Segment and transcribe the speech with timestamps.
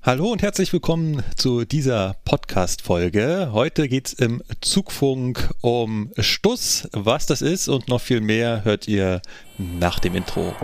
[0.00, 3.50] Hallo und herzlich willkommen zu dieser Podcast-Folge.
[3.52, 6.88] Heute geht's im Zugfunk um Stuss.
[6.92, 9.20] Was das ist und noch viel mehr hört ihr
[9.58, 10.54] nach dem Intro.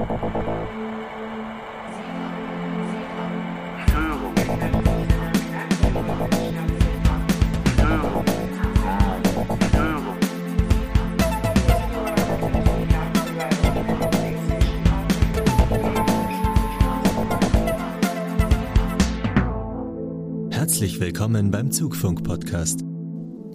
[21.24, 22.80] Willkommen beim Zugfunk-Podcast.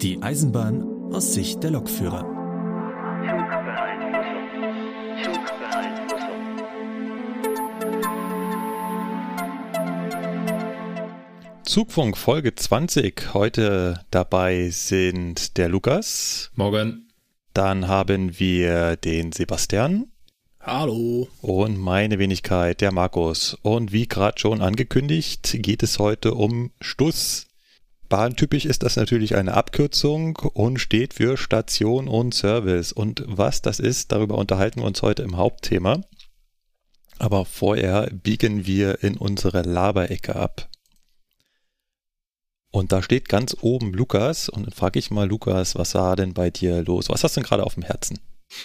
[0.02, 2.24] Die Eisenbahn aus Sicht der Lokführer.
[11.62, 13.34] Zugfunk Folge 20.
[13.34, 16.50] Heute dabei sind der Lukas.
[16.56, 17.06] Morgen.
[17.54, 20.10] Dann haben wir den Sebastian.
[20.58, 21.28] Hallo.
[21.40, 23.56] Und meine Wenigkeit, der Markus.
[23.62, 27.46] Und wie gerade schon angekündigt, geht es heute um Stuss.
[28.10, 32.92] Bahntypisch ist das natürlich eine Abkürzung und steht für Station und Service.
[32.92, 36.02] Und was das ist, darüber unterhalten wir uns heute im Hauptthema.
[37.18, 40.68] Aber vorher biegen wir in unsere Laberecke ab.
[42.72, 46.34] Und da steht ganz oben Lukas und dann frage ich mal Lukas, was war denn
[46.34, 47.08] bei dir los?
[47.08, 48.18] Was hast du denn gerade auf dem Herzen?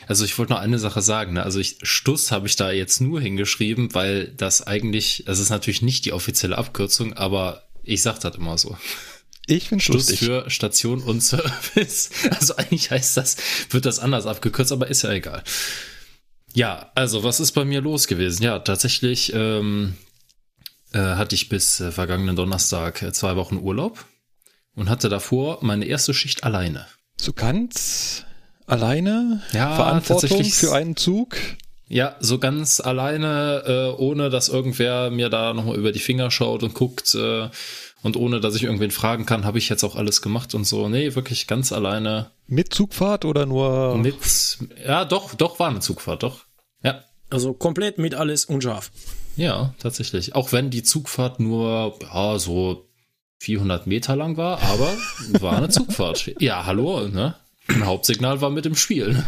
[0.08, 1.34] Also ich wollte noch eine Sache sagen.
[1.34, 1.44] Ne?
[1.44, 5.84] Also ich, Stuss habe ich da jetzt nur hingeschrieben, weil das eigentlich, das ist natürlich
[5.84, 8.76] nicht die offizielle Abkürzung, aber ich sag das immer so.
[9.48, 12.10] Ich finde Stuss für Station und Service.
[12.32, 13.38] Also eigentlich heißt das,
[13.70, 15.44] wird das anders abgekürzt, aber ist ja egal.
[16.54, 18.44] Ja, also was ist bei mir los gewesen?
[18.44, 19.96] Ja, tatsächlich ähm,
[20.94, 24.06] äh, hatte ich bis äh, vergangenen Donnerstag äh, zwei Wochen Urlaub
[24.76, 26.88] und hatte davor meine erste Schicht alleine.
[27.18, 28.26] So ganz
[28.66, 31.36] alleine ja, Verantwortung für einen Zug?
[31.88, 36.64] Ja, so ganz alleine, äh, ohne dass irgendwer mir da nochmal über die Finger schaut
[36.64, 37.50] und guckt äh,
[38.06, 40.88] und ohne dass ich irgendwen fragen kann, habe ich jetzt auch alles gemacht und so.
[40.90, 42.30] Nee, wirklich ganz alleine.
[42.46, 43.98] Mit Zugfahrt oder nur?
[43.98, 46.46] Mit, ja, doch, doch war eine Zugfahrt, doch.
[46.84, 47.04] Ja.
[47.32, 48.92] Also komplett mit alles unscharf.
[49.38, 50.36] Ja, tatsächlich.
[50.36, 52.88] Auch wenn die Zugfahrt nur, ja, so
[53.40, 54.94] 400 Meter lang war, aber
[55.42, 56.32] war eine Zugfahrt.
[56.40, 57.34] Ja, hallo, ne?
[57.68, 59.26] Ein Hauptsignal war mit im Spiel.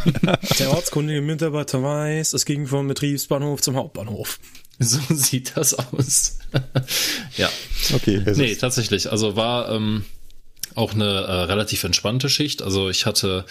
[0.60, 4.38] Der ortskundige Mitarbeiter weiß, es ging vom Betriebsbahnhof zum Hauptbahnhof.
[4.80, 6.38] So sieht das aus.
[7.36, 7.50] ja.
[7.94, 8.22] Okay.
[8.36, 9.10] Nee, tatsächlich.
[9.10, 10.04] Also war ähm,
[10.76, 12.62] auch eine äh, relativ entspannte Schicht.
[12.62, 13.44] Also ich hatte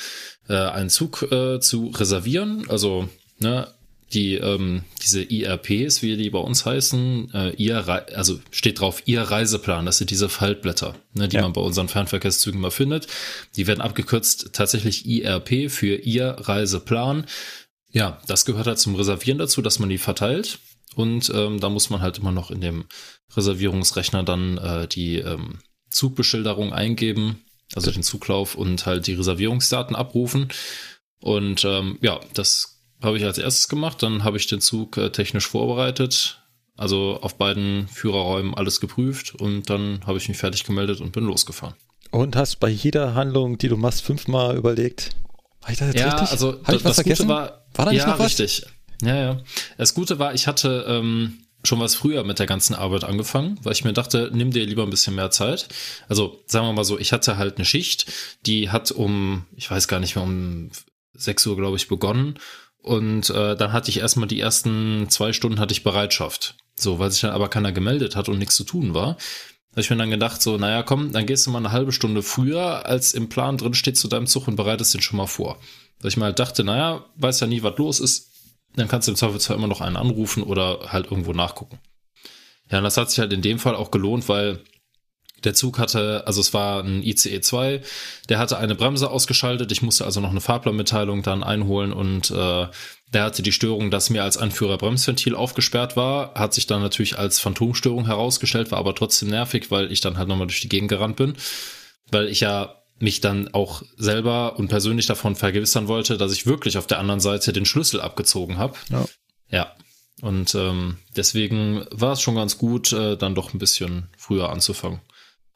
[0.47, 2.69] äh, einen Zug äh, zu reservieren.
[2.69, 3.67] Also ne,
[4.13, 9.21] die ähm, diese IRPs, wie die bei uns heißen, äh, ihr also steht drauf ihr
[9.21, 9.85] Reiseplan.
[9.85, 11.41] Das sind diese Faltblätter, ne, die ja.
[11.41, 13.07] man bei unseren Fernverkehrszügen mal findet.
[13.57, 17.25] Die werden abgekürzt tatsächlich IRP für ihr Reiseplan.
[17.91, 20.59] Ja, das gehört halt zum Reservieren dazu, dass man die verteilt.
[20.97, 22.85] Und ähm, da muss man halt immer noch in dem
[23.35, 25.59] Reservierungsrechner dann äh, die ähm,
[25.91, 30.47] Zugbeschilderung eingeben, also den Zuglauf und halt die Reservierungsdaten abrufen.
[31.19, 34.01] Und ähm, ja, das habe ich als erstes gemacht.
[34.01, 36.41] Dann habe ich den Zug äh, technisch vorbereitet,
[36.75, 41.25] also auf beiden Führerräumen alles geprüft und dann habe ich mich fertig gemeldet und bin
[41.25, 41.75] losgefahren.
[42.09, 45.11] Und hast bei jeder Handlung, die du machst, fünfmal überlegt,
[45.61, 46.31] war ich das jetzt ja, richtig?
[46.31, 47.27] Also hab ich das, was vergessen?
[47.27, 48.39] War, war da nicht ja, noch was?
[48.39, 48.65] richtig.
[49.01, 49.41] Ja, ja.
[49.77, 53.73] Das Gute war, ich hatte ähm, schon was früher mit der ganzen Arbeit angefangen, weil
[53.73, 55.67] ich mir dachte, nimm dir lieber ein bisschen mehr Zeit.
[56.07, 58.11] Also sagen wir mal so, ich hatte halt eine Schicht,
[58.45, 60.71] die hat um, ich weiß gar nicht mehr, um
[61.13, 62.39] 6 Uhr, glaube ich, begonnen
[62.87, 66.55] und äh, dann hatte ich erstmal die ersten zwei Stunden hatte ich Bereitschaft.
[66.75, 69.17] So, weil sich dann aber keiner gemeldet hat und nichts zu tun war.
[69.73, 72.23] Da ich mir dann gedacht, so, naja, komm, dann gehst du mal eine halbe Stunde
[72.23, 75.59] früher, als im Plan drin steht zu deinem Zug und bereitest den schon mal vor.
[75.99, 78.31] Weil ich mir halt dachte, naja, weiß ja nie, was los ist,
[78.77, 81.79] dann kannst du im Zweifelsfall immer noch einen anrufen oder halt irgendwo nachgucken.
[82.71, 84.61] Ja, und das hat sich halt in dem Fall auch gelohnt, weil
[85.43, 87.81] der Zug hatte, also es war ein ICE 2,
[88.29, 89.71] der hatte eine Bremse ausgeschaltet.
[89.71, 92.67] Ich musste also noch eine Fahrplanmitteilung dann einholen und äh,
[93.13, 96.33] der hatte die Störung, dass mir als Anführer Bremsventil aufgesperrt war.
[96.33, 100.27] Hat sich dann natürlich als Phantomstörung herausgestellt, war aber trotzdem nervig, weil ich dann halt
[100.27, 101.35] nochmal durch die Gegend gerannt bin.
[102.11, 106.77] Weil ich ja mich dann auch selber und persönlich davon vergewissern wollte, dass ich wirklich
[106.77, 108.75] auf der anderen Seite den Schlüssel abgezogen habe.
[108.89, 109.05] Ja.
[109.49, 109.75] ja.
[110.21, 115.01] Und ähm, deswegen war es schon ganz gut, äh, dann doch ein bisschen früher anzufangen.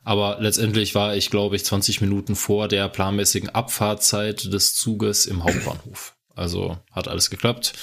[0.03, 5.43] Aber letztendlich war ich, glaube ich, 20 Minuten vor der planmäßigen Abfahrtzeit des Zuges im
[5.43, 6.15] Hauptbahnhof.
[6.35, 7.73] Also hat alles geklappt.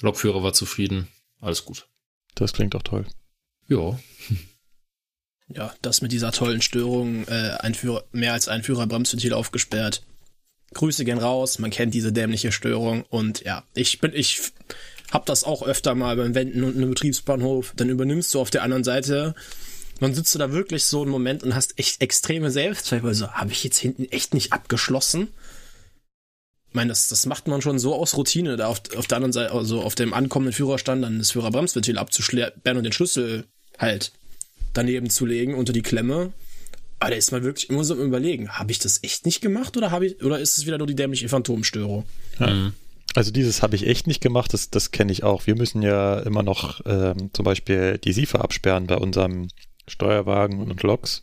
[0.00, 1.08] Lokführer war zufrieden.
[1.40, 1.86] Alles gut.
[2.34, 3.06] Das klingt doch toll.
[3.68, 3.98] Ja.
[5.54, 10.02] Ja, das mit dieser tollen Störung, äh, Einführer, mehr als ein Führerbremsventil aufgesperrt.
[10.74, 14.40] Grüße gehen raus, man kennt diese dämliche Störung und ja, ich bin, ich
[15.10, 17.74] hab das auch öfter mal beim Wenden und einem Betriebsbahnhof.
[17.76, 19.34] Dann übernimmst du auf der anderen Seite
[20.02, 23.14] Man sitzt du da wirklich so einen Moment und hast echt extreme Selbstzweifel.
[23.14, 25.28] So, habe ich jetzt hinten echt nicht abgeschlossen?
[26.70, 29.32] Ich meine, das, das macht man schon so aus Routine, da auf, auf der anderen
[29.32, 33.44] Seite, also auf dem ankommenden Führerstand dann das Führerbremsventil abzusperren und den Schlüssel
[33.78, 34.10] halt
[34.72, 36.32] daneben zu legen unter die Klemme.
[36.98, 39.76] Aber da ist man wirklich immer so im Überlegen, habe ich das echt nicht gemacht
[39.76, 42.04] oder habe ich, oder ist es wieder nur die dämliche Phantomstörung?
[42.38, 42.48] Ja.
[42.48, 42.72] Mhm.
[43.14, 45.46] Also dieses habe ich echt nicht gemacht, das, das kenne ich auch.
[45.46, 49.48] Wir müssen ja immer noch ähm, zum Beispiel die SIFA absperren bei unserem
[49.86, 51.20] Steuerwagen und Loks.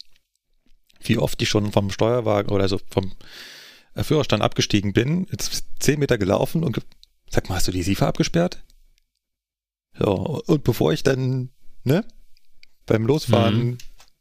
[1.02, 3.14] Wie oft ich schon vom Steuerwagen oder also vom
[3.96, 6.80] äh, Führerstand abgestiegen bin, jetzt zehn Meter gelaufen und
[7.30, 8.64] sag mal, hast du die SIFA abgesperrt?
[9.98, 11.50] So, und bevor ich dann,
[11.84, 12.06] ne,
[12.90, 13.78] beim Losfahren mhm.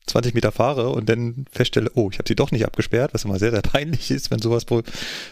[0.06, 3.38] 20 Meter fahre und dann feststelle, oh, ich habe sie doch nicht abgesperrt, was immer
[3.38, 4.64] sehr, sehr peinlich ist, wenn sowas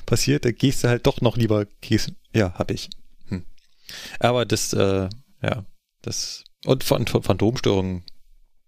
[0.05, 2.91] passiert, da gehst du halt doch noch lieber, gehst, ja, habe ich.
[3.29, 3.45] Hm.
[4.19, 5.09] Aber das, äh,
[5.43, 5.65] ja,
[6.03, 8.05] das, und Phantomstörungen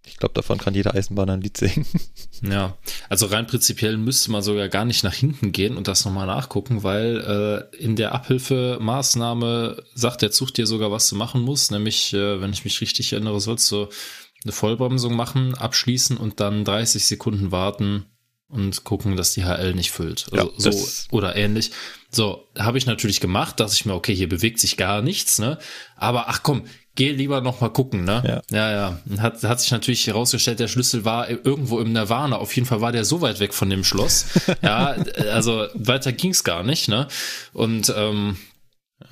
[0.09, 1.85] ich glaube, davon kann jeder Eisenbahner ein Lied singen.
[2.41, 2.77] Ja,
[3.09, 6.83] also rein prinzipiell müsste man sogar gar nicht nach hinten gehen und das nochmal nachgucken,
[6.83, 11.71] weil äh, in der Abhilfemaßnahme sagt der Zug dir sogar, was du machen musst.
[11.71, 13.89] Nämlich, äh, wenn ich mich richtig erinnere, sollst du
[14.43, 18.05] eine Vollbremsung machen, abschließen und dann 30 Sekunden warten
[18.49, 20.27] und gucken, dass die HL nicht füllt.
[20.31, 21.71] Also ja, so oder ähnlich.
[22.09, 25.59] So, habe ich natürlich gemacht, dass ich mir, okay, hier bewegt sich gar nichts, ne?
[25.95, 26.63] Aber ach komm,
[26.95, 28.43] geh lieber noch mal gucken, ne?
[28.49, 28.99] Ja, ja.
[29.07, 29.21] ja.
[29.21, 32.37] Hat, hat sich natürlich herausgestellt, der Schlüssel war irgendwo im Nirvana.
[32.37, 34.25] Auf jeden Fall war der so weit weg von dem Schloss.
[34.63, 34.95] ja,
[35.31, 37.07] also weiter ging's gar nicht, ne?
[37.53, 38.37] Und ähm,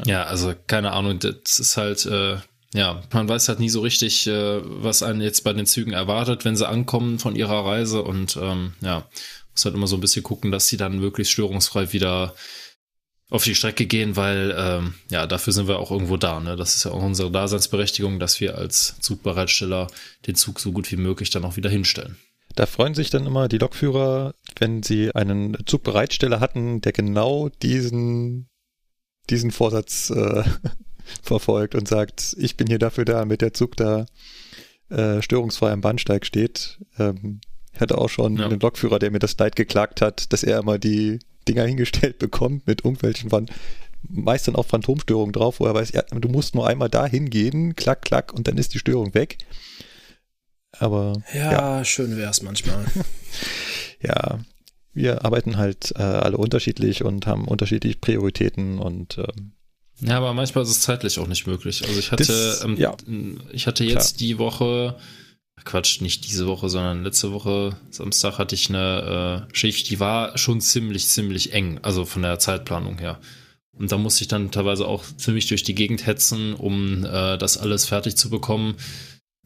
[0.06, 2.38] ja, also keine Ahnung, das ist halt, äh,
[2.73, 6.45] ja, man weiß halt nie so richtig, äh, was einen jetzt bei den Zügen erwartet,
[6.45, 9.07] wenn sie ankommen von ihrer Reise und ähm, ja,
[9.51, 12.35] muss halt immer so ein bisschen gucken, dass sie dann möglichst störungsfrei wieder
[13.29, 16.39] auf die Strecke gehen, weil ähm, ja, dafür sind wir auch irgendwo da.
[16.39, 16.55] Ne?
[16.55, 19.87] Das ist ja auch unsere Daseinsberechtigung, dass wir als Zugbereitsteller
[20.27, 22.17] den Zug so gut wie möglich dann auch wieder hinstellen.
[22.55, 28.49] Da freuen sich dann immer die Lokführer, wenn sie einen Zugbereitsteller hatten, der genau diesen,
[29.29, 30.43] diesen Vorsatz äh,
[31.21, 34.06] verfolgt und sagt, ich bin hier dafür da, damit der Zug da
[34.89, 36.80] äh, störungsfrei am Bahnsteig steht.
[36.98, 37.42] Ähm,
[37.74, 38.45] ich hatte auch schon ja.
[38.45, 42.68] einen Lokführer, der mir das Leid geklagt hat, dass er immer die Dinger hingestellt bekommt
[42.68, 43.48] mit irgendwelchen Phan
[44.09, 47.75] meist dann auch Phantomstörungen drauf, wo er weiß, ja, du musst nur einmal da hingehen,
[47.75, 49.38] klack, klack, und dann ist die Störung weg.
[50.80, 51.21] Aber.
[51.33, 51.86] Ja, ja.
[51.86, 52.86] schön wäre es manchmal.
[54.01, 54.39] ja,
[54.94, 59.53] wir arbeiten halt äh, alle unterschiedlich und haben unterschiedliche Prioritäten und ähm,
[59.99, 61.83] ja, aber manchmal ist es zeitlich auch nicht möglich.
[61.85, 62.95] Also ich hatte, das, ähm, ja,
[63.51, 64.19] ich hatte jetzt klar.
[64.19, 64.95] die Woche
[65.65, 70.38] Quatsch, nicht diese Woche, sondern letzte Woche Samstag hatte ich eine äh, Schicht, die war
[70.38, 73.19] schon ziemlich, ziemlich eng, also von der Zeitplanung her.
[73.73, 77.57] Und da musste ich dann teilweise auch ziemlich durch die Gegend hetzen, um äh, das
[77.57, 78.75] alles fertig zu bekommen.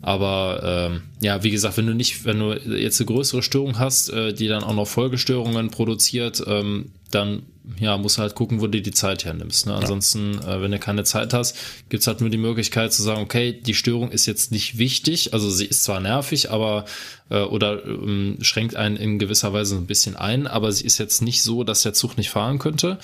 [0.02, 4.10] Aber ähm, ja, wie gesagt, wenn du nicht, wenn du jetzt eine größere Störung hast,
[4.10, 7.44] äh, die dann auch noch Folgestörungen produziert, ähm, dann
[7.80, 9.68] ja, musst du halt gucken, wo du die Zeit hernimmst.
[9.68, 9.76] Ne?
[9.76, 10.56] Ansonsten, ja.
[10.56, 11.56] äh, wenn du keine Zeit hast,
[11.90, 15.50] gibt's halt nur die Möglichkeit zu sagen, okay, die Störung ist jetzt nicht wichtig, also
[15.50, 16.86] sie ist zwar nervig, aber
[17.30, 21.22] äh, oder ähm, schränkt einen in gewisser Weise ein bisschen ein, aber sie ist jetzt
[21.22, 22.98] nicht so, dass der Zug nicht fahren könnte.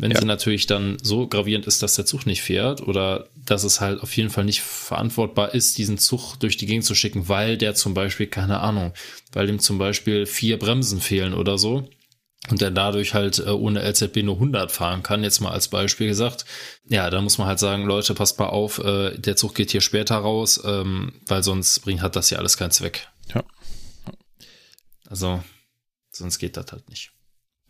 [0.00, 0.18] Wenn ja.
[0.18, 4.00] sie natürlich dann so gravierend ist, dass der Zug nicht fährt oder dass es halt
[4.02, 7.74] auf jeden Fall nicht verantwortbar ist, diesen Zug durch die Gegend zu schicken, weil der
[7.74, 8.94] zum Beispiel, keine Ahnung,
[9.32, 11.86] weil ihm zum Beispiel vier Bremsen fehlen oder so
[12.48, 16.08] und der dadurch halt äh, ohne LZB nur 100 fahren kann, jetzt mal als Beispiel
[16.08, 16.46] gesagt,
[16.88, 19.82] ja, da muss man halt sagen, Leute, passt mal auf, äh, der Zug geht hier
[19.82, 23.08] später raus, ähm, weil sonst bringt hat das ja alles keinen Zweck.
[23.34, 23.44] Ja.
[25.06, 25.42] Also,
[26.10, 27.12] sonst geht das halt nicht.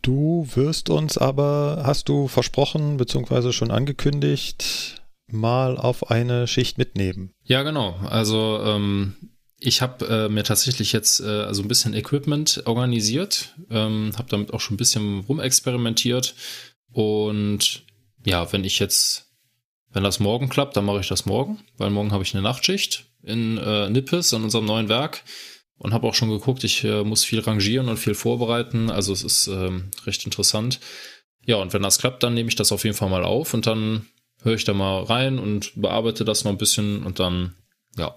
[0.01, 7.33] Du wirst uns aber, hast du versprochen, beziehungsweise schon angekündigt, mal auf eine Schicht mitnehmen.
[7.43, 7.95] Ja, genau.
[8.09, 9.15] Also ähm,
[9.57, 14.53] ich habe äh, mir tatsächlich jetzt äh, so ein bisschen Equipment organisiert, ähm, habe damit
[14.53, 16.35] auch schon ein bisschen rumexperimentiert
[16.91, 17.83] und
[18.25, 19.27] ja, wenn ich jetzt,
[19.91, 23.05] wenn das morgen klappt, dann mache ich das morgen, weil morgen habe ich eine Nachtschicht
[23.23, 25.23] in äh, Nippes an unserem neuen Werk
[25.81, 28.91] und habe auch schon geguckt, ich äh, muss viel rangieren und viel vorbereiten.
[28.91, 30.79] Also es ist ähm, recht interessant.
[31.43, 33.65] Ja, und wenn das klappt, dann nehme ich das auf jeden Fall mal auf und
[33.65, 34.05] dann
[34.43, 37.55] höre ich da mal rein und bearbeite das noch ein bisschen und dann,
[37.97, 38.15] ja,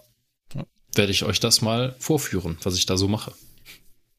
[0.95, 3.33] werde ich euch das mal vorführen, was ich da so mache.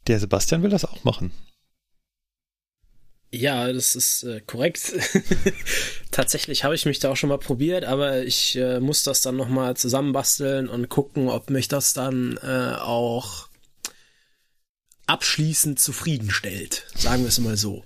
[0.07, 1.31] Der Sebastian will das auch machen.
[3.31, 4.93] Ja, das ist äh, korrekt.
[6.11, 9.35] Tatsächlich habe ich mich da auch schon mal probiert, aber ich äh, muss das dann
[9.35, 13.49] nochmal zusammenbasteln und gucken, ob mich das dann äh, auch
[15.07, 16.85] abschließend zufriedenstellt.
[16.95, 17.83] Sagen wir es mal so.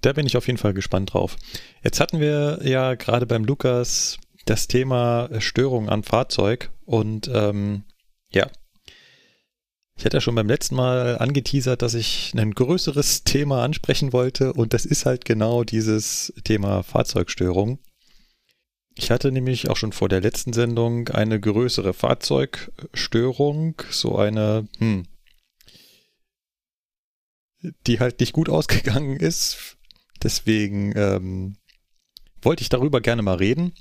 [0.00, 1.36] Da bin ich auf jeden Fall gespannt drauf.
[1.82, 7.84] Jetzt hatten wir ja gerade beim Lukas das Thema Störung am Fahrzeug und ähm,
[8.32, 8.48] Ja.
[9.98, 14.52] Ich hatte ja schon beim letzten Mal angeteasert, dass ich ein größeres Thema ansprechen wollte
[14.52, 17.78] und das ist halt genau dieses Thema Fahrzeugstörung.
[18.94, 25.06] Ich hatte nämlich auch schon vor der letzten Sendung eine größere Fahrzeugstörung, so eine, hm,
[27.86, 29.76] die halt nicht gut ausgegangen ist.
[30.22, 31.56] Deswegen ähm,
[32.42, 33.72] wollte ich darüber gerne mal reden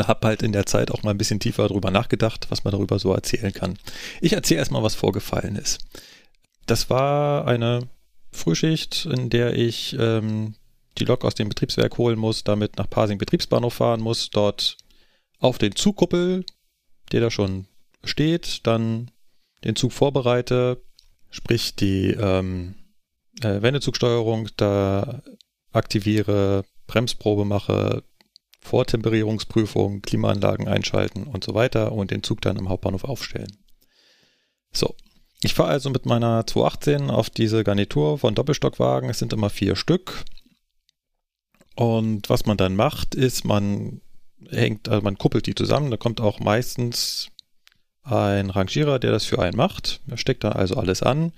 [0.00, 2.98] habe halt in der Zeit auch mal ein bisschen tiefer darüber nachgedacht, was man darüber
[2.98, 3.78] so erzählen kann.
[4.20, 5.80] Ich erzähle erstmal, was vorgefallen ist.
[6.66, 7.88] Das war eine
[8.32, 10.54] Frühschicht, in der ich ähm,
[10.98, 14.76] die Lok aus dem Betriebswerk holen muss, damit nach Pasing Betriebsbahnhof fahren muss, dort
[15.38, 16.44] auf den Zugkuppel,
[17.10, 17.66] der da schon
[18.04, 19.10] steht, dann
[19.64, 20.82] den Zug vorbereite,
[21.30, 22.74] sprich die ähm,
[23.40, 25.22] äh, Wendezugsteuerung da
[25.72, 28.04] aktiviere, Bremsprobe mache,
[28.62, 33.58] Vortemperierungsprüfung, Klimaanlagen einschalten und so weiter und den Zug dann im Hauptbahnhof aufstellen.
[34.72, 34.94] So,
[35.42, 39.10] ich fahre also mit meiner 218 auf diese Garnitur von Doppelstockwagen.
[39.10, 40.24] Es sind immer vier Stück.
[41.74, 44.00] Und was man dann macht, ist, man
[44.48, 45.90] hängt, also man kuppelt die zusammen.
[45.90, 47.28] Da kommt auch meistens
[48.04, 50.00] ein Rangierer, der das für einen macht.
[50.06, 51.32] Er steckt dann also alles an.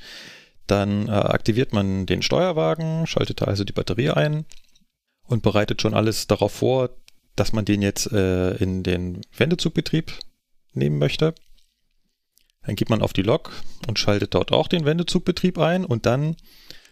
[0.67, 4.45] Dann äh, aktiviert man den Steuerwagen, schaltet da also die Batterie ein
[5.27, 6.91] und bereitet schon alles darauf vor,
[7.37, 10.13] dass man den jetzt äh, in den Wendezugbetrieb
[10.73, 11.35] nehmen möchte.
[12.63, 13.53] Dann geht man auf die Lok
[13.87, 16.37] und schaltet dort auch den Wendezugbetrieb ein und dann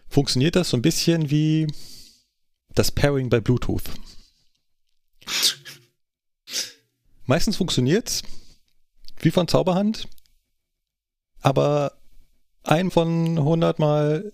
[0.08, 1.66] funktioniert das so ein bisschen wie
[2.74, 3.84] das Pairing bei Bluetooth.
[7.24, 8.22] Meistens funktioniert's
[9.20, 10.08] wie von Zauberhand,
[11.40, 11.92] aber
[12.64, 14.32] ein von 100 Mal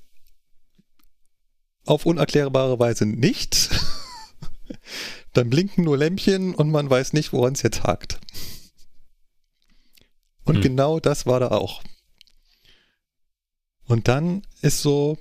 [1.84, 3.70] auf unerklärbare Weise nicht.
[5.38, 8.18] Dann blinken nur Lämpchen und man weiß nicht, woran es jetzt hakt.
[10.42, 10.62] Und hm.
[10.62, 11.84] genau das war da auch.
[13.84, 15.16] Und dann ist so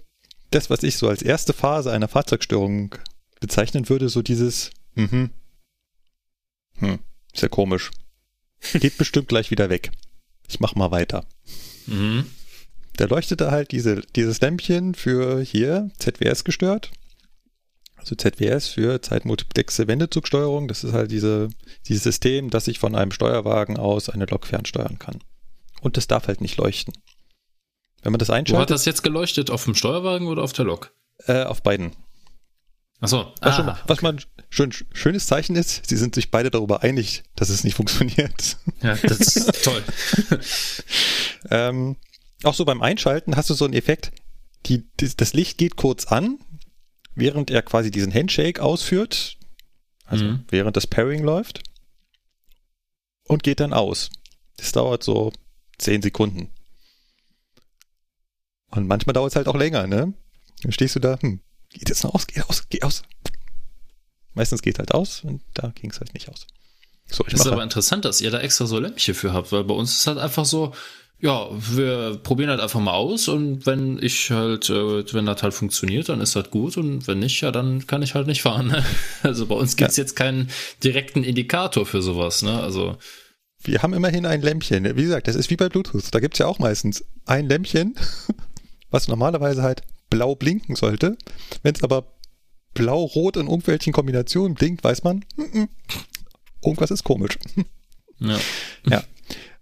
[0.50, 2.96] das, was ich so als erste Phase einer Fahrzeugstörung
[3.42, 5.30] bezeichnen würde, so dieses, mhm,
[6.80, 6.98] hm,
[7.32, 7.92] ist ja komisch.
[8.74, 9.92] Geht bestimmt gleich wieder weg.
[10.48, 11.28] Ich mach mal weiter.
[11.86, 12.26] Mhm.
[12.96, 16.90] Da leuchtete halt diese, dieses Lämpchen für hier ZWS gestört.
[18.08, 20.70] Also ZWS für Zeitmultiplexe Wendezugsteuerung.
[20.70, 21.50] Das ist halt diese,
[21.90, 25.20] dieses System, das ich von einem Steuerwagen aus eine Lok fernsteuern kann.
[25.82, 26.94] Und das darf halt nicht leuchten.
[28.04, 28.56] Wenn man das einschaltet.
[28.56, 29.52] Wo hat das jetzt geleuchtet?
[29.52, 30.94] Auf dem Steuerwagen oder auf der Lok?
[31.26, 31.98] Äh, auf beiden.
[33.02, 33.34] Achso.
[33.42, 33.54] Was, ah.
[33.54, 37.66] schon, was man schön, schönes Zeichen ist, sie sind sich beide darüber einig, dass es
[37.66, 38.56] nicht funktioniert.
[38.82, 39.84] Ja, das ist toll.
[41.52, 41.98] ähm,
[42.44, 44.14] auch so beim Einschalten hast du so einen Effekt,
[44.66, 46.40] die, das Licht geht kurz an,
[47.18, 49.38] während er quasi diesen Handshake ausführt,
[50.06, 50.46] also mhm.
[50.50, 51.64] während das Pairing läuft,
[53.24, 54.10] und geht dann aus.
[54.58, 55.34] Das dauert so
[55.80, 56.52] 10 Sekunden.
[58.70, 60.14] Und manchmal dauert es halt auch länger, ne?
[60.62, 63.04] Dann stehst du da, hm, geht jetzt noch aus, geht aus, geht aus.
[64.34, 66.46] Meistens geht halt aus und da ging es halt nicht aus.
[67.10, 69.74] So, das ist aber interessant, dass ihr da extra so Lämpchen für habt, weil bei
[69.74, 70.74] uns ist halt einfach so,
[71.20, 75.54] ja, wir probieren halt einfach mal aus und wenn ich halt, äh, wenn das halt
[75.54, 78.68] funktioniert, dann ist das gut und wenn nicht, ja, dann kann ich halt nicht fahren.
[78.68, 78.84] Ne?
[79.24, 80.04] Also bei uns gibt's ja.
[80.04, 80.50] jetzt keinen
[80.84, 82.60] direkten Indikator für sowas, ne?
[82.60, 82.98] Also.
[83.64, 84.84] Wir haben immerhin ein Lämpchen.
[84.96, 86.04] Wie gesagt, das ist wie bei Bluetooth.
[86.12, 87.96] Da gibt's ja auch meistens ein Lämpchen,
[88.92, 89.82] was normalerweise halt
[90.12, 91.18] blau blinken sollte.
[91.64, 92.14] Wenn es aber
[92.76, 95.68] blau-rot in irgendwelchen Kombinationen blinkt, weiß man, mm -mm,
[96.64, 97.40] irgendwas ist komisch.
[98.20, 98.38] Ja.
[98.88, 99.04] ja.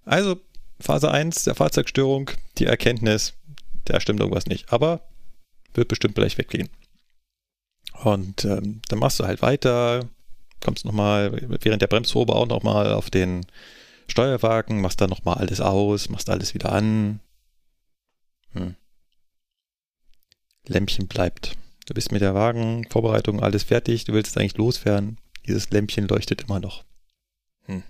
[0.04, 0.42] Also
[0.80, 3.34] Phase 1 der Fahrzeugstörung, die Erkenntnis,
[3.86, 4.72] da stimmt irgendwas nicht.
[4.72, 5.02] Aber
[5.74, 6.70] wird bestimmt gleich weggehen.
[8.04, 10.08] Und ähm, dann machst du halt weiter,
[10.62, 13.46] kommst nochmal während der Bremsprobe auch nochmal auf den
[14.08, 17.20] Steuerwagen, machst dann nochmal alles aus, machst alles wieder an.
[18.52, 18.76] Hm.
[20.68, 21.56] Lämpchen bleibt.
[21.86, 25.18] Du bist mit der Wagenvorbereitung alles fertig, du willst eigentlich losfahren.
[25.46, 26.84] Dieses Lämpchen leuchtet immer noch.
[27.66, 27.84] Hm.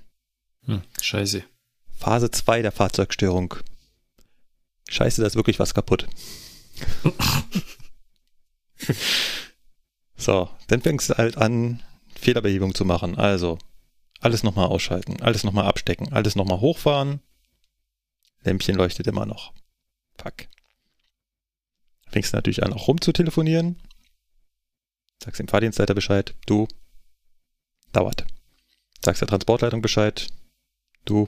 [0.65, 1.43] Hm, scheiße.
[2.05, 3.55] Phase 2 der Fahrzeugstörung.
[4.87, 6.07] Scheiße, da ist wirklich was kaputt.
[10.15, 11.81] so, dann fängst du halt an,
[12.15, 13.17] Fehlerbehebung zu machen.
[13.17, 13.57] Also,
[14.19, 17.21] alles nochmal ausschalten, alles nochmal abstecken, alles nochmal hochfahren.
[18.43, 19.51] Lämpchen leuchtet immer noch.
[20.19, 20.47] Fuck.
[22.09, 23.81] Fängst du natürlich an, auch rumzutelefonieren.
[25.23, 26.35] Sagst dem Fahrdienstleiter Bescheid.
[26.45, 26.67] Du.
[27.93, 28.27] Dauert.
[29.03, 30.27] Sagst der Transportleitung Bescheid.
[31.05, 31.27] Du.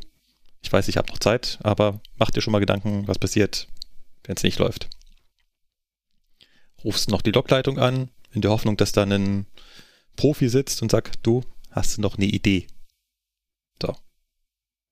[0.61, 3.67] Ich weiß, ich habe noch Zeit, aber mach dir schon mal Gedanken, was passiert,
[4.23, 4.89] wenn es nicht läuft.
[6.83, 9.47] Rufst noch die Lokleitung an, in der Hoffnung, dass da ein
[10.15, 12.67] Profi sitzt und sagt, du, hast du noch eine Idee?
[13.81, 13.95] So.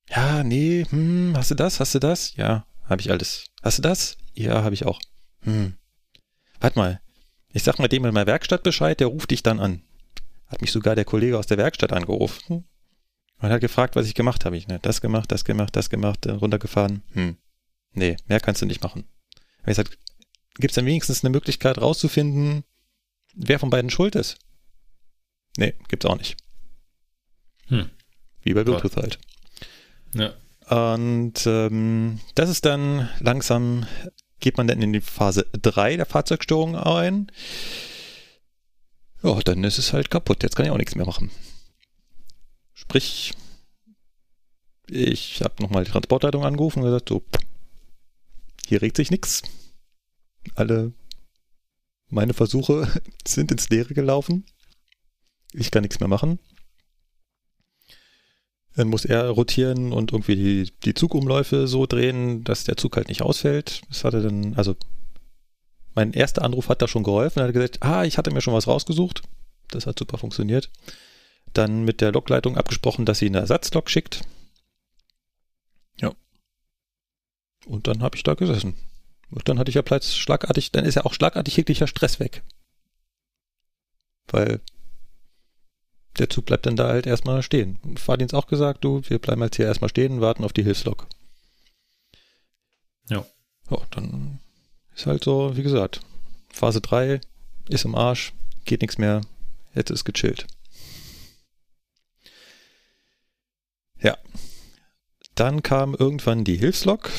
[0.09, 1.79] Ja, nee, hm, hast du das?
[1.79, 2.35] Hast du das?
[2.35, 3.45] Ja, habe ich alles.
[3.61, 4.17] Hast du das?
[4.33, 4.99] Ja, habe ich auch.
[5.41, 5.77] Hm.
[6.59, 7.01] Warte mal.
[7.53, 9.81] Ich sag mal dem in meiner Werkstatt Bescheid, der ruft dich dann an.
[10.47, 12.65] Hat mich sogar der Kollege aus der Werkstatt angerufen
[13.45, 14.57] und hat gefragt, was ich gemacht habe.
[14.57, 17.03] Ich, ne, das gemacht, das gemacht, das gemacht, runtergefahren.
[17.13, 17.37] Hm.
[17.93, 19.05] Nee, mehr kannst du nicht machen.
[19.59, 19.97] Hab ich gesagt,
[20.55, 22.63] gibt es dann wenigstens eine Möglichkeit rauszufinden,
[23.35, 24.37] wer von beiden schuld ist?
[25.57, 26.37] Nee, gibt's auch nicht.
[27.67, 27.89] Hm.
[28.41, 29.19] Wie bei Bluetooth halt.
[30.13, 30.33] Ja.
[30.67, 33.85] Und ähm, das ist dann langsam,
[34.39, 37.31] geht man dann in die Phase 3 der Fahrzeugstörung ein.
[39.21, 40.41] Ja, dann ist es halt kaputt.
[40.41, 41.29] Jetzt kann ich auch nichts mehr machen.
[42.75, 43.33] Sprich,
[44.87, 47.23] ich habe nochmal die Transportleitung angerufen und gesagt, so,
[48.67, 49.43] hier regt sich nichts.
[50.55, 50.91] Alle
[52.09, 52.87] meine Versuche
[53.27, 54.45] sind ins Leere gelaufen.
[55.53, 56.37] Ich kann nichts mehr machen.
[58.75, 63.07] Dann muss er rotieren und irgendwie die, die Zugumläufe so drehen, dass der Zug halt
[63.07, 63.83] nicht ausfällt.
[63.87, 64.75] Das hatte dann, also
[65.93, 67.39] mein erster Anruf hat da schon geholfen.
[67.39, 69.21] Er hat gesagt, ah, ich hatte mir schon was rausgesucht.
[69.69, 70.69] Das hat super funktioniert.
[71.55, 74.21] Dann mit der Lokleitung abgesprochen, dass sie eine Ersatzlok schickt.
[76.01, 76.13] Ja.
[77.65, 78.75] Und dann habe ich da gesessen.
[79.29, 82.43] Und dann hatte ich ja Platz schlagartig, dann ist ja auch schlagartig jeglicher Stress weg.
[84.27, 84.59] Weil
[86.19, 87.79] der Zug bleibt dann da halt erstmal stehen.
[87.95, 91.07] Fahrdienst auch gesagt, du, wir bleiben jetzt hier erstmal stehen, warten auf die Hilfslok.
[93.09, 93.25] Ja.
[93.69, 94.39] Ja, dann
[94.93, 96.01] ist halt so, wie gesagt,
[96.49, 97.21] Phase 3
[97.69, 98.33] ist im Arsch,
[98.65, 99.21] geht nichts mehr,
[99.73, 100.47] jetzt ist gechillt.
[104.05, 104.17] Ja.
[105.33, 107.11] Dann kam irgendwann die Hilfslok.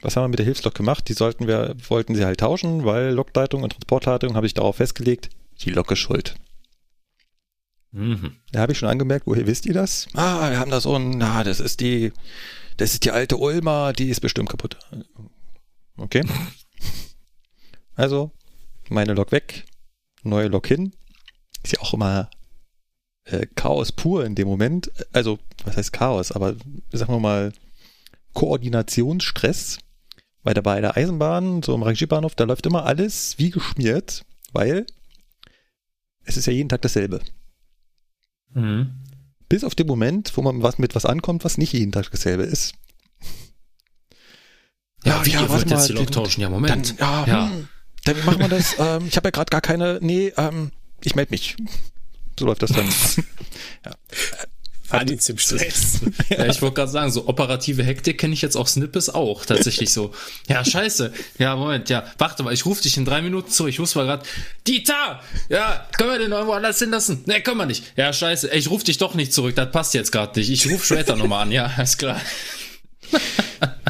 [0.00, 1.08] Was haben wir mit der Hilfslok gemacht?
[1.08, 5.30] Die sollten wir, wollten sie halt tauschen, weil Lokleitung und Transportleitung habe ich darauf festgelegt,
[5.60, 6.34] die Lok ist schuld.
[7.92, 8.36] Mhm.
[8.50, 10.08] Da habe ich schon angemerkt, woher wisst ihr das?
[10.14, 12.12] Ah, wir haben da so ein, na, das ist die,
[12.76, 14.76] das ist die alte Ulma, die ist bestimmt kaputt.
[15.96, 16.24] Okay.
[17.94, 18.32] Also,
[18.88, 19.66] meine Lok weg,
[20.24, 20.92] neue Lok hin.
[21.62, 22.28] Ist ja auch immer
[23.32, 24.90] äh, Chaos pur in dem Moment.
[25.12, 26.32] Also, was heißt Chaos?
[26.32, 26.54] Aber
[26.92, 27.52] sagen wir mal,
[28.34, 29.78] Koordinationsstress.
[30.42, 34.86] Weil da bei der Eisenbahn, so im Rangierbahnhof, da läuft immer alles wie geschmiert, weil
[36.24, 37.20] es ist ja jeden Tag dasselbe.
[38.52, 38.92] Mhm.
[39.48, 42.42] Bis auf den Moment, wo man was mit was ankommt, was nicht jeden Tag dasselbe
[42.42, 42.74] ist.
[45.04, 46.40] Ja, ja ja, wollt jetzt die Lok tauschen?
[46.40, 47.00] Ja, Moment.
[47.00, 47.50] Dann, ja, ja.
[47.50, 47.68] Hm,
[48.04, 48.76] dann machen wir das.
[48.78, 49.98] ähm, ich habe ja gerade gar keine.
[50.00, 51.56] Nee, ähm, ich melde mich.
[52.38, 52.88] So läuft das dann.
[53.84, 53.92] ja.
[54.92, 56.00] Fahrdienst im Stress.
[56.28, 59.90] ja, ich wollte gerade sagen, so operative Hektik kenne ich jetzt auch Snippes auch tatsächlich
[59.90, 60.12] so.
[60.48, 61.14] Ja, scheiße.
[61.38, 63.66] Ja, Moment, ja, warte mal, ich rufe dich in drei Minuten zu.
[63.66, 64.24] Ich muss mal gerade.
[64.66, 65.20] Dieter!
[65.48, 67.22] Ja, können wir den irgendwo anders hinlassen?
[67.24, 67.84] Ne, können wir nicht.
[67.96, 68.50] Ja, scheiße.
[68.50, 69.56] Ich rufe dich doch nicht zurück.
[69.56, 70.50] Das passt jetzt gerade nicht.
[70.50, 71.52] Ich rufe später nochmal an.
[71.52, 72.20] Ja, ist klar.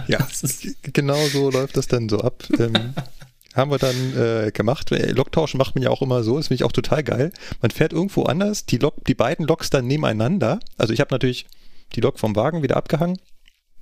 [0.07, 0.18] ja,
[0.85, 2.44] genau so läuft das dann so ab.
[2.59, 2.94] Ähm,
[3.54, 4.90] haben wir dann äh, gemacht.
[4.90, 7.32] Loktauschen macht man ja auch immer so, das finde ich auch total geil.
[7.60, 10.60] Man fährt irgendwo anders, die, Lok, die beiden Loks dann nebeneinander.
[10.78, 11.46] Also ich habe natürlich
[11.94, 13.18] die Lok vom Wagen wieder abgehangen.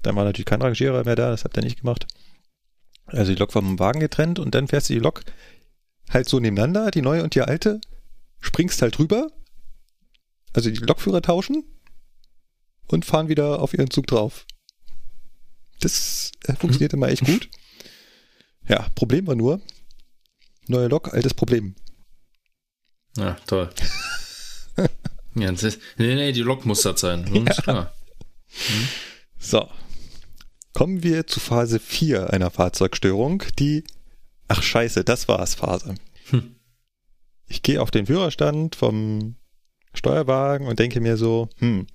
[0.03, 2.07] Dann war natürlich kein Rangierer mehr da, das habt ihr nicht gemacht.
[3.07, 5.23] Also die Lok vom Wagen getrennt und dann fährst du die Lok
[6.11, 7.81] halt so nebeneinander, die neue und die alte,
[8.41, 9.31] springst halt rüber,
[10.53, 11.65] also die Lokführer tauschen
[12.89, 14.47] und fahren wieder auf ihren Zug drauf.
[15.81, 17.49] Das äh, funktioniert immer echt gut.
[18.71, 19.61] Ja, Problem war nur,
[20.69, 21.75] neue Lok, altes Problem.
[23.17, 23.69] Ja, toll.
[25.35, 27.29] ja, das ist, nee, nee, die Lok muss das sein.
[27.35, 27.51] Ja.
[27.51, 27.93] Ist klar.
[28.47, 28.89] Hm.
[29.41, 29.69] So.
[30.73, 33.83] Kommen wir zu Phase 4 einer Fahrzeugstörung, die,
[34.47, 35.97] ach scheiße, das war's Phase.
[36.27, 36.55] Hm.
[37.49, 39.35] Ich gehe auf den Führerstand vom
[39.95, 41.89] Steuerwagen und denke mir so, hm,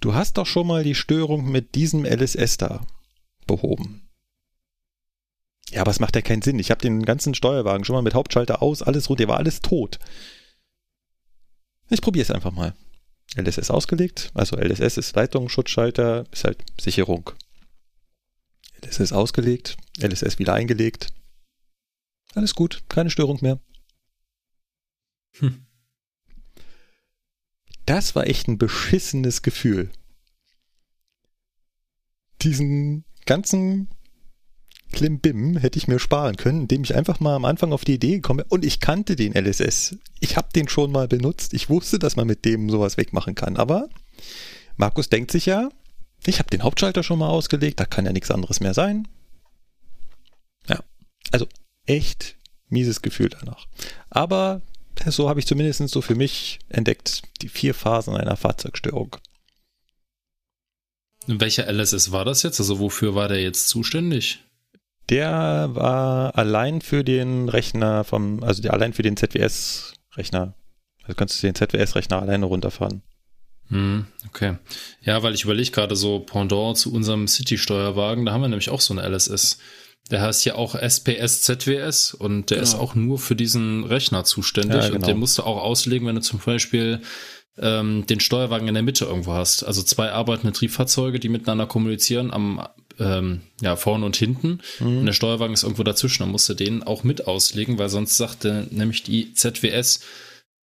[0.00, 2.84] du hast doch schon mal die Störung mit diesem LSS da
[3.46, 4.03] behoben.
[5.70, 6.58] Ja, aber es macht ja keinen Sinn.
[6.58, 9.60] Ich habe den ganzen Steuerwagen schon mal mit Hauptschalter aus, alles rund, der war alles
[9.60, 9.98] tot.
[11.90, 12.74] Ich probiere es einfach mal.
[13.36, 17.30] LSS ausgelegt, also LSS ist Leitungsschutzschalter, ist halt Sicherung.
[18.84, 21.08] LSS ausgelegt, LSS wieder eingelegt.
[22.34, 23.58] Alles gut, keine Störung mehr.
[25.38, 25.66] Hm.
[27.86, 29.90] Das war echt ein beschissenes Gefühl.
[32.42, 33.88] Diesen ganzen
[34.94, 38.20] Klimbim hätte ich mir sparen können, indem ich einfach mal am Anfang auf die Idee
[38.20, 39.96] komme und ich kannte den LSS.
[40.20, 41.52] Ich habe den schon mal benutzt.
[41.52, 43.56] Ich wusste, dass man mit dem sowas wegmachen kann.
[43.56, 43.88] Aber
[44.76, 45.68] Markus denkt sich ja,
[46.24, 49.08] ich habe den Hauptschalter schon mal ausgelegt, da kann ja nichts anderes mehr sein.
[50.68, 50.78] Ja,
[51.32, 51.48] also
[51.86, 52.36] echt
[52.68, 53.66] mieses Gefühl danach.
[54.10, 54.62] Aber
[55.08, 59.16] so habe ich zumindest so für mich entdeckt, die vier Phasen einer Fahrzeugstörung.
[61.26, 62.60] Welcher LSS war das jetzt?
[62.60, 64.44] Also wofür war der jetzt zuständig?
[65.10, 70.54] Der war allein für den Rechner vom, also der allein für den ZWS-Rechner.
[71.02, 73.02] Also kannst du den ZWS-Rechner alleine runterfahren.
[73.68, 74.56] Hm, okay.
[75.02, 78.80] Ja, weil ich überlege gerade so Pendant zu unserem City-Steuerwagen, da haben wir nämlich auch
[78.80, 79.58] so eine LSS.
[80.10, 82.68] Der heißt ja auch SPS ZWS und der genau.
[82.68, 84.96] ist auch nur für diesen Rechner zuständig ja, genau.
[84.96, 87.00] und den musst du auch auslegen, wenn du zum Beispiel
[87.56, 89.62] ähm, den Steuerwagen in der Mitte irgendwo hast.
[89.62, 92.66] Also zwei arbeitende Triebfahrzeuge, die miteinander kommunizieren am
[92.98, 94.60] ähm, ja, vorne und hinten.
[94.80, 94.98] Mhm.
[94.98, 96.22] Und der Steuerwagen ist irgendwo dazwischen.
[96.22, 100.00] Dann musst du den auch mit auslegen, weil sonst sagte nämlich die ZWS,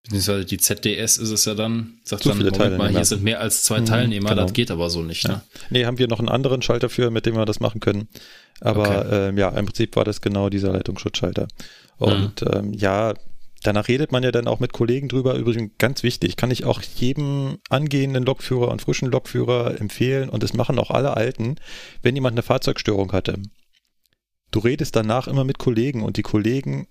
[0.04, 3.64] beziehungsweise die ZDS ist es ja dann, sagt dann, Moment mal, hier sind mehr als
[3.64, 4.44] zwei mhm, Teilnehmer, genau.
[4.44, 5.28] das geht aber so nicht.
[5.28, 5.34] Ne?
[5.34, 5.44] Ja.
[5.70, 8.08] Nee, haben wir noch einen anderen Schalter für, mit dem wir das machen können.
[8.60, 9.30] Aber okay.
[9.30, 11.48] ähm, ja, im Prinzip war das genau dieser Leitungsschutzschalter.
[11.98, 12.48] Und mhm.
[12.54, 13.14] ähm, ja,
[13.64, 15.36] danach redet man ja dann auch mit Kollegen drüber.
[15.36, 20.54] Übrigens ganz wichtig, kann ich auch jedem angehenden Lokführer und frischen Lokführer empfehlen und das
[20.54, 21.56] machen auch alle Alten,
[22.02, 23.42] wenn jemand eine Fahrzeugstörung hatte.
[24.52, 26.88] Du redest danach immer mit Kollegen und die Kollegen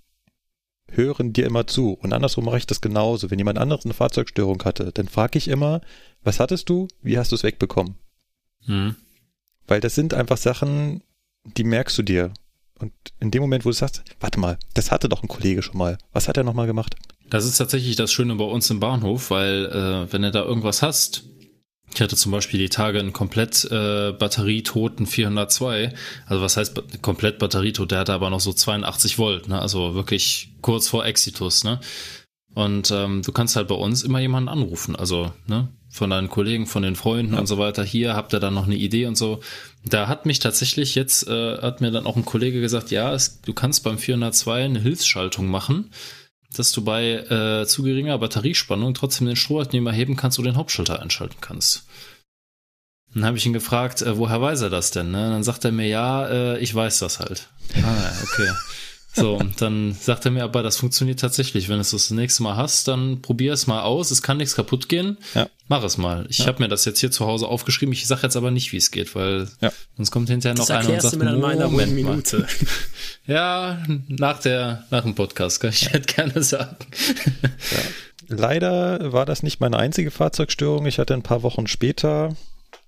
[0.91, 1.93] hören dir immer zu.
[1.93, 3.31] Und andersrum mache ich das genauso.
[3.31, 5.81] Wenn jemand anderes eine Fahrzeugstörung hatte, dann frage ich immer,
[6.23, 6.89] was hattest du?
[7.03, 7.97] Wie hast du es wegbekommen?
[8.65, 8.97] Hm.
[9.67, 11.03] Weil das sind einfach Sachen,
[11.45, 12.33] die merkst du dir.
[12.81, 15.79] Und in dem Moment, wo du sagst, warte mal, das hatte doch ein Kollege schon
[15.79, 15.99] mal.
[16.13, 16.97] Was hat er nochmal gemacht?
[17.29, 20.83] Das ist tatsächlich das Schöne bei uns im Bahnhof, weil äh, wenn du da irgendwas
[20.83, 21.25] hast,
[21.95, 25.93] ich hatte zum Beispiel die Tage einen komplett äh, batterietoten 402.
[26.27, 27.91] Also was heißt komplett batterietot?
[27.91, 29.61] Der hatte aber noch so 82 Volt, ne?
[29.61, 31.81] Also wirklich kurz vor Exitus, ne?
[32.55, 34.97] Und ähm, du kannst halt bei uns immer jemanden anrufen.
[34.97, 35.69] Also, ne?
[35.91, 37.41] Von deinen Kollegen, von den Freunden ja.
[37.41, 37.83] und so weiter.
[37.83, 39.41] Hier habt ihr dann noch eine Idee und so.
[39.85, 43.41] Da hat mich tatsächlich jetzt, äh, hat mir dann auch ein Kollege gesagt, ja, es,
[43.43, 45.91] du kannst beim 402 eine Hilfsschaltung machen
[46.57, 51.01] dass du bei äh, zu geringer Batteriespannung trotzdem den Strohabnehmer heben kannst und den Hauptschalter
[51.01, 51.85] einschalten kannst.
[53.15, 55.11] Dann habe ich ihn gefragt, äh, woher weiß er das denn?
[55.11, 55.31] Ne?
[55.31, 57.49] Dann sagt er mir, ja, äh, ich weiß das halt.
[57.83, 58.51] Ah, okay.
[59.13, 61.69] So, und dann sagt er mir aber, das funktioniert tatsächlich.
[61.69, 64.11] Wenn du es das nächste Mal hast, dann probier es mal aus.
[64.11, 65.19] Es kann nichts kaputt gehen.
[65.35, 65.49] Ja.
[65.69, 66.27] Mach es mal.
[66.29, 66.47] Ich ja.
[66.47, 67.93] habe mir das jetzt hier zu Hause aufgeschrieben.
[67.93, 69.73] Ich sage jetzt aber nicht, wie es geht, weil ja.
[69.97, 72.47] sonst kommt hinterher noch das einer und sagt, mir dann mal in Minute.
[73.27, 76.77] ja, nach der, nach dem Podcast kann ich halt gerne sagen.
[77.43, 78.37] Ja.
[78.37, 80.87] Leider war das nicht meine einzige Fahrzeugstörung.
[80.87, 82.37] Ich hatte ein paar Wochen später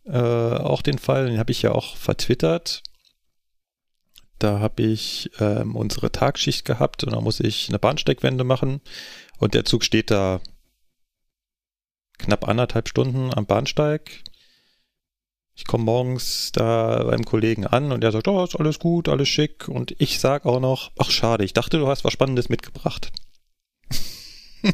[0.06, 2.82] äh, auch den Fall, den habe ich ja auch vertwittert.
[4.42, 8.81] Da habe ich ähm, unsere Tagschicht gehabt und da muss ich eine Bahnsteckwende machen.
[9.38, 10.40] Und der Zug steht da
[12.18, 14.24] knapp anderthalb Stunden am Bahnsteig.
[15.55, 19.28] Ich komme morgens da beim Kollegen an und der sagt, oh, ist alles gut, alles
[19.28, 19.68] schick.
[19.68, 23.12] Und ich sage auch noch, ach schade, ich dachte, du hast was Spannendes mitgebracht.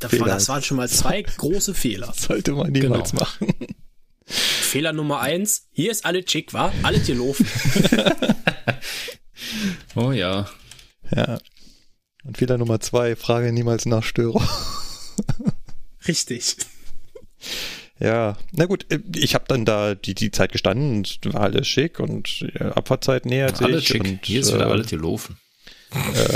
[0.00, 2.12] Davon, das waren schon mal zwei große Fehler.
[2.16, 3.22] Sollte man niemals genau.
[3.22, 3.54] machen.
[4.26, 7.46] Fehler Nummer eins, hier ist alles schick, war alles gelaufen.
[9.94, 10.48] oh ja.
[11.14, 11.38] Ja.
[12.24, 14.42] Und Fehler Nummer zwei, frage niemals nach Störung.
[16.08, 16.56] Richtig.
[17.98, 21.98] Ja, na gut, ich habe dann da die, die Zeit gestanden und war alles schick
[21.98, 23.66] und ja, Abfahrtzeit nähert sich.
[23.66, 25.38] Alles schick, und, hier ist wieder äh, alles gelaufen.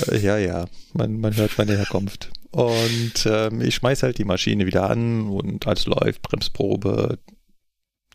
[0.09, 2.31] Äh, ja, ja, man, man hört meine Herkunft.
[2.50, 7.18] Und ähm, ich schmeiß halt die Maschine wieder an und alles läuft, Bremsprobe,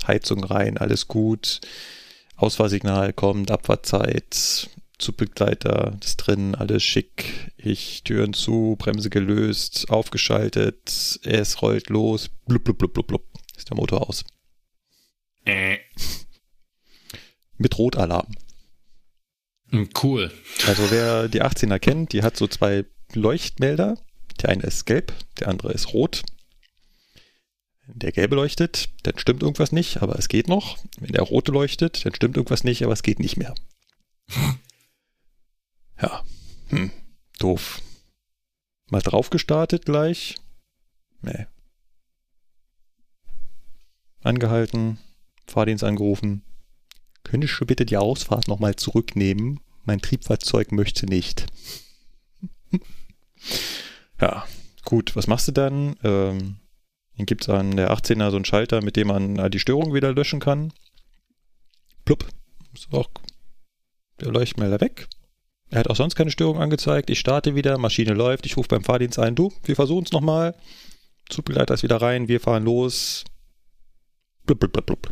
[0.06, 1.62] Heizung rein, alles gut.
[2.36, 7.52] Ausfahrsignal kommt, Abfahrtzeit, Zugbegleiter ist drin, alles schick.
[7.58, 13.24] Ich Türen zu, Bremse gelöst, aufgeschaltet, es rollt los, blub, blub, blub, blub, blub,
[13.56, 14.24] ist der Motor aus.
[15.46, 15.78] Äh.
[17.58, 18.28] Mit Rotalarm.
[19.70, 20.32] Hm, cool.
[20.68, 23.98] Also wer die 18er kennt, die hat so zwei Leuchtmelder.
[24.42, 26.24] Der eine ist gelb, der andere ist rot.
[27.88, 30.78] Wenn der gelbe leuchtet, dann stimmt irgendwas nicht, aber es geht noch.
[31.00, 33.54] Wenn der rote leuchtet, dann stimmt irgendwas nicht, aber es geht nicht mehr.
[36.02, 36.24] ja,
[36.70, 36.92] hm.
[37.38, 37.82] doof.
[38.90, 40.36] Mal drauf gestartet gleich.
[41.22, 41.46] Nee.
[44.22, 44.98] Angehalten,
[45.48, 46.44] Fahrdienst angerufen.
[47.24, 49.60] Könntest du bitte die Ausfahrt nochmal zurücknehmen?
[49.84, 51.46] Mein Triebfahrzeug möchte nicht.
[54.22, 54.48] ja,
[54.84, 55.96] gut, was machst du dann?
[56.04, 56.58] Ähm,
[57.18, 59.94] dann gibt es an der 18er so einen Schalter, mit dem man äh, die Störung
[59.94, 60.74] wieder löschen kann.
[62.04, 62.28] Plupp,
[62.74, 63.10] ist auch
[64.20, 65.08] der Leuchtmelder weg.
[65.70, 67.10] Er hat auch sonst keine Störung angezeigt.
[67.10, 70.56] Ich starte wieder, Maschine läuft, ich rufe beim Fahrdienst ein, du, wir versuchen es nochmal.
[71.30, 73.24] Zugbegleiter ist wieder rein, wir fahren los.
[74.44, 75.10] Blub, blub, blub, blub.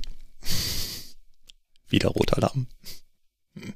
[1.87, 2.67] wieder roter Alarm.
[3.55, 3.73] Hm.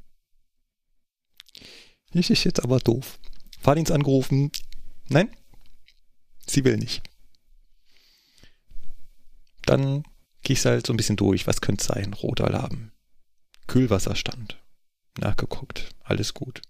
[2.14, 3.20] Das ist jetzt aber doof.
[3.60, 4.52] Fahrdienst angerufen.
[5.10, 5.30] Nein,
[6.46, 7.02] sie will nicht.
[9.68, 10.04] Dann
[10.42, 11.46] gehst halt so ein bisschen durch.
[11.46, 12.14] Was könnte es sein?
[12.14, 12.92] Rotalarm.
[13.68, 14.58] Kühlwasserstand.
[15.20, 15.90] Nachgeguckt.
[16.04, 16.62] Alles gut.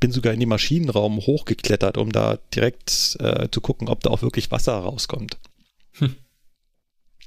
[0.00, 4.22] Bin sogar in den Maschinenraum hochgeklettert, um da direkt äh, zu gucken, ob da auch
[4.22, 5.38] wirklich Wasser rauskommt.
[5.92, 6.16] Hm.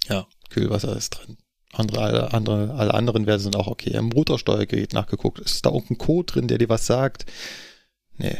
[0.08, 1.38] Ja, Kühlwasser ist drin.
[1.72, 3.92] Andere, alle, andere, alle anderen Werte sind auch okay.
[3.92, 5.40] Im Motorsteuergerät nachgeguckt.
[5.40, 7.26] Ist da irgendein Code drin, der dir was sagt?
[8.18, 8.38] Nee.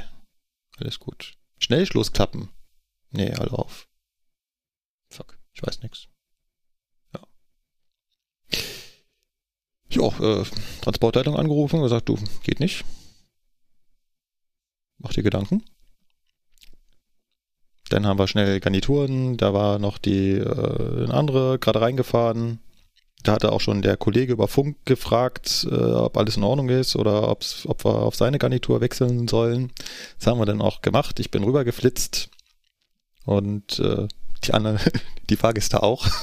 [0.78, 1.34] Alles gut.
[1.60, 2.50] Schnellschlussklappen.
[3.12, 3.88] Nee, alle auf.
[5.10, 5.38] Fuck.
[5.54, 6.08] Ich weiß nichts.
[9.90, 10.44] Ja, äh,
[10.82, 12.84] Transportleitung angerufen, gesagt, du, geht nicht.
[14.98, 15.64] Mach dir Gedanken.
[17.90, 22.60] Dann haben wir schnell Garnituren, da war noch die äh, andere gerade reingefahren.
[23.22, 26.96] Da hatte auch schon der Kollege über Funk gefragt, äh, ob alles in Ordnung ist
[26.96, 27.44] oder ob
[27.86, 29.72] wir auf seine Garnitur wechseln sollen.
[30.18, 31.20] Das haben wir dann auch gemacht.
[31.20, 32.30] Ich bin rübergeflitzt
[33.26, 34.08] und äh,
[34.44, 34.80] die anderen,
[35.30, 36.08] die Fahrgäste auch.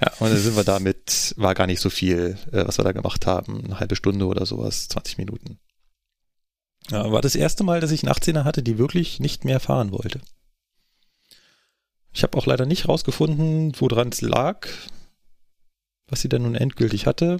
[0.00, 2.92] ja, und dann sind wir damit, war gar nicht so viel, äh, was wir da
[2.92, 3.64] gemacht haben.
[3.64, 5.58] Eine halbe Stunde oder sowas, 20 Minuten.
[6.90, 9.90] Ja, war das erste Mal, dass ich einen 18er hatte, die wirklich nicht mehr fahren
[9.90, 10.20] wollte.
[12.12, 14.66] Ich habe auch leider nicht rausgefunden, woran es lag,
[16.06, 17.38] was sie denn nun endgültig hatte.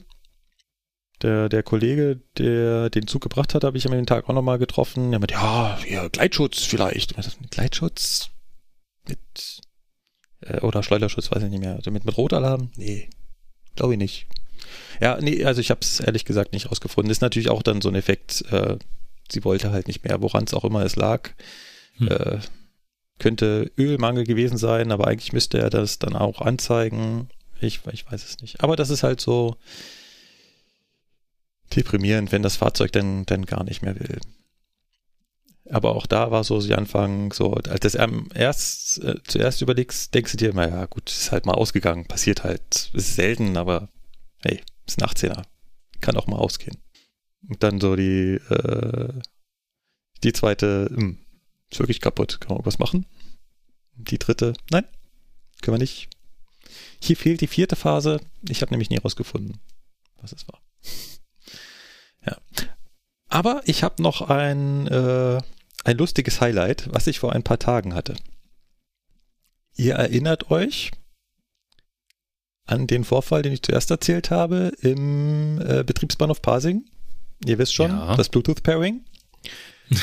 [1.23, 4.59] Der, der Kollege, der den Zug gebracht hat, habe ich am den Tag auch nochmal
[4.59, 5.12] getroffen.
[5.12, 7.14] Er meinte, ja, hier, Gleitschutz vielleicht.
[7.51, 8.31] Gleitschutz?
[9.09, 9.61] Mit,
[10.40, 11.77] äh, oder Schleuderschutz, weiß ich nicht mehr.
[11.77, 12.70] Also mit, mit Rotalarm?
[12.77, 13.09] Nee,
[13.77, 14.27] glaube ich nicht.
[15.01, 17.11] Ja, nee, also ich habe es ehrlich gesagt nicht rausgefunden.
[17.11, 18.79] Ist natürlich auch dann so ein Effekt, äh,
[19.31, 21.31] sie wollte halt nicht mehr, woran es auch immer es lag.
[21.98, 22.09] Hm.
[22.09, 22.38] Äh,
[23.18, 27.29] könnte Ölmangel gewesen sein, aber eigentlich müsste er das dann auch anzeigen.
[27.61, 28.62] Ich, ich weiß es nicht.
[28.62, 29.57] Aber das ist halt so
[31.74, 34.20] deprimierend, wenn das Fahrzeug dann, dann gar nicht mehr will.
[35.71, 40.33] Aber auch da war so sie Anfang so, als das erst äh, zuerst überlegst, denkst
[40.33, 43.89] du dir immer, ja gut, ist halt mal ausgegangen, passiert halt, ist selten, aber
[44.43, 45.43] hey, ist ein 18er,
[46.01, 46.79] kann auch mal ausgehen.
[47.47, 49.13] Und dann so die, äh,
[50.25, 51.19] die zweite, mh, hm,
[51.71, 53.07] ist wirklich kaputt, kann man irgendwas machen?
[53.95, 54.85] Die dritte, nein,
[55.61, 56.09] können wir nicht.
[57.01, 59.59] Hier fehlt die vierte Phase, ich habe nämlich nie rausgefunden,
[60.21, 60.61] was es war.
[62.27, 62.37] Ja.
[63.29, 65.41] Aber ich habe noch ein, äh,
[65.88, 68.14] ein lustiges Highlight, was ich vor ein paar Tagen hatte.
[69.74, 70.90] Ihr erinnert euch
[72.66, 76.85] an den Vorfall, den ich zuerst erzählt habe im äh, Betriebsbahnhof Pasing?
[77.46, 78.16] Ihr wisst schon, ja.
[78.16, 79.05] das Bluetooth-Pairing.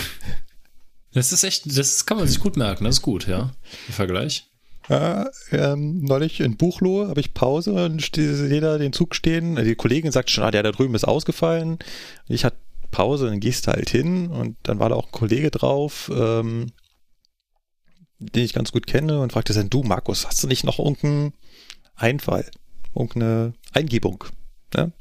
[1.13, 3.53] Das ist echt, das kann man sich gut merken, das ist gut, ja.
[3.87, 4.49] Im Vergleich.
[4.89, 9.55] Ja, ähm, neulich in Buchlohe habe ich Pause und steht jeder den Zug stehen.
[9.55, 11.79] Die Kollegin sagt schon, ah, der da drüben ist ausgefallen.
[12.27, 12.57] Ich hatte
[12.95, 16.67] Pause, dann gehst du halt hin und dann war da auch ein Kollege drauf, ähm,
[18.19, 21.33] den ich ganz gut kenne und fragte dann, du Markus, hast du nicht noch irgendeinen
[21.95, 22.49] Einfall,
[22.95, 24.23] irgendeine Eingebung?
[24.73, 24.93] Ne?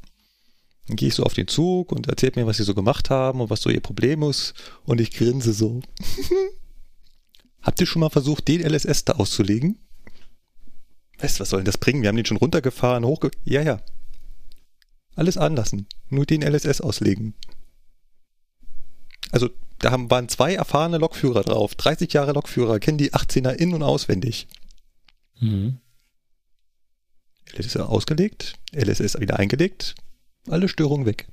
[0.87, 3.39] Dann gehe ich so auf den Zug und erzählt mir, was sie so gemacht haben
[3.39, 4.53] und was so ihr Problem ist.
[4.83, 5.81] Und ich grinse so.
[7.61, 9.79] Habt ihr schon mal versucht, den LSS da auszulegen?
[11.19, 12.01] Weißt du, was soll denn das bringen?
[12.01, 13.31] Wir haben den schon runtergefahren, hochge...
[13.45, 13.79] Ja, ja.
[15.15, 15.87] Alles anlassen.
[16.09, 17.35] Nur den LSS auslegen.
[19.35, 21.75] Also, da haben, waren zwei erfahrene Lokführer drauf.
[21.75, 24.47] 30 Jahre Lokführer, kennen die 18er in- und auswendig.
[25.41, 25.79] Mhm.
[27.51, 29.95] LSS ausgelegt, LSS wieder eingelegt,
[30.47, 31.27] alle Störungen weg.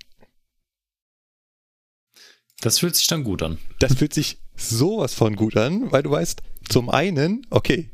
[2.60, 3.58] Das fühlt sich dann gut an.
[3.78, 7.92] Das fühlt sich sowas von gut an, weil du weißt, zum einen, okay,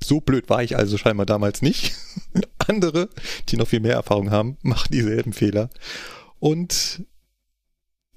[0.00, 1.96] so blöd war ich also scheinbar damals nicht.
[2.58, 3.08] Andere,
[3.48, 5.68] die noch viel mehr Erfahrung haben, machen dieselben Fehler.
[6.38, 7.02] Und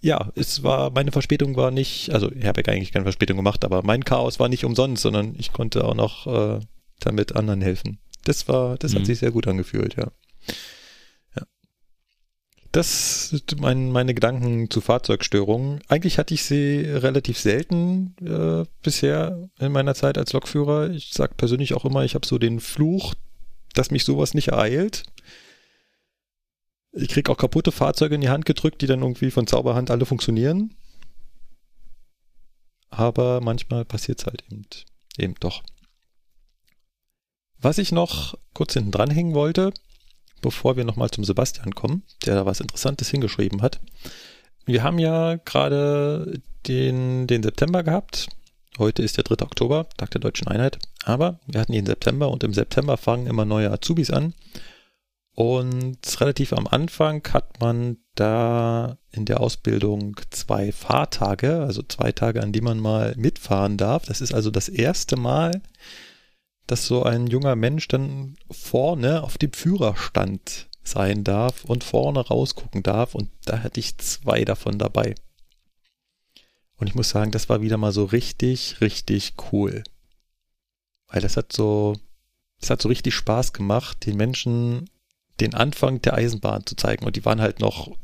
[0.02, 3.64] ja, es war, meine Verspätung war nicht, also ich habe ja eigentlich keine Verspätung gemacht,
[3.64, 6.60] aber mein Chaos war nicht umsonst, sondern ich konnte auch noch äh,
[7.00, 8.00] damit anderen helfen.
[8.24, 9.00] Das war, das mhm.
[9.00, 10.12] hat sich sehr gut angefühlt, ja.
[12.72, 15.82] Das sind mein, meine Gedanken zu Fahrzeugstörungen.
[15.90, 20.90] Eigentlich hatte ich sie relativ selten äh, bisher in meiner Zeit als Lokführer.
[20.92, 23.14] Ich sage persönlich auch immer, ich habe so den Fluch,
[23.74, 25.04] dass mich sowas nicht ereilt.
[26.94, 30.06] Ich kriege auch kaputte Fahrzeuge in die Hand gedrückt, die dann irgendwie von Zauberhand alle
[30.06, 30.76] funktionieren.
[32.90, 34.66] Aber manchmal passiert es halt eben,
[35.18, 35.64] eben doch.
[37.58, 39.72] Was ich noch kurz hinten dranhängen wollte,
[40.42, 43.80] bevor wir nochmal zum Sebastian kommen, der da was Interessantes hingeschrieben hat.
[44.66, 48.28] Wir haben ja gerade den, den September gehabt.
[48.78, 49.46] Heute ist der 3.
[49.46, 50.80] Oktober, Tag der Deutschen Einheit.
[51.04, 54.34] Aber wir hatten den September und im September fangen immer neue Azubis an.
[55.42, 62.44] Und relativ am Anfang hat man da in der Ausbildung zwei Fahrtage, also zwei Tage,
[62.44, 64.06] an die man mal mitfahren darf.
[64.06, 65.64] Das ist also das erste Mal,
[66.68, 72.84] dass so ein junger Mensch dann vorne auf dem Führerstand sein darf und vorne rausgucken
[72.84, 73.16] darf.
[73.16, 75.16] Und da hatte ich zwei davon dabei.
[76.78, 79.84] Und ich muss sagen, das war wieder mal so richtig, richtig cool.
[81.08, 81.96] Weil das hat so,
[82.60, 84.88] das hat so richtig Spaß gemacht, den Menschen
[85.40, 87.06] den Anfang der Eisenbahn zu zeigen.
[87.06, 87.98] Und die waren halt noch,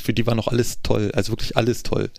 [0.00, 2.10] für die war noch alles toll, also wirklich alles toll.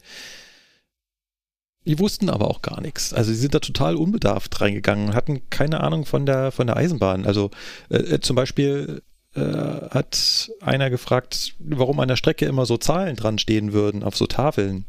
[1.85, 3.13] Die wussten aber auch gar nichts.
[3.13, 7.25] Also sie sind da total unbedarft reingegangen, hatten keine Ahnung von der, von der Eisenbahn.
[7.25, 7.51] Also
[7.89, 9.01] äh, äh zum Beispiel
[9.33, 14.15] äh, hat einer gefragt, warum an der Strecke immer so Zahlen dran stehen würden auf
[14.15, 14.85] so Tafeln.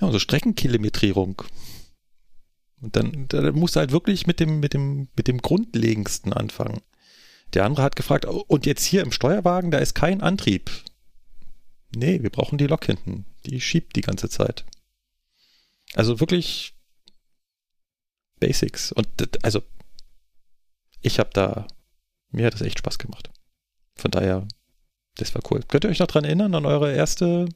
[0.00, 1.42] Ja, so Streckenkilometrierung.
[2.80, 6.80] Und dann, da musst du halt wirklich mit dem, mit dem, mit dem Grundlegendsten anfangen.
[7.54, 10.70] Der andere hat gefragt, oh, und jetzt hier im Steuerwagen, da ist kein Antrieb.
[11.94, 13.26] Nee, wir brauchen die Lok hinten.
[13.46, 14.64] Die schiebt die ganze Zeit.
[15.94, 16.74] Also wirklich
[18.40, 18.92] Basics.
[18.92, 19.06] Und
[19.44, 19.62] also
[21.00, 21.66] ich habe da,
[22.30, 23.30] mir hat das echt Spaß gemacht.
[23.96, 24.46] Von daher,
[25.16, 25.60] das war cool.
[25.68, 27.48] Könnt ihr euch noch dran erinnern an eure erste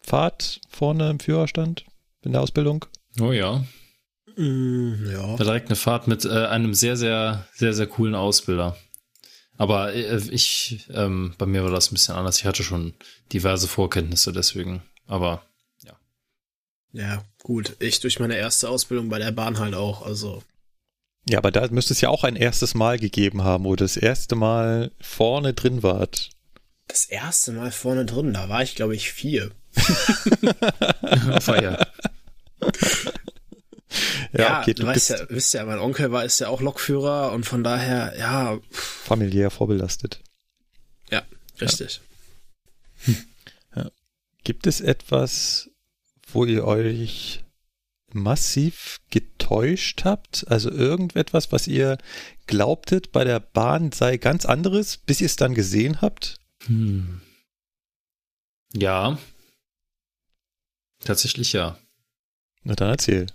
[0.00, 1.84] Fahrt vorne im Führerstand
[2.22, 2.84] in der Ausbildung?
[3.20, 3.64] Oh ja.
[4.36, 5.36] Mm, ja.
[5.36, 8.76] Direkt eine Fahrt mit äh, einem sehr, sehr, sehr, sehr coolen Ausbilder.
[9.60, 12.38] Aber äh, ich, ähm, bei mir war das ein bisschen anders.
[12.38, 12.94] Ich hatte schon
[13.30, 14.80] diverse Vorkenntnisse deswegen.
[15.06, 15.42] Aber
[15.84, 15.92] ja.
[16.92, 17.76] Ja, gut.
[17.78, 20.00] Ich durch meine erste Ausbildung bei der Bahn halt auch.
[20.00, 20.42] Also.
[21.28, 24.34] Ja, aber da müsste es ja auch ein erstes Mal gegeben haben, wo das erste
[24.34, 26.30] Mal vorne drin wart.
[26.88, 29.50] Das erste Mal vorne drin, da war ich, glaube ich, vier.
[31.40, 31.86] Feier.
[34.32, 37.32] Ja, ja okay, du, weißt ja, wisst ja, mein Onkel war, ist ja auch Lokführer
[37.32, 38.58] und von daher, ja.
[38.70, 40.20] Familiär vorbelastet.
[41.10, 41.22] Ja,
[41.60, 42.00] richtig.
[43.06, 43.14] Ja.
[43.76, 43.90] Ja.
[44.44, 45.70] Gibt es etwas,
[46.32, 47.44] wo ihr euch
[48.12, 50.44] massiv getäuscht habt?
[50.48, 51.98] Also irgendetwas, was ihr
[52.46, 56.38] glaubtet, bei der Bahn sei ganz anderes, bis ihr es dann gesehen habt?
[56.66, 57.20] Hm.
[58.72, 59.18] Ja.
[61.04, 61.78] Tatsächlich ja.
[62.62, 63.26] Na dann erzähl.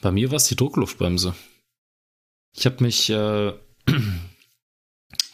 [0.00, 1.34] Bei mir war es die Druckluftbremse.
[2.52, 3.52] Ich habe mich äh,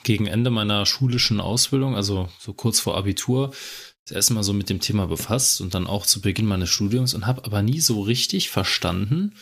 [0.05, 3.53] gegen Ende meiner schulischen Ausbildung, also so kurz vor Abitur,
[4.05, 7.15] das erste Mal so mit dem Thema befasst und dann auch zu Beginn meines Studiums
[7.15, 9.35] und habe aber nie so richtig verstanden,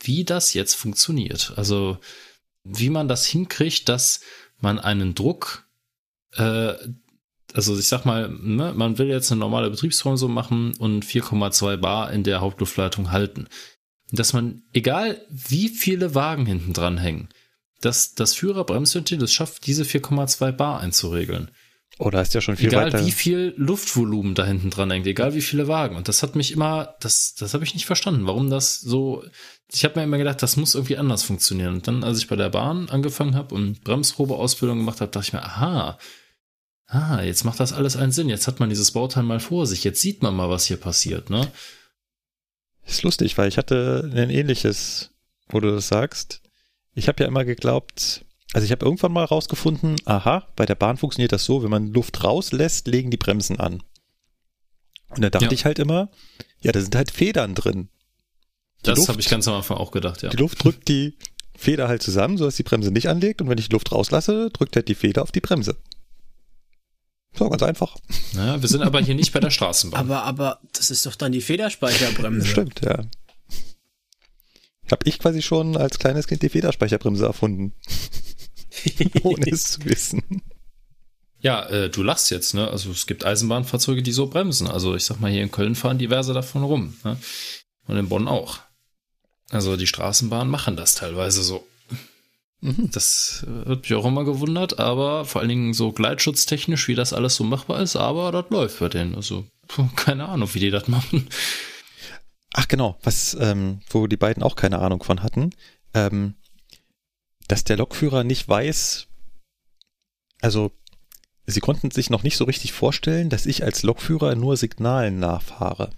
[0.00, 1.52] wie das jetzt funktioniert.
[1.56, 1.98] Also
[2.64, 4.20] wie man das hinkriegt, dass
[4.58, 5.68] man einen Druck,
[6.32, 6.74] äh,
[7.52, 11.76] also ich sag mal, ne, man will jetzt eine normale Betriebsform so machen und 4,2
[11.76, 13.48] Bar in der Hauptluftleitung halten
[14.12, 17.28] dass man, egal wie viele Wagen hinten dran hängen,
[17.80, 21.50] dass das Führerbremsventil das schafft, diese 4,2 Bar einzuregeln.
[21.98, 22.98] Oder ist ja schon viel egal, weiter.
[22.98, 25.96] Egal wie viel Luftvolumen da hinten dran hängt, egal wie viele Wagen.
[25.96, 29.22] Und das hat mich immer, das, das habe ich nicht verstanden, warum das so.
[29.72, 31.74] Ich habe mir immer gedacht, das muss irgendwie anders funktionieren.
[31.74, 35.32] Und dann, als ich bei der Bahn angefangen habe und Bremsprobeausbildung gemacht habe, dachte ich
[35.34, 35.98] mir, aha,
[36.86, 38.30] ah, jetzt macht das alles einen Sinn.
[38.30, 39.84] Jetzt hat man dieses Bauteil mal vor sich.
[39.84, 41.48] Jetzt sieht man mal, was hier passiert, ne?
[42.86, 45.10] Ist lustig, weil ich hatte ein ähnliches,
[45.48, 46.42] wo du das sagst.
[46.94, 50.96] Ich habe ja immer geglaubt, also ich habe irgendwann mal rausgefunden, aha, bei der Bahn
[50.96, 53.82] funktioniert das so, wenn man Luft rauslässt, legen die Bremsen an.
[55.10, 55.52] Und da dachte ja.
[55.52, 56.10] ich halt immer,
[56.60, 57.88] ja, da sind halt Federn drin.
[58.84, 60.30] Die das habe ich ganz am Anfang auch gedacht, ja.
[60.30, 61.16] Die Luft drückt die
[61.56, 64.88] Feder halt zusammen, sodass die Bremse nicht anlegt und wenn ich Luft rauslasse, drückt halt
[64.88, 65.76] die Feder auf die Bremse.
[67.36, 67.96] So, ganz einfach.
[68.32, 70.00] Ja, wir sind aber hier nicht bei der Straßenbahn.
[70.00, 72.46] Aber, aber das ist doch dann die Federspeicherbremse.
[72.46, 73.04] Stimmt, ja.
[74.90, 77.74] Habe ich quasi schon als kleines Kind die Federspeicherbremse erfunden.
[79.22, 80.42] Ohne es zu wissen.
[81.40, 82.68] Ja, äh, du lachst jetzt, ne?
[82.68, 84.66] Also es gibt Eisenbahnfahrzeuge, die so bremsen.
[84.66, 86.96] Also ich sag mal, hier in Köln fahren diverse davon rum.
[87.04, 87.16] Ne?
[87.86, 88.58] Und in Bonn auch.
[89.50, 91.66] Also die Straßenbahnen machen das teilweise so.
[92.60, 92.90] Mhm.
[92.92, 97.36] Das wird mich auch immer gewundert, aber vor allen Dingen so gleitschutztechnisch, wie das alles
[97.36, 99.14] so machbar ist, aber das läuft bei denen.
[99.14, 99.46] Also,
[99.96, 101.28] keine Ahnung, wie die das machen.
[102.52, 105.50] Ach genau, was, ähm, wo die beiden auch keine Ahnung von hatten,
[105.94, 106.34] ähm,
[107.48, 109.06] dass der Lokführer nicht weiß,
[110.40, 110.72] also
[111.46, 115.90] sie konnten sich noch nicht so richtig vorstellen, dass ich als Lokführer nur Signalen nachfahre.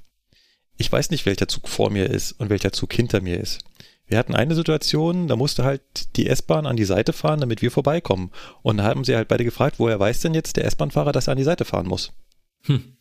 [0.77, 3.61] Ich weiß nicht, welcher Zug vor mir ist und welcher Zug hinter mir ist.
[4.13, 7.71] Wir hatten eine Situation, da musste halt die S-Bahn an die Seite fahren, damit wir
[7.71, 8.31] vorbeikommen.
[8.61, 11.31] Und da haben sie halt beide gefragt, woher weiß denn jetzt der S-Bahn-Fahrer, dass er
[11.31, 12.13] an die Seite fahren muss?
[12.65, 12.95] Hm.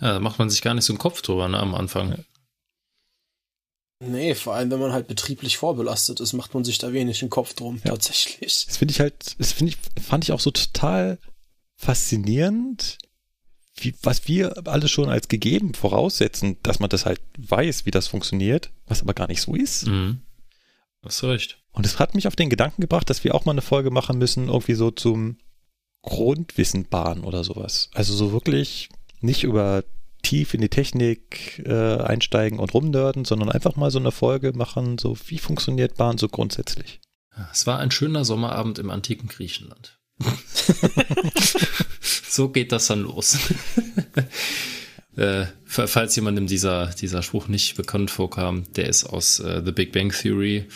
[0.00, 2.24] Ja, da macht man sich gar nicht so einen Kopf drüber, ne, am Anfang.
[4.00, 7.30] Nee, vor allem, wenn man halt betrieblich vorbelastet ist, macht man sich da wenig einen
[7.30, 7.92] Kopf drum, ja.
[7.92, 8.66] tatsächlich.
[8.66, 11.20] Das finde ich halt, das finde ich, fand ich auch so total
[11.76, 12.98] faszinierend,
[13.76, 18.08] wie, was wir alles schon als gegeben voraussetzen, dass man das halt weiß, wie das
[18.08, 19.86] funktioniert, was aber gar nicht so ist.
[19.86, 20.22] Mhm.
[21.04, 21.58] Hast du recht.
[21.72, 24.18] Und es hat mich auf den Gedanken gebracht, dass wir auch mal eine Folge machen
[24.18, 25.38] müssen, irgendwie so zum
[26.02, 27.90] Grundwissen Bahn oder sowas.
[27.94, 28.88] Also so wirklich
[29.20, 29.84] nicht über
[30.22, 34.98] tief in die Technik äh, einsteigen und rumnörden, sondern einfach mal so eine Folge machen,
[34.98, 37.00] so wie funktioniert Bahn so grundsätzlich.
[37.52, 39.98] Es war ein schöner Sommerabend im antiken Griechenland.
[42.00, 43.38] so geht das dann los.
[45.16, 49.92] äh, falls jemandem dieser, dieser Spruch nicht bekannt vorkam, der ist aus äh, The Big
[49.92, 50.68] Bang Theory,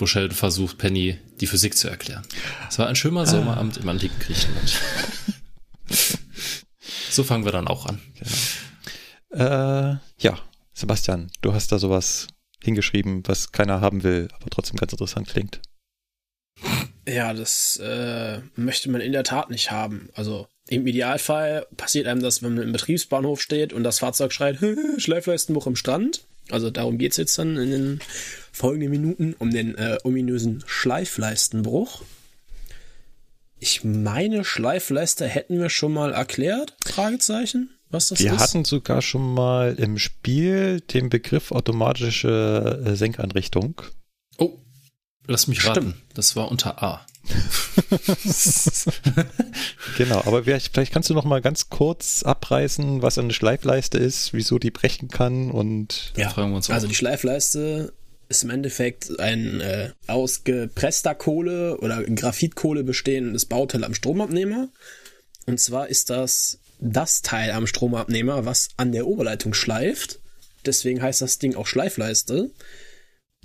[0.00, 2.22] wo Sheldon versucht, Penny die Physik zu erklären.
[2.68, 3.26] Es war ein schöner ah.
[3.26, 4.80] Sommerabend im antiken Griechenland.
[7.10, 8.00] so fangen wir dann auch an.
[9.30, 9.44] Genau.
[9.44, 10.38] Äh, ja,
[10.72, 12.28] Sebastian, du hast da sowas
[12.62, 15.60] hingeschrieben, was keiner haben will, aber trotzdem ganz interessant klingt.
[17.06, 20.10] Ja, das äh, möchte man in der Tat nicht haben.
[20.14, 24.58] Also im Idealfall passiert einem das, wenn man im Betriebsbahnhof steht und das Fahrzeug schreit,
[24.98, 26.26] Schleifleistenbruch im Strand.
[26.50, 28.00] Also darum geht's jetzt dann in den
[28.52, 32.02] folgenden Minuten, um den äh, ominösen Schleifleistenbruch.
[33.60, 36.76] Ich meine, Schleifleister hätten wir schon mal erklärt?
[36.84, 38.40] Fragezeichen was das Wir ist?
[38.40, 43.80] hatten sogar schon mal im Spiel den Begriff automatische äh, Senkanrichtung.
[44.36, 44.58] Oh,
[45.26, 45.76] lass mich Stimmt.
[45.76, 45.94] raten.
[46.14, 47.06] Das war unter A.
[49.96, 54.58] genau, aber vielleicht, kannst du noch mal ganz kurz abreißen, was eine Schleifleiste ist, wieso
[54.58, 57.92] die brechen kann und ja, fragen wir uns also die Schleifleiste
[58.28, 64.68] ist im Endeffekt ein äh, aus gepresster Kohle oder Graphitkohle bestehendes Bauteil am Stromabnehmer.
[65.46, 70.20] Und zwar ist das das Teil am Stromabnehmer, was an der Oberleitung schleift.
[70.66, 72.50] Deswegen heißt das Ding auch Schleifleiste.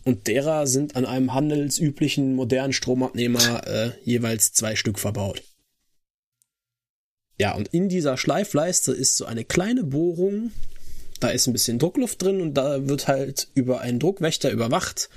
[0.06, 5.42] Und derer sind an einem handelsüblichen modernen Stromabnehmer äh, jeweils zwei Stück verbaut.
[7.40, 10.52] Ja, und in dieser Schleifleiste ist so eine kleine Bohrung.
[11.20, 15.10] Da ist ein bisschen Druckluft drin und da wird halt über einen Druckwächter überwacht.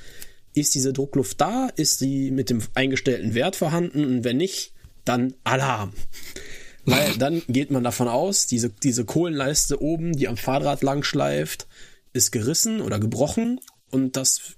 [0.54, 1.68] Ist diese Druckluft da?
[1.74, 4.04] Ist sie mit dem eingestellten Wert vorhanden?
[4.04, 4.72] Und wenn nicht,
[5.04, 5.92] dann Alarm.
[6.84, 11.66] Weil dann geht man davon aus, diese, diese Kohlenleiste oben, die am Fahrrad lang schleift,
[12.12, 13.60] ist gerissen oder gebrochen
[13.90, 14.56] und das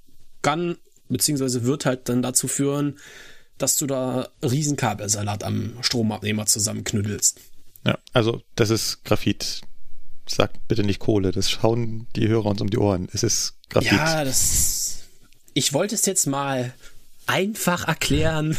[0.48, 0.78] kann
[1.10, 2.98] beziehungsweise wird halt dann dazu führen,
[3.58, 7.40] dass du da Riesenkabelsalat am Stromabnehmer zusammenknüdelst.
[7.86, 9.60] Ja, also das ist Graphit.
[10.26, 13.08] Sag bitte nicht Kohle, das schauen die Hörer uns um die Ohren.
[13.12, 13.92] Es ist Graphit.
[13.92, 15.00] Ja, das.
[15.52, 16.72] Ich wollte es jetzt mal
[17.26, 18.56] einfach erklären.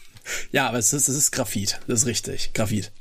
[0.52, 2.52] ja, aber es ist, es ist Graphit, das ist richtig.
[2.54, 2.92] Graphit.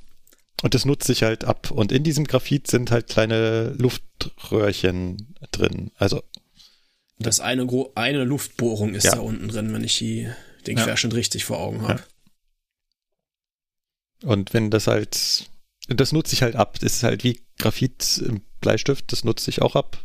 [0.63, 1.69] Und das nutzt sich halt ab.
[1.69, 5.91] Und in diesem Graphit sind halt kleine Luftröhrchen drin.
[5.97, 6.23] Also.
[7.21, 9.15] Das eine, eine Luftbohrung ist ja.
[9.15, 10.29] da unten drin, wenn ich die,
[10.67, 10.83] den ja.
[10.83, 12.03] Querschnitt richtig vor Augen habe.
[14.23, 14.29] Ja.
[14.29, 15.49] Und wenn das halt,
[15.87, 16.79] das nutzt sich halt ab.
[16.79, 19.97] Das ist halt wie Graphit im Bleistift, das nutzt sich auch ab.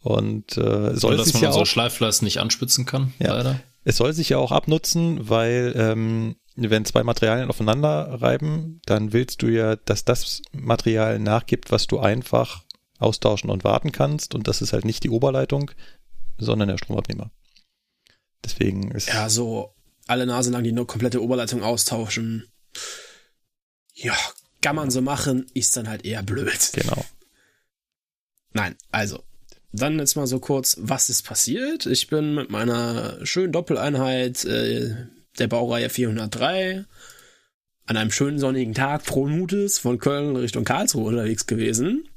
[0.00, 3.34] Und äh, soll dass sich man ja so auch, Schleifleisten nicht anspitzen kann, ja.
[3.34, 3.60] leider.
[3.82, 9.42] Es soll sich ja auch abnutzen, weil ähm, wenn zwei Materialien aufeinander reiben, dann willst
[9.42, 12.64] du ja, dass das Material nachgibt, was du einfach
[12.98, 14.34] austauschen und warten kannst.
[14.34, 15.70] Und das ist halt nicht die Oberleitung,
[16.38, 17.30] sondern der Stromabnehmer.
[18.44, 19.08] Deswegen ist.
[19.08, 19.74] Ja, so
[20.06, 22.46] alle Nase lang die nur komplette Oberleitung austauschen.
[23.94, 24.16] Ja,
[24.60, 26.70] kann man so machen, ist dann halt eher blöd.
[26.72, 27.04] Genau.
[28.52, 29.22] Nein, also.
[29.72, 31.84] Dann jetzt mal so kurz, was ist passiert?
[31.84, 35.06] Ich bin mit meiner schönen Doppeleinheit äh,
[35.38, 36.86] der Baureihe 403
[37.84, 42.08] an einem schönen sonnigen Tag frohen Mutes von Köln Richtung Karlsruhe unterwegs gewesen.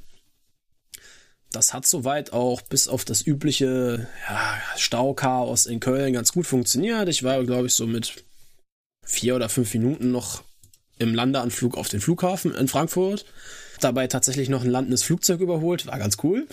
[1.51, 7.09] Das hat soweit auch bis auf das übliche ja, Stauchaos in Köln ganz gut funktioniert.
[7.09, 8.23] Ich war, glaube ich, so mit
[9.03, 10.43] vier oder fünf Minuten noch
[10.99, 13.25] im Landeanflug auf den Flughafen in Frankfurt.
[13.79, 15.87] Dabei tatsächlich noch ein landendes Flugzeug überholt.
[15.87, 16.47] War ganz cool.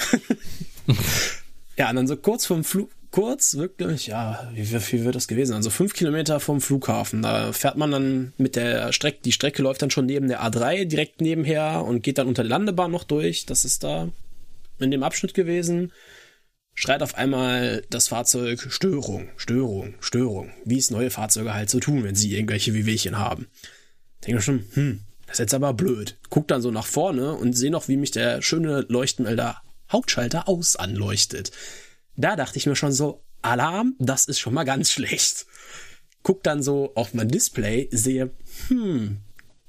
[1.77, 5.55] ja, und dann so kurz vorm Flug, kurz, wirklich, ja, wie, wie wird das gewesen?
[5.55, 7.23] Also fünf Kilometer vom Flughafen.
[7.23, 10.85] Da fährt man dann mit der Strecke, die Strecke läuft dann schon neben der A3
[10.85, 13.45] direkt nebenher und geht dann unter der Landebahn noch durch.
[13.45, 14.09] Das ist da
[14.79, 15.93] in dem Abschnitt gewesen.
[16.74, 22.05] Schreit auf einmal das Fahrzeug Störung, Störung, Störung, wie es neue Fahrzeuge halt so tun,
[22.05, 23.47] wenn sie irgendwelche Wehwehchen haben.
[24.27, 26.18] Denke schon, hm, das ist jetzt aber blöd.
[26.29, 30.77] Guck dann so nach vorne und sehe noch, wie mich der schöne Leuchtmelder Hauptschalter aus
[30.77, 31.51] anleuchtet.
[32.16, 35.47] Da dachte ich mir schon so, Alarm, das ist schon mal ganz schlecht.
[36.22, 38.33] Guck dann so auf mein Display, sehe,
[38.68, 39.18] hm,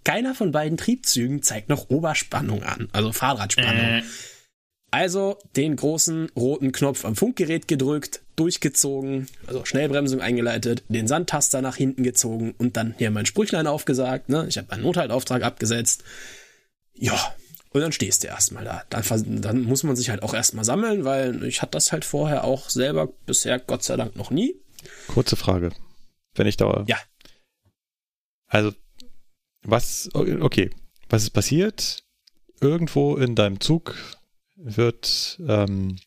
[0.04, 4.00] keiner von beiden Triebzügen zeigt noch Oberspannung an, also Fahrradspannung.
[4.00, 4.04] Äh.
[4.90, 11.76] Also den großen roten Knopf am Funkgerät gedrückt, durchgezogen, also Schnellbremsung eingeleitet, den Sandtaster nach
[11.76, 14.30] hinten gezogen und dann hier mein Sprüchlein aufgesagt.
[14.30, 14.46] Ne?
[14.48, 16.04] Ich habe meinen Nothaltauftrag abgesetzt.
[16.94, 17.36] Ja,
[17.78, 18.84] Und dann stehst du erstmal da.
[18.90, 22.44] Dann, dann muss man sich halt auch erstmal sammeln, weil ich hatte das halt vorher
[22.44, 24.56] auch selber bisher Gott sei Dank noch nie.
[25.08, 25.72] Kurze Frage.
[26.34, 26.86] Wenn ich da.
[26.88, 26.98] Ja.
[28.48, 28.72] Also,
[29.64, 30.70] was, okay,
[31.10, 32.04] was ist passiert?
[32.62, 33.96] Irgendwo in deinem Zug
[34.58, 35.98] wird ähm,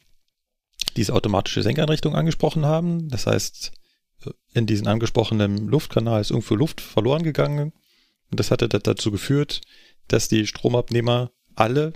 [0.96, 3.08] diese automatische Senkeinrichtung angesprochen haben.
[3.08, 3.72] Das heißt,
[4.52, 7.72] in diesem angesprochenen Luftkanal ist irgendwo Luft verloren gegangen.
[8.30, 9.60] Und das hatte dazu geführt,
[10.08, 11.92] dass die Stromabnehmer alle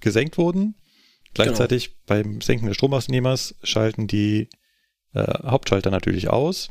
[0.00, 0.74] gesenkt wurden.
[1.34, 2.00] Gleichzeitig genau.
[2.06, 4.48] beim Senken des Stromabnehmers schalten die
[5.12, 6.68] äh, Hauptschalter natürlich aus.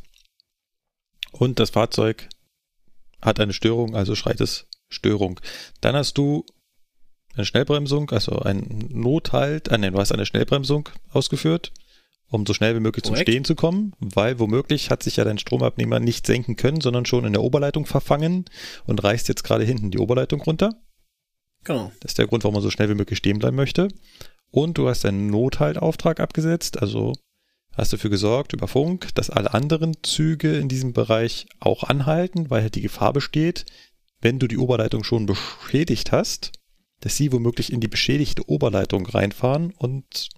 [1.32, 2.30] Und das Fahrzeug
[3.22, 5.40] hat eine Störung, also schreit es Störung.
[5.82, 6.46] Dann hast du
[7.36, 11.72] eine Schnellbremsung, also ein Nothalt, äh, nein, du hast eine Schnellbremsung ausgeführt,
[12.30, 13.20] um so schnell wie möglich Korrekt.
[13.20, 17.06] zum Stehen zu kommen, weil womöglich hat sich ja dein Stromabnehmer nicht senken können, sondern
[17.06, 18.46] schon in der Oberleitung verfangen
[18.86, 20.76] und reißt jetzt gerade hinten die Oberleitung runter.
[21.64, 21.92] Genau.
[22.00, 23.88] Das ist der Grund, warum man so schnell wie möglich stehen bleiben möchte.
[24.52, 27.14] Und du hast einen Nothaltauftrag abgesetzt, also
[27.76, 32.62] hast dafür gesorgt über Funk, dass alle anderen Züge in diesem Bereich auch anhalten, weil
[32.62, 33.66] halt die Gefahr besteht,
[34.22, 36.54] wenn du die Oberleitung schon beschädigt hast,
[37.06, 40.30] dass sie womöglich in die beschädigte Oberleitung reinfahren und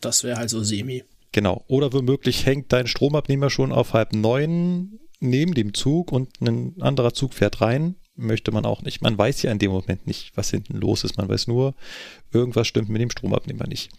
[0.00, 1.04] das wäre halt so semi.
[1.30, 1.64] Genau.
[1.68, 7.14] Oder womöglich hängt dein Stromabnehmer schon auf halb neun neben dem Zug und ein anderer
[7.14, 7.94] Zug fährt rein.
[8.16, 9.00] Möchte man auch nicht.
[9.00, 11.18] Man weiß ja in dem Moment nicht, was hinten los ist.
[11.18, 11.76] Man weiß nur,
[12.32, 13.92] irgendwas stimmt mit dem Stromabnehmer nicht.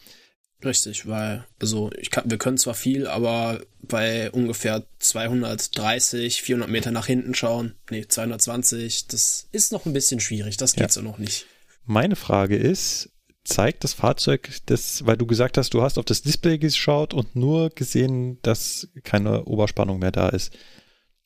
[0.63, 6.91] Richtig, weil, also ich kann, wir können zwar viel, aber bei ungefähr 230, 400 Meter
[6.91, 10.89] nach hinten schauen, nee, 220, das ist noch ein bisschen schwierig, das geht ja.
[10.89, 11.45] so noch nicht.
[11.83, 13.09] Meine Frage ist,
[13.43, 17.35] zeigt das Fahrzeug das, weil du gesagt hast, du hast auf das Display geschaut und
[17.35, 20.51] nur gesehen, dass keine Oberspannung mehr da ist.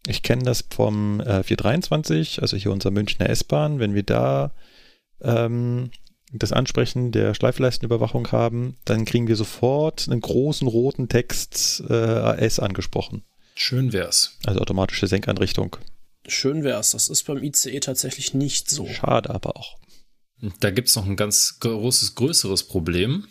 [0.06, 4.54] Ich kenne das vom äh, 423, also hier unser Münchner S-Bahn, wenn wir da
[5.22, 5.92] ähm,
[6.32, 12.60] das Ansprechen der Schleifleistenüberwachung haben, dann kriegen wir sofort einen großen roten Text äh, AS
[12.60, 13.24] angesprochen.
[13.56, 14.38] Schön wär's.
[14.46, 15.78] Also automatische Senkeinrichtung.
[16.28, 16.92] Schön wär's.
[16.92, 18.88] Das ist beim ICE tatsächlich nicht so.
[18.88, 19.78] Schade aber auch.
[20.60, 23.28] Da gibt's noch ein ganz großes, größeres Problem.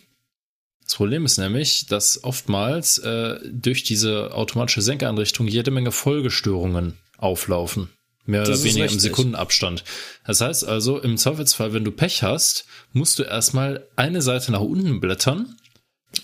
[0.82, 7.90] Das Problem ist nämlich, dass oftmals äh, durch diese automatische Senkeinrichtung jede Menge Folgestörungen auflaufen.
[8.28, 9.84] Mehr das oder weniger im Sekundenabstand.
[10.26, 14.60] Das heißt also, im Zweifelsfall, wenn du Pech hast, musst du erstmal eine Seite nach
[14.60, 15.56] unten blättern.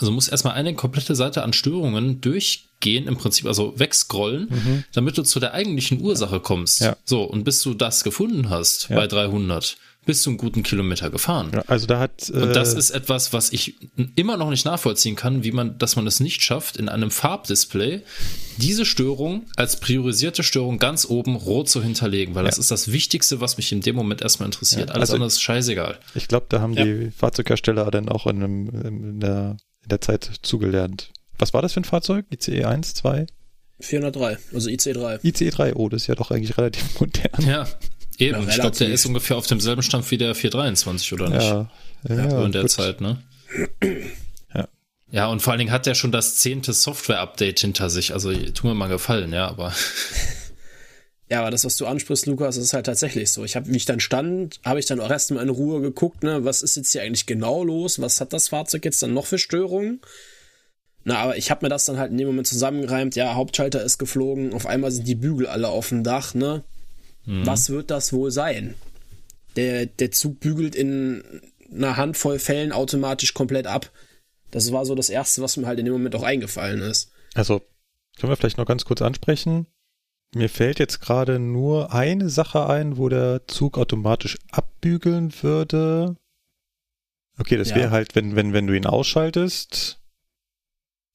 [0.00, 4.84] Also musst erstmal eine komplette Seite an Störungen durchgehen, im Prinzip also wegscrollen, mhm.
[4.92, 6.82] damit du zu der eigentlichen Ursache kommst.
[6.82, 6.96] Ja.
[7.04, 8.96] So, und bis du das gefunden hast ja.
[8.96, 11.50] bei 300, bist du einen guten Kilometer gefahren.
[11.52, 13.76] Ja, also da hat äh, und das ist etwas, was ich
[14.16, 18.02] immer noch nicht nachvollziehen kann, wie man, dass man es nicht schafft, in einem Farbdisplay
[18.56, 22.50] diese Störung als priorisierte Störung ganz oben rot zu hinterlegen, weil ja.
[22.50, 24.88] das ist das Wichtigste, was mich in dem Moment erstmal interessiert.
[24.88, 25.98] Ja, Alles also andere ist scheißegal.
[26.14, 30.30] Ich glaube, da haben die Fahrzeughersteller dann auch in, einem, in, der, in der Zeit
[30.42, 31.10] zugelernt.
[31.38, 32.26] Was war das für ein Fahrzeug?
[32.32, 33.26] ICE 1, 2?
[33.80, 35.18] 403, also ICE 3.
[35.22, 37.46] ICE 3, oh, das ist ja doch eigentlich relativ modern.
[37.46, 37.66] Ja,
[38.18, 41.42] Eben, ja, ich glaube, der ist ungefähr auf demselben Stand wie der 423, oder nicht?
[41.42, 41.70] Ja,
[42.08, 42.70] ja, ja in der gut.
[42.70, 43.22] Zeit, ne?
[44.54, 44.68] Ja.
[45.10, 48.12] Ja, und vor allen Dingen hat der schon das zehnte Software-Update hinter sich.
[48.12, 49.72] Also, tu mir mal gefallen, ja, aber.
[51.30, 53.44] Ja, aber das, was du ansprichst, Lukas, ist halt tatsächlich so.
[53.44, 56.44] Ich habe, wie ich dann stand, habe ich dann auch erstmal in Ruhe geguckt, ne,
[56.44, 57.98] was ist jetzt hier eigentlich genau los?
[57.98, 60.02] Was hat das Fahrzeug jetzt dann noch für Störungen?
[61.04, 63.16] Na, aber ich habe mir das dann halt in dem Moment zusammengereimt.
[63.16, 64.52] Ja, Hauptschalter ist geflogen.
[64.52, 66.62] Auf einmal sind die Bügel alle auf dem Dach, ne?
[67.26, 67.46] Mhm.
[67.46, 68.74] Was wird das wohl sein?
[69.56, 71.22] Der, der Zug bügelt in
[71.72, 73.90] einer Handvoll Fällen automatisch komplett ab.
[74.50, 77.10] Das war so das Erste, was mir halt in dem Moment auch eingefallen ist.
[77.34, 77.60] Also,
[78.18, 79.66] können wir vielleicht noch ganz kurz ansprechen?
[80.34, 86.16] Mir fällt jetzt gerade nur eine Sache ein, wo der Zug automatisch abbügeln würde.
[87.38, 87.76] Okay, das ja.
[87.76, 90.00] wäre halt, wenn, wenn, wenn du ihn ausschaltest,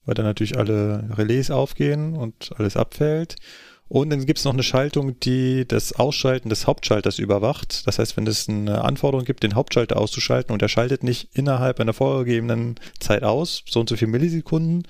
[0.05, 3.35] weil dann natürlich alle Relais aufgehen und alles abfällt.
[3.89, 7.87] Und dann gibt es noch eine Schaltung, die das Ausschalten des Hauptschalters überwacht.
[7.87, 11.79] Das heißt, wenn es eine Anforderung gibt, den Hauptschalter auszuschalten und er schaltet nicht innerhalb
[11.79, 14.83] einer vorgegebenen Zeit aus, so und so viele Millisekunden,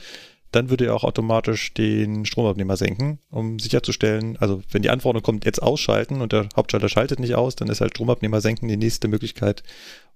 [0.52, 5.46] dann würde er auch automatisch den Stromabnehmer senken, um sicherzustellen, also wenn die Anforderung kommt,
[5.46, 9.08] jetzt ausschalten und der Hauptschalter schaltet nicht aus, dann ist halt Stromabnehmer senken die nächste
[9.08, 9.64] Möglichkeit,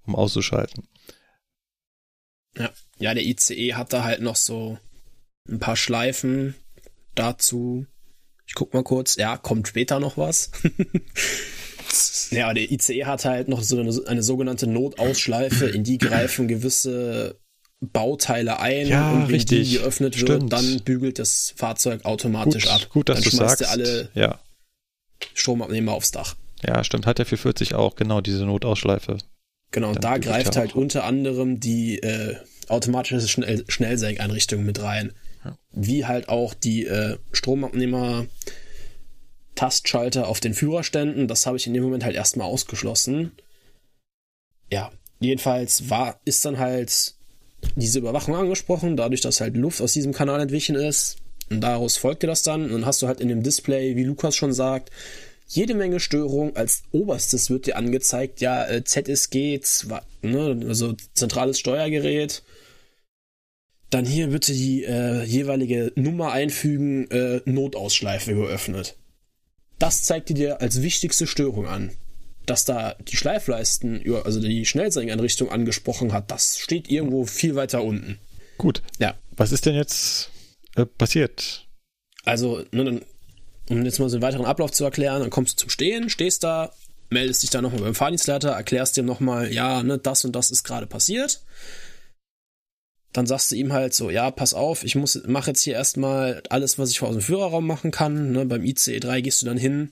[0.04, 0.86] um auszuschalten.
[2.58, 4.78] Ja, ja der ICE hat da halt noch so
[5.48, 6.54] ein paar Schleifen
[7.14, 7.86] dazu,
[8.54, 9.16] ich guck mal kurz.
[9.16, 10.52] Ja, kommt später noch was.
[12.30, 17.36] ja, der ICE hat halt noch so eine, eine sogenannte Notausschleife, in die greifen gewisse
[17.80, 19.70] Bauteile ein ja, und wenn richtig.
[19.70, 20.28] die geöffnet Stimmt.
[20.28, 22.88] wird, dann bügelt das Fahrzeug automatisch gut, ab.
[22.90, 23.72] Gut, dass dann du schmeißt sagst.
[23.72, 24.38] alle ja.
[25.34, 26.36] Stromabnehmer aufs Dach.
[26.64, 27.06] Ja, stimmt.
[27.06, 29.18] Hat der 440 auch genau diese Notausschleife.
[29.72, 32.36] Genau, da greift halt unter anderem die äh,
[32.68, 35.12] automatische Schnell Schnellsenkeinrichtung mit rein.
[35.72, 38.26] Wie halt auch die äh, Stromabnehmer
[39.54, 41.28] Tastschalter auf den Führerständen.
[41.28, 43.32] Das habe ich in dem Moment halt erstmal ausgeschlossen.
[44.70, 44.90] Ja,
[45.20, 47.14] jedenfalls war, ist dann halt
[47.76, 51.16] diese Überwachung angesprochen, dadurch, dass halt Luft aus diesem Kanal entwichen ist.
[51.50, 52.64] Und daraus folgte das dann.
[52.64, 54.90] Und dann hast du halt in dem Display, wie Lukas schon sagt,
[55.46, 56.56] jede Menge Störung.
[56.56, 59.60] Als oberstes wird dir angezeigt, ja, äh, ZSG,
[60.22, 62.42] ne, also zentrales Steuergerät.
[63.94, 68.96] Dann hier bitte die äh, jeweilige Nummer einfügen, äh, Notausschleife geöffnet.
[69.78, 71.92] Das zeigt dir als wichtigste Störung an.
[72.44, 78.18] Dass da die Schleifleisten, also die Schnellsenkanrichtung angesprochen hat, das steht irgendwo viel weiter unten.
[78.58, 78.82] Gut.
[78.98, 79.14] Ja.
[79.36, 80.28] Was ist denn jetzt
[80.74, 81.68] äh, passiert?
[82.24, 83.02] Also, ne, dann
[83.70, 86.42] um jetzt mal so einen weiteren Ablauf zu erklären, dann kommst du zum Stehen, stehst
[86.42, 86.72] da,
[87.10, 90.64] meldest dich dann nochmal beim Fahrdienstleiter, erklärst dem nochmal, ja, ne, das und das ist
[90.64, 91.42] gerade passiert.
[93.14, 96.42] Dann sagst du ihm halt so, ja, pass auf, ich muss, mach jetzt hier erstmal
[96.50, 98.32] alles, was ich aus dem Führerraum machen kann.
[98.32, 99.90] Ne, beim ICE 3 gehst du dann hin,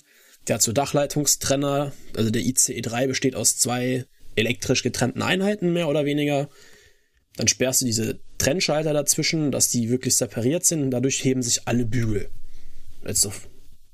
[0.49, 4.05] der hat so Dachleitungstrenner, also der ICE 3 besteht aus zwei
[4.35, 6.49] elektrisch getrennten Einheiten, mehr oder weniger.
[7.37, 11.67] Dann sperrst du diese Trennschalter dazwischen, dass die wirklich separiert sind und dadurch heben sich
[11.69, 12.29] alle Bügel.
[13.05, 13.33] Also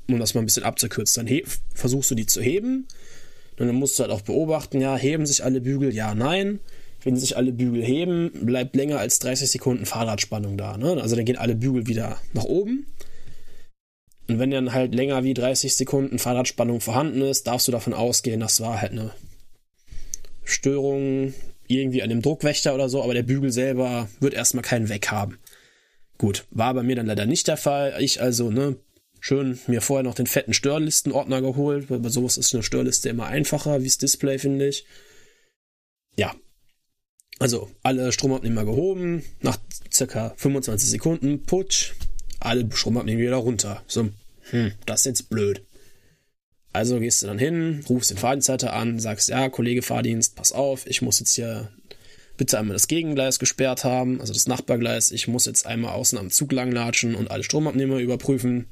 [0.09, 1.41] um das mal ein bisschen abzukürzen, dann
[1.75, 2.89] versuchst du die zu heben.
[3.59, 6.61] Und dann musst du halt auch beobachten, ja, heben sich alle Bügel, ja, nein.
[7.03, 10.77] Wenn sich alle Bügel heben, bleibt länger als 30 Sekunden Fahrradspannung da.
[10.77, 11.01] Ne?
[11.01, 12.87] Also dann gehen alle Bügel wieder nach oben.
[14.27, 18.41] Und wenn dann halt länger wie 30 Sekunden Fahrradspannung vorhanden ist, darfst du davon ausgehen,
[18.41, 19.13] das war halt eine
[20.45, 21.35] Störung
[21.67, 25.39] irgendwie an dem Druckwächter oder so, aber der Bügel selber wird erstmal keinen Weg haben.
[26.19, 27.95] Gut, war bei mir dann leider nicht der Fall.
[28.01, 28.77] Ich also, ne,
[29.21, 33.27] Schön mir vorher noch den fetten Störlistenordner geholt, weil bei sowas ist eine Störliste immer
[33.27, 34.85] einfacher, wie das Display, finde ich.
[36.17, 36.35] Ja.
[37.39, 39.59] Also, alle Stromabnehmer gehoben, nach
[39.93, 41.93] circa 25 Sekunden, putsch,
[42.41, 43.83] alle Stromabnehmer wieder runter.
[43.87, 44.09] So,
[44.51, 45.65] hm, das ist jetzt blöd.
[46.73, 50.87] Also gehst du dann hin, rufst den Fahrdienstleiter an, sagst, ja, Kollege Fahrdienst, pass auf,
[50.87, 51.73] ich muss jetzt hier
[52.37, 56.31] bitte einmal das Gegengleis gesperrt haben, also das Nachbargleis, ich muss jetzt einmal außen am
[56.31, 58.67] Zug langlatschen und alle Stromabnehmer überprüfen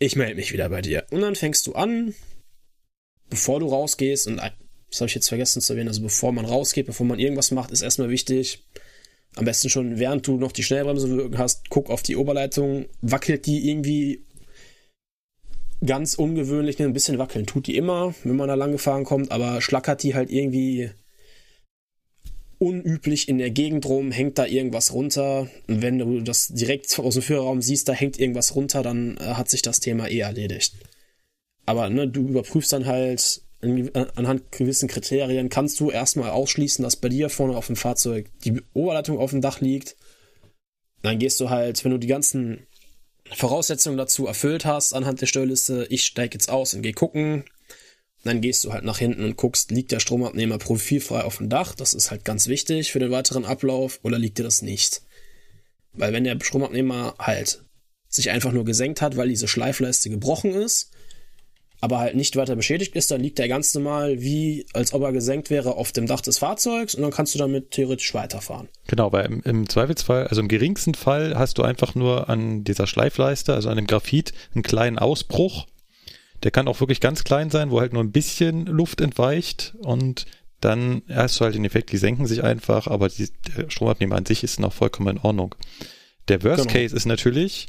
[0.00, 1.06] ich melde mich wieder bei dir.
[1.10, 2.14] Und dann fängst du an,
[3.28, 4.40] bevor du rausgehst, und
[4.90, 7.70] das habe ich jetzt vergessen zu erwähnen, also bevor man rausgeht, bevor man irgendwas macht,
[7.70, 8.64] ist erstmal wichtig,
[9.36, 13.46] am besten schon, während du noch die Schnellbremse wirken hast, guck auf die Oberleitung, wackelt
[13.46, 14.24] die irgendwie
[15.84, 19.60] ganz ungewöhnlich, ein bisschen wackeln tut die immer, wenn man da lang gefahren kommt, aber
[19.60, 20.90] schlackert die halt irgendwie
[22.58, 25.48] unüblich in der Gegend rum, hängt da irgendwas runter.
[25.66, 29.34] Und wenn du das direkt aus dem Führerraum siehst, da hängt irgendwas runter, dann äh,
[29.34, 30.74] hat sich das Thema eh erledigt.
[31.64, 37.08] Aber ne, du überprüfst dann halt anhand gewissen Kriterien, kannst du erstmal ausschließen, dass bei
[37.08, 39.96] dir vorne auf dem Fahrzeug die Oberleitung auf dem Dach liegt.
[41.02, 42.66] Dann gehst du halt, wenn du die ganzen
[43.32, 47.44] Voraussetzungen dazu erfüllt hast, anhand der Steuerliste, ich steige jetzt aus und gehe gucken,
[48.24, 51.74] dann gehst du halt nach hinten und guckst, liegt der Stromabnehmer profilfrei auf dem Dach?
[51.74, 55.02] Das ist halt ganz wichtig für den weiteren Ablauf oder liegt dir das nicht?
[55.92, 57.64] Weil wenn der Stromabnehmer halt
[58.08, 60.90] sich einfach nur gesenkt hat, weil diese Schleifleiste gebrochen ist,
[61.80, 65.12] aber halt nicht weiter beschädigt ist, dann liegt er ganz normal wie, als ob er
[65.12, 68.68] gesenkt wäre, auf dem Dach des Fahrzeugs und dann kannst du damit theoretisch weiterfahren.
[68.86, 72.86] Genau, weil im, im Zweifelsfall, also im geringsten Fall hast du einfach nur an dieser
[72.86, 75.66] Schleifleiste, also an dem Graphit, einen kleinen Ausbruch
[76.42, 80.26] der kann auch wirklich ganz klein sein, wo halt nur ein bisschen Luft entweicht und
[80.60, 84.26] dann hast du halt den Effekt, die senken sich einfach, aber die, der Stromabnehmer an
[84.26, 85.54] sich ist noch vollkommen in Ordnung.
[86.28, 86.72] Der Worst genau.
[86.72, 87.68] Case ist natürlich,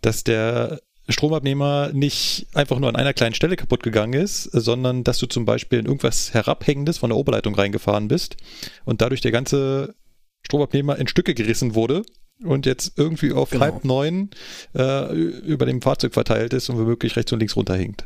[0.00, 5.18] dass der Stromabnehmer nicht einfach nur an einer kleinen Stelle kaputt gegangen ist, sondern dass
[5.18, 8.36] du zum Beispiel in irgendwas Herabhängendes von der Oberleitung reingefahren bist
[8.84, 9.94] und dadurch der ganze
[10.42, 12.04] Stromabnehmer in Stücke gerissen wurde
[12.42, 13.64] und jetzt irgendwie auf genau.
[13.64, 14.30] halb neun
[14.74, 18.04] äh, über dem Fahrzeug verteilt ist und womöglich rechts und links runterhinkt.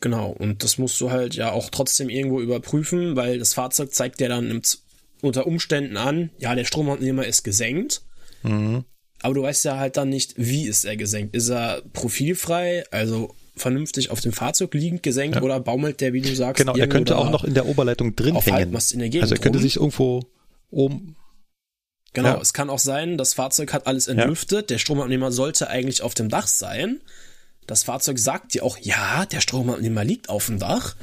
[0.00, 4.18] Genau, und das musst du halt ja auch trotzdem irgendwo überprüfen, weil das Fahrzeug zeigt
[4.18, 4.62] dir dann
[5.20, 8.02] unter Umständen an, ja, der Stromabnehmer ist gesenkt.
[8.42, 8.84] Mhm.
[9.22, 11.34] Aber du weißt ja halt dann nicht, wie ist er gesenkt.
[11.34, 15.42] Ist er profilfrei, also vernünftig auf dem Fahrzeug liegend gesenkt ja.
[15.42, 18.36] oder baumelt der, wie du sagst, Genau, er könnte auch noch in der Oberleitung drin
[18.36, 18.74] hängen.
[18.74, 19.62] Also er könnte rum.
[19.62, 20.24] sich irgendwo
[20.70, 21.16] oben
[22.14, 22.40] Genau, ja.
[22.40, 24.74] es kann auch sein, das Fahrzeug hat alles entlüftet, ja.
[24.74, 27.00] der Stromabnehmer sollte eigentlich auf dem Dach sein.
[27.66, 30.94] Das Fahrzeug sagt dir auch, ja, der Stromabnehmer liegt auf dem Dach,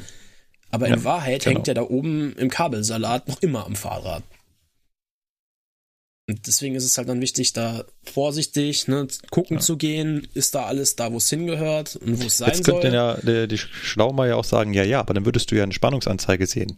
[0.69, 1.55] aber ja, in Wahrheit genau.
[1.55, 4.23] hängt er da oben im Kabelsalat noch immer am Fahrrad.
[6.29, 9.61] Und deswegen ist es halt dann wichtig, da vorsichtig ne, gucken ja.
[9.61, 12.75] zu gehen, ist da alles da, wo es hingehört und wo es sein Jetzt soll.
[12.75, 15.63] Jetzt könnte ja der, die Schlaumeier auch sagen, ja, ja, aber dann würdest du ja
[15.63, 16.77] eine Spannungsanzeige sehen.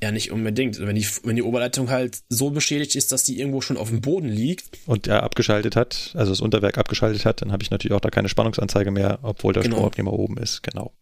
[0.00, 0.78] Ja, nicht unbedingt.
[0.78, 4.02] Wenn die, wenn die Oberleitung halt so beschädigt ist, dass die irgendwo schon auf dem
[4.02, 4.78] Boden liegt.
[4.86, 8.10] Und er abgeschaltet hat, also das Unterwerk abgeschaltet hat, dann habe ich natürlich auch da
[8.10, 9.78] keine Spannungsanzeige mehr, obwohl der genau.
[9.78, 10.92] Stromabnehmer oben ist, genau.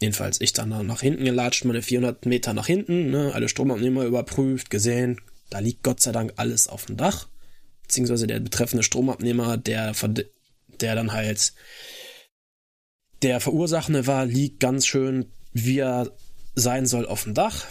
[0.00, 4.70] Jedenfalls ich dann nach hinten gelatscht, meine 400 Meter nach hinten, ne, alle Stromabnehmer überprüft,
[4.70, 5.20] gesehen,
[5.52, 7.28] da liegt Gott sei Dank alles auf dem Dach.
[7.82, 9.92] Beziehungsweise der betreffende Stromabnehmer, der,
[10.80, 11.52] der dann halt
[13.20, 16.10] der Verursachende war, liegt ganz schön, wie er
[16.54, 17.66] sein soll, auf dem Dach.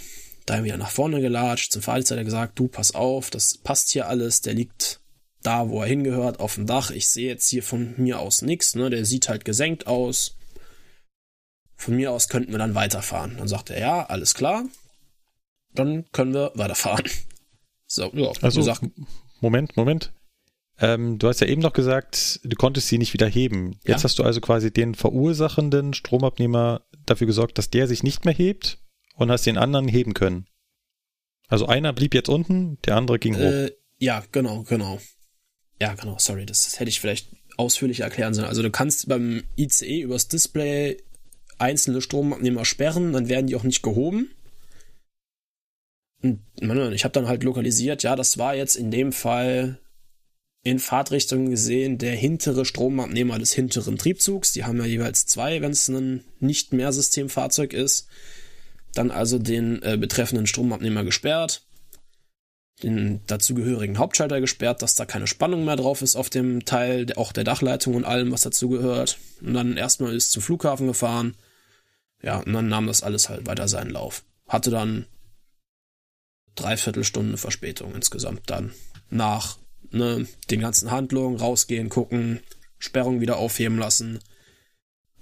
[0.45, 4.41] Da wieder nach vorne gelatscht, zum Fahrdienstleiter gesagt, du pass auf, das passt hier alles,
[4.41, 4.99] der liegt
[5.41, 6.91] da, wo er hingehört, auf dem Dach.
[6.91, 8.91] Ich sehe jetzt hier von mir aus nichts, ne?
[8.91, 10.37] Der sieht halt gesenkt aus.
[11.77, 13.37] Von mir aus könnten wir dann weiterfahren.
[13.37, 14.65] Dann sagt er, ja, alles klar.
[15.73, 17.05] Dann können wir weiterfahren.
[17.91, 18.31] So, ja.
[18.41, 18.83] Also, gesagt,
[19.41, 20.13] Moment, Moment.
[20.79, 23.73] Ähm, du hast ja eben noch gesagt, du konntest sie nicht wieder heben.
[23.83, 24.03] Jetzt ja.
[24.05, 28.79] hast du also quasi den verursachenden Stromabnehmer dafür gesorgt, dass der sich nicht mehr hebt
[29.15, 30.45] und hast den anderen heben können.
[31.49, 33.75] Also einer blieb jetzt unten, der andere ging äh, hoch.
[33.99, 34.99] Ja, genau, genau.
[35.81, 37.27] Ja, genau, sorry, das hätte ich vielleicht
[37.57, 38.47] ausführlicher erklären sollen.
[38.47, 41.03] Also du kannst beim ICE übers Display
[41.57, 44.29] einzelne Stromabnehmer sperren, dann werden die auch nicht gehoben.
[46.21, 49.79] Und ich habe dann halt lokalisiert, ja, das war jetzt in dem Fall
[50.63, 54.53] in Fahrtrichtung gesehen der hintere Stromabnehmer des hinteren Triebzugs.
[54.53, 58.07] Die haben ja jeweils zwei, wenn es ein nicht mehr Systemfahrzeug ist.
[58.93, 61.65] Dann also den äh, betreffenden Stromabnehmer gesperrt,
[62.83, 67.31] den dazugehörigen Hauptschalter gesperrt, dass da keine Spannung mehr drauf ist auf dem Teil, auch
[67.31, 69.17] der Dachleitung und allem, was dazugehört.
[69.41, 71.35] Und dann erstmal ist zum Flughafen gefahren.
[72.21, 74.23] Ja, und dann nahm das alles halt weiter seinen Lauf.
[74.47, 75.05] Hatte dann
[76.55, 78.71] dreiviertel Stunden Verspätung insgesamt dann
[79.09, 79.57] nach
[79.91, 82.39] ne, den ganzen Handlungen rausgehen, gucken,
[82.79, 84.19] Sperrung wieder aufheben lassen.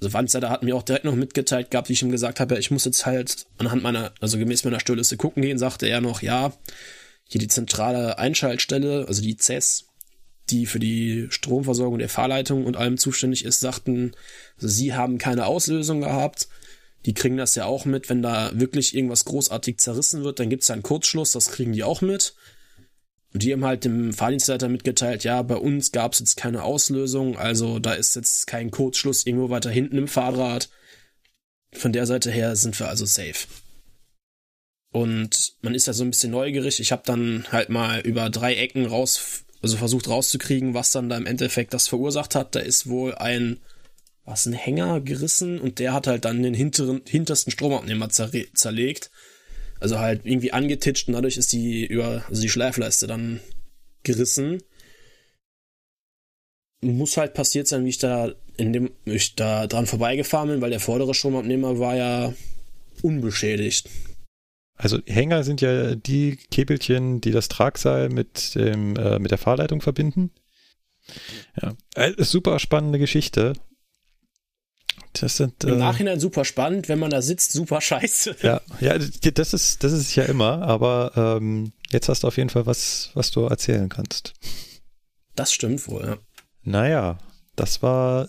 [0.01, 2.71] Also Wandseiter hat mir auch direkt noch mitgeteilt gehabt, wie ich ihm gesagt habe, ich
[2.71, 6.53] muss jetzt halt anhand meiner, also gemäß meiner Störliste gucken gehen, sagte er noch, ja,
[7.25, 9.87] hier die zentrale Einschaltstelle, also die CES,
[10.49, 14.13] die für die Stromversorgung der Fahrleitung und allem zuständig ist, sagten,
[14.55, 16.47] also sie haben keine Auslösung gehabt.
[17.05, 20.63] Die kriegen das ja auch mit, wenn da wirklich irgendwas großartig zerrissen wird, dann gibt
[20.63, 22.35] es ja einen Kurzschluss, das kriegen die auch mit.
[23.33, 27.37] Und die haben halt dem Fahrdienstleiter mitgeteilt, ja, bei uns gab es jetzt keine Auslösung,
[27.37, 30.69] also da ist jetzt kein Kurzschluss irgendwo weiter hinten im Fahrrad.
[31.71, 33.47] Von der Seite her sind wir also safe.
[34.91, 36.79] Und man ist ja so ein bisschen neugierig.
[36.79, 41.17] Ich habe dann halt mal über drei Ecken raus, also versucht rauszukriegen, was dann da
[41.17, 42.55] im Endeffekt das verursacht hat.
[42.55, 43.59] Da ist wohl ein,
[44.25, 49.11] was, ein Hänger gerissen und der hat halt dann den hinteren, hintersten Stromabnehmer zerlegt.
[49.79, 53.39] Also halt irgendwie angetitscht und dadurch ist die über, also die Schleifleiste dann
[54.03, 54.61] gerissen.
[56.81, 60.69] Muss halt passiert sein, wie ich da in dem, ich da dran vorbeigefahren bin, weil
[60.69, 62.33] der vordere Stromabnehmer war ja
[63.01, 63.89] unbeschädigt.
[64.75, 69.81] Also Hänger sind ja die Käbelchen, die das Tragseil mit dem, äh, mit der Fahrleitung
[69.81, 70.31] verbinden.
[71.61, 73.53] Ja, äh, super spannende Geschichte.
[75.13, 78.37] Das sind, Im äh, Nachhinein super spannend, wenn man da sitzt, super scheiße.
[78.41, 82.49] Ja, ja, das ist, das ist ja immer, aber ähm, jetzt hast du auf jeden
[82.49, 84.33] Fall was, was du erzählen kannst.
[85.35, 86.17] Das stimmt wohl, ja.
[86.63, 87.17] Naja,
[87.55, 88.27] das war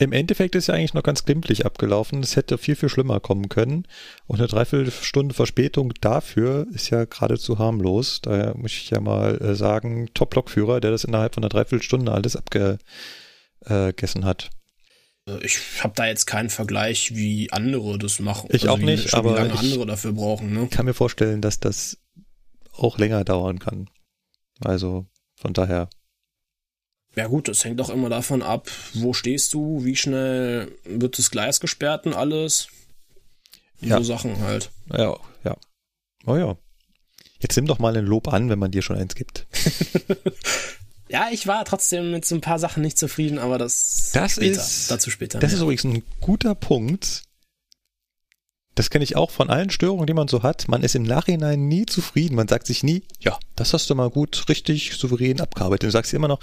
[0.00, 2.22] im Endeffekt ist ja eigentlich noch ganz glimpflich abgelaufen.
[2.22, 3.86] Es hätte viel, viel schlimmer kommen können.
[4.26, 8.22] Und eine Dreiviertelstunde Verspätung dafür ist ja geradezu harmlos.
[8.22, 12.34] Daher muss ich ja mal äh, sagen, Top-Lokführer, der das innerhalb von einer Dreiviertelstunde alles
[12.34, 14.48] abgegessen hat.
[15.28, 18.48] Äh, ich habe da jetzt keinen Vergleich, wie andere das machen.
[18.52, 20.52] Ich also auch nicht, aber wie lange andere dafür brauchen.
[20.52, 20.64] Ne?
[20.64, 21.98] Ich kann mir vorstellen, dass das
[22.72, 23.88] auch länger dauern kann.
[24.60, 25.06] Also
[25.36, 25.88] von daher.
[27.16, 31.30] Ja gut, das hängt auch immer davon ab, wo stehst du, wie schnell wird das
[31.30, 32.68] Gleis gesperrt und alles.
[33.80, 33.96] Ja.
[33.98, 34.70] So Sachen halt.
[34.92, 35.56] Ja, ja.
[36.26, 36.56] Oh ja.
[37.40, 39.46] Jetzt nimm doch mal ein Lob an, wenn man dir schon eins gibt.
[41.10, 44.60] Ja, ich war trotzdem mit so ein paar Sachen nicht zufrieden, aber das, das später,
[44.60, 45.40] ist, dazu später.
[45.40, 45.56] Das mehr.
[45.56, 47.24] ist übrigens ein guter Punkt.
[48.76, 50.68] Das kenne ich auch von allen Störungen, die man so hat.
[50.68, 52.36] Man ist im Nachhinein nie zufrieden.
[52.36, 55.88] Man sagt sich nie, ja, das hast du mal gut, richtig souverän abgearbeitet.
[55.88, 56.38] Du sagst immer noch,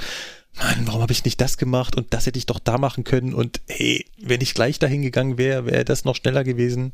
[0.57, 3.33] Mann, warum habe ich nicht das gemacht und das hätte ich doch da machen können
[3.33, 6.91] und hey, wenn ich gleich dahin gegangen wäre, wäre das noch schneller gewesen.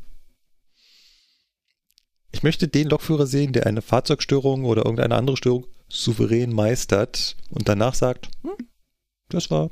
[2.30, 7.68] Ich möchte den Lokführer sehen, der eine Fahrzeugstörung oder irgendeine andere Störung souverän meistert und
[7.68, 8.68] danach sagt, hm,
[9.28, 9.70] das war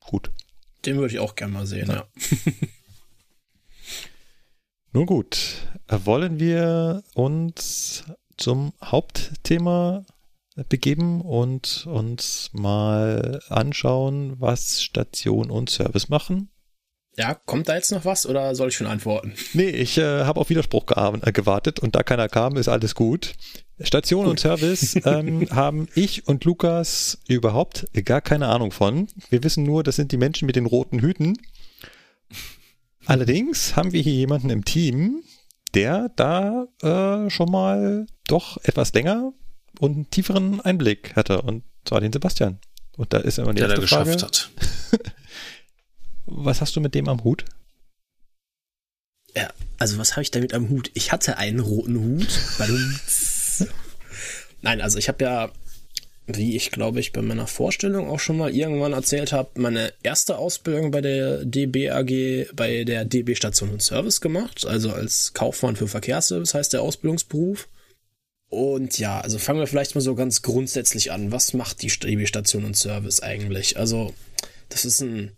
[0.00, 0.30] gut.
[0.84, 1.94] Den würde ich auch gerne mal sehen, ja.
[1.96, 2.06] ja.
[4.92, 8.04] Nun gut, wollen wir uns
[8.36, 10.04] zum Hauptthema
[10.68, 16.50] begeben und uns mal anschauen, was Station und Service machen?
[17.20, 19.34] Ja, kommt da jetzt noch was oder soll ich schon antworten?
[19.52, 23.34] Nee, ich äh, habe auf Widerspruch äh, gewartet und da keiner kam, ist alles gut.
[23.78, 24.30] Station gut.
[24.30, 29.06] und Service ähm, haben ich und Lukas überhaupt gar keine Ahnung von.
[29.28, 31.36] Wir wissen nur, das sind die Menschen mit den roten Hüten.
[33.04, 35.22] Allerdings haben wir hier jemanden im Team,
[35.74, 39.34] der da äh, schon mal doch etwas länger
[39.78, 42.60] und einen tieferen Einblick hatte und zwar den Sebastian.
[42.96, 44.12] Und da ist immer die der erste Frage.
[44.12, 44.50] Hat.
[46.30, 47.44] was hast du mit dem am Hut?
[49.34, 50.90] Ja, also was habe ich damit am Hut?
[50.94, 52.28] Ich hatte einen roten Hut.
[54.62, 55.52] Nein, also ich habe ja,
[56.26, 60.36] wie ich glaube ich bei meiner Vorstellung auch schon mal irgendwann erzählt habe, meine erste
[60.38, 65.76] Ausbildung bei der DB AG, bei der DB Station und Service gemacht, also als Kaufmann
[65.76, 67.68] für Verkehrsservice heißt der Ausbildungsberuf.
[68.48, 71.30] Und ja, also fangen wir vielleicht mal so ganz grundsätzlich an.
[71.30, 73.78] Was macht die DB Station und Service eigentlich?
[73.78, 74.12] Also,
[74.68, 75.36] das ist ein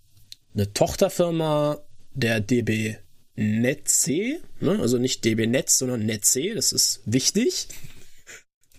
[0.55, 1.81] eine Tochterfirma
[2.15, 2.97] der DB
[3.35, 4.79] Netze, ne?
[4.81, 7.69] also nicht DB Netz, sondern Netze, das ist wichtig.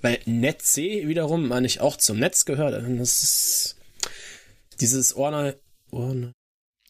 [0.01, 2.73] Weil Netze wiederum, meine ich, auch zum Netz gehört.
[2.99, 3.75] Das ist
[4.81, 5.53] dieses Orna,
[5.91, 6.33] Orna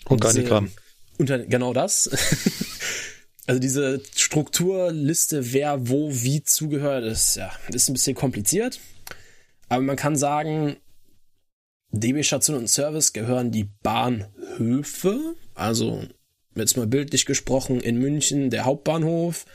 [0.05, 0.71] Organigramm.
[1.17, 2.09] Unter, genau das.
[3.45, 8.79] also diese Strukturliste, wer wo wie zugehört, ist ja ist ein bisschen kompliziert.
[9.69, 10.77] Aber man kann sagen,
[11.93, 16.01] DB Station und Service gehören die Bahnhöfe, also
[16.55, 19.45] jetzt mal bildlich gesprochen in München der Hauptbahnhof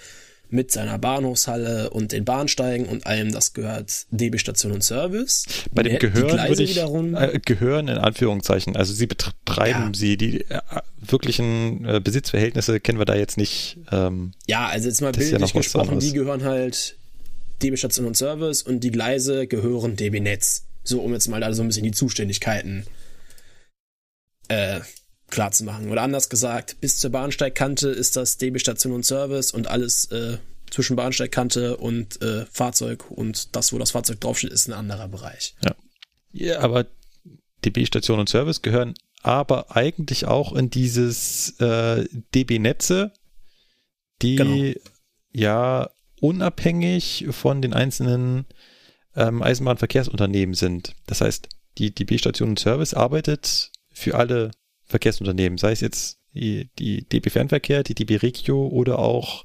[0.51, 5.45] mit seiner Bahnhofshalle und den Bahnsteigen und allem, das gehört DB Station und Service.
[5.73, 9.93] Bei dem Gehören würde ich wiederum, äh, Gehören in Anführungszeichen, also sie betreiben ja.
[9.95, 10.61] sie, die äh,
[11.01, 13.79] wirklichen äh, Besitzverhältnisse kennen wir da jetzt nicht.
[13.91, 16.97] Ähm, ja, also jetzt mal bildlich ja gesprochen, die gehören halt
[17.63, 20.68] DB Station und Service und die Gleise gehören DB Netz.
[20.89, 22.87] So, um jetzt mal da so ein bisschen die Zuständigkeiten
[24.49, 24.81] äh,
[25.31, 25.91] klar zu machen.
[25.91, 30.39] Oder anders gesagt, bis zur Bahnsteigkante ist das DB Station und Service und alles äh,
[30.71, 35.55] zwischen Bahnsteigkante und äh, Fahrzeug und das, wo das Fahrzeug draufsteht, ist ein anderer Bereich.
[35.63, 35.75] Ja.
[36.33, 36.87] Ja, aber
[37.65, 43.13] DB Station und Service gehören aber eigentlich auch in dieses äh, DB Netze,
[44.23, 44.75] die genau.
[45.33, 48.47] ja unabhängig von den einzelnen
[49.19, 50.95] ähm, Eisenbahnverkehrsunternehmen sind.
[51.07, 54.53] Das heißt, die DB Station und Service arbeitet für alle
[54.87, 59.45] Verkehrsunternehmen, sei es jetzt die, die DB Fernverkehr, die DB Regio oder auch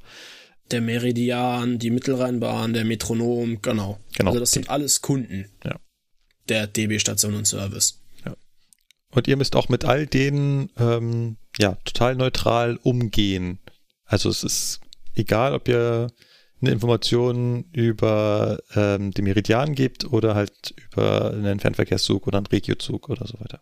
[0.71, 3.99] der Meridian, die Mittelrheinbahn, der Metronom, genau.
[4.15, 4.30] genau.
[4.30, 5.80] Also das sind alles Kunden ja.
[6.49, 7.99] der DB Station und Service.
[8.26, 8.36] Ja.
[9.11, 13.59] Und ihr müsst auch mit all denen ähm, ja total neutral umgehen.
[14.05, 14.80] Also es ist
[15.15, 16.11] egal, ob ihr
[16.64, 23.09] eine Information über ähm, den Meridian gibt oder halt über einen Fernverkehrszug oder einen Regiozug
[23.09, 23.61] oder so weiter.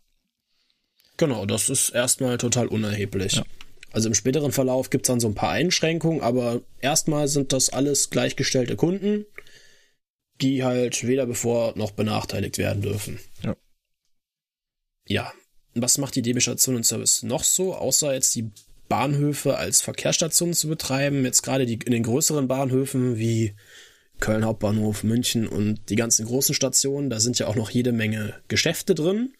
[1.17, 3.33] Genau, das ist erstmal total unerheblich.
[3.33, 3.43] Ja.
[3.91, 7.69] Also im späteren Verlauf gibt es dann so ein paar Einschränkungen, aber erstmal sind das
[7.69, 9.25] alles gleichgestellte Kunden,
[10.39, 13.19] die halt weder bevor noch benachteiligt werden dürfen.
[13.43, 13.55] Ja.
[15.07, 15.33] Ja.
[15.73, 18.51] Was macht die DB Station und Service noch so, außer jetzt die
[18.91, 21.23] Bahnhöfe als Verkehrsstationen zu betreiben.
[21.23, 23.55] Jetzt gerade die, in den größeren Bahnhöfen wie
[24.19, 28.33] Köln Hauptbahnhof, München und die ganzen großen Stationen, da sind ja auch noch jede Menge
[28.49, 29.33] Geschäfte drin.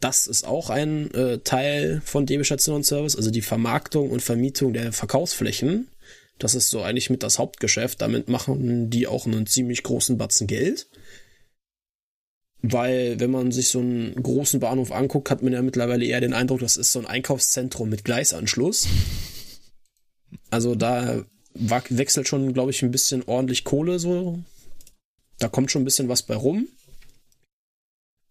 [0.00, 4.22] Das ist auch ein äh, Teil von DB Station und Service, also die Vermarktung und
[4.22, 5.88] Vermietung der Verkaufsflächen.
[6.38, 8.02] Das ist so eigentlich mit das Hauptgeschäft.
[8.02, 10.86] Damit machen die auch einen ziemlich großen Batzen Geld.
[12.66, 16.32] Weil, wenn man sich so einen großen Bahnhof anguckt, hat man ja mittlerweile eher den
[16.32, 18.88] Eindruck, das ist so ein Einkaufszentrum mit Gleisanschluss.
[20.48, 24.38] Also da wechselt schon, glaube ich, ein bisschen ordentlich Kohle so.
[25.38, 26.68] Da kommt schon ein bisschen was bei rum.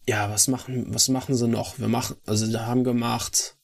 [0.08, 1.78] Ja, was machen, was machen sie noch?
[1.78, 3.56] Wir machen, also wir haben gemacht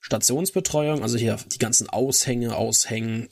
[0.00, 3.30] Stationsbetreuung, also hier die ganzen Aushänge aushängen,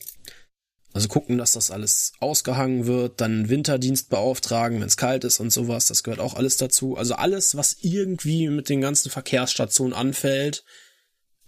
[0.94, 5.50] also gucken, dass das alles ausgehangen wird, dann Winterdienst beauftragen, wenn es kalt ist und
[5.50, 6.96] sowas, das gehört auch alles dazu.
[6.96, 10.64] Also alles, was irgendwie mit den ganzen Verkehrsstationen anfällt,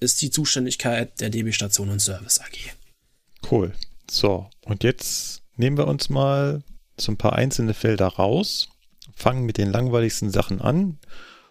[0.00, 3.50] ist die Zuständigkeit der DB Station und Service AG.
[3.50, 3.72] Cool.
[4.10, 6.62] So, und jetzt nehmen wir uns mal
[6.98, 8.68] so ein paar einzelne Felder raus,
[9.14, 10.98] fangen mit den langweiligsten Sachen an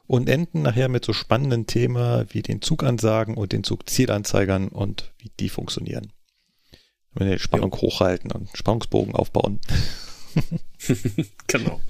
[0.08, 5.32] und enden nachher mit so spannenden Themen wie den Zugansagen und den Zugzielanzeigern und wie
[5.40, 6.13] die funktionieren.
[7.16, 7.82] Wenn wir die Spannung ja.
[7.82, 9.60] hochhalten und Spannungsbogen aufbauen.
[11.48, 11.82] genau.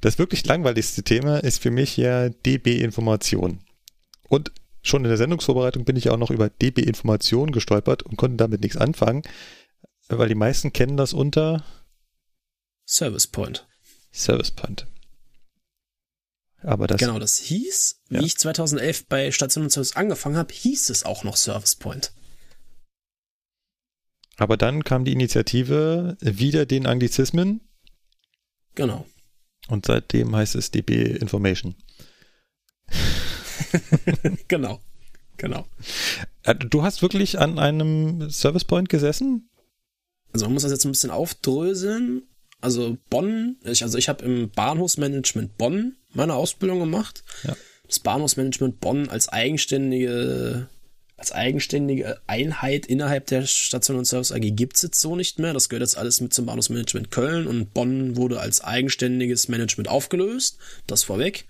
[0.00, 3.60] Das wirklich langweiligste Thema ist für mich ja DB-Information.
[4.28, 8.62] Und schon in der Sendungsvorbereitung bin ich auch noch über DB-Information gestolpert und konnte damit
[8.62, 9.22] nichts anfangen,
[10.08, 11.64] weil die meisten kennen das unter
[12.86, 13.66] Service Point.
[14.12, 14.86] Service Point.
[16.62, 18.20] Aber das, genau, das hieß, ja.
[18.20, 22.12] wie ich 2011 bei Station und Service angefangen habe, hieß es auch noch Service Point.
[24.36, 27.60] Aber dann kam die Initiative wieder den Anglizismen.
[28.74, 29.06] Genau.
[29.68, 31.74] Und seitdem heißt es DB Information.
[34.48, 34.80] genau.
[35.36, 35.66] Genau.
[36.44, 39.50] Äh, du hast wirklich an einem Service Point gesessen?
[40.32, 42.22] Also man muss das jetzt ein bisschen aufdröseln.
[42.60, 47.24] Also Bonn, ich, also ich habe im Bahnhofsmanagement Bonn meine Ausbildung gemacht.
[47.42, 47.56] Ja.
[47.86, 50.68] Das Bahnhofsmanagement Bonn als eigenständige
[51.22, 55.52] als eigenständige Einheit innerhalb der Station und Service AG gibt es jetzt so nicht mehr.
[55.52, 60.58] Das gehört jetzt alles mit zum Bahnhofsmanagement Köln und Bonn wurde als eigenständiges Management aufgelöst.
[60.88, 61.44] Das vorweg.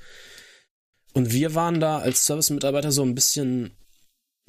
[1.14, 3.70] Und wir waren da als Service-Mitarbeiter so ein bisschen,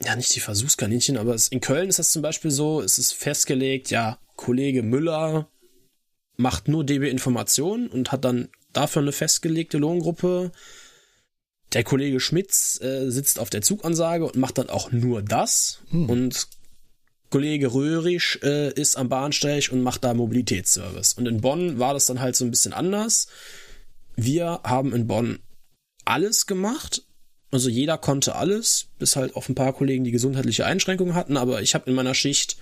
[0.04, 3.14] ja, nicht die Versuchskaninchen, aber es, in Köln ist das zum Beispiel so, es ist
[3.14, 5.48] festgelegt, ja, Kollege Müller
[6.36, 10.52] macht nur DB Information und hat dann dafür eine festgelegte Lohngruppe.
[11.74, 15.80] Der Kollege Schmitz äh, sitzt auf der Zugansage und macht dann auch nur das.
[15.90, 16.10] Hm.
[16.10, 16.48] Und
[17.30, 21.14] Kollege Röhrisch äh, ist am Bahnsteig und macht da Mobilitätsservice.
[21.14, 23.28] Und in Bonn war das dann halt so ein bisschen anders.
[24.16, 25.40] Wir haben in Bonn
[26.06, 27.04] alles gemacht.
[27.50, 31.38] Also jeder konnte alles, bis halt auf ein paar Kollegen, die gesundheitliche Einschränkungen hatten.
[31.38, 32.58] Aber ich habe in meiner Schicht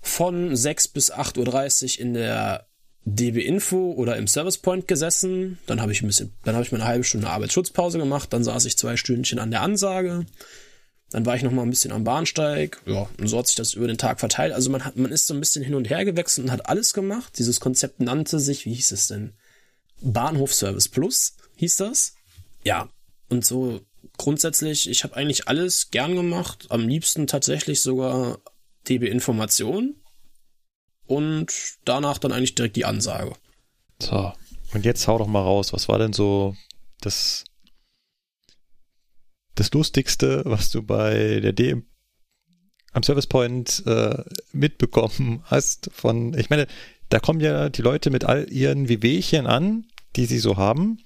[0.00, 2.66] von 6 bis 8.30 Uhr in der
[3.04, 5.58] DB Info oder im Service Point gesessen.
[5.66, 8.32] Dann habe ich ein bisschen, dann habe ich mir eine halbe Stunde Arbeitsschutzpause gemacht.
[8.32, 10.26] Dann saß ich zwei Stündchen an der Ansage.
[11.10, 12.80] Dann war ich noch mal ein bisschen am Bahnsteig.
[12.86, 14.52] Ja, und so hat sich das über den Tag verteilt.
[14.52, 16.92] Also man hat, man ist so ein bisschen hin und her gewechselt und hat alles
[16.92, 17.38] gemacht.
[17.38, 19.34] Dieses Konzept nannte sich, wie hieß es denn?
[20.00, 22.14] Bahnhofservice Plus hieß das.
[22.64, 22.88] Ja,
[23.28, 23.80] und so
[24.16, 26.66] grundsätzlich, ich habe eigentlich alles gern gemacht.
[26.70, 28.38] Am liebsten tatsächlich sogar
[28.88, 29.94] DB Information
[31.06, 31.52] und
[31.84, 33.34] danach dann eigentlich direkt die Ansage.
[34.00, 34.32] So,
[34.72, 35.72] und jetzt hau doch mal raus.
[35.72, 36.56] Was war denn so
[37.00, 37.44] das,
[39.54, 41.82] das Lustigste, was du bei der D
[42.92, 46.68] am Service Point äh, mitbekommen hast von, ich meine,
[47.08, 49.86] da kommen ja die Leute mit all ihren Wehwehchen an,
[50.16, 50.98] die sie so haben.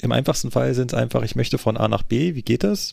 [0.00, 2.92] Im einfachsten Fall sind es einfach, ich möchte von A nach B, wie geht das?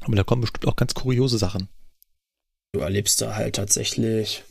[0.00, 1.68] Aber da kommen bestimmt auch ganz kuriose Sachen.
[2.72, 4.44] Du erlebst da halt tatsächlich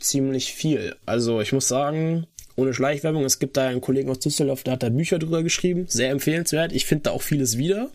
[0.00, 0.96] ziemlich viel.
[1.06, 2.26] Also ich muss sagen,
[2.56, 5.86] ohne Schleichwerbung, es gibt da einen Kollegen aus Düsseldorf, der hat da Bücher drüber geschrieben,
[5.88, 6.72] sehr empfehlenswert.
[6.72, 7.90] Ich finde da auch vieles wieder.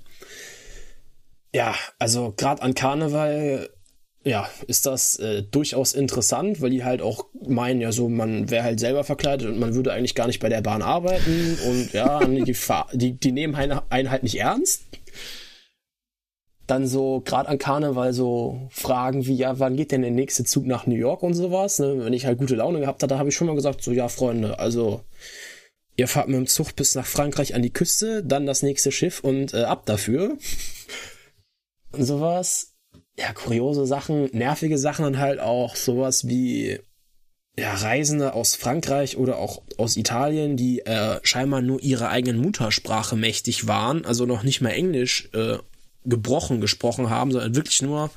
[1.54, 3.70] Ja, also gerade an Karneval,
[4.24, 8.64] ja, ist das äh, durchaus interessant, weil die halt auch meinen, ja so, man wäre
[8.64, 12.24] halt selber verkleidet und man würde eigentlich gar nicht bei der Bahn arbeiten und ja,
[12.26, 12.56] die,
[12.94, 14.84] die, die nehmen einen halt nicht ernst
[16.70, 20.66] dann so gerade an Karneval so Fragen wie, ja, wann geht denn der nächste Zug
[20.66, 21.80] nach New York und sowas?
[21.80, 22.06] Ne?
[22.06, 24.60] Wenn ich halt gute Laune gehabt hatte, habe ich schon mal gesagt, so, ja, Freunde,
[24.60, 25.02] also
[25.96, 29.20] ihr fahrt mit dem Zug bis nach Frankreich an die Küste, dann das nächste Schiff
[29.20, 30.38] und äh, ab dafür.
[31.92, 32.74] und sowas.
[33.18, 36.80] Ja, kuriose Sachen, nervige Sachen und halt auch sowas wie
[37.58, 43.16] ja, Reisende aus Frankreich oder auch aus Italien, die äh, scheinbar nur ihre eigenen Muttersprache
[43.18, 45.58] mächtig waren, also noch nicht mal Englisch äh,
[46.06, 48.10] gebrochen gesprochen haben, sondern wirklich nur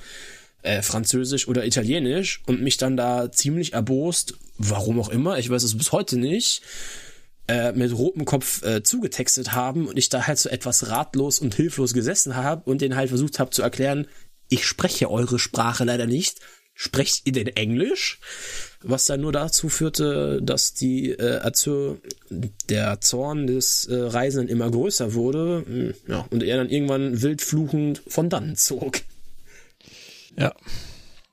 [0.62, 5.62] äh, Französisch oder Italienisch und mich dann da ziemlich erbost, warum auch immer, ich weiß
[5.62, 6.62] es bis heute nicht,
[7.49, 11.55] äh, mit rotem Kopf äh, zugetextet haben und ich da halt so etwas ratlos und
[11.55, 14.07] hilflos gesessen habe und den halt versucht habe zu erklären,
[14.49, 16.41] ich spreche eure Sprache leider nicht,
[16.74, 18.20] sprecht ihr denn Englisch?
[18.85, 21.99] Was dann nur dazu führte, dass die äh, also
[22.68, 27.43] der Zorn des äh, Reisenden immer größer wurde, hm, ja, und er dann irgendwann wild
[27.43, 29.01] fluchend von dann zog.
[30.37, 30.53] Ja.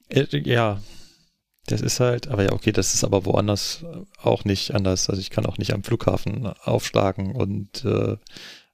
[0.09, 0.81] Äh, ja.
[1.65, 3.85] Das ist halt, aber ja, okay, das ist aber woanders
[4.17, 5.07] auch nicht anders.
[5.07, 8.17] Also ich kann auch nicht am Flughafen aufschlagen und äh,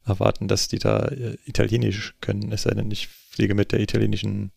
[0.05, 4.51] erwarten, dass die da äh, Italienisch können, es sei denn, ich fliege mit der italienischen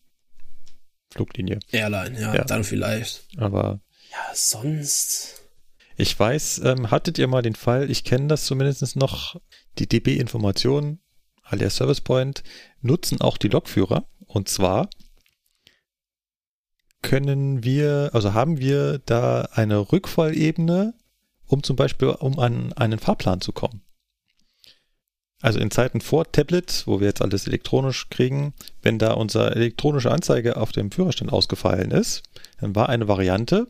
[1.12, 1.58] Fluglinie.
[1.72, 2.44] Airline, ja, ja.
[2.44, 3.26] dann vielleicht.
[3.36, 3.80] Aber.
[4.10, 5.42] Ja, sonst.
[5.96, 9.40] Ich weiß, ähm, hattet ihr mal den Fall, ich kenne das zumindest noch,
[9.78, 11.00] die DB-Informationen,
[11.42, 12.42] alias Service Point,
[12.80, 14.06] nutzen auch die Lokführer.
[14.26, 14.88] Und zwar
[17.02, 20.94] können wir, also haben wir da eine Rückfallebene,
[21.46, 23.82] um zum Beispiel um an einen Fahrplan zu kommen.
[25.40, 30.10] Also in Zeiten vor Tablet, wo wir jetzt alles elektronisch kriegen, wenn da unsere elektronische
[30.10, 32.22] Anzeige auf dem Führerstand ausgefallen ist,
[32.60, 33.68] dann war eine Variante,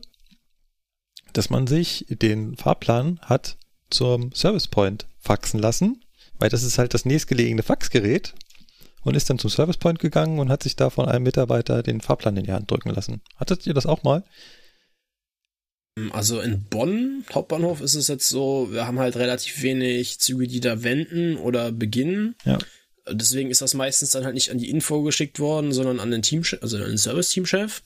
[1.33, 3.57] dass man sich den Fahrplan hat
[3.89, 6.03] zum Service Point faxen lassen,
[6.37, 8.33] weil das ist halt das nächstgelegene Faxgerät
[9.03, 12.01] und ist dann zum Service Point gegangen und hat sich da von einem Mitarbeiter den
[12.01, 13.21] Fahrplan in die Hand drücken lassen.
[13.35, 14.23] Hattet ihr das auch mal?
[16.11, 20.61] Also in Bonn, Hauptbahnhof, ist es jetzt so, wir haben halt relativ wenig Züge, die
[20.61, 22.35] da wenden oder beginnen.
[22.45, 22.57] Ja.
[23.11, 26.21] Deswegen ist das meistens dann halt nicht an die Info geschickt worden, sondern an den
[26.21, 27.81] Teamchef, also an den Service-Teamchef.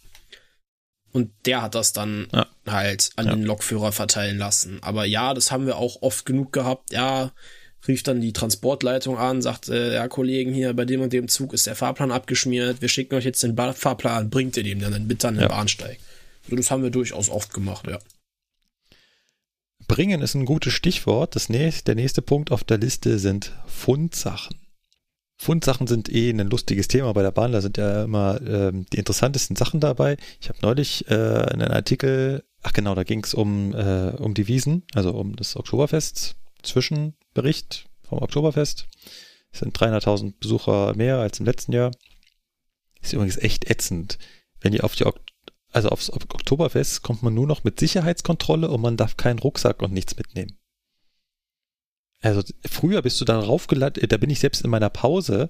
[1.13, 2.47] Und der hat das dann ja.
[2.67, 3.35] halt an ja.
[3.35, 4.79] den Lokführer verteilen lassen.
[4.81, 6.91] Aber ja, das haben wir auch oft genug gehabt.
[6.91, 7.31] Ja,
[7.87, 11.53] rief dann die Transportleitung an, sagt, äh, ja, Kollegen, hier bei dem und dem Zug
[11.53, 15.07] ist der Fahrplan abgeschmiert, wir schicken euch jetzt den ba Fahrplan, bringt ihr dem dann
[15.07, 15.47] bitte an den ja.
[15.49, 15.99] Bahnsteig.
[16.49, 17.99] So, das haben wir durchaus oft gemacht, ja.
[19.87, 21.35] Bringen ist ein gutes Stichwort.
[21.35, 24.62] Das nächste, der nächste Punkt auf der Liste sind Fundsachen.
[25.43, 27.51] Fundsachen sind eh ein lustiges Thema bei der Bahn.
[27.51, 30.17] Da sind ja immer ähm, die interessantesten Sachen dabei.
[30.41, 34.47] Ich habe neulich äh, einen Artikel, ach genau, da ging es um, äh, um die
[34.47, 38.87] Wiesen, also um das Oktoberfest, Zwischenbericht vom Oktoberfest.
[39.51, 41.91] Es sind 300.000 Besucher mehr als im letzten Jahr.
[43.01, 44.17] Ist übrigens echt ätzend.
[44.61, 45.19] Wenn ihr auf die ok
[45.73, 49.91] also aufs Oktoberfest kommt man nur noch mit Sicherheitskontrolle und man darf keinen Rucksack und
[49.91, 50.55] nichts mitnehmen.
[52.23, 55.49] Also früher bist du dann raufgeladen, da bin ich selbst in meiner Pause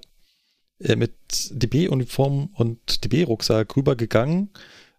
[0.80, 1.14] äh, mit
[1.50, 4.50] DB-Uniform und DB-Rucksack rübergegangen,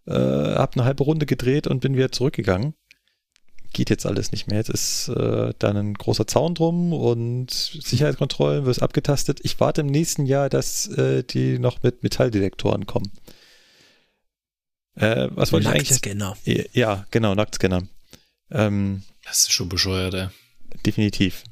[0.08, 2.76] äh, hab eine halbe Runde gedreht und bin wieder zurückgegangen.
[3.74, 4.60] Geht jetzt alles nicht mehr.
[4.60, 9.42] Jetzt ist äh, dann ein großer Zaun drum und Sicherheitskontrollen wirst abgetastet.
[9.44, 13.12] Ich warte im nächsten Jahr, dass äh, die noch mit Metalldetektoren kommen.
[14.96, 15.90] Äh, was wollte ich eigentlich?
[15.90, 16.38] Nacktscanner.
[16.72, 17.86] Ja, genau, Nacktscanner.
[18.50, 20.28] Ähm, das ist schon bescheuert, ey.
[20.86, 21.44] Definitiv.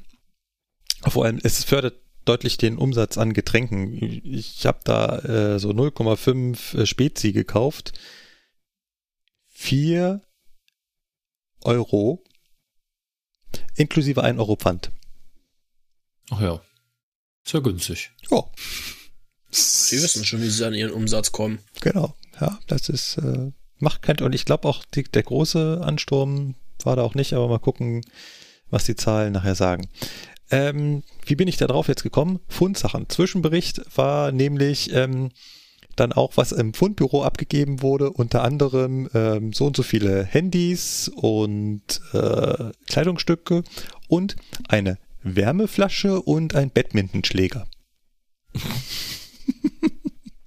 [1.07, 3.93] Vor allem, es fördert deutlich den Umsatz an Getränken.
[4.23, 7.93] Ich habe da äh, so 0,5 äh, Spezi gekauft.
[9.49, 10.21] 4
[11.61, 12.23] Euro
[13.75, 14.91] inklusive 1 Euro Pfand.
[16.29, 16.61] Ach ja.
[17.45, 18.11] Sehr günstig.
[18.31, 18.43] Ja.
[19.51, 21.59] Sie wissen schon, wie sie an ihren Umsatz kommen.
[21.81, 22.15] Genau.
[22.39, 26.95] Ja, das ist, äh, macht kein, und ich glaube auch, die, der große Ansturm war
[26.95, 28.01] da auch nicht, aber mal gucken,
[28.69, 29.87] was die Zahlen nachher sagen.
[30.53, 32.39] Ähm, wie bin ich da drauf jetzt gekommen?
[32.47, 33.09] Fundsachen.
[33.09, 35.31] Zwischenbericht war nämlich ähm,
[35.95, 41.11] dann auch, was im Fundbüro abgegeben wurde, unter anderem ähm, so und so viele Handys
[41.15, 43.63] und äh, Kleidungsstücke
[44.07, 44.35] und
[44.67, 47.65] eine Wärmeflasche und ein Badmintonschläger.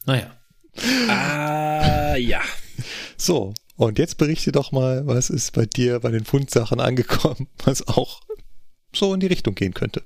[0.07, 0.37] naja.
[1.09, 2.43] Ah, ja.
[3.17, 7.89] So, und jetzt berichte doch mal, was ist bei dir bei den Fundsachen angekommen, was
[7.89, 8.21] auch
[8.97, 10.03] so in die Richtung gehen könnte.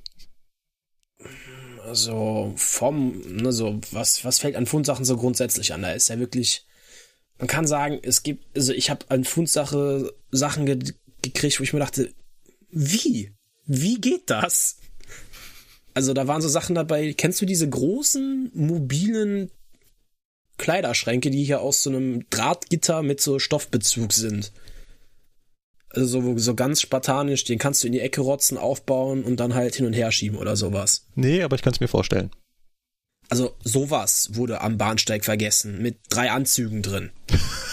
[1.85, 3.49] Also vom, ne,
[3.91, 5.83] was, was fällt an Fundsachen so grundsätzlich an?
[5.83, 6.65] Da ist ja wirklich,
[7.39, 10.79] man kann sagen, es gibt, also ich habe an Fundsache Sachen ge
[11.23, 12.15] gekriegt, wo ich mir dachte,
[12.71, 13.35] wie?
[13.67, 14.77] Wie geht das?
[15.93, 19.51] Also da waren so Sachen dabei, kennst du diese großen mobilen
[20.57, 24.53] Kleiderschränke, die hier aus so einem Drahtgitter mit so Stoffbezug sind?
[25.93, 29.55] Also so, so ganz spartanisch, den kannst du in die Ecke rotzen, aufbauen und dann
[29.55, 31.07] halt hin und her schieben oder sowas.
[31.15, 32.31] Nee, aber ich kann es mir vorstellen.
[33.29, 37.11] Also sowas wurde am Bahnsteig vergessen, mit drei Anzügen drin.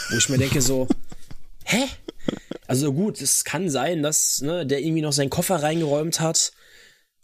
[0.10, 0.88] Wo ich mir denke so,
[1.66, 1.84] hä?
[2.68, 6.52] Also gut, es kann sein, dass ne, der irgendwie noch seinen Koffer reingeräumt hat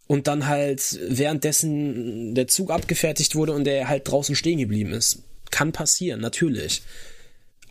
[0.08, 5.20] und dann halt währenddessen der Zug abgefertigt wurde und der halt draußen stehen geblieben ist.
[5.52, 6.84] Kann passieren, natürlich.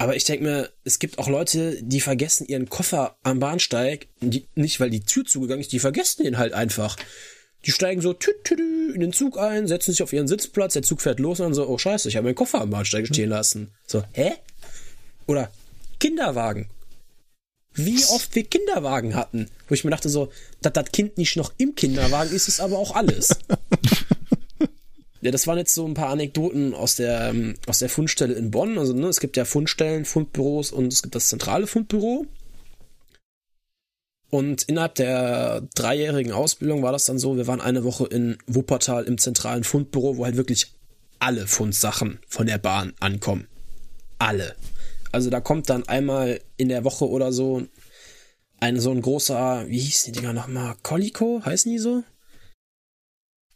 [0.02, 4.48] Aber ich denke mir, es gibt auch Leute, die vergessen ihren Koffer am Bahnsteig, die,
[4.56, 6.96] nicht weil die Tür zugegangen ist, die vergessen den halt einfach.
[7.66, 10.72] Die steigen so tü, tü, tü, in den Zug ein, setzen sich auf ihren Sitzplatz,
[10.72, 13.06] der Zug fährt los und dann so, oh scheiße, ich habe meinen Koffer am Bahnsteig
[13.06, 13.70] stehen lassen.
[13.86, 14.32] So, hä?
[15.28, 15.52] Oder
[16.00, 16.68] Kinderwagen.
[17.74, 19.48] Wie oft wir Kinderwagen hatten.
[19.68, 20.32] Wo ich mir dachte so,
[20.62, 23.28] dass das Kind nicht noch im Kinderwagen ist, ist aber auch alles.
[25.22, 28.50] Ja, das waren jetzt so ein paar Anekdoten aus der, ähm, aus der Fundstelle in
[28.50, 28.76] Bonn.
[28.76, 32.26] Also, ne, es gibt ja Fundstellen, Fundbüros und es gibt das zentrale Fundbüro.
[34.30, 39.04] Und innerhalb der dreijährigen Ausbildung war das dann so, wir waren eine Woche in Wuppertal
[39.04, 40.72] im zentralen Fundbüro, wo halt wirklich
[41.20, 43.46] alle Fundsachen von der Bahn ankommen.
[44.18, 44.56] Alle.
[45.12, 47.62] Also da kommt dann einmal in der Woche oder so
[48.58, 50.74] ein so ein großer, wie hieß die Dinger nochmal?
[50.82, 51.42] Colico?
[51.44, 52.02] Heißen die so?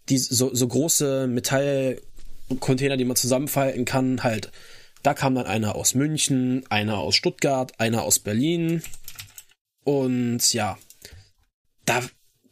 [0.08, 4.52] Die so, so große Metallcontainer, die man zusammenfalten kann, halt.
[5.02, 8.82] Da kam dann einer aus München, einer aus Stuttgart, einer aus Berlin.
[9.84, 10.78] Und ja,
[11.84, 12.02] da,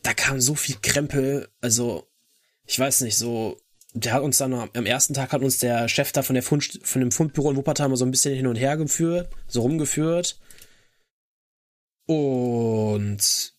[0.02, 1.48] da kam so viel Krempel.
[1.60, 2.06] Also,
[2.64, 3.58] ich weiß nicht, so,
[3.92, 6.80] der hat uns dann am ersten Tag hat uns der Chef da von der Fund,
[6.82, 10.38] von dem Fundbüro in Wuppertal mal so ein bisschen hin und her geführt, so rumgeführt.
[12.06, 13.53] Und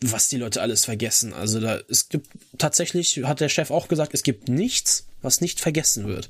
[0.00, 1.32] was die Leute alles vergessen.
[1.32, 2.28] Also da, es gibt
[2.58, 6.28] tatsächlich, hat der Chef auch gesagt, es gibt nichts, was nicht vergessen wird.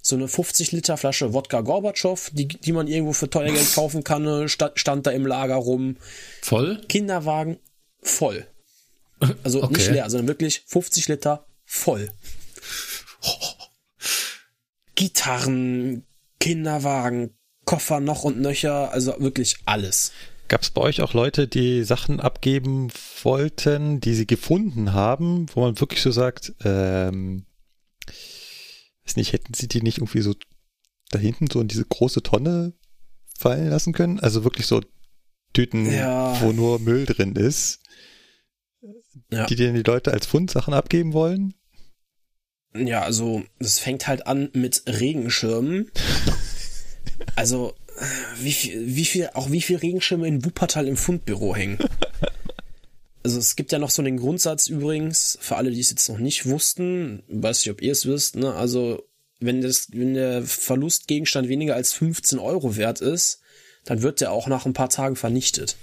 [0.00, 4.04] so eine 50 Liter Flasche Wodka Gorbatschow, die, die man irgendwo für teuer Geld kaufen
[4.04, 5.96] kann, äh, stand, stand da im Lager rum.
[6.42, 6.80] Voll?
[6.88, 7.58] Kinderwagen
[8.02, 8.46] voll.
[9.42, 9.74] Also okay.
[9.74, 12.10] nicht leer, sondern wirklich 50 Liter voll.
[14.94, 16.04] Gitarren,
[16.38, 20.12] Kinderwagen, Koffer noch und nöcher, also wirklich alles.
[20.48, 22.90] Gab es bei euch auch Leute, die Sachen abgeben
[23.22, 27.46] wollten, die sie gefunden haben, wo man wirklich so sagt, ähm,
[29.04, 30.34] weiß nicht, hätten sie die nicht irgendwie so
[31.10, 32.74] da hinten so in diese große Tonne
[33.36, 34.20] fallen lassen können?
[34.20, 34.82] Also wirklich so
[35.52, 36.40] Tüten, ja.
[36.40, 37.80] wo nur Müll drin ist,
[39.30, 39.46] ja.
[39.46, 41.54] die denn die Leute als Fundsachen abgeben wollen?
[42.74, 45.90] Ja, also das fängt halt an mit Regenschirmen.
[47.34, 47.74] also
[48.38, 51.78] wie viel, wie viel, auch wie viel Regenschirme in Wuppertal im Fundbüro hängen.
[53.22, 56.18] Also es gibt ja noch so den Grundsatz übrigens, für alle, die es jetzt noch
[56.18, 59.02] nicht wussten, weiß nicht, ob ihr es wisst, ne, also
[59.40, 63.40] wenn das, wenn der Verlustgegenstand weniger als 15 Euro wert ist,
[63.84, 65.76] dann wird der auch nach ein paar Tagen vernichtet.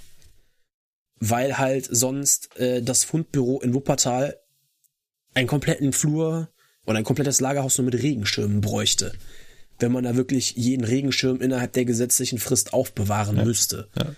[1.20, 4.38] Weil halt sonst äh, das Fundbüro in Wuppertal
[5.34, 6.48] einen kompletten Flur
[6.86, 9.12] oder ein komplettes Lagerhaus nur mit Regenschirmen bräuchte
[9.78, 13.44] wenn man da wirklich jeden Regenschirm innerhalb der gesetzlichen Frist aufbewahren ja.
[13.44, 13.88] müsste.
[13.96, 14.14] Ja.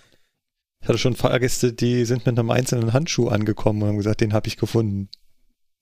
[0.83, 4.33] Ich hatte schon Fahrgäste, die sind mit einem einzelnen Handschuh angekommen und haben gesagt, den
[4.33, 5.09] habe ich gefunden.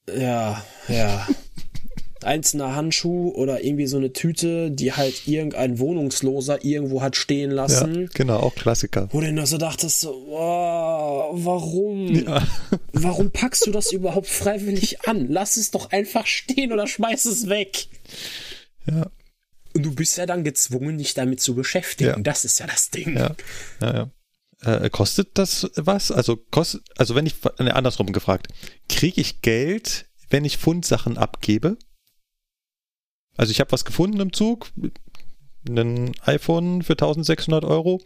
[0.08, 1.26] Ja, ja.
[2.22, 8.02] Einzelner Handschuh oder irgendwie so eine Tüte, die halt irgendein Wohnungsloser irgendwo hat stehen lassen.
[8.02, 9.08] Ja, genau, auch Klassiker.
[9.12, 12.06] Wo du nur so dachtest, oh, warum?
[12.14, 12.46] Ja.
[12.94, 15.26] Warum packst du das überhaupt freiwillig an?
[15.28, 17.88] Lass es doch einfach stehen oder schmeiß es weg.
[18.86, 19.10] Ja.
[19.74, 22.10] Und du bist ja dann gezwungen, dich damit zu beschäftigen.
[22.10, 22.20] Ja.
[22.20, 23.16] Das ist ja das Ding.
[23.16, 23.34] Ja,
[23.80, 24.10] ja.
[24.62, 26.10] Äh, kostet das was?
[26.10, 28.48] Also kostet, also wenn ich, ne, andersrum gefragt,
[28.88, 31.76] kriege ich Geld, wenn ich Fundsachen abgebe?
[33.36, 34.70] Also ich habe was gefunden im Zug,
[35.68, 38.00] ein iPhone für 1600 Euro.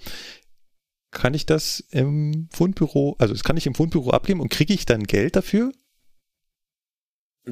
[1.11, 4.85] Kann ich das im Fundbüro, also das kann ich im Fundbüro abgeben und kriege ich
[4.85, 5.73] dann Geld dafür?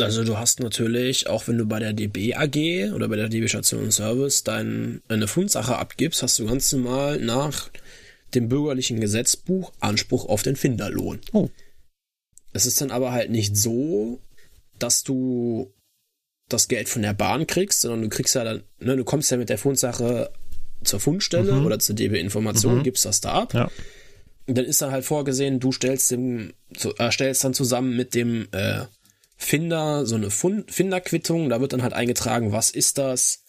[0.00, 3.48] Also du hast natürlich, auch wenn du bei der DB AG oder bei der DB
[3.48, 7.70] Station und Service dein, eine Fundsache abgibst, hast du ganz normal nach
[8.34, 11.20] dem bürgerlichen Gesetzbuch Anspruch auf den Finderlohn.
[11.32, 11.48] Oh.
[12.52, 14.20] Es ist dann aber halt nicht so,
[14.78, 15.72] dass du
[16.48, 19.36] das Geld von der Bahn kriegst, sondern du kriegst ja dann, ne, du kommst ja
[19.36, 20.30] mit der Fundsache
[20.84, 21.66] zur Fundstelle mhm.
[21.66, 22.82] oder zur DB Information, mhm.
[22.82, 23.54] gibst das da ab.
[23.54, 23.70] Ja.
[24.46, 26.52] Und dann ist dann halt vorgesehen, du stellst dem,
[26.98, 28.84] äh, stellst dann zusammen mit dem äh,
[29.36, 33.44] Finder, so eine Finderquittung, da wird dann halt eingetragen, was ist das,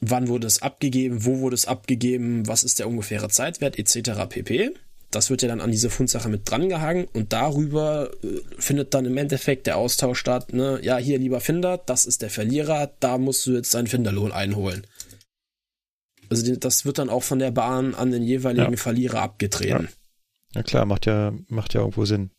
[0.00, 4.28] wann wurde es abgegeben, wo wurde es abgegeben, was ist der ungefähre Zeitwert etc.
[4.28, 4.72] pp.
[5.10, 9.16] Das wird ja dann an diese Fundsache mit drangehangen und darüber äh, findet dann im
[9.16, 13.46] Endeffekt der Austausch statt, ne, ja, hier lieber Finder, das ist der Verlierer, da musst
[13.46, 14.86] du jetzt deinen Finderlohn einholen.
[16.30, 18.76] Also das wird dann auch von der Bahn an den jeweiligen ja.
[18.78, 19.88] Verlierer abgetreten.
[20.54, 20.60] Ja.
[20.60, 22.30] ja klar, macht ja, macht ja irgendwo Sinn.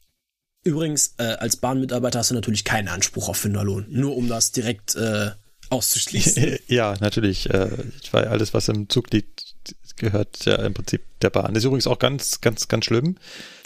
[0.64, 3.86] Übrigens, äh, als Bahnmitarbeiter hast du natürlich keinen Anspruch auf Finderlohn.
[3.90, 5.32] Nur um das direkt äh,
[5.70, 6.58] auszuschließen.
[6.68, 7.50] Ja, natürlich.
[7.50, 7.70] Äh,
[8.12, 9.56] weil alles, was im Zug liegt,
[9.98, 11.54] gehört ja im Prinzip der Bahn.
[11.54, 13.18] Das ist übrigens auch ganz, ganz, ganz schlimm.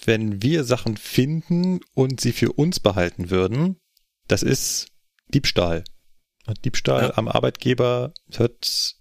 [0.06, 3.78] Wenn wir Sachen finden und sie für uns behalten würden,
[4.28, 4.88] das ist
[5.34, 5.84] Diebstahl.
[6.45, 7.18] Und Diebstahl ja.
[7.18, 8.95] am Arbeitgeber hört,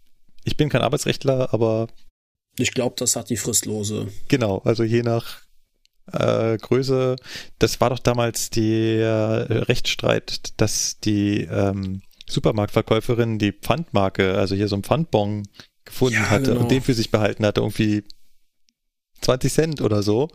[0.45, 1.89] ich bin kein Arbeitsrechtler, aber
[2.59, 4.09] ich glaube, das hat die Fristlose.
[4.29, 5.41] Genau, also je nach
[6.13, 7.17] äh, Größe.
[7.59, 14.69] Das war doch damals der äh, Rechtsstreit, dass die ähm, Supermarktverkäuferin die Pfandmarke, also hier
[14.69, 15.45] so ein Pfandbon
[15.85, 16.61] gefunden ja, hatte genau.
[16.61, 18.05] und den für sich behalten hatte, irgendwie
[19.23, 20.29] 20 Cent oder so.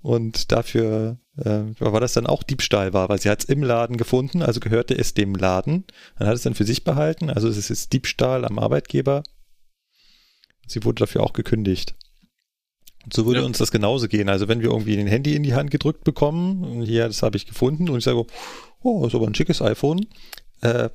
[0.00, 3.96] Und dafür äh, war das dann auch Diebstahl war, weil sie hat es im Laden
[3.96, 5.84] gefunden, also gehörte es dem Laden.
[6.18, 9.22] Dann hat es dann für sich behalten, also es ist Diebstahl am Arbeitgeber.
[10.66, 11.94] Sie wurde dafür auch gekündigt.
[13.12, 13.46] So würde ja.
[13.46, 14.28] uns das genauso gehen.
[14.28, 17.36] Also wenn wir irgendwie ein Handy in die Hand gedrückt bekommen, und hier, das habe
[17.36, 18.26] ich gefunden, und ich sage,
[18.82, 20.06] oh, ist aber ein schickes iPhone,
[20.60, 20.88] äh,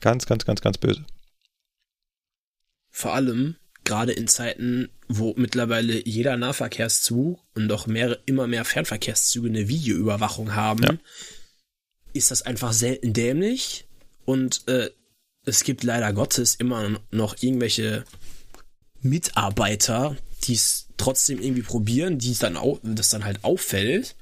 [0.00, 1.04] ganz, ganz, ganz, ganz böse.
[2.90, 9.48] Vor allem gerade in Zeiten, wo mittlerweile jeder Nahverkehrszug und auch mehr, immer mehr Fernverkehrszüge
[9.48, 10.98] eine Videoüberwachung haben, ja.
[12.12, 13.86] ist das einfach selten dämlich
[14.24, 14.90] und äh,
[15.44, 18.04] es gibt leider Gottes immer noch irgendwelche
[19.02, 20.16] Mitarbeiter,
[20.46, 24.14] die es trotzdem irgendwie probieren, die dann auch, das dann halt auffällt.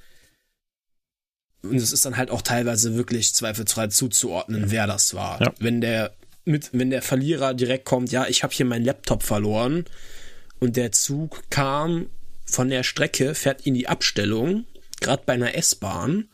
[1.62, 5.40] Und es ist dann halt auch teilweise wirklich zweifelsfrei zuzuordnen, wer das war.
[5.40, 5.55] Ja.
[5.59, 6.12] Wenn der
[6.44, 9.85] mit, wenn der Verlierer direkt kommt, ja, ich habe hier meinen Laptop verloren
[10.59, 12.07] und der Zug kam
[12.44, 14.65] von der Strecke, fährt in die Abstellung,
[15.01, 16.28] gerade bei einer S-Bahn,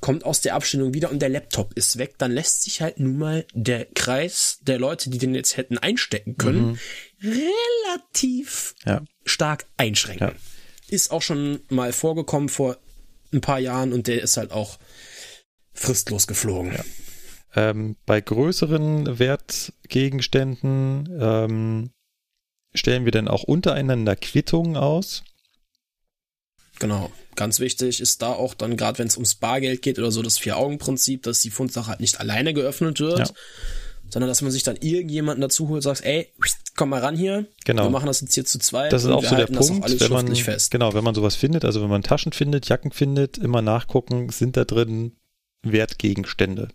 [0.00, 3.18] kommt aus der Abstellung wieder und der Laptop ist weg, dann lässt sich halt nun
[3.18, 6.78] mal der Kreis der Leute, die den jetzt hätten einstecken können,
[7.20, 7.32] mhm.
[7.88, 9.02] relativ ja.
[9.24, 10.28] stark einschränken.
[10.28, 10.34] Ja.
[10.88, 12.78] Ist auch schon mal vorgekommen vor
[13.32, 14.78] ein paar Jahren und der ist halt auch
[15.72, 16.72] fristlos geflogen.
[16.72, 16.84] Ja.
[17.54, 21.90] Ähm, bei größeren Wertgegenständen ähm,
[22.74, 25.24] stellen wir dann auch untereinander Quittungen aus.
[26.80, 27.12] Genau.
[27.36, 30.38] Ganz wichtig ist da auch dann, gerade wenn es ums Bargeld geht oder so, das
[30.38, 33.26] Vier-Augen-Prinzip, dass die Fundsache halt nicht alleine geöffnet wird, ja.
[34.08, 36.32] sondern dass man sich dann irgendjemanden dazu holt, sagt, ey,
[36.76, 37.46] komm mal ran hier.
[37.64, 37.84] Genau.
[37.84, 38.92] Wir machen das jetzt hier zu zweit.
[38.92, 40.70] Das ist auch so der Punkt, wenn man, fest.
[40.70, 44.56] genau, wenn man sowas findet, also wenn man Taschen findet, Jacken findet, immer nachgucken, sind
[44.56, 45.12] da drin
[45.62, 46.68] Wertgegenstände.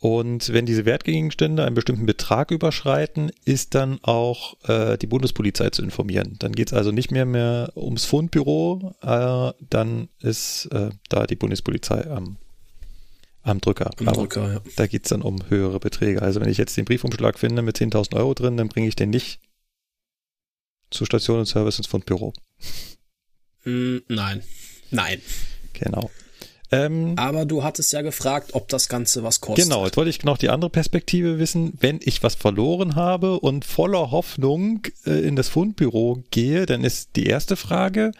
[0.00, 5.82] Und wenn diese Wertgegenstände einen bestimmten Betrag überschreiten, ist dann auch äh, die Bundespolizei zu
[5.82, 6.36] informieren.
[6.38, 11.34] Dann geht es also nicht mehr, mehr ums Fundbüro, äh, dann ist äh, da die
[11.34, 12.36] Bundespolizei am,
[13.42, 13.90] am Drücker.
[13.98, 14.60] Am Drücker ja.
[14.76, 16.22] Da geht es dann um höhere Beträge.
[16.22, 19.10] Also wenn ich jetzt den Briefumschlag finde mit 10.000 Euro drin, dann bringe ich den
[19.10, 19.40] nicht
[20.90, 22.32] zur Station und Service ins Fundbüro.
[23.64, 24.44] Mm, nein.
[24.92, 25.20] Nein.
[25.72, 26.08] Genau.
[26.70, 29.64] Ähm, Aber du hattest ja gefragt, ob das Ganze was kostet.
[29.64, 31.72] Genau, jetzt wollte ich noch die andere Perspektive wissen.
[31.80, 37.16] Wenn ich was verloren habe und voller Hoffnung äh, in das Fundbüro gehe, dann ist
[37.16, 38.12] die erste Frage,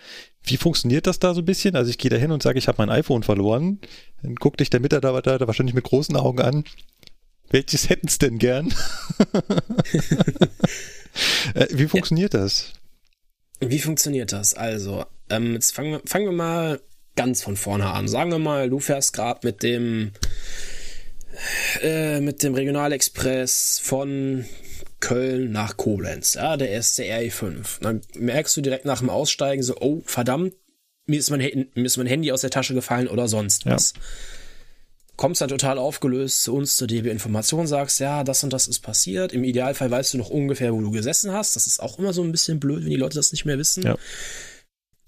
[0.45, 1.77] wie funktioniert das da so ein bisschen?
[1.77, 3.81] Also ich gehe da hin und sage, ich habe mein iPhone verloren.
[4.23, 6.65] Dann guckt dich der Mitarbeiter da wahrscheinlich mit großen Augen an.
[7.51, 8.73] Welches hätten es denn gern?
[11.55, 12.73] äh, wie funktioniert das?
[13.61, 14.55] Wie funktioniert das?
[14.55, 16.81] Also, ähm, jetzt fangen wir, fangen wir mal
[17.19, 18.07] ganz von vorne an.
[18.07, 20.13] Sagen wir mal, du fährst gerade mit dem
[21.83, 24.45] äh, mit dem Regionalexpress von
[25.01, 26.35] Köln nach Koblenz.
[26.35, 27.81] Ja, der erste RE5.
[27.81, 30.55] Dann merkst du direkt nach dem Aussteigen so, oh, verdammt,
[31.07, 31.41] mir ist mein,
[31.75, 33.95] mir ist mein Handy aus der Tasche gefallen oder sonst was.
[33.97, 34.03] Ja.
[35.17, 38.79] Kommst dann total aufgelöst zu uns zur DB Information, sagst, ja, das und das ist
[38.79, 39.33] passiert.
[39.33, 41.57] Im Idealfall weißt du noch ungefähr, wo du gesessen hast.
[41.57, 43.83] Das ist auch immer so ein bisschen blöd, wenn die Leute das nicht mehr wissen.
[43.83, 43.97] Ja.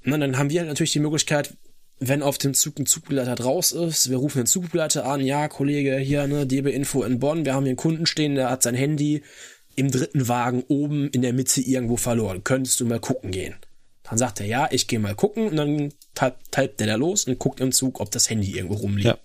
[0.04, 1.54] Und dann haben wir halt natürlich die Möglichkeit,
[2.00, 5.98] wenn auf dem Zug ein Zugbegleiter raus ist, wir rufen den Zugbegleiter an, ja, Kollege,
[5.98, 8.74] hier, ne, DB Info in Bonn, wir haben hier einen Kunden stehen, der hat sein
[8.74, 9.22] Handy
[9.76, 12.42] im dritten Wagen oben in der Mitte irgendwo verloren.
[12.42, 13.54] Könntest du mal gucken gehen?
[14.02, 17.38] Dann sagt er, ja, ich gehe mal gucken und dann typt der da los und
[17.38, 19.06] guckt im Zug, ob das Handy irgendwo rumliegt.
[19.06, 19.18] Ja.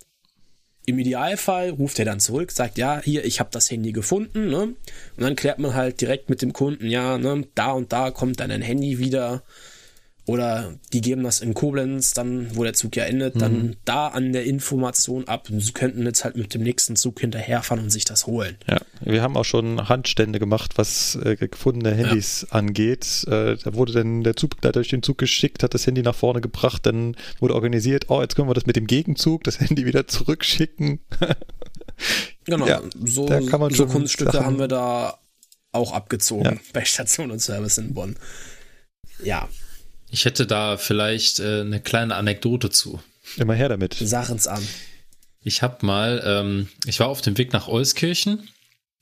[0.84, 4.62] Im Idealfall ruft er dann zurück, sagt, ja, hier, ich habe das Handy gefunden, ne?
[4.62, 4.76] Und
[5.16, 8.52] dann klärt man halt direkt mit dem Kunden, ja, ne, da und da kommt dann
[8.52, 9.42] ein Handy wieder
[10.26, 13.38] oder die geben das in Koblenz, dann, wo der Zug ja endet, mhm.
[13.38, 15.48] dann da an der Information ab.
[15.50, 18.56] Und sie könnten jetzt halt mit dem nächsten Zug hinterherfahren und sich das holen.
[18.68, 22.58] Ja, wir haben auch schon Handstände gemacht, was äh, gefundene Handys ja.
[22.58, 23.24] angeht.
[23.28, 26.40] Äh, da wurde dann der Zugbegleiter durch den Zug geschickt, hat das Handy nach vorne
[26.40, 30.08] gebracht, dann wurde organisiert, oh, jetzt können wir das mit dem Gegenzug, das Handy wieder
[30.08, 31.00] zurückschicken.
[32.44, 33.28] genau, ja, so,
[33.70, 34.46] so Kunststücke Sachen.
[34.46, 35.18] haben wir da
[35.70, 36.56] auch abgezogen ja.
[36.72, 38.16] bei Station und Service in Bonn.
[39.22, 39.48] Ja,
[40.16, 43.00] ich hätte da vielleicht äh, eine kleine Anekdote zu.
[43.36, 43.96] Immer her damit.
[44.00, 44.66] Sachen's an.
[45.42, 48.48] Ich habe mal, ähm, ich war auf dem Weg nach Euskirchen,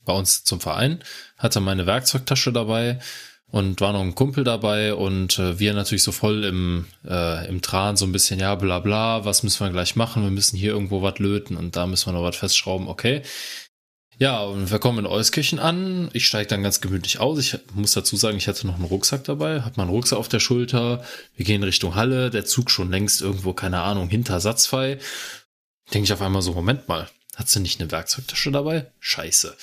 [0.03, 1.01] bei uns zum Verein,
[1.37, 2.99] hatte meine Werkzeugtasche dabei
[3.47, 7.61] und war noch ein Kumpel dabei und äh, wir natürlich so voll im, äh, im
[7.61, 10.21] Tran, so ein bisschen, ja, bla bla, was müssen wir gleich machen?
[10.21, 13.21] Wir müssen hier irgendwo was löten und da müssen wir noch was festschrauben, okay.
[14.17, 16.09] Ja, und wir kommen in Euskirchen an.
[16.13, 17.39] Ich steige dann ganz gemütlich aus.
[17.39, 20.39] Ich muss dazu sagen, ich hatte noch einen Rucksack dabei, habe meinen Rucksack auf der
[20.39, 21.03] Schulter.
[21.35, 24.99] Wir gehen Richtung Halle, der Zug schon längst irgendwo, keine Ahnung, hinter Satzfrei.
[25.93, 28.91] Denke ich auf einmal so, Moment mal, hat sie nicht eine Werkzeugtasche dabei?
[28.99, 29.55] Scheiße.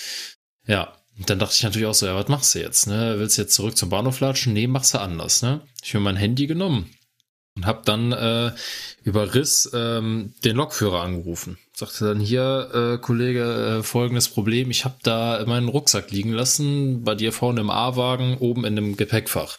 [0.67, 2.87] Ja, und dann dachte ich natürlich auch so, ja, was machst du jetzt?
[2.87, 3.15] Ne?
[3.19, 4.53] Willst du jetzt zurück zum Bahnhof latschen?
[4.53, 5.43] Nee, machst du anders.
[5.43, 5.61] Ne?
[5.83, 6.91] Ich habe mein Handy genommen
[7.57, 8.53] und habe dann äh,
[9.05, 11.59] über Riss ähm, den Lokführer angerufen.
[11.75, 17.03] Sagte dann hier, äh, Kollege, äh, folgendes Problem, ich habe da meinen Rucksack liegen lassen,
[17.05, 19.59] bei dir vorne im A-Wagen, oben in dem Gepäckfach.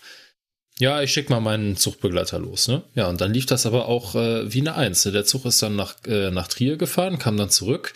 [0.79, 2.81] Ja, ich schick mal meinen Zugbegleiter los, ne?
[2.95, 5.03] Ja, und dann lief das aber auch äh, wie eine Eins.
[5.03, 7.93] Der Zug ist dann nach, äh, nach Trier gefahren, kam dann zurück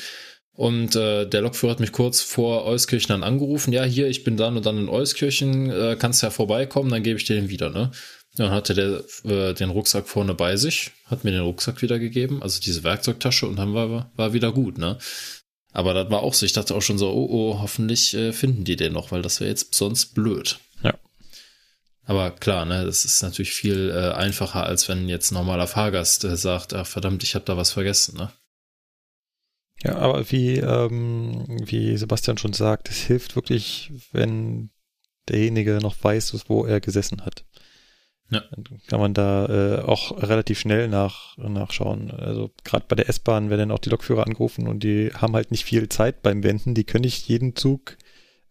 [0.58, 3.74] und äh, der Lokführer hat mich kurz vor Euskirchen dann angerufen.
[3.74, 7.20] Ja, hier, ich bin dann und dann in Euskirchen, äh, kannst ja vorbeikommen, dann gebe
[7.20, 7.92] ich dir den wieder, ne?
[8.38, 12.44] Dann hatte der äh, den Rucksack vorne bei sich, hat mir den Rucksack wieder gegeben,
[12.44, 14.98] also diese Werkzeugtasche und dann war, war wieder gut, ne?
[15.74, 18.64] Aber das war auch so, ich dachte auch schon so, oh, oh, hoffentlich äh, finden
[18.64, 20.60] die den noch, weil das wäre jetzt sonst blöd.
[20.84, 20.94] Ja.
[22.06, 26.24] Aber klar, ne, das ist natürlich viel äh, einfacher, als wenn jetzt ein normaler Fahrgast
[26.24, 28.32] äh, sagt, ach verdammt, ich habe da was vergessen, ne?
[29.84, 34.72] Ja, aber wie, ähm, wie Sebastian schon sagt, es hilft wirklich, wenn
[35.30, 37.46] derjenige noch weiß, wo er gesessen hat.
[38.30, 38.44] Ja.
[38.52, 42.12] Dann kann man da äh, auch relativ schnell nach, nachschauen.
[42.12, 45.52] Also gerade bei der S-Bahn werden dann auch die Lokführer angerufen und die haben halt
[45.52, 46.74] nicht viel Zeit beim Wenden.
[46.74, 47.98] Die können nicht jeden Zug,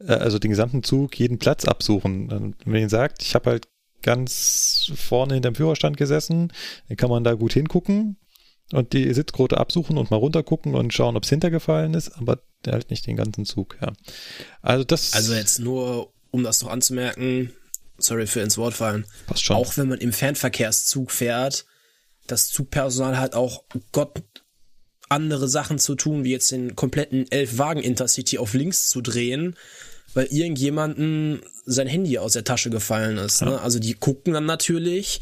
[0.01, 2.29] äh, also den gesamten Zug, jeden Platz absuchen.
[2.29, 3.69] Dann, wenn ihr sagt, ich habe halt
[4.03, 6.53] ganz vorne hinterm Führerstand gesessen,
[6.89, 8.17] dann kann man da gut hingucken
[8.73, 12.91] und die Sitzquote absuchen und mal runtergucken und schauen, ob es hintergefallen ist, aber halt
[12.91, 13.93] nicht den ganzen Zug, ja.
[14.63, 15.13] Also das.
[15.13, 17.53] Also jetzt nur, um das noch anzumerken,
[17.99, 19.07] sorry für ins Wort fallen.
[19.27, 19.57] Passt schon.
[19.57, 21.67] Auch wenn man im Fernverkehrszug fährt,
[22.27, 24.23] das Zugpersonal hat auch Gott
[25.09, 29.57] andere Sachen zu tun, wie jetzt den kompletten Elf-Wagen Intercity auf links zu drehen,
[30.15, 33.41] weil irgendjemanden sein Handy aus der Tasche gefallen ist.
[33.41, 33.51] Ja.
[33.51, 33.61] Ne?
[33.61, 35.21] Also die gucken dann natürlich,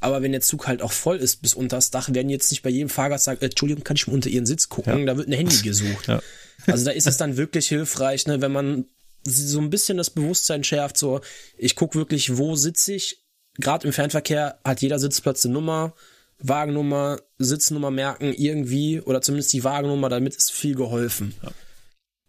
[0.00, 2.62] aber wenn der Zug halt auch voll ist bis unter das Dach, werden jetzt nicht
[2.62, 5.00] bei jedem Fahrgast sagen, Entschuldigung, kann ich mal unter ihren Sitz gucken?
[5.00, 5.06] Ja.
[5.06, 6.06] Da wird ein Handy gesucht.
[6.06, 6.22] Ja.
[6.66, 8.86] Also da ist es dann wirklich hilfreich, ne, wenn man
[9.24, 11.20] so ein bisschen das Bewusstsein schärft, so
[11.56, 13.22] ich gucke wirklich, wo sitze ich.
[13.56, 15.94] Gerade im Fernverkehr hat jeder Sitzplatz eine Nummer,
[16.38, 21.34] Wagennummer, Sitznummer merken irgendwie oder zumindest die Wagennummer, damit ist viel geholfen.
[21.42, 21.52] Ja.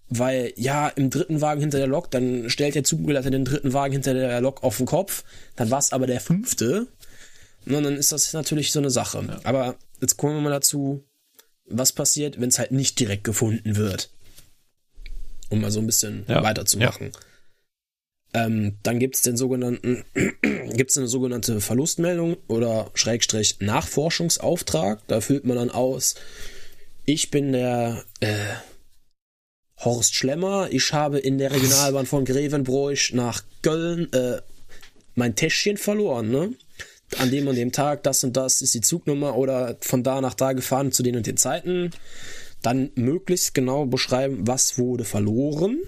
[0.08, 3.94] Weil ja, im dritten Wagen hinter der Lok, dann stellt der Zugbegleiter den dritten Wagen
[3.94, 5.24] hinter der Lok auf den Kopf,
[5.56, 6.88] dann war es aber der fünfte.
[7.66, 9.26] Und dann ist das natürlich so eine Sache.
[9.28, 9.40] Ja.
[9.44, 11.04] Aber jetzt kommen wir mal dazu,
[11.66, 14.12] was passiert, wenn es halt nicht direkt gefunden wird
[15.56, 16.44] um mal so ein bisschen ja.
[16.44, 17.12] weiterzumachen.
[17.14, 18.46] Ja.
[18.46, 20.04] Ähm, dann gibt es den sogenannten,
[20.74, 25.00] gibt es eine sogenannte Verlustmeldung oder Schrägstrich Nachforschungsauftrag.
[25.08, 26.16] Da füllt man dann aus,
[27.06, 28.56] ich bin der äh,
[29.78, 34.42] Horst Schlemmer, ich habe in der Regionalbahn von Grevenbroich nach Köln äh,
[35.16, 36.54] mein Täschchen verloren, ne?
[37.18, 40.34] An dem und dem Tag, das und das ist die Zugnummer oder von da nach
[40.34, 41.92] da gefahren zu den und den Zeiten
[42.66, 45.80] dann möglichst genau beschreiben, was wurde verloren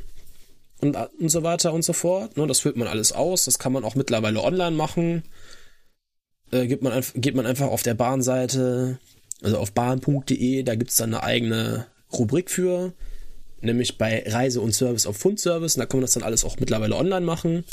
[0.80, 2.38] und, und so weiter und so fort.
[2.38, 3.46] Ne, das füllt man alles aus.
[3.46, 5.24] Das kann man auch mittlerweile online machen.
[6.52, 9.00] Äh, gibt, man, geht man einfach auf der Bahnseite,
[9.42, 12.94] also auf bahn.de, da gibt es dann eine eigene Rubrik für,
[13.62, 15.76] nämlich bei Reise und Service auf Fundservice.
[15.76, 17.66] Und da kann man das dann alles auch mittlerweile online machen.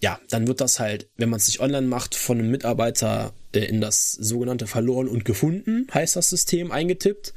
[0.00, 3.60] Ja, dann wird das halt, wenn man es nicht online macht, von einem Mitarbeiter äh,
[3.60, 7.34] in das sogenannte Verloren und Gefunden, heißt das System, eingetippt.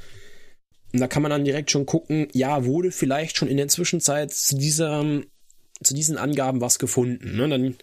[0.92, 4.32] Und da kann man dann direkt schon gucken, ja, wurde vielleicht schon in der Zwischenzeit
[4.32, 5.04] zu dieser,
[5.82, 7.36] zu diesen Angaben was gefunden.
[7.36, 7.48] Ne?
[7.48, 7.76] Dann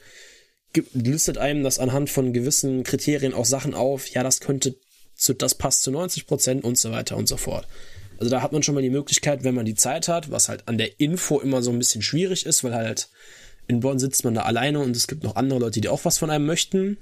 [0.94, 4.76] listet einem das anhand von gewissen Kriterien auch Sachen auf, ja, das könnte,
[5.14, 7.68] zu, das passt zu 90 Prozent und so weiter und so fort.
[8.18, 10.68] Also da hat man schon mal die Möglichkeit, wenn man die Zeit hat, was halt
[10.68, 13.10] an der Info immer so ein bisschen schwierig ist, weil halt
[13.72, 16.18] in Bonn sitzt man da alleine und es gibt noch andere Leute, die auch was
[16.18, 16.98] von einem möchten.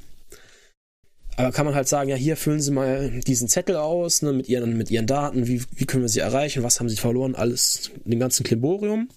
[1.36, 4.48] Aber kann man halt sagen, ja, hier füllen Sie mal diesen Zettel aus, ne, mit
[4.50, 7.92] ihren, mit ihren Daten, wie, wie können wir sie erreichen, was haben sie verloren, alles,
[8.06, 9.10] den ganzen Klimborium.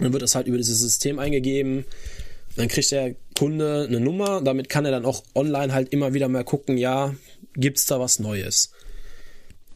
[0.00, 1.84] dann wird das halt über dieses System eingegeben.
[2.56, 6.28] Dann kriegt der Kunde eine Nummer, damit kann er dann auch online halt immer wieder
[6.28, 7.14] mal gucken, ja,
[7.54, 8.72] gibt's da was Neues?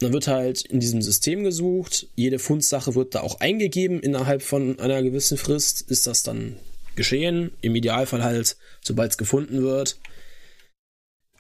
[0.01, 4.81] Dann wird halt in diesem System gesucht, jede Fundsache wird da auch eingegeben, innerhalb von
[4.81, 6.57] einer gewissen Frist ist das dann
[6.97, 7.52] geschehen.
[7.60, 9.98] Im Idealfall halt, sobald es gefunden wird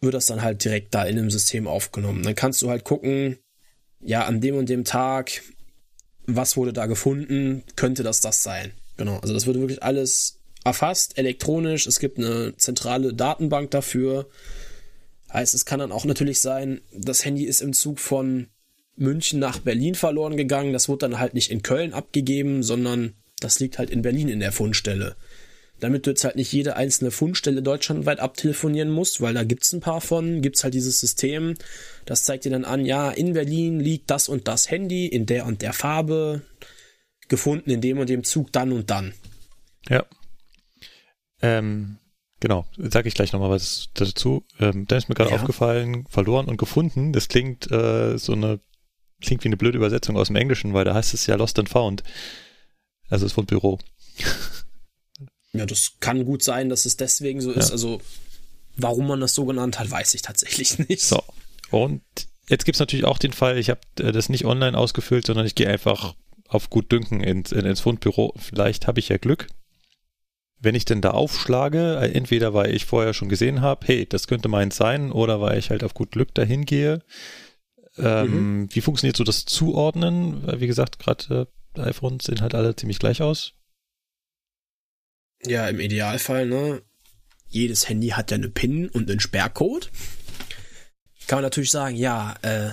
[0.00, 2.22] wird das dann halt direkt da in dem System aufgenommen.
[2.22, 3.38] Dann kannst du halt gucken,
[4.00, 5.42] ja, an dem und dem Tag,
[6.26, 8.72] was wurde da gefunden, könnte das das sein.
[8.96, 11.86] Genau, also das wird wirklich alles erfasst, elektronisch.
[11.86, 14.28] Es gibt eine zentrale Datenbank dafür.
[15.32, 18.48] Heißt, es kann dann auch natürlich sein, das Handy ist im Zug von
[18.96, 20.72] München nach Berlin verloren gegangen.
[20.72, 24.40] Das wird dann halt nicht in Köln abgegeben, sondern das liegt halt in Berlin in
[24.40, 25.16] der Fundstelle
[25.80, 29.80] damit du jetzt halt nicht jede einzelne Fundstelle deutschlandweit abtelefonieren musst, weil da gibt's ein
[29.80, 31.54] paar von, gibt's halt dieses System,
[32.04, 35.46] das zeigt dir dann an, ja, in Berlin liegt das und das Handy in der
[35.46, 36.42] und der Farbe,
[37.28, 39.12] gefunden in dem und dem Zug dann und dann.
[39.88, 40.04] Ja.
[41.42, 41.98] Ähm,
[42.40, 44.44] genau, sage ich gleich nochmal was dazu.
[44.58, 45.36] Ähm, da ist mir gerade ja.
[45.36, 48.60] aufgefallen, verloren und gefunden, das klingt äh, so eine,
[49.20, 51.68] klingt wie eine blöde Übersetzung aus dem Englischen, weil da heißt es ja Lost and
[51.68, 52.02] Found.
[53.08, 53.78] Also es ist Büro.
[55.58, 57.68] Ja, das kann gut sein, dass es deswegen so ist.
[57.68, 57.72] Ja.
[57.72, 58.00] Also,
[58.76, 61.02] warum man das so genannt hat, weiß ich tatsächlich nicht.
[61.02, 61.22] So.
[61.70, 62.02] Und
[62.48, 65.46] jetzt gibt es natürlich auch den Fall, ich habe äh, das nicht online ausgefüllt, sondern
[65.46, 66.14] ich gehe einfach
[66.48, 68.34] auf gut Dünken ins, ins Fundbüro.
[68.36, 69.48] Vielleicht habe ich ja Glück.
[70.58, 74.26] Wenn ich denn da aufschlage, äh, entweder weil ich vorher schon gesehen habe, hey, das
[74.26, 77.02] könnte meins sein, oder weil ich halt auf gut Glück dahin gehe.
[77.98, 78.68] Ähm, mhm.
[78.74, 80.60] Wie funktioniert so das Zuordnen?
[80.60, 83.55] Wie gesagt, gerade äh, iPhones sehen halt alle ziemlich gleich aus.
[85.46, 86.82] Ja, im Idealfall, ne?
[87.48, 89.90] Jedes Handy hat ja eine PIN und einen Sperrcode.
[91.26, 92.70] Kann man natürlich sagen, ja, äh,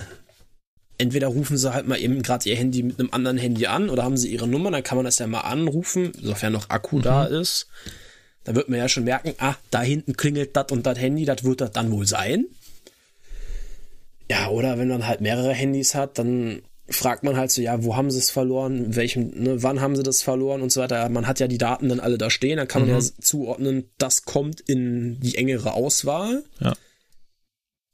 [0.98, 4.04] entweder rufen sie halt mal eben gerade ihr Handy mit einem anderen Handy an oder
[4.04, 7.02] haben sie ihre Nummer, dann kann man das ja mal anrufen, sofern noch Akku mhm.
[7.02, 7.66] da ist.
[8.44, 11.44] Da wird man ja schon merken, ah, da hinten klingelt das und das Handy, das
[11.44, 12.46] wird das dann wohl sein.
[14.30, 17.96] Ja, oder wenn man halt mehrere Handys hat, dann fragt man halt so, ja, wo
[17.96, 21.08] haben sie es verloren, welchem, ne, wann haben sie das verloren und so weiter.
[21.08, 23.00] Man hat ja die Daten dann alle da stehen, dann kann man mhm.
[23.00, 26.44] ja zuordnen, das kommt in die engere Auswahl.
[26.60, 26.74] Ja.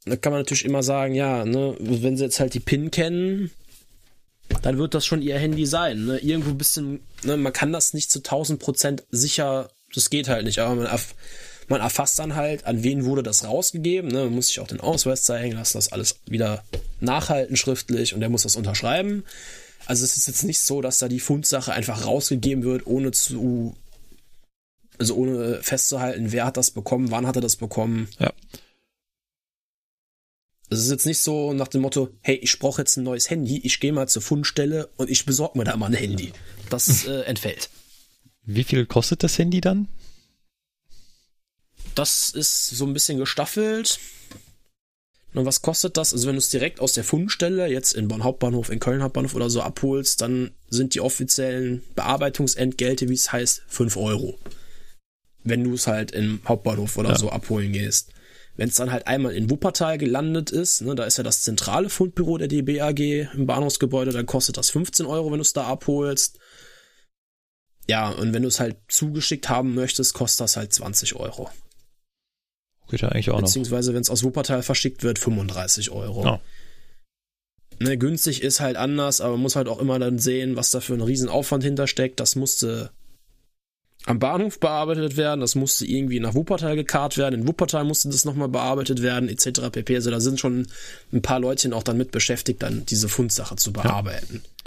[0.06, 3.50] Da kann man natürlich immer sagen, ja, ne, wenn sie jetzt halt die PIN kennen,
[4.62, 6.06] dann wird das schon ihr Handy sein.
[6.06, 6.18] Ne?
[6.18, 10.44] Irgendwo ein bisschen, ne, man kann das nicht zu 1000 Prozent sicher, das geht halt
[10.44, 10.86] nicht, aber man,
[11.70, 14.10] man erfasst dann halt, an wen wurde das rausgegeben.
[14.10, 14.24] Ne?
[14.24, 16.64] Man muss sich auch den Ausweis zeigen lassen, das alles wieder
[16.98, 19.24] nachhalten schriftlich und der muss das unterschreiben.
[19.86, 23.76] Also es ist jetzt nicht so, dass da die Fundsache einfach rausgegeben wird, ohne zu,
[24.98, 28.08] also ohne festzuhalten, wer hat das bekommen, wann hat er das bekommen.
[28.18, 28.32] Ja.
[30.70, 33.58] Es ist jetzt nicht so nach dem Motto, hey, ich brauche jetzt ein neues Handy,
[33.58, 36.32] ich gehe mal zur Fundstelle und ich besorge mir da mal ein Handy.
[36.68, 37.70] Das äh, entfällt.
[38.42, 39.86] Wie viel kostet das Handy dann?
[41.94, 43.98] Das ist so ein bisschen gestaffelt.
[45.32, 46.12] Und was kostet das?
[46.12, 49.34] Also wenn du es direkt aus der Fundstelle, jetzt in Bonn Hauptbahnhof, in Köln Hauptbahnhof
[49.34, 54.38] oder so abholst, dann sind die offiziellen Bearbeitungsentgelte, wie es heißt, 5 Euro.
[55.44, 57.18] Wenn du es halt im Hauptbahnhof oder ja.
[57.18, 58.12] so abholen gehst.
[58.56, 61.88] Wenn es dann halt einmal in Wuppertal gelandet ist, ne, da ist ja das zentrale
[61.88, 63.00] Fundbüro der DBAG
[63.32, 66.38] im Bahnhofsgebäude, dann kostet das 15 Euro, wenn du es da abholst.
[67.86, 71.48] Ja, und wenn du es halt zugeschickt haben möchtest, kostet das halt 20 Euro.
[72.90, 76.24] Geht ja eigentlich auch Beziehungsweise, wenn es aus Wuppertal verschickt wird, 35 Euro.
[76.24, 76.40] Ja.
[77.78, 80.80] Ne, günstig ist halt anders, aber man muss halt auch immer dann sehen, was da
[80.80, 82.20] für ein Riesenaufwand hintersteckt.
[82.20, 82.90] Das musste
[84.06, 88.24] am Bahnhof bearbeitet werden, das musste irgendwie nach Wuppertal gekarrt werden, in Wuppertal musste das
[88.24, 89.70] nochmal bearbeitet werden, etc.
[89.70, 89.94] pp.
[89.94, 90.66] Also da sind schon
[91.12, 94.42] ein paar Leutchen auch dann mit beschäftigt, dann diese Fundsache zu bearbeiten.
[94.42, 94.59] Ja.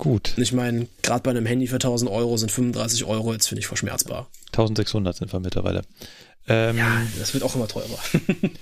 [0.00, 0.32] Gut.
[0.36, 3.60] Und ich meine, gerade bei einem Handy für 1000 Euro sind 35 Euro jetzt, finde
[3.60, 4.28] ich, verschmerzbar.
[4.46, 5.82] 1600 sind wir mittlerweile.
[6.48, 7.98] Ähm, ja, das wird auch immer teurer.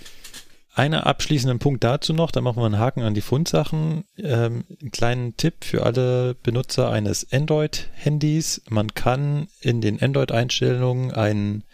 [0.74, 4.04] Einen abschließenden Punkt dazu noch, dann machen wir einen Haken an die Fundsachen.
[4.16, 8.62] Ähm, einen kleinen Tipp für alle Benutzer eines Android-Handys.
[8.68, 11.64] Man kann in den Android-Einstellungen einen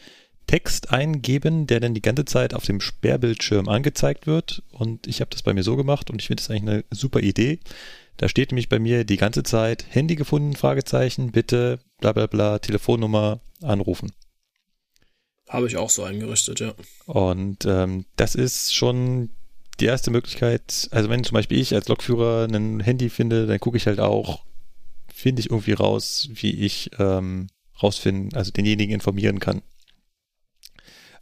[0.46, 4.62] Text eingeben, der dann die ganze Zeit auf dem Sperrbildschirm angezeigt wird.
[4.72, 7.20] Und ich habe das bei mir so gemacht und ich finde das eigentlich eine super
[7.20, 7.60] Idee.
[8.16, 12.58] Da steht nämlich bei mir die ganze Zeit Handy gefunden, Fragezeichen, bitte, bla bla bla,
[12.58, 14.12] Telefonnummer anrufen.
[15.48, 16.74] Habe ich auch so eingerichtet, ja.
[17.06, 19.30] Und ähm, das ist schon
[19.80, 20.88] die erste Möglichkeit.
[20.90, 24.44] Also wenn zum Beispiel ich als Lokführer ein Handy finde, dann gucke ich halt auch,
[25.12, 27.48] finde ich irgendwie raus, wie ich ähm,
[27.82, 29.62] rausfinden, also denjenigen informieren kann.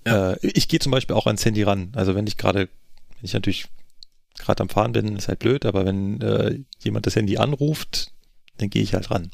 [0.07, 0.33] Ja.
[0.33, 1.93] Äh, ich gehe zum Beispiel auch ans Handy ran.
[1.95, 2.69] Also wenn ich gerade,
[3.17, 3.67] wenn ich natürlich
[4.39, 8.13] gerade am Fahren bin, ist halt blöd, aber wenn äh, jemand das Handy anruft,
[8.59, 9.31] dann gehe ich halt ran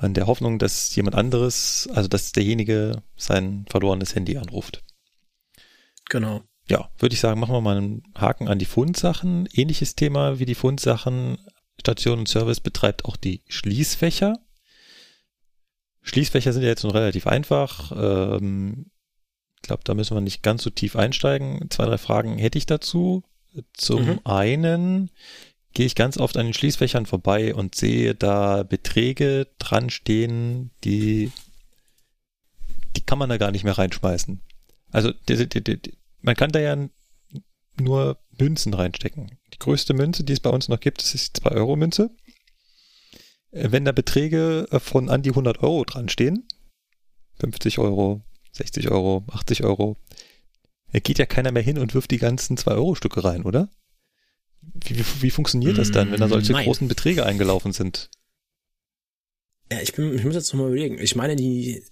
[0.00, 4.82] an der Hoffnung, dass jemand anderes, also dass derjenige sein verlorenes Handy anruft.
[6.08, 6.42] Genau.
[6.68, 9.46] Ja, würde ich sagen, machen wir mal einen Haken an die Fundsachen.
[9.52, 11.38] Ähnliches Thema wie die Fundsachen.
[11.78, 14.38] Station und Service betreibt auch die Schließfächer.
[16.02, 17.92] Schließfächer sind ja jetzt nun relativ einfach.
[17.94, 18.90] Ähm,
[19.56, 21.68] ich glaube, da müssen wir nicht ganz so tief einsteigen.
[21.70, 23.22] Zwei, drei Fragen hätte ich dazu.
[23.72, 24.20] Zum mhm.
[24.24, 25.10] einen,
[25.72, 31.32] gehe ich ganz oft an den Schließfächern vorbei und sehe da Beträge dran stehen, die,
[32.96, 34.40] die kann man da gar nicht mehr reinschmeißen.
[34.90, 35.80] Also die, die, die,
[36.22, 36.76] man kann da ja
[37.80, 39.38] nur Münzen reinstecken.
[39.54, 42.10] Die größte Münze, die es bei uns noch gibt, ist die 2-Euro-Münze.
[43.52, 46.46] Äh, wenn da Beträge äh, von an die 100 Euro dran stehen,
[47.38, 48.22] 50 Euro,
[48.52, 49.96] 60 Euro, 80 Euro,
[50.98, 53.68] geht ja keiner mehr hin und wirft die ganzen 2-Euro-Stücke rein, oder?
[54.60, 56.64] Wie, wie, wie funktioniert das dann, wenn da solche Nein.
[56.64, 58.10] großen Beträge eingelaufen sind?
[59.70, 60.98] Ja, ich, bin, ich muss jetzt nochmal überlegen.
[60.98, 61.84] Ich meine, die,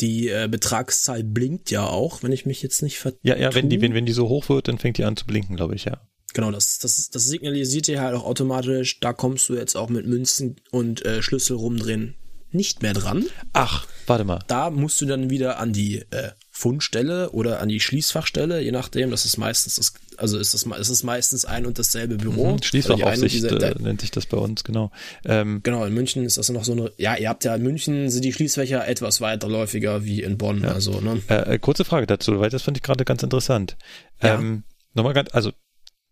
[0.00, 3.20] die äh, Betragszahl blinkt ja auch, wenn ich mich jetzt nicht vertue.
[3.22, 5.24] Ja, ja, wenn die, wenn, wenn die so hoch wird, dann fängt die an zu
[5.24, 6.00] blinken, glaube ich, ja.
[6.34, 10.04] Genau, das, das, das signalisiert dir halt auch automatisch, da kommst du jetzt auch mit
[10.06, 12.16] Münzen und äh, Schlüssel rumdrehen
[12.54, 13.26] nicht mehr dran.
[13.52, 14.40] Ach, warte mal.
[14.46, 19.10] Da musst du dann wieder an die äh, Fundstelle oder an die Schließfachstelle, je nachdem.
[19.10, 22.52] Das ist meistens das, also ist das, ist es meistens ein und dasselbe Büro.
[22.52, 24.92] Mhm, Schließfachaufsicht diese, äh, nennt sich das bei uns, genau.
[25.24, 28.08] Ähm, genau, in München ist das noch so eine, ja, ihr habt ja in München
[28.08, 30.70] sind die Schließfächer etwas weiterläufiger wie in Bonn, ja.
[30.70, 31.20] also, ne?
[31.28, 33.76] Äh, äh kurze Frage dazu, weil das fand ich gerade ganz interessant.
[34.22, 34.36] Ja.
[34.36, 34.62] Ähm,
[34.94, 35.50] nochmal ganz, also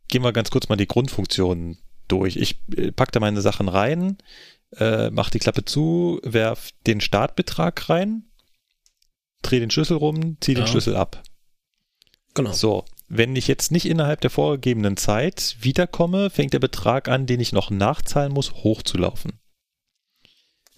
[0.09, 1.79] gehen wir ganz kurz mal die Grundfunktionen
[2.09, 2.37] durch.
[2.37, 4.19] Ich äh, pack da meine Sachen rein,
[4.77, 8.25] äh, mach die Klappe zu, werf den Startbetrag rein,
[9.43, 11.23] dreh den Schlüssel rum, zieh den Schlüssel ab.
[12.35, 12.53] Genau.
[12.53, 17.41] So, wenn ich jetzt nicht innerhalb der vorgegebenen Zeit wiederkomme, fängt der Betrag an, den
[17.41, 19.33] ich noch nachzahlen muss, hochzulaufen.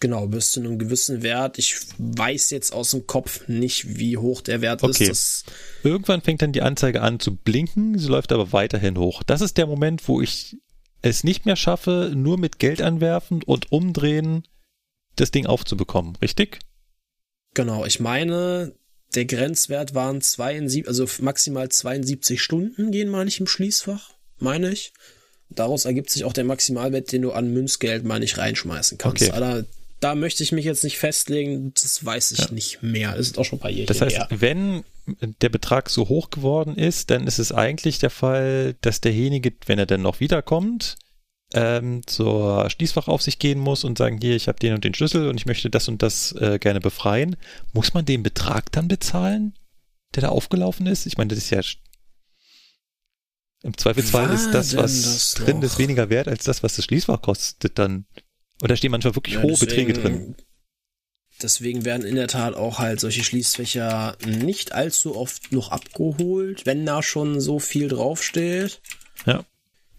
[0.00, 1.58] Genau, bis zu einem gewissen Wert.
[1.58, 5.04] Ich weiß jetzt aus dem Kopf nicht, wie hoch der Wert okay.
[5.04, 5.44] ist.
[5.82, 9.22] Irgendwann fängt dann die Anzeige an zu blinken, sie läuft aber weiterhin hoch.
[9.22, 10.56] Das ist der Moment, wo ich
[11.00, 14.42] es nicht mehr schaffe, nur mit Geld anwerfen und umdrehen
[15.16, 16.58] das Ding aufzubekommen, richtig?
[17.54, 18.74] Genau, ich meine,
[19.14, 24.92] der Grenzwert waren 72, also maximal 72 Stunden gehen, meine ich, im Schließfach, meine ich.
[25.50, 29.22] Daraus ergibt sich auch der Maximalwert, den du an Münzgeld, meine ich, reinschmeißen kannst.
[29.22, 29.30] Okay.
[29.30, 29.64] Aber
[30.00, 32.50] da möchte ich mich jetzt nicht festlegen, das weiß ich ja.
[32.50, 33.12] nicht mehr.
[33.16, 34.28] Das ist auch schon ein paar Jahre Das heißt, her.
[34.30, 34.84] wenn
[35.40, 39.78] der Betrag so hoch geworden ist, dann ist es eigentlich der Fall, dass derjenige, wenn
[39.78, 40.96] er dann noch wiederkommt,
[41.54, 45.36] ähm, zur Schließfachaufsicht gehen muss und sagen, hier, ich habe den und den Schlüssel und
[45.38, 47.36] ich möchte das und das äh, gerne befreien,
[47.72, 49.54] muss man den Betrag dann bezahlen,
[50.14, 51.06] der da aufgelaufen ist?
[51.06, 51.60] Ich meine, das ist ja
[53.62, 56.84] im Zweifelsfall War ist das, was das drin ist, weniger wert als das, was das
[56.84, 58.04] Schließfach kostet dann.
[58.60, 60.34] Und da stehen manchmal wirklich ja, hohe deswegen, Beträge drin.
[61.40, 66.84] Deswegen werden in der Tat auch halt solche Schließfächer nicht allzu oft noch abgeholt, wenn
[66.84, 68.82] da schon so viel draufsteht.
[69.24, 69.44] Ja.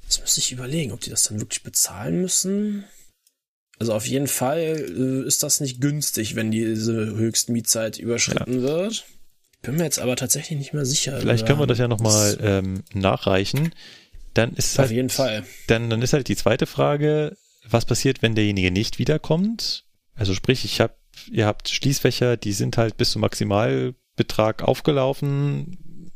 [0.05, 2.85] Jetzt müsste ich überlegen, ob die das dann wirklich bezahlen müssen.
[3.79, 8.61] Also auf jeden Fall äh, ist das nicht günstig, wenn diese Höchstmietzeit überschritten ja.
[8.61, 9.05] wird.
[9.61, 11.19] Bin mir jetzt aber tatsächlich nicht mehr sicher.
[11.19, 13.73] Vielleicht können wir das ja nochmal ähm, nachreichen.
[14.35, 15.43] Dann ist auf halt, jeden Fall.
[15.67, 17.35] Dann, dann ist halt die zweite Frage,
[17.67, 19.85] was passiert, wenn derjenige nicht wiederkommt?
[20.13, 20.93] Also sprich, ich habe,
[21.31, 26.11] ihr habt Schließfächer, die sind halt bis zum Maximalbetrag aufgelaufen.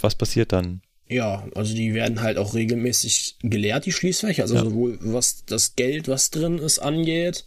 [0.00, 0.80] Was passiert dann?
[1.10, 4.44] Ja, also die werden halt auch regelmäßig geleert, die Schließfächer.
[4.44, 4.62] Also ja.
[4.62, 7.44] sowohl was das Geld, was drin ist, angeht,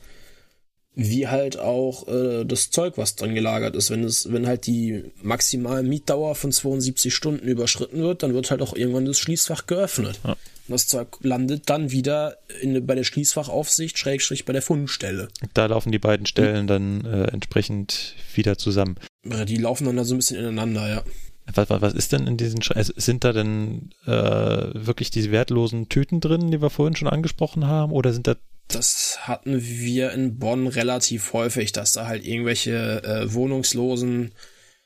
[0.95, 3.89] wie halt auch äh, das Zeug, was drin gelagert ist.
[3.89, 8.61] Wenn es, wenn halt die maximale Mietdauer von 72 Stunden überschritten wird, dann wird halt
[8.61, 10.19] auch irgendwann das Schließfach geöffnet.
[10.25, 10.31] Ja.
[10.31, 10.37] Und
[10.67, 15.29] das Zeug landet dann wieder in, bei der Schließfachaufsicht, Schrägstrich bei der Fundstelle.
[15.53, 18.97] Da laufen die beiden Stellen dann äh, entsprechend wieder zusammen.
[19.23, 21.03] Die laufen dann da so ein bisschen ineinander, ja.
[21.51, 26.21] Was, was ist denn in diesen, also sind da denn äh, wirklich diese wertlosen Tüten
[26.21, 28.35] drin, die wir vorhin schon angesprochen haben, oder sind da
[28.67, 34.33] das hatten wir in Bonn relativ häufig, dass da halt irgendwelche äh, Wohnungslosen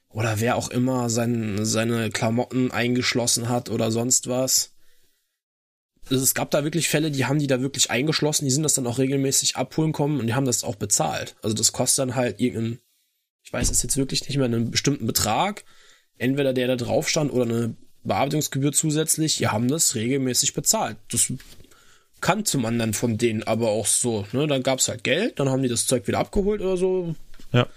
[0.10, 4.74] oder wer auch immer sein, seine Klamotten eingeschlossen hat oder sonst was.
[6.10, 8.74] Also es gab da wirklich Fälle, die haben die da wirklich eingeschlossen, die sind das
[8.74, 11.36] dann auch regelmäßig abholen kommen und die haben das auch bezahlt.
[11.44, 12.80] Also das kostet dann halt irgendeinen,
[13.44, 15.66] ich weiß es jetzt wirklich nicht mehr, einen bestimmten Betrag
[16.18, 20.98] entweder der da drauf stand oder eine Bearbeitungsgebühr zusätzlich, die haben das regelmäßig bezahlt.
[21.12, 21.32] Das
[22.22, 24.26] kannte man dann von denen aber auch so.
[24.32, 24.48] Ne?
[24.48, 27.16] Dann gab es halt Geld, dann haben die das Zeug wieder abgeholt oder so.
[27.52, 27.68] Ja.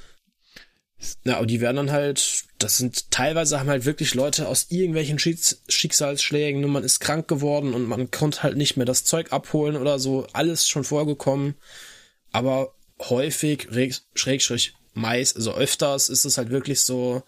[1.25, 5.19] Ja, aber die werden dann halt, das sind teilweise haben halt wirklich Leute aus irgendwelchen
[5.19, 6.67] Schicksalsschlägen, ne?
[6.67, 10.27] man ist krank geworden und man konnte halt nicht mehr das Zeug abholen oder so,
[10.35, 11.55] alles schon vorgekommen.
[12.33, 13.69] Aber häufig,
[14.15, 17.23] schrägstrich, meist, also öfters ist es halt wirklich so,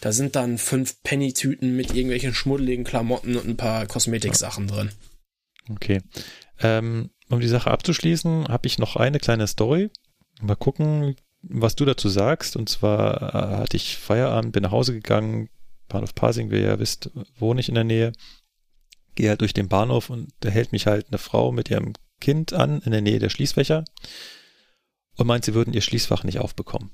[0.00, 4.90] da sind dann fünf Penny-Tüten mit irgendwelchen schmuddeligen Klamotten und ein paar Kosmetiksachen drin.
[5.70, 6.02] Okay.
[6.60, 9.90] Ähm, um die Sache abzuschließen, habe ich noch eine kleine Story.
[10.40, 12.56] Mal gucken, was du dazu sagst.
[12.56, 15.48] Und zwar äh, hatte ich Feierabend, bin nach Hause gegangen,
[15.88, 18.12] Bahnhof Pasing, wie ihr ja wisst, wohne ich in der Nähe.
[19.14, 22.52] Gehe halt durch den Bahnhof und da hält mich halt eine Frau mit ihrem Kind
[22.52, 23.84] an in der Nähe der Schließfächer
[25.16, 26.90] und meint, sie würden ihr Schließfach nicht aufbekommen.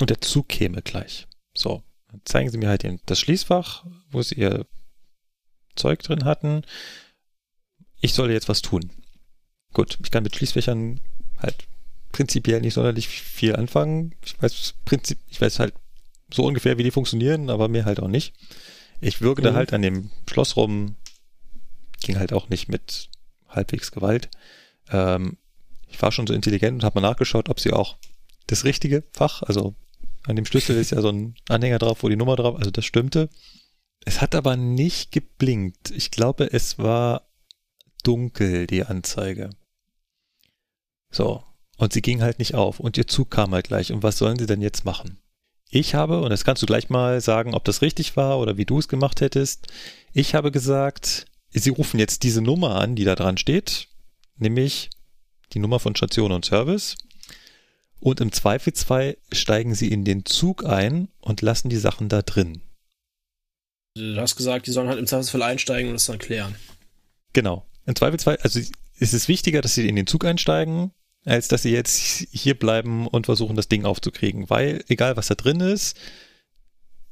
[0.00, 1.28] Und der Zug käme gleich.
[1.54, 1.82] So,
[2.24, 4.66] zeigen sie mir halt das Schließfach, wo sie ihr
[5.76, 6.62] Zeug drin hatten.
[8.00, 8.90] Ich soll jetzt was tun.
[9.72, 11.00] Gut, ich kann mit Schließfächern
[11.38, 11.66] halt
[12.12, 14.14] prinzipiell nicht sonderlich viel anfangen.
[14.24, 15.74] Ich weiß, Prinzip, ich weiß halt
[16.32, 18.34] so ungefähr, wie die funktionieren, aber mir halt auch nicht.
[19.00, 19.46] Ich würge mhm.
[19.46, 20.96] da halt an dem Schloss rum,
[22.02, 23.08] ging halt auch nicht mit
[23.48, 24.28] halbwegs Gewalt.
[24.90, 25.38] Ähm,
[25.88, 27.96] ich war schon so intelligent und habe mal nachgeschaut, ob sie auch
[28.46, 29.74] das richtige Fach, also
[30.24, 32.84] an dem Schlüssel ist ja so ein Anhänger drauf, wo die Nummer drauf, also das
[32.84, 33.28] stimmte.
[34.04, 35.90] Es hat aber nicht geblinkt.
[35.90, 37.28] Ich glaube, es war
[38.02, 39.50] dunkel, die Anzeige.
[41.10, 41.44] So.
[41.76, 42.80] Und sie ging halt nicht auf.
[42.80, 43.92] Und ihr Zug kam halt gleich.
[43.92, 45.18] Und was sollen sie denn jetzt machen?
[45.68, 48.66] Ich habe, und das kannst du gleich mal sagen, ob das richtig war oder wie
[48.66, 49.68] du es gemacht hättest.
[50.12, 53.88] Ich habe gesagt, sie rufen jetzt diese Nummer an, die da dran steht,
[54.36, 54.90] nämlich
[55.54, 56.96] die Nummer von Station und Service.
[58.02, 62.60] Und im Zweifelsfall steigen sie in den Zug ein und lassen die Sachen da drin.
[63.94, 66.56] Du hast gesagt, die sollen halt im Zweifelsfall einsteigen und es dann klären.
[67.32, 67.64] Genau.
[67.86, 70.90] Im Zweifelsfall, also ist es wichtiger, dass sie in den Zug einsteigen,
[71.24, 74.50] als dass sie jetzt hier bleiben und versuchen, das Ding aufzukriegen.
[74.50, 75.96] Weil, egal was da drin ist,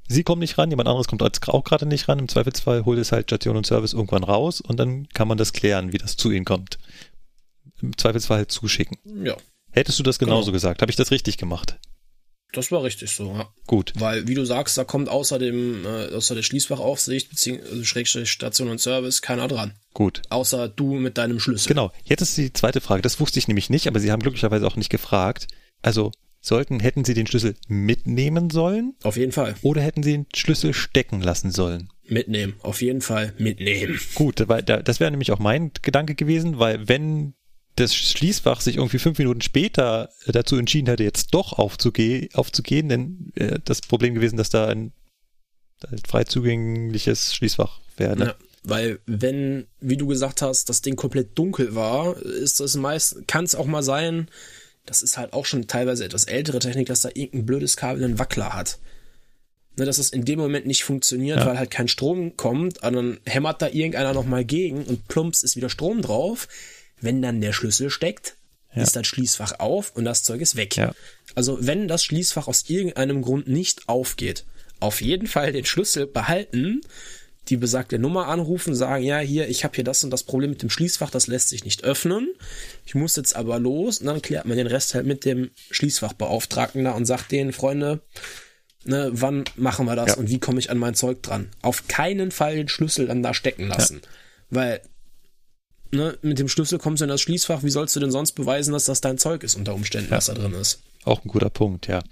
[0.09, 2.19] sie kommen nicht ran, jemand anderes kommt auch gerade nicht ran.
[2.19, 5.53] Im Zweifelsfall holt es halt Station und Service irgendwann raus und dann kann man das
[5.53, 6.81] klären, wie das zu ihnen kommt.
[7.81, 8.99] Im Zweifelsfall halt zuschicken.
[9.25, 9.37] Ja.
[9.73, 10.53] Hättest du das genauso genau.
[10.53, 10.83] gesagt?
[10.83, 11.79] Habe ich das richtig gemacht?
[12.53, 13.49] Das war richtig so, ja.
[13.67, 13.93] Gut.
[13.97, 18.31] Weil, wie du sagst, da kommt außer dem, äh, außer der Schließfachaufsicht, beziehungsweise also Schrägstrich
[18.31, 19.75] Station und Service, keiner dran.
[19.95, 20.23] Gut.
[20.31, 21.69] Außer du mit deinem Schlüssel.
[21.69, 21.93] Genau.
[22.03, 23.03] Jetzt ist die zweite Frage.
[23.03, 25.47] Das wusste ich nämlich nicht, aber Sie haben glücklicherweise auch nicht gefragt.
[25.81, 26.11] Also,
[26.41, 28.95] sollten, hätten Sie den Schlüssel mitnehmen sollen?
[29.03, 29.55] Auf jeden Fall.
[29.63, 31.89] Oder hätten Sie den Schlüssel stecken lassen sollen?
[32.05, 32.55] Mitnehmen.
[32.61, 34.01] Auf jeden Fall mitnehmen.
[34.15, 37.35] Gut, weil das wäre nämlich auch mein Gedanke gewesen, weil wenn
[37.81, 43.33] das Schließfach sich irgendwie fünf Minuten später dazu entschieden hätte, jetzt doch aufzuge aufzugehen, dann
[43.35, 44.93] wäre das Problem gewesen, dass da ein,
[45.91, 48.17] ein frei zugängliches Schließfach wäre.
[48.17, 48.25] Ne?
[48.27, 53.27] Ja, weil wenn, wie du gesagt hast, das Ding komplett dunkel war, ist es meist,
[53.27, 54.29] kann es auch mal sein,
[54.87, 58.19] das ist halt auch schon teilweise etwas ältere Technik, dass da irgendein blödes Kabel einen
[58.19, 58.79] Wackler hat.
[59.77, 61.47] Ne, dass es in dem Moment nicht funktioniert, ja.
[61.47, 65.57] weil halt kein Strom kommt, und dann hämmert da irgendeiner nochmal gegen und plumps ist
[65.57, 66.49] wieder Strom drauf
[67.01, 68.37] wenn dann der Schlüssel steckt,
[68.75, 68.83] ja.
[68.83, 70.77] ist das Schließfach auf und das Zeug ist weg.
[70.77, 70.95] Ja.
[71.35, 74.45] Also wenn das Schließfach aus irgendeinem Grund nicht aufgeht,
[74.81, 76.81] auf jeden Fall den Schlüssel behalten,
[77.49, 80.63] die besagte Nummer anrufen, sagen, ja, hier, ich habe hier das und das Problem mit
[80.63, 82.33] dem Schließfach, das lässt sich nicht öffnen.
[82.87, 86.85] Ich muss jetzt aber los und dann klärt man den Rest halt mit dem Schließfachbeauftragten
[86.85, 88.03] da und sagt denen, Freunde,
[88.85, 90.17] ne, wann machen wir das ja.
[90.17, 91.51] und wie komme ich an mein Zeug dran?
[91.63, 94.01] Auf keinen Fall den Schlüssel dann da stecken lassen.
[94.51, 94.81] Weil
[95.93, 98.73] ne, mit dem Schlüssel kommst du in das Schließfach, wie sollst du denn sonst beweisen,
[98.73, 100.17] dass das dein Zeug ist unter Umständen, ja.
[100.17, 100.83] was da drin ist?
[101.05, 102.03] Auch ein guter Punkt, ja.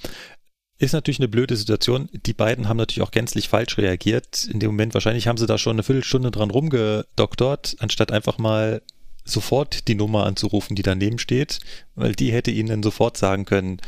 [0.78, 2.08] Ist natürlich eine blöde Situation.
[2.12, 4.44] Die beiden haben natürlich auch gänzlich falsch reagiert.
[4.44, 8.80] In dem Moment wahrscheinlich haben sie da schon eine Viertelstunde dran rumgedoktert, anstatt einfach mal
[9.24, 11.58] sofort die Nummer anzurufen, die daneben steht,
[11.96, 13.80] weil die hätte ihnen dann sofort sagen können,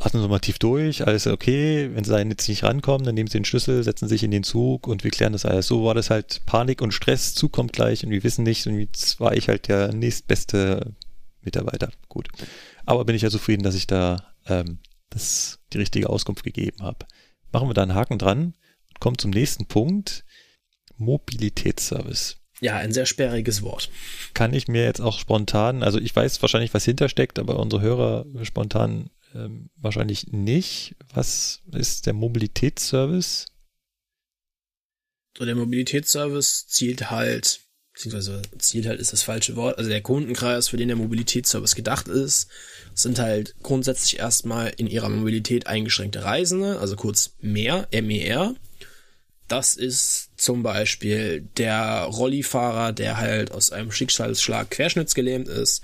[0.00, 1.90] atmen Sie mal tief durch, alles okay.
[1.92, 4.42] Wenn Sie da jetzt nicht rankommen, dann nehmen Sie den Schlüssel, setzen sich in den
[4.42, 5.66] Zug und wir klären das alles.
[5.66, 8.66] So war das halt Panik und Stress, Zug kommt gleich und wir wissen nicht.
[8.66, 10.94] Und jetzt war ich halt der nächstbeste
[11.42, 11.90] Mitarbeiter.
[12.08, 12.28] Gut.
[12.86, 14.78] Aber bin ich ja zufrieden, dass ich da ähm,
[15.10, 17.06] das, die richtige Auskunft gegeben habe.
[17.52, 18.54] Machen wir da einen Haken dran
[18.88, 20.24] und kommen zum nächsten Punkt.
[20.96, 22.36] Mobilitätsservice.
[22.60, 23.90] Ja, ein sehr sperriges Wort.
[24.34, 28.24] Kann ich mir jetzt auch spontan, also ich weiß wahrscheinlich, was hintersteckt, aber unsere Hörer
[28.42, 30.96] spontan ähm, wahrscheinlich nicht.
[31.12, 33.46] Was ist der Mobilitätsservice?
[35.36, 37.60] So, der Mobilitätsservice zielt halt,
[37.94, 42.08] beziehungsweise zielt halt ist das falsche Wort, also der Kundenkreis, für den der Mobilitätsservice gedacht
[42.08, 42.48] ist,
[42.94, 48.54] sind halt grundsätzlich erstmal in ihrer Mobilität eingeschränkte Reisende, also kurz mehr, MER.
[49.48, 55.82] Das ist zum Beispiel der Rollifahrer, der halt aus einem Schicksalsschlag querschnittsgelähmt ist,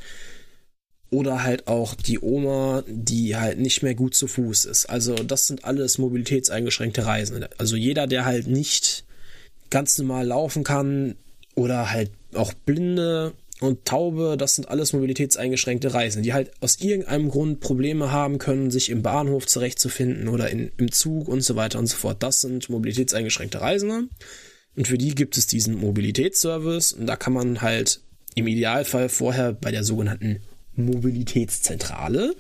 [1.10, 4.86] oder halt auch die Oma, die halt nicht mehr gut zu Fuß ist.
[4.86, 7.48] Also das sind alles mobilitätseingeschränkte Reisende.
[7.59, 9.05] Also jeder, der halt nicht
[9.70, 11.16] ganz normal laufen kann
[11.55, 17.30] oder halt auch Blinde und Taube, das sind alles mobilitätseingeschränkte Reisende, die halt aus irgendeinem
[17.30, 21.78] Grund Probleme haben können, sich im Bahnhof zurechtzufinden oder in, im Zug und so weiter
[21.78, 22.22] und so fort.
[22.22, 24.09] Das sind mobilitätseingeschränkte Reisende.
[24.76, 28.01] Und für die gibt es diesen Mobilitätsservice und da kann man halt
[28.36, 30.40] im Idealfall vorher bei der sogenannten
[30.78, 32.34] Mobilitätszentrale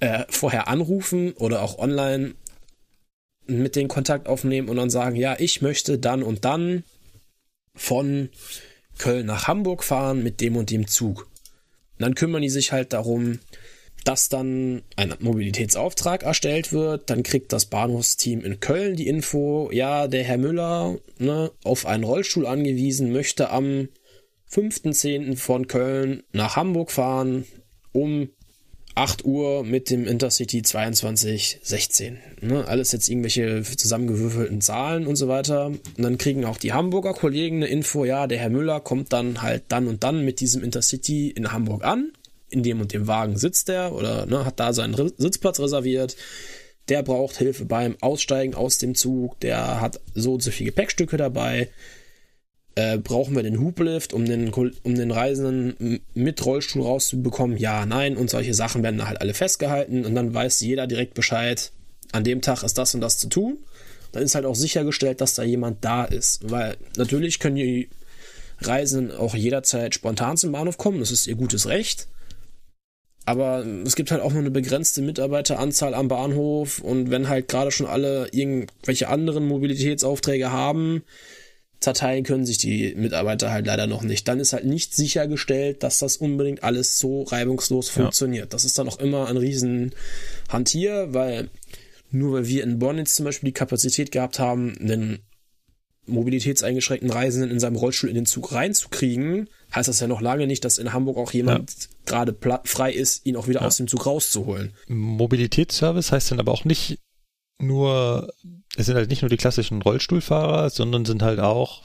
[0.00, 2.34] äh, vorher anrufen oder auch online
[3.46, 6.84] mit den Kontakt aufnehmen und dann sagen, ja, ich möchte dann und dann
[7.74, 8.28] von
[8.98, 11.28] Köln nach Hamburg fahren mit dem und dem Zug.
[11.98, 13.40] Und dann kümmern die sich halt darum,
[14.04, 17.08] dass dann ein Mobilitätsauftrag erstellt wird.
[17.08, 22.04] Dann kriegt das Bahnhofsteam in Köln die Info, ja, der Herr Müller, ne, auf einen
[22.04, 23.88] Rollstuhl angewiesen, möchte am
[24.52, 25.36] 5.10.
[25.36, 27.46] von Köln nach Hamburg fahren
[27.92, 28.28] um
[28.94, 32.18] 8 Uhr mit dem Intercity 2216.
[32.42, 35.66] Ne, alles jetzt irgendwelche zusammengewürfelten Zahlen und so weiter.
[35.66, 39.40] Und dann kriegen auch die Hamburger Kollegen eine Info, ja, der Herr Müller kommt dann
[39.40, 42.12] halt dann und dann mit diesem Intercity in Hamburg an.
[42.50, 46.16] In dem und dem Wagen sitzt er oder ne, hat da seinen Sitzplatz reserviert.
[46.90, 49.40] Der braucht Hilfe beim Aussteigen aus dem Zug.
[49.40, 51.70] Der hat so und so viele Gepäckstücke dabei
[52.74, 57.56] äh, brauchen wir den Hublift, um den, um den Reisenden mit Rollstuhl rauszubekommen?
[57.56, 58.16] Ja, nein.
[58.16, 61.72] Und solche Sachen werden halt alle festgehalten und dann weiß jeder direkt Bescheid,
[62.12, 63.58] an dem Tag ist das und das zu tun.
[64.12, 66.50] Dann ist halt auch sichergestellt, dass da jemand da ist.
[66.50, 67.88] Weil natürlich können die
[68.60, 72.08] Reisenden auch jederzeit spontan zum Bahnhof kommen, das ist ihr gutes Recht.
[73.24, 77.70] Aber es gibt halt auch nur eine begrenzte Mitarbeiteranzahl am Bahnhof und wenn halt gerade
[77.70, 81.04] schon alle irgendwelche anderen Mobilitätsaufträge haben,
[81.82, 84.28] zerteilen können sich die Mitarbeiter halt leider noch nicht.
[84.28, 88.44] Dann ist halt nicht sichergestellt, dass das unbedingt alles so reibungslos funktioniert.
[88.44, 88.50] Ja.
[88.50, 89.94] Das ist dann auch immer ein riesen
[90.48, 91.50] Hantier, weil
[92.10, 95.20] nur weil wir in Bonn jetzt zum Beispiel die Kapazität gehabt haben, einen
[96.06, 100.64] mobilitätseingeschränkten Reisenden in seinem Rollstuhl in den Zug reinzukriegen, heißt das ja noch lange nicht,
[100.64, 101.86] dass in Hamburg auch jemand ja.
[102.06, 103.66] gerade frei ist, ihn auch wieder ja.
[103.66, 104.72] aus dem Zug rauszuholen.
[104.88, 106.98] Mobilitätsservice heißt dann aber auch nicht
[107.60, 108.32] nur,
[108.76, 111.82] es sind halt nicht nur die klassischen Rollstuhlfahrer, sondern sind halt auch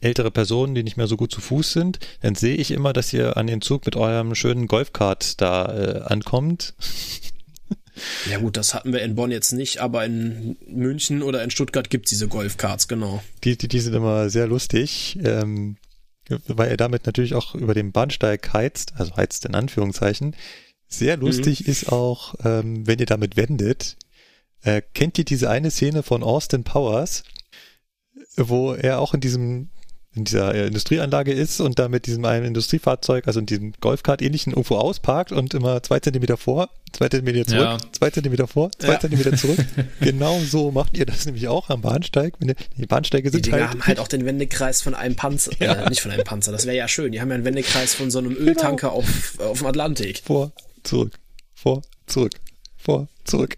[0.00, 1.98] ältere Personen, die nicht mehr so gut zu Fuß sind.
[2.20, 6.00] Dann sehe ich immer, dass ihr an den Zug mit eurem schönen Golfkart da äh,
[6.02, 6.74] ankommt.
[8.30, 11.88] Ja gut, das hatten wir in Bonn jetzt nicht, aber in München oder in Stuttgart
[11.88, 13.22] gibt es diese Golfkarts, genau.
[13.42, 15.76] Die, die, die sind immer sehr lustig, ähm,
[16.46, 20.36] weil er damit natürlich auch über den Bahnsteig heizt, also heizt in Anführungszeichen.
[20.88, 21.70] Sehr lustig mhm.
[21.70, 23.96] ist auch, ähm, wenn ihr damit wendet.
[24.66, 27.22] Äh, kennt ihr diese eine Szene von Austin Powers,
[28.36, 29.70] wo er auch in diesem
[30.12, 34.22] in dieser äh, Industrieanlage ist und da mit diesem einen Industriefahrzeug, also in diesem Golfkart
[34.22, 37.78] ähnlichen irgendwo ausparkt und immer zwei Zentimeter vor, zwei Zentimeter zurück, ja.
[37.92, 39.00] zwei Zentimeter vor, zwei ja.
[39.00, 39.58] Zentimeter zurück.
[40.00, 42.34] genau so macht ihr das nämlich auch am Bahnsteig.
[42.40, 43.62] Die Bahnsteige sind die halt.
[43.62, 45.74] Die haben halt auch den Wendekreis von einem Panzer, ja.
[45.74, 47.12] äh, nicht von einem Panzer, das wäre ja schön.
[47.12, 48.48] Die haben ja einen Wendekreis von so einem genau.
[48.48, 49.00] Öltanker genau.
[49.00, 50.22] auf, auf dem Atlantik.
[50.24, 50.50] Vor,
[50.82, 51.12] zurück,
[51.54, 52.32] vor, zurück,
[52.78, 53.54] vor, zurück.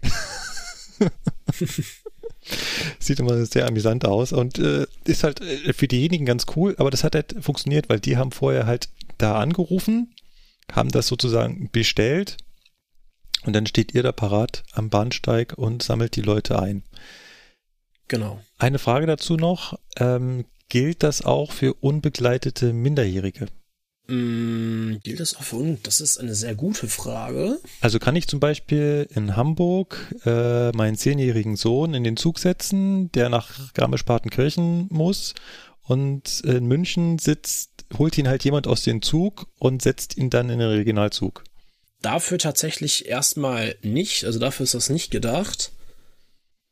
[2.99, 6.89] Sieht immer sehr amüsant aus und äh, ist halt äh, für diejenigen ganz cool, aber
[6.89, 10.13] das hat halt funktioniert, weil die haben vorher halt da angerufen,
[10.71, 12.37] haben das sozusagen bestellt
[13.45, 16.83] und dann steht ihr da parat am Bahnsteig und sammelt die Leute ein.
[18.07, 18.41] Genau.
[18.57, 19.77] Eine Frage dazu noch.
[19.97, 23.47] Ähm, gilt das auch für unbegleitete Minderjährige?
[24.09, 25.81] Mm, gilt das auch für uns?
[25.83, 27.59] Das ist eine sehr gute Frage.
[27.79, 33.11] Also kann ich zum Beispiel in Hamburg äh, meinen zehnjährigen Sohn in den Zug setzen,
[33.11, 35.35] der nach Garmisch-Partenkirchen muss
[35.83, 40.49] und in München sitzt, holt ihn halt jemand aus dem Zug und setzt ihn dann
[40.49, 41.43] in den Regionalzug.
[42.01, 45.71] Dafür tatsächlich erstmal nicht, also dafür ist das nicht gedacht.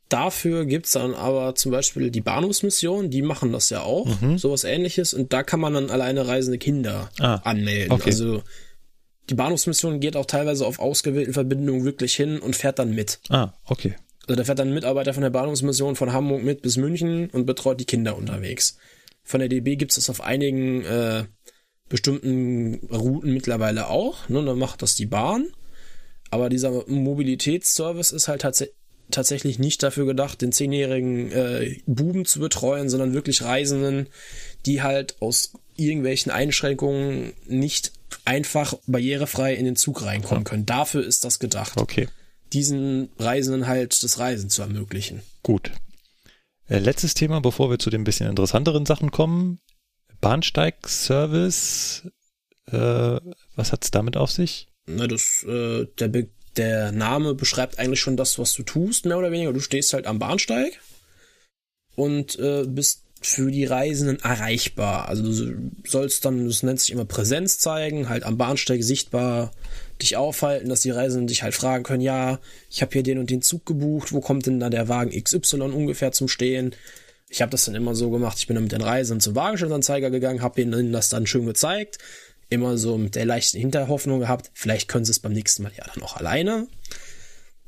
[0.10, 4.38] Dafür gibt's dann aber zum Beispiel die Bahnhofsmission, die machen das ja auch, mhm.
[4.38, 5.14] sowas ähnliches.
[5.14, 7.92] Und da kann man dann alleine reisende Kinder ah, anmelden.
[7.92, 8.12] Okay.
[8.12, 8.42] Also
[9.30, 13.20] die Bahnhofsmission geht auch teilweise auf ausgewählten Verbindungen wirklich hin und fährt dann mit.
[13.28, 13.96] Ah, okay.
[14.28, 17.46] Also da fährt dann ein Mitarbeiter von der Bahnhofsmission von Hamburg mit bis München und
[17.46, 18.78] betreut die Kinder unterwegs.
[19.24, 21.26] Von der DB gibt's das auf einigen äh,
[21.90, 24.30] bestimmten Routen mittlerweile auch.
[24.30, 24.44] Ne?
[24.44, 25.48] Dann macht das die Bahn.
[26.30, 28.77] Aber dieser Mobilitätsservice ist halt tatsächlich
[29.12, 34.08] tatsächlich nicht dafür gedacht, den zehnjährigen äh, Buben zu betreuen, sondern wirklich Reisenden,
[34.66, 37.94] die halt aus irgendwelchen Einschränkungen nicht
[38.26, 40.66] einfach barrierefrei in den Zug reinkommen können.
[40.66, 41.80] Dafür ist das gedacht.
[41.80, 42.08] Okay.
[42.54, 45.22] Diesen Reisenden halt das Reisen zu ermöglichen.
[45.44, 45.72] Gut.
[46.68, 49.60] Äh, letztes Thema, bevor wir zu den bisschen interessanteren Sachen kommen.
[50.22, 52.04] Bahnsteigservice.
[52.72, 53.20] Äh,
[53.56, 54.68] was hat's damit auf sich?
[54.88, 59.18] Na, das, äh, der, Be der Name beschreibt eigentlich schon das, was du tust, mehr
[59.18, 59.54] oder weniger.
[59.54, 60.80] Du stehst halt am Bahnsteig
[61.96, 65.10] und äh, bist für die Reisenden erreichbar.
[65.10, 69.52] Also du sollst dann, das nennt sich immer Präsenz zeigen, halt am Bahnsteig sichtbar
[70.02, 72.40] dich aufhalten, dass die Reisenden dich halt fragen können, ja,
[72.70, 75.62] ich habe hier den und den Zug gebucht, wo kommt denn da der Wagen XY
[75.62, 76.76] ungefähr zum Stehen?
[77.30, 80.12] Ich habe das dann immer so gemacht, ich bin dann mit den Reisenden zum Wagenschildanzeiger
[80.12, 81.98] gegangen, habe ihnen das dann schön gezeigt
[82.50, 85.86] immer so mit der leichten Hinterhoffnung gehabt, vielleicht können sie es beim nächsten Mal ja
[85.94, 86.68] dann auch alleine.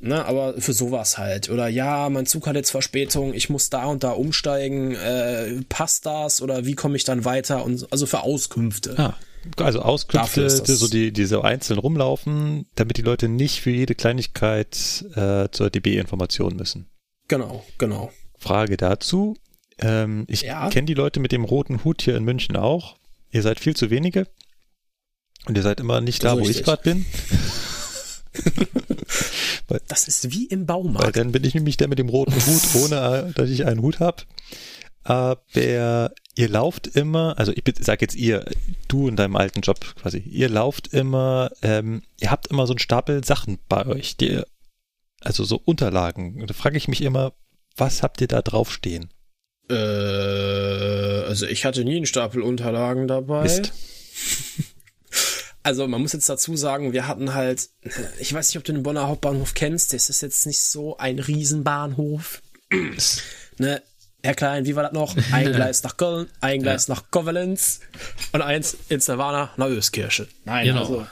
[0.02, 1.50] Na, aber für sowas halt.
[1.50, 6.06] Oder ja, mein Zug hat jetzt Verspätung, ich muss da und da umsteigen, äh, passt
[6.06, 7.66] das oder wie komme ich dann weiter?
[7.66, 8.98] Und also für Auskünfte.
[8.98, 9.18] Ah,
[9.58, 15.04] also Auskünfte, so die, die so einzeln rumlaufen, damit die Leute nicht für jede Kleinigkeit
[15.16, 16.90] äh, zur DB-Information müssen.
[17.28, 18.12] Genau, genau.
[18.38, 19.36] Frage dazu.
[19.80, 20.70] Ähm, ich ja.
[20.70, 22.96] kenne die Leute mit dem roten Hut hier in München auch.
[23.32, 24.28] Ihr seid viel zu wenige.
[25.46, 27.06] Und ihr seid immer nicht da, wo ich gerade bin.
[29.68, 31.06] weil, das ist wie im Baumarkt.
[31.06, 34.00] Weil dann bin ich nämlich der mit dem roten Hut, ohne dass ich einen Hut
[34.00, 34.24] habe.
[35.04, 38.46] Aber ihr lauft immer, also ich sag jetzt ihr,
[38.88, 42.80] du in deinem alten Job quasi, ihr lauft immer, ähm, ihr habt immer so einen
[42.80, 44.42] Stapel Sachen bei euch, die,
[45.22, 46.42] also so Unterlagen.
[46.42, 47.34] Und da frage ich mich immer,
[47.76, 49.10] was habt ihr da draufstehen?
[49.70, 53.44] Äh, also ich hatte nie einen Stapel Unterlagen dabei.
[53.44, 53.74] Mist.
[55.64, 57.70] Also man muss jetzt dazu sagen, wir hatten halt,
[58.20, 61.20] ich weiß nicht, ob du den Bonner Hauptbahnhof kennst, das ist jetzt nicht so ein
[61.20, 62.42] Riesenbahnhof.
[63.58, 63.82] ne,
[64.24, 65.16] Herr Klein, wie war das noch?
[65.32, 66.96] Ein Gleis nach Köln, ein Gleis ja.
[66.96, 67.82] nach Kovalenz
[68.32, 70.28] und eins ins Nirvana nach Öskirche.
[70.46, 70.82] Nein, genau.
[70.82, 71.08] also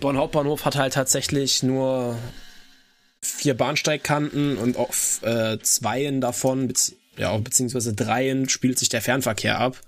[0.00, 2.16] Bonn Hauptbahnhof hat halt tatsächlich nur
[3.20, 9.58] vier Bahnsteigkanten und auf äh, zweien davon, bezieh ja, beziehungsweise dreien spielt sich der Fernverkehr
[9.58, 9.80] ab.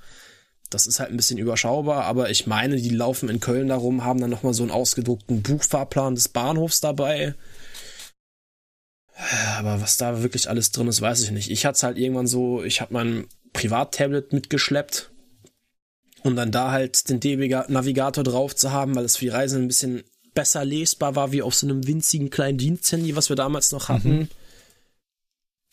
[0.71, 4.21] Das ist halt ein bisschen überschaubar, aber ich meine, die laufen in Köln darum, haben
[4.21, 7.35] dann nochmal so einen ausgedruckten Buchfahrplan des Bahnhofs dabei.
[9.59, 11.51] Aber was da wirklich alles drin ist, weiß ich nicht.
[11.51, 15.11] Ich hatte es halt irgendwann so, ich habe mein Privattablet mitgeschleppt,
[16.23, 19.69] um dann da halt den DB-Navigator drauf zu haben, weil es für die Reise ein
[19.69, 23.89] bisschen besser lesbar war, wie auf so einem winzigen kleinen Diensthandy, was wir damals noch
[23.89, 24.11] hatten.
[24.11, 24.29] Mhm.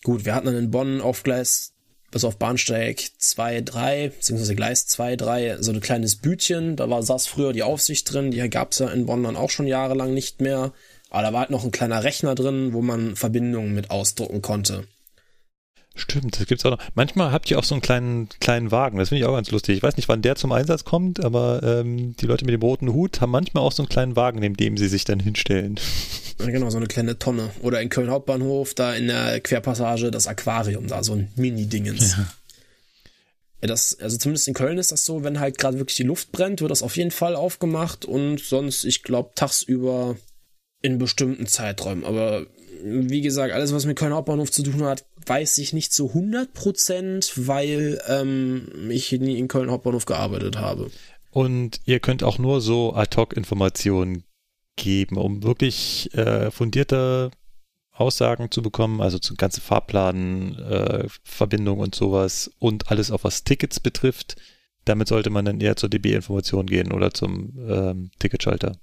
[0.04, 1.74] Gut, wir hatten dann in Bonn auf Gleis,
[2.14, 6.76] also auf Bahnsteig 2, 3, beziehungsweise Gleis 2, 3, so ein kleines Bütchen.
[6.76, 9.50] Da war, saß früher die Aufsicht drin, die gab es ja in Bonn dann auch
[9.50, 10.72] schon jahrelang nicht mehr.
[11.10, 14.88] Aber da war halt noch ein kleiner Rechner drin, wo man Verbindungen mit ausdrucken konnte.
[15.98, 16.80] Stimmt, das gibt's auch noch.
[16.94, 19.78] Manchmal habt ihr auch so einen kleinen, kleinen Wagen, das finde ich auch ganz lustig.
[19.78, 22.94] Ich weiß nicht, wann der zum Einsatz kommt, aber ähm, die Leute mit dem roten
[22.94, 25.80] Hut haben manchmal auch so einen kleinen Wagen, neben dem sie sich dann hinstellen.
[26.40, 27.50] Ja, genau, so eine kleine Tonne.
[27.64, 32.16] Oder in Köln Hauptbahnhof, da in der Querpassage das Aquarium, da so ein Mini-Dingens.
[32.16, 32.28] Ja.
[33.62, 36.32] Ja, das, also zumindest in Köln ist das so, wenn halt gerade wirklich die Luft
[36.32, 40.16] brennt, wird das auf jeden Fall aufgemacht und sonst, ich glaube, tagsüber
[40.84, 42.06] in bestimmten Zeiträumen.
[42.06, 42.46] Aber
[42.84, 46.54] wie gesagt, alles, was mit Köln Hauptbahnhof zu tun hat, weiß ich nicht zu 100
[46.54, 50.90] Prozent, weil ähm, ich nie in Köln Hauptbahnhof gearbeitet habe.
[51.32, 54.24] Und ihr könnt auch nur so Ad-Hoc-Informationen
[54.76, 57.32] geben, um wirklich äh, fundierte
[57.92, 63.44] Aussagen zu bekommen, also zum ganzen Fahrplan, äh, Verbindung und sowas und alles, auch was
[63.44, 64.36] Tickets betrifft.
[64.86, 68.78] Damit sollte man dann eher zur DB-Information gehen oder zum ähm, Ticketschalter.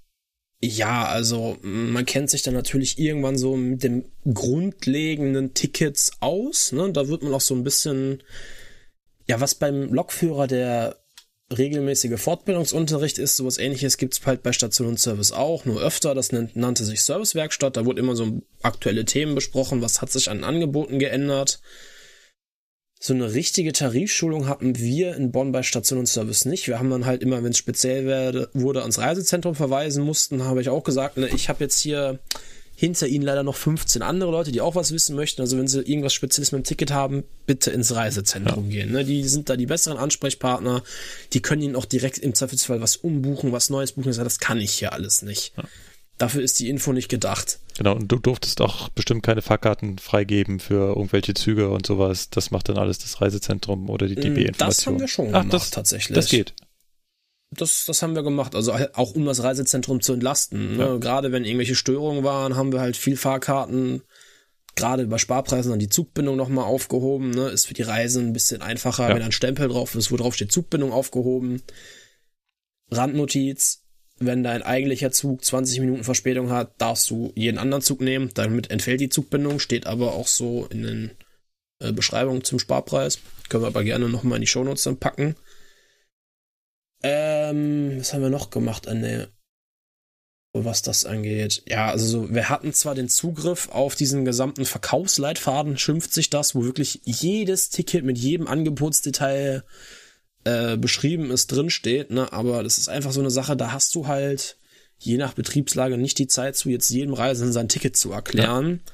[0.60, 6.72] Ja, also man kennt sich dann natürlich irgendwann so mit den grundlegenden Tickets aus.
[6.72, 6.90] Ne?
[6.93, 8.22] Da wird man auch so ein bisschen,
[9.28, 11.05] ja, was beim Lokführer der
[11.56, 16.14] regelmäßige Fortbildungsunterricht ist, sowas ähnliches gibt's halt bei Station und Service auch, nur öfter.
[16.14, 17.76] Das nannte sich Servicewerkstatt.
[17.76, 21.60] Da wurde immer so aktuelle Themen besprochen, was hat sich an Angeboten geändert.
[23.06, 26.68] So eine richtige Tarifschulung hatten wir in Bonn bei Station und Service nicht.
[26.68, 30.62] Wir haben dann halt immer, wenn es speziell werde, wurde, ans Reisezentrum verweisen mussten, habe
[30.62, 32.18] ich auch gesagt, ne, ich habe jetzt hier
[32.74, 35.43] hinter ihnen leider noch 15 andere Leute, die auch was wissen möchten.
[35.43, 38.81] Also wenn sie irgendwas Spezielles mit dem Ticket haben, bitte ins Reisezentrum ja.
[38.81, 38.93] gehen.
[38.93, 39.05] Ne?
[39.05, 40.82] Die sind da die besseren Ansprechpartner.
[41.35, 44.14] Die können ihnen auch direkt im Zweifelsfall was umbuchen, was Neues buchen.
[44.14, 45.52] Das kann ich hier alles nicht.
[45.59, 45.64] Ja.
[46.18, 47.58] Dafür ist die Info nicht gedacht.
[47.76, 52.30] Genau, und du durftest auch bestimmt keine Fahrkarten freigeben für irgendwelche Züge und sowas.
[52.30, 54.56] Das macht dann alles das Reisezentrum oder die DB-Information.
[54.68, 56.14] Das haben wir schon gemacht, Ach, das, tatsächlich.
[56.14, 56.54] Das geht.
[57.50, 60.76] Das, das haben wir gemacht, also auch um das Reisezentrum zu entlasten.
[60.76, 60.84] Ne?
[60.84, 60.96] Ja.
[60.98, 64.02] Gerade wenn irgendwelche Störungen waren, haben wir halt viel Fahrkarten,
[64.76, 67.30] gerade bei Sparpreisen dann die Zugbindung nochmal aufgehoben.
[67.30, 67.48] Ne?
[67.48, 69.14] Ist für die Reisen ein bisschen einfacher, ja.
[69.14, 71.62] wenn ein Stempel drauf ist, wo drauf steht Zugbindung aufgehoben.
[72.90, 73.84] Randnotiz,
[74.18, 78.30] wenn dein eigentlicher Zug 20 Minuten Verspätung hat, darfst du jeden anderen Zug nehmen.
[78.34, 81.10] Damit entfällt die Zugbindung, steht aber auch so in den
[81.80, 83.18] äh, Beschreibungen zum Sparpreis.
[83.48, 85.34] Können wir aber gerne nochmal in die Shownotes dann packen.
[87.02, 89.28] Ähm, was haben wir noch gemacht an der,
[90.54, 91.62] was das angeht?
[91.66, 96.54] Ja, also so, wir hatten zwar den Zugriff auf diesen gesamten Verkaufsleitfaden, schimpft sich das,
[96.54, 99.64] wo wirklich jedes Ticket mit jedem Angebotsdetail
[100.44, 102.32] äh, beschrieben ist, drinsteht, ne?
[102.32, 104.56] Aber das ist einfach so eine Sache, da hast du halt
[104.98, 108.80] je nach Betriebslage nicht die Zeit zu, jetzt jedem Reisenden sein Ticket zu erklären.
[108.84, 108.92] Ja.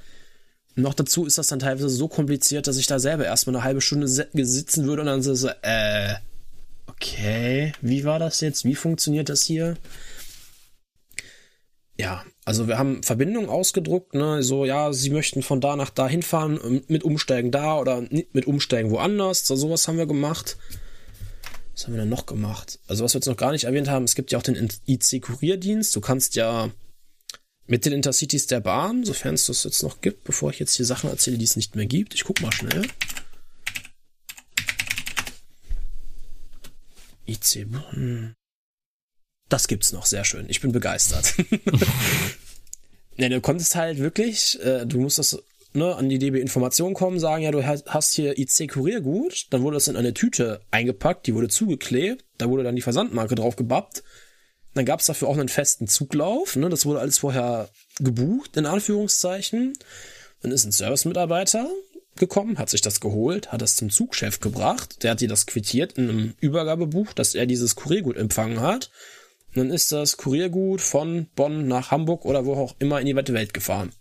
[0.82, 3.80] Noch dazu ist das dann teilweise so kompliziert, dass ich da selber erstmal eine halbe
[3.80, 6.14] Stunde sitzen würde und dann so, äh,
[6.86, 8.64] okay, wie war das jetzt?
[8.64, 9.76] Wie funktioniert das hier?
[11.98, 16.08] Ja, also wir haben Verbindungen ausgedruckt, ne, so, ja, sie möchten von da nach da
[16.08, 20.56] hinfahren, mit Umsteigen da oder mit Umsteigen woanders, so sowas haben wir gemacht.
[21.80, 22.78] Was haben wir denn noch gemacht?
[22.88, 25.96] Also was wir jetzt noch gar nicht erwähnt haben, es gibt ja auch den IC-Kurierdienst.
[25.96, 26.70] Du kannst ja
[27.66, 30.84] mit den Intercities der Bahn, sofern es das jetzt noch gibt, bevor ich jetzt hier
[30.84, 32.12] Sachen erzähle, die es nicht mehr gibt.
[32.12, 32.86] Ich guck mal schnell.
[37.26, 37.66] IC.
[37.92, 38.34] Hm.
[39.48, 40.50] Das gibt's noch, sehr schön.
[40.50, 41.34] Ich bin begeistert.
[43.16, 47.18] ne, du konntest halt wirklich, äh, du musst das ne, an die DB Information kommen,
[47.18, 51.34] sagen, ja, du hast hier IC Kuriergut, dann wurde das in eine Tüte eingepackt, die
[51.34, 54.02] wurde zugeklebt, da wurde dann die Versandmarke drauf gebappt.
[54.74, 57.68] Dann gab es dafür auch einen festen Zuglauf, ne, das wurde alles vorher
[57.98, 59.72] gebucht, in Anführungszeichen.
[60.42, 61.68] Dann ist ein Service-Mitarbeiter
[62.16, 65.94] gekommen, hat sich das geholt, hat das zum Zugchef gebracht, der hat dir das quittiert
[65.94, 68.90] in einem Übergabebuch, dass er dieses Kuriergut empfangen hat.
[69.48, 73.16] Und dann ist das Kuriergut von Bonn nach Hamburg oder wo auch immer in die
[73.16, 73.92] weite Welt gefahren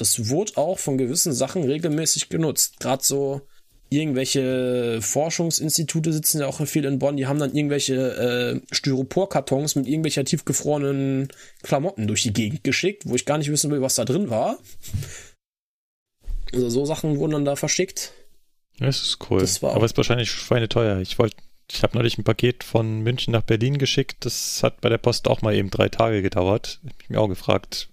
[0.00, 2.80] das wurde auch von gewissen Sachen regelmäßig genutzt.
[2.80, 3.42] Gerade so
[3.90, 9.86] irgendwelche Forschungsinstitute sitzen ja auch viel in Bonn, die haben dann irgendwelche äh, Styroporkartons mit
[9.86, 11.28] irgendwelcher tiefgefrorenen
[11.62, 14.58] Klamotten durch die Gegend geschickt, wo ich gar nicht wissen will, was da drin war.
[16.52, 18.12] Also so Sachen wurden dann da verschickt.
[18.78, 19.40] Das ist cool.
[19.40, 21.00] Das war Aber es ist wahrscheinlich schweineteuer.
[21.00, 21.36] Ich wollte,
[21.70, 24.24] ich habe neulich ein Paket von München nach Berlin geschickt.
[24.24, 26.80] Das hat bei der Post auch mal eben drei Tage gedauert.
[26.84, 27.90] Ich habe mich auch gefragt,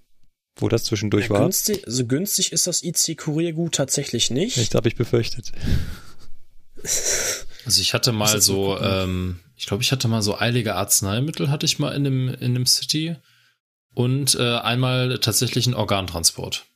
[0.57, 1.41] wo das zwischendurch ja, war.
[1.41, 4.57] Günstig, so also günstig ist das IC-Kuriergut tatsächlich nicht.
[4.57, 5.51] Das habe ich befürchtet.
[7.65, 11.65] Also ich hatte mal so, ähm, ich glaube, ich hatte mal so eilige Arzneimittel, hatte
[11.65, 13.15] ich mal in einem, in einem City
[13.95, 16.67] und äh, einmal tatsächlich einen Organtransport.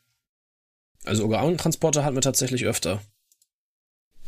[1.05, 3.01] Also Organtransporter hatten wir tatsächlich öfter.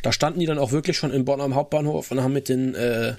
[0.04, 2.76] Da standen die dann auch wirklich schon in Bonn am Hauptbahnhof und haben mit den
[2.76, 3.16] äh,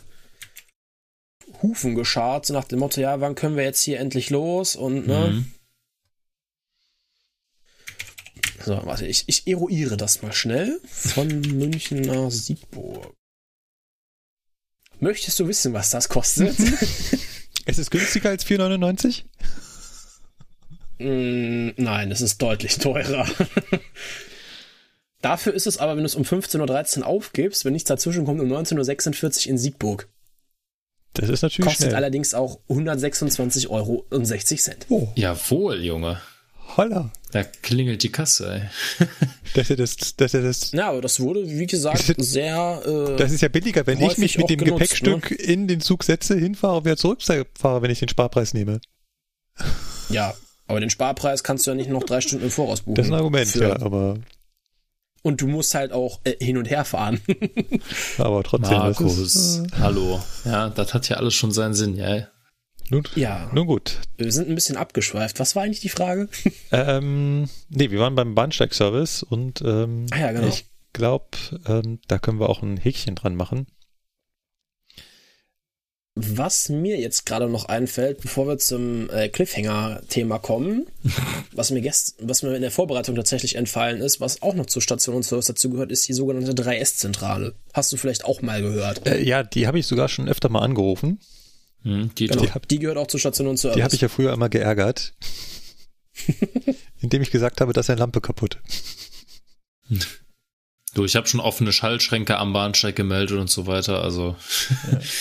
[1.62, 4.76] Hufen geschart, so nach dem Motto, ja, wann können wir jetzt hier endlich los?
[4.76, 5.30] Und, ne?
[5.32, 5.52] Mhm.
[8.64, 10.80] So, warte, ich, ich eruiere das mal schnell.
[10.88, 13.12] Von München nach Siegburg.
[15.00, 16.56] Möchtest du wissen, was das kostet?
[17.66, 19.24] es ist günstiger als 4,99?
[20.98, 23.26] Mm, nein, es ist deutlich teurer.
[25.20, 28.40] Dafür ist es aber, wenn du es um 15.13 Uhr aufgibst, wenn nichts dazwischen kommt,
[28.40, 30.08] um 19.46 Uhr in Siegburg.
[31.14, 31.96] Das ist natürlich Kostet schnell.
[31.96, 34.06] allerdings auch 126,60 Euro
[34.88, 35.08] Oh.
[35.14, 36.20] Jawohl, Junge.
[36.76, 37.10] Holla.
[37.32, 39.06] Da klingelt die Kasse, ey.
[39.54, 40.72] dass er das, dass er das.
[40.72, 42.82] Ja, aber das wurde, wie gesagt, sehr.
[42.84, 45.36] Äh, das ist ja billiger, wenn ich mich mit dem genutzt, Gepäckstück ne?
[45.36, 48.80] in den Zug setze, hinfahre und wieder zurückfahre, wenn ich den Sparpreis nehme.
[50.08, 50.34] Ja,
[50.66, 52.96] aber den Sparpreis kannst du ja nicht noch drei Stunden im Voraus buchen.
[52.96, 54.18] Das ist ein Argument, ja, aber.
[55.22, 57.20] Und du musst halt auch äh, hin und her fahren.
[58.18, 58.78] aber trotzdem.
[58.78, 60.20] Markus, ist, äh, hallo.
[60.44, 62.26] Ja, das hat ja alles schon seinen Sinn, ja.
[62.92, 63.50] Nun, ja.
[63.54, 64.00] Nun gut.
[64.18, 65.40] Wir sind ein bisschen abgeschweift.
[65.40, 66.28] Was war eigentlich die Frage?
[66.72, 70.46] ähm, nee, wir waren beim Bahnsteigservice und ähm, ah, ja, genau.
[70.46, 73.66] ich glaube, ähm, da können wir auch ein Häkchen dran machen.
[76.16, 80.86] Was mir jetzt gerade noch einfällt, bevor wir zum äh, Cliffhanger-Thema kommen,
[81.52, 84.82] was mir gest was mir in der Vorbereitung tatsächlich entfallen ist, was auch noch zur
[84.82, 87.54] Station und Service dazugehört, ist die sogenannte 3S-Zentrale.
[87.72, 89.06] Hast du vielleicht auch mal gehört?
[89.06, 91.20] Äh, ja, die habe ich sogar schon öfter mal angerufen.
[91.82, 93.76] Hm, die, genau, die, hab, die, gehört auch zur Station und Service.
[93.76, 95.14] Die habe ich ja früher immer geärgert,
[97.00, 98.60] indem ich gesagt habe, da ist eine Lampe kaputt.
[100.94, 104.36] Du, ich habe schon offene Schaltschränke am Bahnsteig gemeldet und so weiter, also.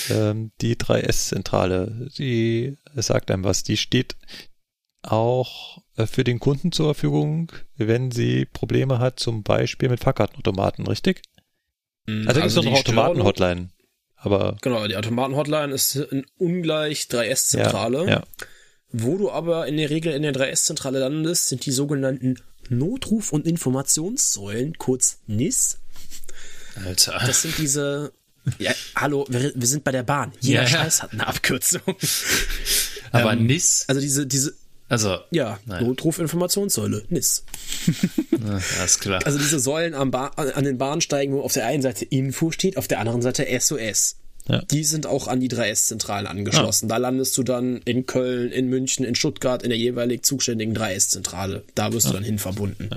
[0.10, 3.64] Ja, ähm, die 3S-Zentrale, die sagt einem was.
[3.64, 4.18] Die steht
[5.02, 10.86] auch äh, für den Kunden zur Verfügung, wenn sie Probleme hat, zum Beispiel mit Fahrkartenautomaten,
[10.88, 11.22] richtig?
[12.06, 13.70] Mhm, also, also gibt es noch eine Automaten-Hotline.
[14.24, 18.06] Aber genau, die Automaten-Hotline ist ein ungleich 3S-Zentrale.
[18.06, 18.24] Ja, ja.
[18.92, 22.38] Wo du aber in der Regel in der 3S-Zentrale landest, sind die sogenannten
[22.70, 25.80] Notruf- und Informationssäulen, kurz NIS.
[26.86, 27.20] Alter.
[27.26, 28.14] Das sind diese.
[28.60, 30.34] Ja, hallo, wir, wir sind bei der Bahn.
[30.40, 31.82] Jeder ja, Scheiß hat eine Abkürzung.
[33.12, 33.86] Aber ähm, NIS?
[33.88, 34.56] Also diese, diese,
[34.92, 35.20] also.
[35.32, 37.46] Ja, Notrufinformationssäule, NIS.
[38.30, 39.26] Na, alles klar.
[39.26, 43.00] Also diese Säulen an den Bahnsteigen, wo auf der einen Seite Info steht, auf der
[43.00, 44.18] anderen Seite SOS.
[44.50, 44.62] Ja.
[44.64, 46.90] Die sind auch an die 3S-Zentralen angeschlossen.
[46.90, 46.96] Ja.
[46.96, 51.64] Da landest du dann in Köln, in München, in Stuttgart in der jeweilig zuständigen 3S-Zentrale.
[51.74, 52.12] Da wirst ja.
[52.12, 52.90] du dann hin verbunden.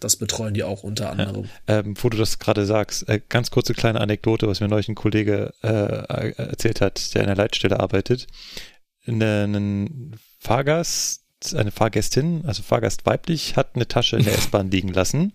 [0.00, 1.50] Das betreuen die auch unter anderem.
[1.66, 4.94] Ähm, wo du das gerade sagst, äh, ganz kurze kleine Anekdote, was mir neulich ein
[4.94, 8.26] Kollege äh, erzählt hat, der in der Leitstelle arbeitet.
[9.06, 11.22] Einen Fahrgast,
[11.54, 15.34] eine Fahrgästin, also Fahrgast weiblich, hat eine Tasche in der S-Bahn liegen lassen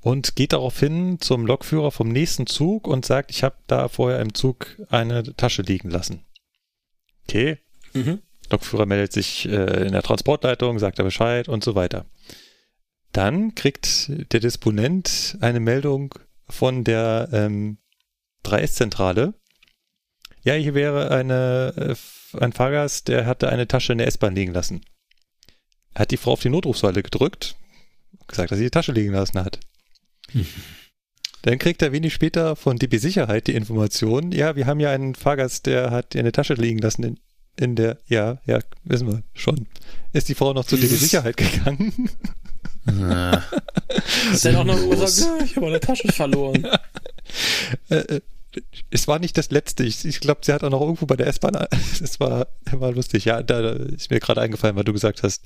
[0.00, 4.32] und geht daraufhin zum Lokführer vom nächsten Zug und sagt, ich habe da vorher im
[4.32, 6.24] Zug eine Tasche liegen lassen.
[7.24, 7.58] Okay.
[7.94, 8.20] Mhm.
[8.48, 12.06] Lokführer meldet sich äh, in der Transportleitung, sagt er Bescheid und so weiter.
[13.10, 16.14] Dann kriegt der Disponent eine Meldung
[16.48, 17.78] von der ähm,
[18.44, 19.34] 3S-Zentrale.
[20.44, 21.94] Ja, hier wäre eine äh,
[22.40, 24.82] ein Fahrgast, der hatte eine Tasche in der S-Bahn liegen lassen.
[25.94, 27.56] Er hat die Frau auf die Notrufsäule gedrückt,
[28.26, 29.60] gesagt, dass sie die Tasche liegen lassen hat.
[30.30, 30.46] Hm.
[31.42, 35.14] Dann kriegt er wenig später von DB Sicherheit die Information, ja, wir haben ja einen
[35.14, 37.20] Fahrgast, der hat eine Tasche liegen lassen in,
[37.56, 39.68] in der, ja, ja, wissen wir schon.
[40.12, 42.10] Ist die Frau noch zu DB Sicherheit gegangen?
[42.86, 43.44] Ja.
[44.32, 46.66] Ist dann auch noch gesagt, ich habe eine Tasche verloren.
[47.90, 48.20] äh, äh
[48.90, 49.84] es war nicht das letzte.
[49.84, 51.56] Ich, ich glaube, sie hat auch noch irgendwo bei der S-Bahn.
[52.02, 53.24] Es war, war lustig.
[53.24, 55.44] Ja, da ist mir gerade eingefallen, weil du gesagt hast,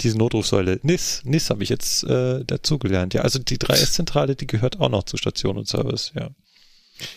[0.00, 0.80] diese Notrufsäule.
[0.82, 3.14] NIS, NIS habe ich jetzt äh, dazugelernt.
[3.14, 6.12] Ja, also die 3S-Zentrale, die gehört auch noch zu Station und Service.
[6.14, 6.30] Ja.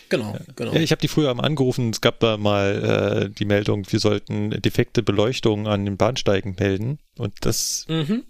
[0.08, 0.72] Genau, genau.
[0.72, 1.90] Ja, ich habe die früher mal angerufen.
[1.90, 6.98] Es gab da mal äh, die Meldung, wir sollten defekte Beleuchtung an den Bahnsteigen melden.
[7.16, 8.24] Und das mhm.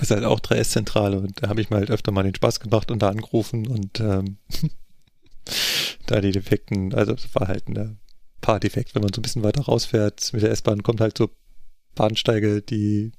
[0.00, 1.18] ist halt auch 3S-Zentrale.
[1.18, 4.00] Und da habe ich mal halt öfter mal den Spaß gemacht und da angerufen und
[4.00, 4.36] ähm,
[6.10, 7.98] da die Defekten, also es war halt ein
[8.40, 11.30] paar Defekt, wenn man so ein bisschen weiter rausfährt mit der S-Bahn, kommt halt so
[11.94, 13.12] Bahnsteige, die,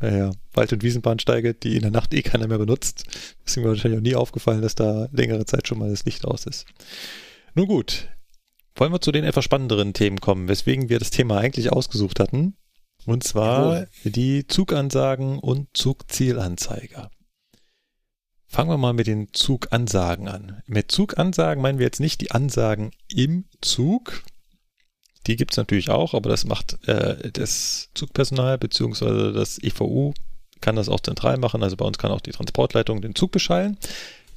[0.00, 3.04] naja, Wald- und Wiesenbahnsteige, die in der Nacht eh keiner mehr benutzt.
[3.44, 6.24] Das ist mir wahrscheinlich auch nie aufgefallen, dass da längere Zeit schon mal das Licht
[6.24, 6.66] aus ist.
[7.54, 8.08] Nun gut,
[8.76, 12.56] wollen wir zu den etwas spannenderen Themen kommen, weswegen wir das Thema eigentlich ausgesucht hatten.
[13.06, 13.88] Und zwar Jawohl.
[14.04, 17.10] die Zugansagen und Zugzielanzeiger.
[18.48, 20.62] Fangen wir mal mit den Zugansagen an.
[20.66, 24.22] Mit Zugansagen meinen wir jetzt nicht die Ansagen im Zug.
[25.26, 29.32] Die gibt es natürlich auch, aber das macht äh, das Zugpersonal bzw.
[29.32, 30.14] das EVU
[30.60, 31.62] kann das auch zentral machen.
[31.62, 33.76] Also bei uns kann auch die Transportleitung den Zug beschallen.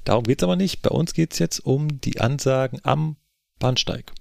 [0.03, 0.81] Darum geht es aber nicht.
[0.81, 3.15] Bei uns geht es jetzt um die Ansagen am
[3.59, 4.11] Bahnsteig.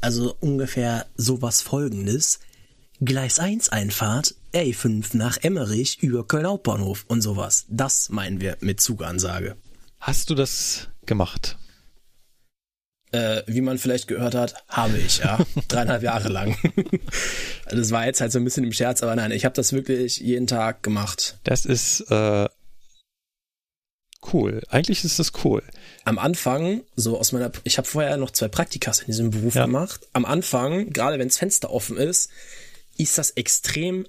[0.00, 2.40] Also ungefähr sowas folgendes.
[3.00, 7.66] Gleis 1 Einfahrt, A5 nach Emmerich über Köln Hauptbahnhof und sowas.
[7.68, 9.56] Das meinen wir mit Zugansage.
[10.00, 11.58] Hast du das gemacht?
[13.10, 15.38] Äh, wie man vielleicht gehört hat, habe ich, ja.
[15.68, 16.56] Dreieinhalb Jahre lang.
[17.70, 20.18] das war jetzt halt so ein bisschen im Scherz, aber nein, ich habe das wirklich
[20.18, 21.38] jeden Tag gemacht.
[21.44, 22.48] Das ist äh,
[24.32, 24.62] cool.
[24.68, 25.62] Eigentlich ist das cool.
[26.04, 29.64] Am Anfang, so aus meiner, ich habe vorher noch zwei Praktikas in diesem Beruf ja.
[29.64, 30.06] gemacht.
[30.12, 32.28] Am Anfang, gerade wenn das Fenster offen ist,
[32.98, 34.06] ist das extrem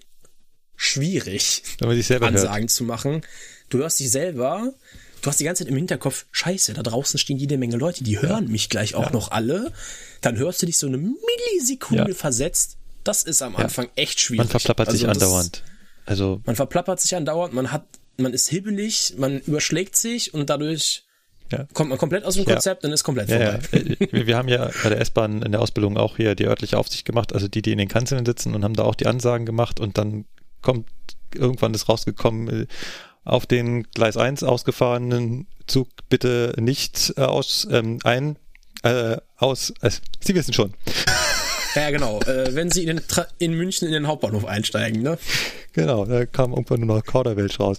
[0.80, 2.70] schwierig, Ansagen hört.
[2.70, 3.22] zu machen.
[3.68, 4.74] Du hörst dich selber,
[5.22, 8.22] du hast die ganze Zeit im Hinterkopf, scheiße, da draußen stehen jede Menge Leute, die
[8.22, 8.52] hören ja.
[8.52, 9.12] mich gleich auch ja.
[9.12, 9.74] noch alle.
[10.22, 12.16] Dann hörst du dich so eine Millisekunde ja.
[12.16, 12.78] versetzt.
[13.04, 14.40] Das ist am Anfang echt schwierig.
[14.40, 15.64] Man verplappert also sich andauernd.
[16.06, 17.86] Also man verplappert sich andauernd, man hat,
[18.18, 21.04] man ist hibbelig, man überschlägt sich und dadurch
[21.52, 21.66] ja.
[21.74, 22.88] Kommt man komplett aus dem Konzept, ja.
[22.88, 23.60] dann ist komplett vorbei.
[23.74, 26.78] Ja, äh, wir haben ja bei der S-Bahn in der Ausbildung auch hier die örtliche
[26.78, 29.48] Aufsicht gemacht, also die, die in den Kanzeln sitzen und haben da auch die Ansagen
[29.48, 30.26] gemacht und dann
[30.62, 30.88] kommt
[31.34, 32.68] irgendwann ist rausgekommen, äh,
[33.24, 38.38] auf den Gleis 1 ausgefahrenen Zug bitte nicht äh, aus ähm, ein
[38.84, 40.74] äh, aus äh, Sie wissen schon.
[41.76, 42.20] Ja, genau.
[42.22, 43.00] Äh, wenn Sie in,
[43.38, 45.20] in, München in den Hauptbahnhof einsteigen, ne?
[45.74, 47.78] Genau, da kam irgendwann nur noch Kauderwelsch raus.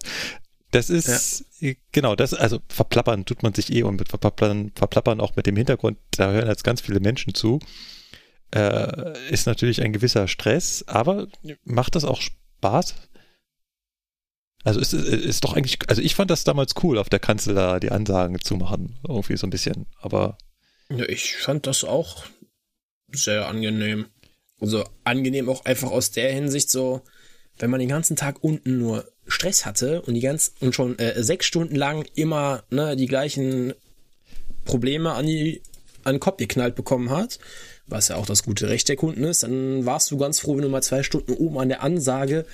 [0.70, 1.72] Das ist, ja.
[1.90, 5.56] genau, das, also verplappern tut man sich eh und mit verplappern, verplappern auch mit dem
[5.56, 7.58] Hintergrund, da hören jetzt ganz viele Menschen zu,
[8.54, 11.26] äh, ist natürlich ein gewisser Stress, aber
[11.64, 12.20] macht das auch
[12.60, 12.94] Spaß?
[14.62, 17.80] Also ist, ist doch eigentlich, also ich fand das damals cool, auf der Kanzel da
[17.80, 20.36] die Ansagen zu machen, irgendwie so ein bisschen, aber.
[20.90, 22.26] Ja, ich fand das auch
[23.10, 24.06] sehr angenehm.
[24.60, 27.00] Also angenehm auch einfach aus der Hinsicht so,
[27.58, 31.22] wenn man den ganzen Tag unten nur Stress hatte und die ganz und schon äh,
[31.22, 33.72] sechs Stunden lang immer ne, die gleichen
[34.66, 35.62] Probleme an, die,
[36.04, 37.38] an den Kopf geknallt bekommen hat,
[37.90, 40.62] was ja auch das gute Recht der Kunden ist, dann warst du ganz froh, wenn
[40.62, 42.46] du mal zwei Stunden oben an der Ansage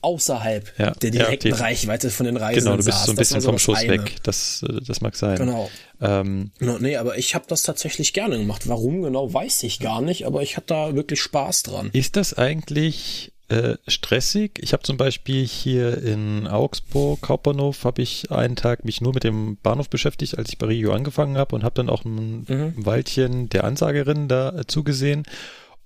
[0.00, 3.42] außerhalb ja, der direkten ja, Reichweite von den Reisenden Genau, du bist so ein bisschen
[3.42, 4.04] vom Schuss eine.
[4.04, 4.16] weg.
[4.22, 5.36] Das, äh, das mag sein.
[5.36, 5.70] Genau.
[6.00, 8.68] Ähm, no, nee, aber ich habe das tatsächlich gerne gemacht.
[8.68, 11.90] Warum genau, weiß ich gar nicht, aber ich hatte da wirklich Spaß dran.
[11.92, 14.58] Ist das eigentlich äh, stressig.
[14.60, 19.24] Ich habe zum Beispiel hier in Augsburg, Hauptbahnhof, habe ich einen Tag mich nur mit
[19.24, 22.74] dem Bahnhof beschäftigt, als ich bei Regio angefangen habe und habe dann auch ein mhm.
[22.76, 25.22] Weilchen der Ansagerin da äh, zugesehen.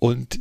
[0.00, 0.40] Und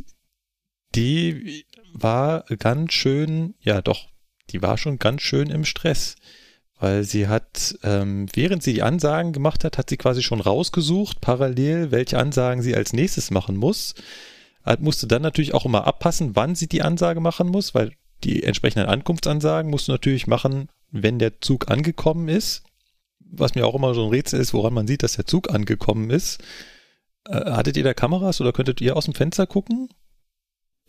[0.96, 4.08] die war ganz schön, ja doch,
[4.50, 6.16] die war schon ganz schön im Stress.
[6.80, 11.20] Weil sie hat, ähm, während sie die Ansagen gemacht hat, hat sie quasi schon rausgesucht,
[11.20, 13.94] parallel, welche Ansagen sie als nächstes machen muss
[14.80, 17.92] musst du dann natürlich auch immer abpassen, wann sie die Ansage machen muss, weil
[18.24, 22.62] die entsprechenden Ankunftsansagen musst du natürlich machen, wenn der Zug angekommen ist.
[23.18, 26.10] Was mir auch immer so ein Rätsel ist, woran man sieht, dass der Zug angekommen
[26.10, 26.42] ist.
[27.26, 29.88] Äh, hattet ihr da Kameras oder könntet ihr aus dem Fenster gucken?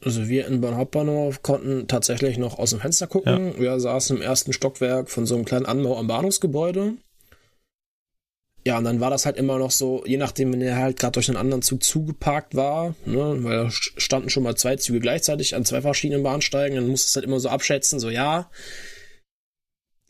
[0.02, 3.54] Also wir in Bonn Hauptbahnhof konnten tatsächlich noch aus dem Fenster gucken.
[3.54, 3.60] Ja.
[3.60, 6.96] Wir saßen im ersten Stockwerk von so einem kleinen Anbau am Bahnhofsgebäude.
[8.66, 11.14] Ja, und dann war das halt immer noch so, je nachdem, wenn er halt gerade
[11.14, 15.56] durch einen anderen Zug zugeparkt war, ne, weil da standen schon mal zwei Züge gleichzeitig
[15.56, 18.50] an zwei verschiedenen Bahnsteigen, dann musst du es halt immer so abschätzen, so ja,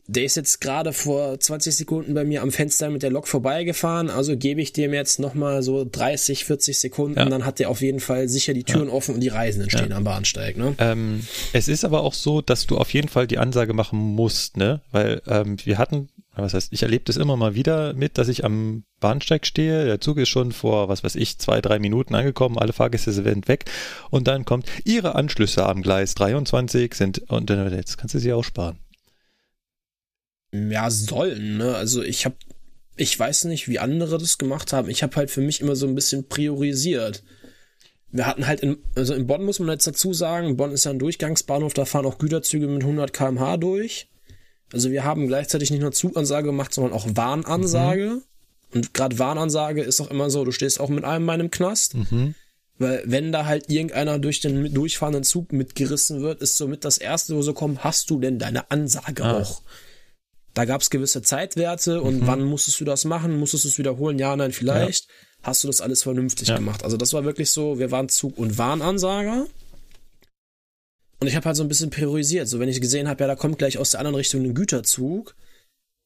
[0.06, 4.10] der ist jetzt gerade vor 20 Sekunden bei mir am Fenster mit der Lok vorbeigefahren,
[4.10, 7.24] also gebe ich dem jetzt nochmal so 30, 40 Sekunden, ja.
[7.24, 8.94] dann hat der auf jeden Fall sicher die Türen ja.
[8.94, 9.96] offen und die Reisenden stehen ja.
[9.96, 10.56] am Bahnsteig.
[10.56, 10.74] Ne?
[10.78, 14.58] Ähm, es ist aber auch so, dass du auf jeden Fall die Ansage machen musst,
[14.58, 14.82] ne?
[14.92, 18.44] Weil ähm, wir hatten was heißt, ich erlebe das immer mal wieder mit, dass ich
[18.44, 22.58] am Bahnsteig stehe, der Zug ist schon vor, was weiß ich, zwei, drei Minuten angekommen,
[22.58, 23.64] alle Fahrgäste sind weg
[24.10, 28.32] und dann kommt, ihre Anschlüsse am Gleis 23 sind, und dann, jetzt kannst du sie
[28.32, 28.78] aussparen.
[30.52, 31.74] Ja, sollen, ne?
[31.74, 32.36] Also ich habe,
[32.96, 34.88] ich weiß nicht, wie andere das gemacht haben.
[34.88, 37.24] Ich habe halt für mich immer so ein bisschen priorisiert.
[38.10, 40.92] Wir hatten halt in, also in Bonn muss man jetzt dazu sagen, Bonn ist ja
[40.92, 44.08] ein Durchgangsbahnhof, da fahren auch Güterzüge mit 100 kmh durch.
[44.74, 48.16] Also wir haben gleichzeitig nicht nur Zugansage gemacht, sondern auch Warnansage.
[48.16, 48.22] Mhm.
[48.74, 51.94] Und gerade Warnansage ist auch immer so, du stehst auch mit einem in meinem Knast.
[51.94, 52.34] Mhm.
[52.78, 57.36] Weil wenn da halt irgendeiner durch den durchfahrenden Zug mitgerissen wird, ist somit das Erste,
[57.36, 59.38] wo so kommt, hast du denn deine Ansage ah.
[59.38, 59.62] auch?
[60.54, 62.26] Da gab es gewisse Zeitwerte und mhm.
[62.26, 63.38] wann musstest du das machen?
[63.38, 64.18] Musstest du es wiederholen?
[64.18, 65.04] Ja, nein, vielleicht.
[65.04, 65.14] Ja.
[65.44, 66.56] Hast du das alles vernünftig ja.
[66.56, 66.82] gemacht?
[66.82, 69.46] Also das war wirklich so, wir waren Zug- und Warnansager.
[71.20, 72.48] Und ich habe halt so ein bisschen priorisiert.
[72.48, 75.34] So, wenn ich gesehen habe, ja, da kommt gleich aus der anderen Richtung ein Güterzug,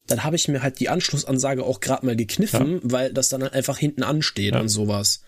[0.07, 2.79] dann habe ich mir halt die Anschlussansage auch gerade mal gekniffen, ja.
[2.83, 4.59] weil das dann halt einfach hinten ansteht ja.
[4.59, 5.21] und sowas.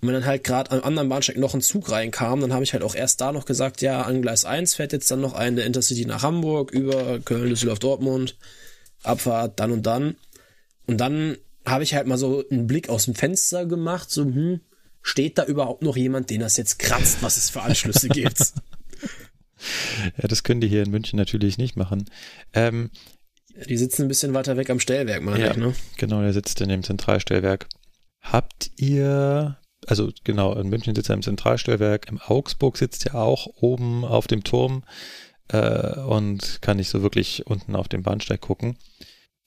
[0.00, 2.72] Und wenn dann halt gerade am anderen Bahnsteig noch ein Zug reinkam, dann habe ich
[2.72, 5.56] halt auch erst da noch gesagt, ja, an Gleis 1 fährt jetzt dann noch ein
[5.56, 8.36] der Intercity nach Hamburg über Köln, Düsseldorf, Dortmund,
[9.02, 10.16] Abfahrt dann und dann.
[10.86, 14.60] Und dann habe ich halt mal so einen Blick aus dem Fenster gemacht, so, hm,
[15.02, 18.52] steht da überhaupt noch jemand, den das jetzt kratzt, was es für Anschlüsse gibt?
[20.20, 22.04] Ja, das können die hier in München natürlich nicht machen.
[22.52, 22.90] Ähm,
[23.68, 25.74] die sitzen ein bisschen weiter weg am Stellwerk, meine ja, ich, ne?
[25.96, 27.66] Genau, der sitzt in dem Zentralstellwerk.
[28.20, 33.46] Habt ihr, also genau, in München sitzt er im Zentralstellwerk, im Augsburg sitzt er auch
[33.56, 34.84] oben auf dem Turm
[35.48, 38.76] äh, und kann nicht so wirklich unten auf dem Bahnsteig gucken.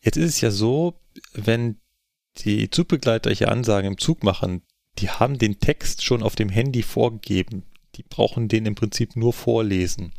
[0.01, 0.99] Jetzt ist es ja so,
[1.33, 1.79] wenn
[2.39, 4.63] die Zugbegleiter hier Ansagen im Zug machen,
[4.99, 7.63] die haben den Text schon auf dem Handy vorgegeben.
[7.95, 10.13] Die brauchen den im Prinzip nur vorlesen.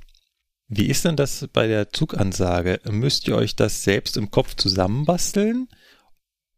[0.69, 2.81] Wie ist denn das bei der Zugansage?
[2.91, 5.69] Müsst ihr euch das selbst im Kopf zusammenbasteln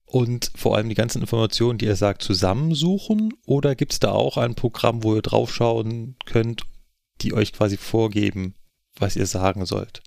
[0.04, 3.34] und vor allem die ganzen Informationen, die ihr sagt, zusammensuchen?
[3.46, 6.62] Oder gibt es da auch ein Programm, wo ihr draufschauen könnt,
[7.22, 8.54] die euch quasi vorgeben,
[8.96, 10.02] was ihr sagen sollt?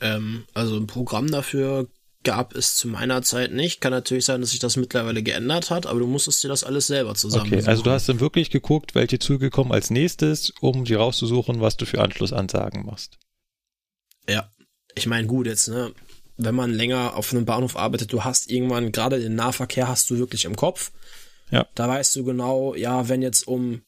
[0.00, 1.88] Ähm, also ein Programm dafür
[2.26, 3.80] gab es zu meiner Zeit nicht.
[3.80, 6.88] Kann natürlich sein, dass sich das mittlerweile geändert hat, aber du musstest dir das alles
[6.88, 7.54] selber zusammen.
[7.54, 11.60] Okay, also du hast dann wirklich geguckt, welche Züge kommen als nächstes, um dir rauszusuchen,
[11.60, 13.18] was du für Anschlussansagen machst.
[14.28, 14.50] Ja,
[14.96, 15.92] ich meine, gut, jetzt, ne,
[16.36, 20.18] wenn man länger auf einem Bahnhof arbeitet, du hast irgendwann, gerade den Nahverkehr hast du
[20.18, 20.90] wirklich im Kopf.
[21.52, 21.68] Ja.
[21.76, 23.82] Da weißt du genau, ja, wenn jetzt um,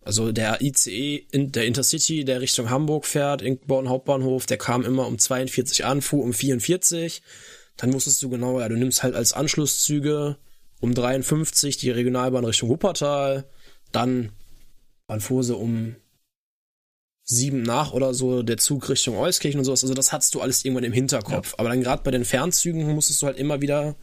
[0.00, 5.08] also der ICE, der Intercity, der Richtung Hamburg fährt, in Born Hauptbahnhof, der kam immer
[5.08, 7.20] um 42 an, fuhr um 44
[7.76, 10.38] dann wusstest du genau, ja, du nimmst halt als Anschlusszüge
[10.80, 13.48] um 53 die Regionalbahn Richtung Wuppertal,
[13.92, 14.32] dann
[15.18, 15.96] sie um
[17.24, 19.82] sieben nach oder so der Zug Richtung Euskirchen und sowas.
[19.82, 21.52] Also das hattest du alles irgendwann im Hinterkopf.
[21.52, 21.58] Ja.
[21.58, 23.96] Aber dann gerade bei den Fernzügen musstest du halt immer wieder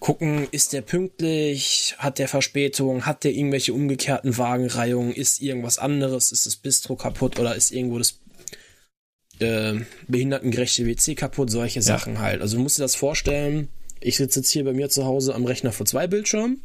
[0.00, 6.30] gucken, ist der pünktlich, hat der Verspätung, hat der irgendwelche umgekehrten Wagenreihungen, ist irgendwas anderes,
[6.30, 8.20] ist das Bistro kaputt oder ist irgendwo das
[9.40, 11.82] äh, behindertengerechte WC kaputt, solche ja.
[11.82, 12.40] Sachen halt.
[12.40, 13.68] Also du musst dir das vorstellen,
[14.00, 16.60] ich sitze jetzt hier bei mir zu Hause am Rechner vor zwei Bildschirmen.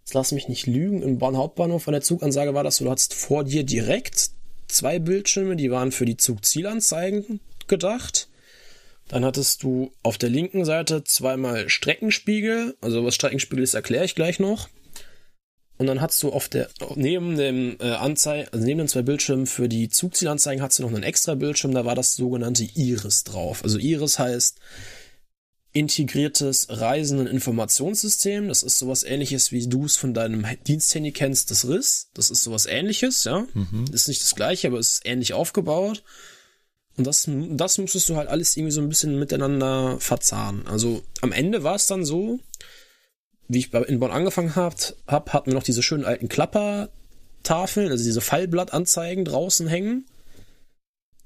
[0.00, 3.14] Jetzt lass mich nicht lügen, im Bonn Hauptbahnhof von der Zugansage war das du hattest
[3.14, 4.30] vor dir direkt
[4.66, 8.28] zwei Bildschirme, die waren für die Zugzielanzeigen gedacht.
[9.08, 14.14] Dann hattest du auf der linken Seite zweimal Streckenspiegel, also was Streckenspiegel ist, erkläre ich
[14.14, 14.68] gleich noch.
[15.78, 19.46] Und dann hast du auf der, neben dem äh, Anzeige, also neben den zwei Bildschirmen
[19.46, 23.64] für die Zugzielanzeigen hast du noch einen extra Bildschirm, da war das sogenannte Iris drauf.
[23.64, 24.58] Also Iris heißt
[25.72, 28.48] integriertes Reisenden-Informationssystem.
[28.48, 32.10] Das ist sowas ähnliches, wie du es von deinem Diensthandy kennst, das RIS.
[32.14, 33.46] Das ist sowas ähnliches, ja.
[33.54, 33.86] Mhm.
[33.90, 36.02] Ist nicht das gleiche, aber es ist ähnlich aufgebaut.
[36.98, 40.66] Und das, das musstest du halt alles irgendwie so ein bisschen miteinander verzahnen.
[40.66, 42.38] Also am Ende war es dann so,
[43.52, 44.76] wie ich in Bonn angefangen habe,
[45.06, 50.06] hab, hatten wir noch diese schönen alten Klappertafeln, also diese Fallblattanzeigen draußen hängen.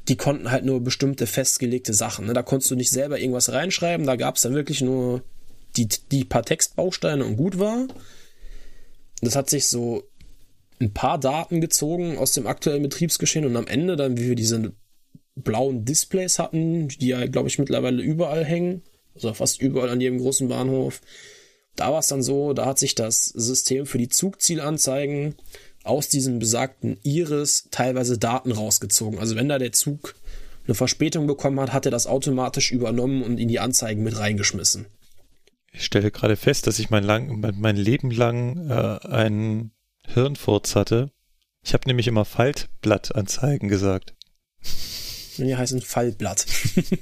[0.08, 2.26] Die konnten halt nur bestimmte festgelegte Sachen.
[2.26, 2.32] Ne?
[2.32, 4.06] Da konntest du nicht selber irgendwas reinschreiben.
[4.06, 5.22] Da gab es dann wirklich nur
[5.76, 7.86] die, die paar Textbausteine und gut war.
[9.20, 10.02] Das hat sich so
[10.80, 14.72] ein paar Daten gezogen aus dem aktuellen Betriebsgeschehen und am Ende dann, wie wir diese
[15.36, 18.82] blauen Displays hatten, die ja, glaube ich, mittlerweile überall hängen,
[19.14, 21.00] also fast überall an jedem großen Bahnhof,
[21.76, 25.36] da war es dann so, da hat sich das System für die Zugzielanzeigen
[25.84, 29.18] aus diesem besagten Iris teilweise Daten rausgezogen.
[29.18, 30.14] Also wenn da der Zug
[30.66, 34.86] eine Verspätung bekommen hat, hat er das automatisch übernommen und in die Anzeigen mit reingeschmissen.
[35.72, 39.72] Ich stelle gerade fest, dass ich mein, lang, mein Leben lang äh, einen
[40.06, 41.10] Hirnfurz hatte.
[41.62, 44.14] Ich habe nämlich immer Faltblattanzeigen gesagt.
[45.44, 46.46] Die heißen Fallblatt.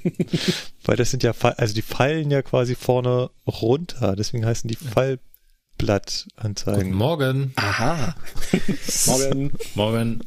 [0.83, 6.83] Weil das sind ja, also die fallen ja quasi vorne runter, deswegen heißen die Fallblattanzeigen.
[6.83, 7.53] Guten Morgen.
[7.55, 8.15] Aha.
[9.05, 9.53] Morgen.
[9.75, 10.19] Morgen.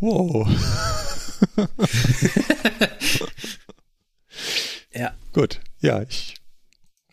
[0.00, 0.48] Wow.
[4.94, 5.14] ja.
[5.32, 5.60] Gut.
[5.80, 6.36] Ja, ich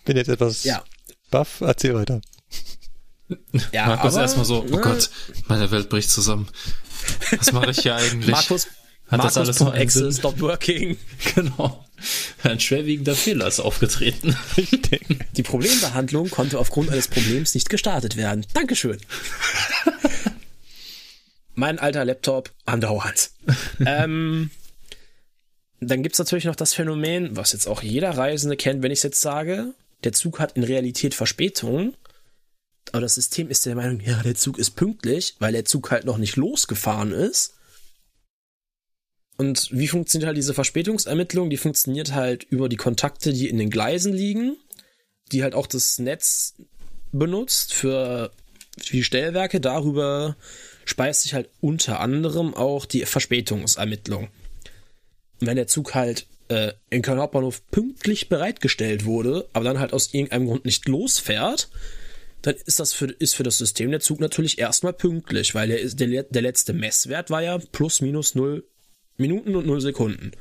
[0.06, 0.84] bin jetzt etwas ja.
[1.30, 1.62] baff.
[1.62, 2.22] Erzähl weiter.
[3.74, 4.82] Ja, Markus erstmal so, oh ne?
[4.82, 5.10] Gott,
[5.48, 6.48] meine Welt bricht zusammen.
[7.38, 8.32] Was mache ich hier eigentlich?
[8.32, 8.68] Markus,
[9.08, 10.98] Hat Markus das alles noch Excel stop working.
[11.36, 11.84] Genau.
[12.44, 14.36] Ein schwerwiegender Fehler ist aufgetreten.
[15.36, 18.46] Die Problembehandlung konnte aufgrund eines Problems nicht gestartet werden.
[18.54, 19.00] Dankeschön.
[21.56, 23.32] mein alter Laptop andauernd.
[23.84, 24.52] ähm,
[25.80, 29.04] dann gibt's natürlich noch das Phänomen, was jetzt auch jeder Reisende kennt, wenn ich es
[29.04, 29.74] jetzt sage,
[30.04, 31.96] der Zug hat in Realität Verspätung
[32.94, 36.06] aber das System ist der Meinung, ja, der Zug ist pünktlich, weil der Zug halt
[36.06, 37.54] noch nicht losgefahren ist.
[39.38, 41.50] Und wie funktioniert halt diese Verspätungsermittlung?
[41.50, 44.58] Die funktioniert halt über die Kontakte, die in den Gleisen liegen,
[45.32, 46.56] die halt auch das Netz
[47.12, 48.32] benutzt für
[48.92, 49.62] die Stellwerke.
[49.62, 50.36] Darüber
[50.86, 54.30] speist sich halt unter anderem auch die Verspätungsermittlung.
[55.40, 59.94] Und wenn der Zug halt äh, in Köln Hauptbahnhof pünktlich bereitgestellt wurde, aber dann halt
[59.94, 61.70] aus irgendeinem Grund nicht losfährt,
[62.42, 65.84] dann ist das für, ist für das System der Zug natürlich erstmal pünktlich, weil der,
[65.84, 68.66] der, der letzte Messwert war ja plus minus null
[69.18, 70.32] Minuten und null Sekunden.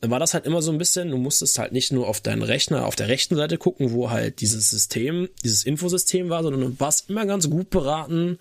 [0.00, 2.42] Dann war das halt immer so ein bisschen, du musstest halt nicht nur auf deinen
[2.42, 6.80] Rechner auf der rechten Seite gucken, wo halt dieses System, dieses Infosystem war, sondern du
[6.80, 8.38] warst immer ganz gut beraten,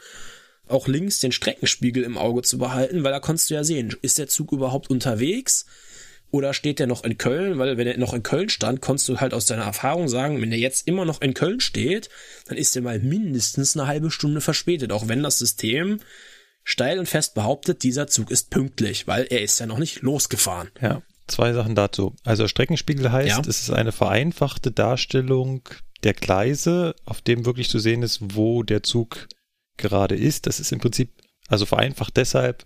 [0.68, 4.18] auch links den Streckenspiegel im Auge zu behalten, weil da konntest du ja sehen, ist
[4.18, 5.66] der Zug überhaupt unterwegs?
[6.36, 7.60] Oder steht der noch in Köln?
[7.60, 10.50] Weil wenn er noch in Köln stand, konntest du halt aus deiner Erfahrung sagen, wenn
[10.50, 12.10] der jetzt immer noch in Köln steht,
[12.50, 16.02] dann ist der mal mindestens eine halbe Stunde verspätet, auch wenn das System
[16.66, 20.72] steil und fest behauptet, dieser Zug ist pünktlich, weil er ist ja noch nicht losgefahren.
[20.82, 22.14] Ja, zwei Sachen dazu.
[22.26, 23.40] Also Streckenspiegel heißt, ja.
[23.40, 25.62] es ist eine vereinfachte Darstellung
[26.04, 29.30] der Gleise, auf dem wirklich zu sehen ist, wo der Zug
[29.78, 30.48] gerade ist.
[30.48, 31.14] Das ist im Prinzip,
[31.48, 32.66] also vereinfacht deshalb,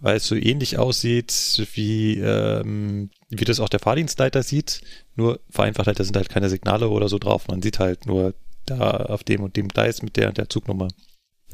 [0.00, 4.80] weil es so ähnlich aussieht, wie, ähm, wie das auch der Fahrdienstleiter sieht.
[5.16, 7.48] Nur vereinfacht halt, da sind halt keine Signale oder so drauf.
[7.48, 8.34] Man sieht halt nur
[8.66, 10.88] da auf dem und dem Gleis mit der und der Zugnummer.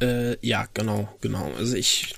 [0.01, 1.51] Äh, ja, genau, genau.
[1.57, 2.15] Also ich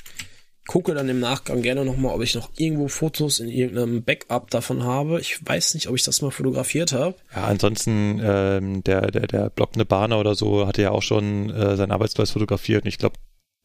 [0.67, 4.83] gucke dann im Nachgang gerne nochmal, ob ich noch irgendwo Fotos in irgendeinem Backup davon
[4.83, 5.21] habe.
[5.21, 7.15] Ich weiß nicht, ob ich das mal fotografiert habe.
[7.35, 11.77] Ja, ansonsten ähm, der, der, der blockende Bahner oder so hatte ja auch schon äh,
[11.77, 13.17] seinen Arbeitsplatz fotografiert und ich glaube,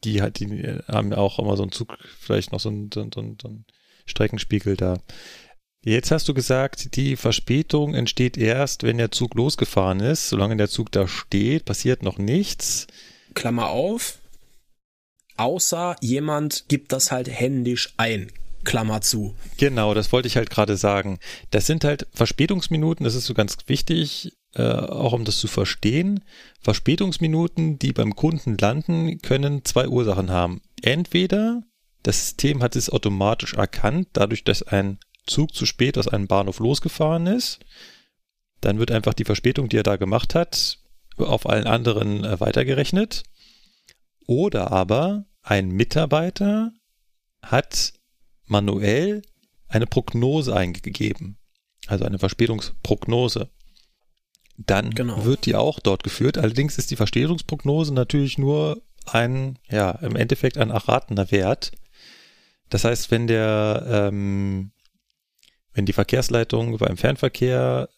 [0.04, 3.00] die hat die äh, haben auch immer so einen Zug, vielleicht noch so einen, so
[3.00, 3.10] einen,
[3.40, 3.64] so einen
[4.06, 4.98] Streckenspiegel da.
[5.84, 10.28] Jetzt hast du gesagt, die Verspätung entsteht erst, wenn der Zug losgefahren ist.
[10.28, 12.86] Solange der Zug da steht, passiert noch nichts.
[13.34, 14.18] Klammer auf,
[15.36, 18.30] außer jemand gibt das halt händisch ein.
[18.64, 19.34] Klammer zu.
[19.56, 21.18] Genau, das wollte ich halt gerade sagen.
[21.50, 26.24] Das sind halt Verspätungsminuten, das ist so ganz wichtig, äh, auch um das zu verstehen.
[26.60, 30.60] Verspätungsminuten, die beim Kunden landen, können zwei Ursachen haben.
[30.82, 31.62] Entweder
[32.02, 36.58] das System hat es automatisch erkannt, dadurch, dass ein Zug zu spät aus einem Bahnhof
[36.58, 37.60] losgefahren ist.
[38.60, 40.78] Dann wird einfach die Verspätung, die er da gemacht hat,
[41.16, 43.22] auf allen anderen äh, weitergerechnet.
[44.26, 46.72] Oder aber ein Mitarbeiter
[47.42, 47.92] hat
[48.46, 49.22] manuell
[49.68, 51.38] eine Prognose eingegeben,
[51.86, 53.50] also eine Verspätungsprognose.
[54.56, 55.24] Dann genau.
[55.24, 56.38] wird die auch dort geführt.
[56.38, 61.72] Allerdings ist die Verspätungsprognose natürlich nur ein, ja, im Endeffekt ein erratener Wert.
[62.70, 64.72] Das heißt, wenn der, ähm,
[65.74, 67.88] wenn die Verkehrsleitung beim Fernverkehr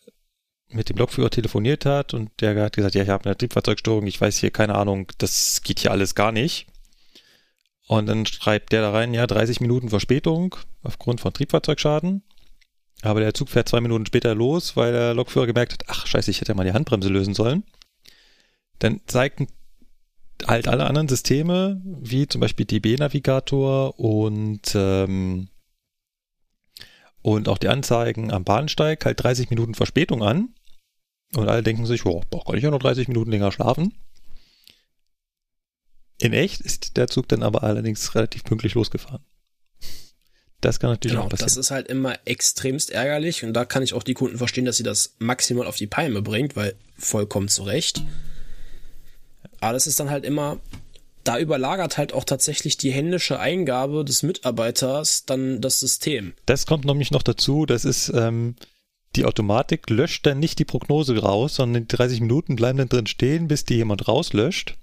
[0.68, 4.20] mit dem Lokführer telefoniert hat und der hat gesagt, ja, ich habe eine Triebfahrzeugstörung, ich
[4.20, 6.66] weiß hier keine Ahnung, das geht hier alles gar nicht.
[7.86, 12.22] Und dann schreibt der da rein, ja, 30 Minuten Verspätung aufgrund von Triebfahrzeugschaden.
[13.05, 16.31] Aber der Zug fährt zwei Minuten später los, weil der Lokführer gemerkt hat, ach scheiße,
[16.31, 17.62] ich hätte ja mal die Handbremse lösen sollen.
[18.78, 19.47] Dann zeigten
[20.47, 25.48] halt alle anderen Systeme, wie zum Beispiel DB-Navigator und ähm,
[27.20, 30.55] und auch die Anzeigen am Bahnsteig halt 30 Minuten Verspätung an.
[31.35, 33.94] Und alle denken sich, oh, kann ich ja noch 30 Minuten länger schlafen.
[36.18, 39.24] In echt ist der Zug dann aber allerdings relativ pünktlich losgefahren.
[40.65, 41.49] Das kann natürlich genau, auch passieren.
[41.49, 44.78] Das ist halt immer extremst ärgerlich und da kann ich auch die Kunden verstehen, dass
[44.78, 48.03] sie das maximal auf die Palme bringt, weil vollkommen zu Recht.
[49.61, 50.59] Aber das ist dann halt immer,
[51.23, 56.32] da überlagert halt auch tatsächlich die händische Eingabe des Mitarbeiters dann das System.
[56.47, 58.55] Das kommt nämlich noch dazu, das ist, ähm,
[59.16, 63.07] die Automatik löscht dann nicht die Prognose raus, sondern die 30 Minuten bleiben dann drin
[63.07, 64.77] stehen, bis die jemand rauslöscht.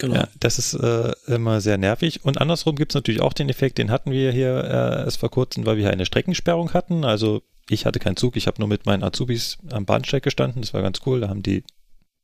[0.00, 0.14] Genau.
[0.14, 2.24] Ja, das ist äh, immer sehr nervig.
[2.24, 5.30] Und andersrum gibt es natürlich auch den Effekt, den hatten wir hier äh, erst vor
[5.30, 7.04] kurzem, weil wir hier eine Streckensperrung hatten.
[7.04, 10.62] Also ich hatte keinen Zug, ich habe nur mit meinen Azubis am Bahnsteig gestanden.
[10.62, 11.20] Das war ganz cool.
[11.20, 11.64] Da haben die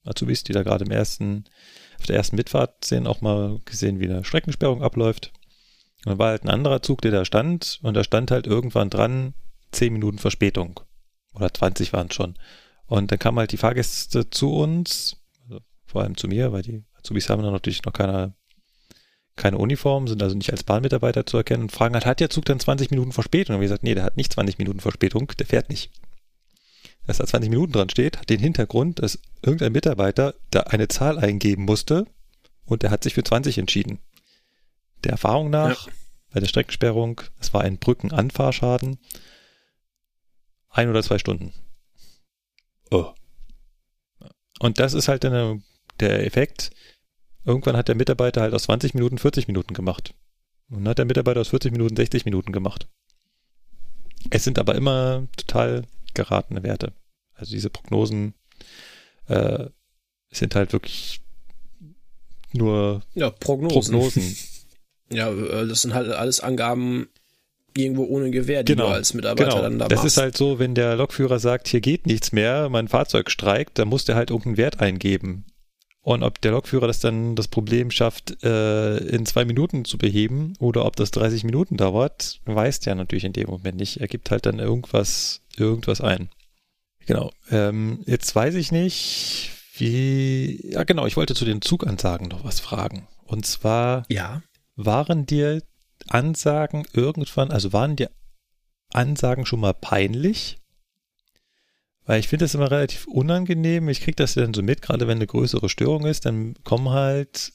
[0.04, 1.44] Azubis, die da gerade im ersten,
[1.98, 5.32] auf der ersten Mitfahrt sind, auch mal gesehen, wie eine Streckensperrung abläuft.
[6.06, 8.88] Und dann war halt ein anderer Zug, der da stand und da stand halt irgendwann
[8.88, 9.34] dran
[9.72, 10.80] 10 Minuten Verspätung.
[11.34, 12.36] Oder 20 waren es schon.
[12.86, 16.84] Und dann kamen halt die Fahrgäste zu uns, also vor allem zu mir, weil die
[17.06, 18.34] Azubis haben dann natürlich noch keine,
[19.36, 22.44] keine Uniform, sind also nicht als Bahnmitarbeiter zu erkennen und fragen halt, hat der Zug
[22.46, 23.54] dann 20 Minuten Verspätung?
[23.54, 25.92] Und wir gesagt, nee, der hat nicht 20 Minuten Verspätung, der fährt nicht.
[27.06, 31.18] Dass da 20 Minuten dran steht, hat den Hintergrund, dass irgendein Mitarbeiter da eine Zahl
[31.18, 32.06] eingeben musste
[32.64, 34.00] und der hat sich für 20 entschieden.
[35.04, 35.92] Der Erfahrung nach, ja.
[36.32, 38.98] bei der Streckensperrung, es war ein Brückenanfahrschaden,
[40.70, 41.52] ein oder zwei Stunden.
[42.90, 43.12] Oh.
[44.58, 45.62] Und das ist halt eine
[46.00, 46.70] der Effekt,
[47.47, 50.14] irgendwann hat der Mitarbeiter halt aus 20 Minuten 40 Minuten gemacht.
[50.68, 52.89] Und dann hat der Mitarbeiter aus 40 Minuten 60 Minuten gemacht.
[54.31, 56.93] Es sind aber immer total geratene Werte.
[57.35, 58.35] Also diese Prognosen
[59.28, 59.66] äh,
[60.31, 61.20] sind halt wirklich
[62.52, 63.93] nur ja, Prognosen.
[63.93, 64.36] Prognosen.
[65.10, 67.09] ja, äh, das sind halt alles Angaben
[67.77, 69.62] irgendwo ohne Gewehr, die genau, du als Mitarbeiter genau.
[69.62, 70.16] dann da Das machst.
[70.16, 73.89] ist halt so, wenn der Lokführer sagt, hier geht nichts mehr, mein Fahrzeug streikt, dann
[73.89, 75.44] muss der halt irgendeinen Wert eingeben.
[76.06, 80.52] Und ob der Lokführer das dann das Problem schafft, äh, in zwei Minuten zu beheben
[80.60, 84.00] oder ob das 30 Minuten dauert, weiß der natürlich in dem Moment nicht.
[84.00, 86.28] Er gibt halt dann irgendwas, irgendwas ein.
[87.06, 87.32] Genau.
[87.50, 90.70] Ähm, jetzt weiß ich nicht, wie.
[90.70, 93.08] Ja, genau, ich wollte zu den Zugansagen noch was fragen.
[93.24, 94.42] Und zwar ja.
[94.76, 95.60] waren dir
[96.06, 98.12] Ansagen irgendwann, also waren dir
[98.92, 100.58] Ansagen schon mal peinlich?
[102.06, 103.88] Weil ich finde das immer relativ unangenehm.
[103.88, 107.52] Ich kriege das dann so mit, gerade wenn eine größere Störung ist, dann kommen halt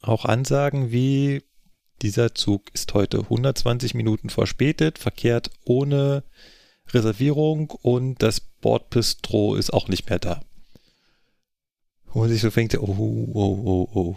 [0.00, 1.42] auch Ansagen wie
[2.02, 6.24] dieser Zug ist heute 120 Minuten verspätet, verkehrt ohne
[6.88, 10.42] Reservierung und das Bordbistro ist auch nicht mehr da.
[12.12, 14.16] Man sich so fängt, oh, oh, oh, oh.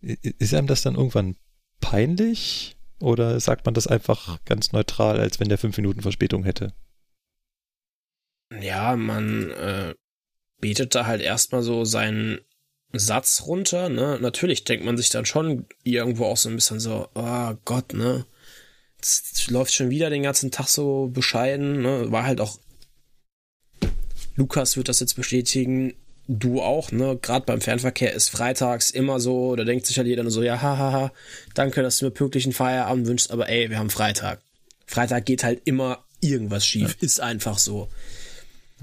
[0.00, 1.36] Ist einem das dann irgendwann
[1.80, 2.76] peinlich?
[3.00, 6.72] Oder sagt man das einfach ganz neutral, als wenn der fünf Minuten Verspätung hätte?
[8.60, 9.94] Ja, man äh,
[10.60, 12.40] betet da halt erstmal so seinen
[12.92, 14.18] Satz runter, ne?
[14.20, 18.26] Natürlich denkt man sich dann schon irgendwo auch so ein bisschen so, oh Gott, ne?
[18.96, 22.10] Jetzt läuft schon wieder den ganzen Tag so bescheiden, ne?
[22.10, 22.58] War halt auch
[24.36, 25.94] Lukas wird das jetzt bestätigen,
[26.26, 27.18] du auch, ne?
[27.20, 30.60] Gerade beim Fernverkehr ist freitags immer so, da denkt sich halt jeder nur so, ja,
[30.60, 31.12] hahaha,
[31.54, 34.40] danke, dass du mir pünktlichen Feierabend wünschst, aber ey, wir haben Freitag.
[34.86, 37.06] Freitag geht halt immer irgendwas schief, ja.
[37.06, 37.88] ist einfach so.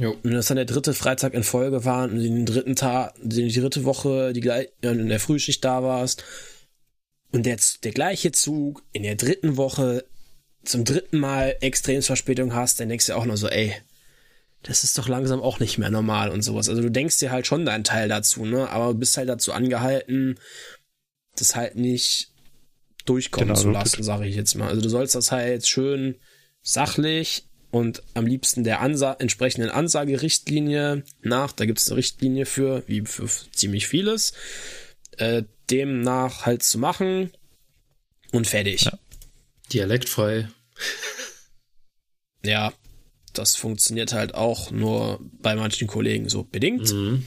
[0.02, 0.18] Jo.
[0.24, 3.84] Und das dann der dritte Freitag in Folge war und den dritten Tag, die dritte
[3.84, 6.24] Woche die gleich, in der Frühschicht da warst
[7.32, 10.04] und jetzt der gleiche Zug in der dritten Woche
[10.64, 13.76] zum dritten Mal Extremsverspätung hast, dann denkst du auch nur so, ey,
[14.64, 16.68] das ist doch langsam auch nicht mehr normal und sowas.
[16.68, 18.70] Also du denkst dir halt schon deinen Teil dazu, ne?
[18.70, 20.40] Aber du bist halt dazu angehalten,
[21.36, 22.32] das halt nicht
[23.06, 24.68] durchkommen genau, zu lassen, sage ich jetzt mal.
[24.68, 26.16] Also du sollst das halt schön
[26.64, 32.84] sachlich und am liebsten der Ansa entsprechenden Ansagerichtlinie nach, da gibt es eine Richtlinie für,
[32.88, 34.34] wie für ziemlich vieles,
[35.18, 37.32] äh, demnach halt zu machen
[38.32, 38.84] und fertig.
[38.84, 39.00] Ja.
[39.72, 40.50] Dialektfrei.
[42.44, 42.74] ja,
[43.34, 46.92] das funktioniert halt auch nur bei manchen Kollegen so bedingt.
[46.92, 47.24] Mhm.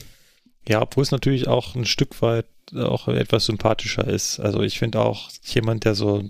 [0.67, 4.39] Ja, obwohl es natürlich auch ein Stück weit auch etwas sympathischer ist.
[4.39, 6.27] Also ich finde auch jemand, der so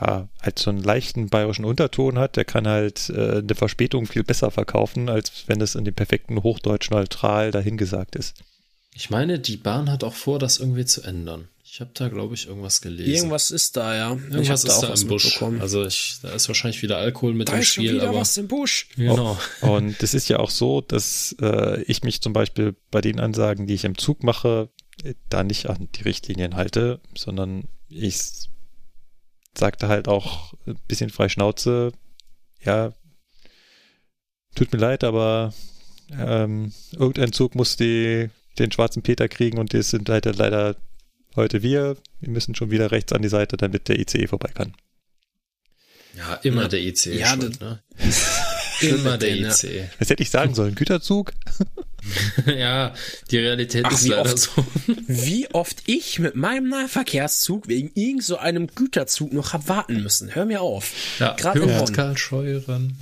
[0.00, 4.24] ja, halt so einen leichten bayerischen Unterton hat, der kann halt äh, eine Verspätung viel
[4.24, 8.34] besser verkaufen, als wenn es in dem perfekten Hochdeutsch neutral dahingesagt ist.
[8.94, 11.48] Ich meine, die Bahn hat auch vor, das irgendwie zu ändern.
[11.70, 13.12] Ich habe da, glaube ich, irgendwas gelesen.
[13.12, 14.10] Irgendwas ist da, ja.
[14.10, 15.40] Irgendwas ist da, da im Busch.
[15.60, 17.88] Also ich, da ist wahrscheinlich wieder Alkohol mit da im ist Spiel.
[17.88, 18.88] Schon wieder aber was im Busch.
[18.96, 19.38] Genau.
[19.60, 23.20] Oh, und es ist ja auch so, dass äh, ich mich zum Beispiel bei den
[23.20, 24.70] Ansagen, die ich im Zug mache,
[25.28, 28.48] da nicht an die Richtlinien halte, sondern ich
[29.58, 31.92] sagte halt auch ein bisschen frei Schnauze,
[32.62, 32.92] ja,
[34.54, 35.52] tut mir leid, aber
[36.10, 40.76] ähm, irgendein Zug muss die, den schwarzen Peter kriegen und das sind halt leider
[41.36, 41.96] heute wir.
[42.20, 44.74] Wir müssen schon wieder rechts an die Seite, damit der ICE vorbei kann.
[46.16, 46.68] Ja, immer ja.
[46.68, 47.18] der ICE.
[47.18, 47.82] Ja, schuld, ne?
[48.82, 49.88] immer der ICE.
[49.98, 50.74] Das hätte ich sagen sollen.
[50.74, 51.32] Güterzug?
[52.46, 52.94] ja,
[53.30, 54.50] die Realität Ach, ist leider oft, so.
[55.06, 60.34] wie oft ich mit meinem Nahverkehrszug wegen irgend so einem Güterzug noch hab warten müssen.
[60.34, 60.92] Hör mir auf.
[61.18, 61.92] Ja, Gerade in Bonn.
[61.92, 62.96] Karl Scheuren.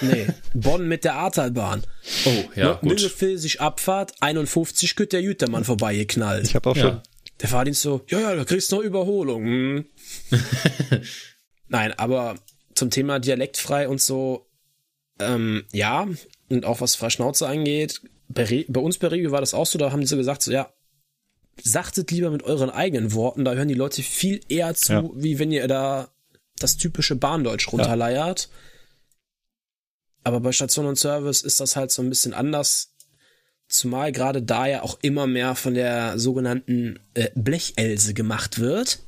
[0.00, 1.82] Nee, Bonn mit der Ahrtalbahn.
[2.24, 3.00] Oh, ja, gut.
[3.00, 6.46] sich Abfahrt, 51 geht der Jütermann vorbeigeknallt.
[6.46, 6.82] Ich habe auch ja.
[6.82, 7.00] schon
[7.40, 9.44] der Fahrdienst so, ja, ja, da kriegst du noch Überholung.
[9.44, 9.84] Hm.
[11.68, 12.36] Nein, aber
[12.74, 14.45] zum Thema dialektfrei und so,
[15.18, 16.06] ähm, ja,
[16.48, 19.92] und auch was Verschnauze angeht, bei, bei uns bei Regio war das auch so, da
[19.92, 20.70] haben die so gesagt, so, ja,
[21.62, 25.10] sagtet lieber mit euren eigenen Worten, da hören die Leute viel eher zu, ja.
[25.14, 26.08] wie wenn ihr da
[26.58, 28.48] das typische Bahndeutsch runterleiert.
[28.50, 28.56] Ja.
[30.24, 32.94] Aber bei Station und Service ist das halt so ein bisschen anders.
[33.68, 39.05] Zumal gerade da ja auch immer mehr von der sogenannten äh, Blechelse gemacht wird.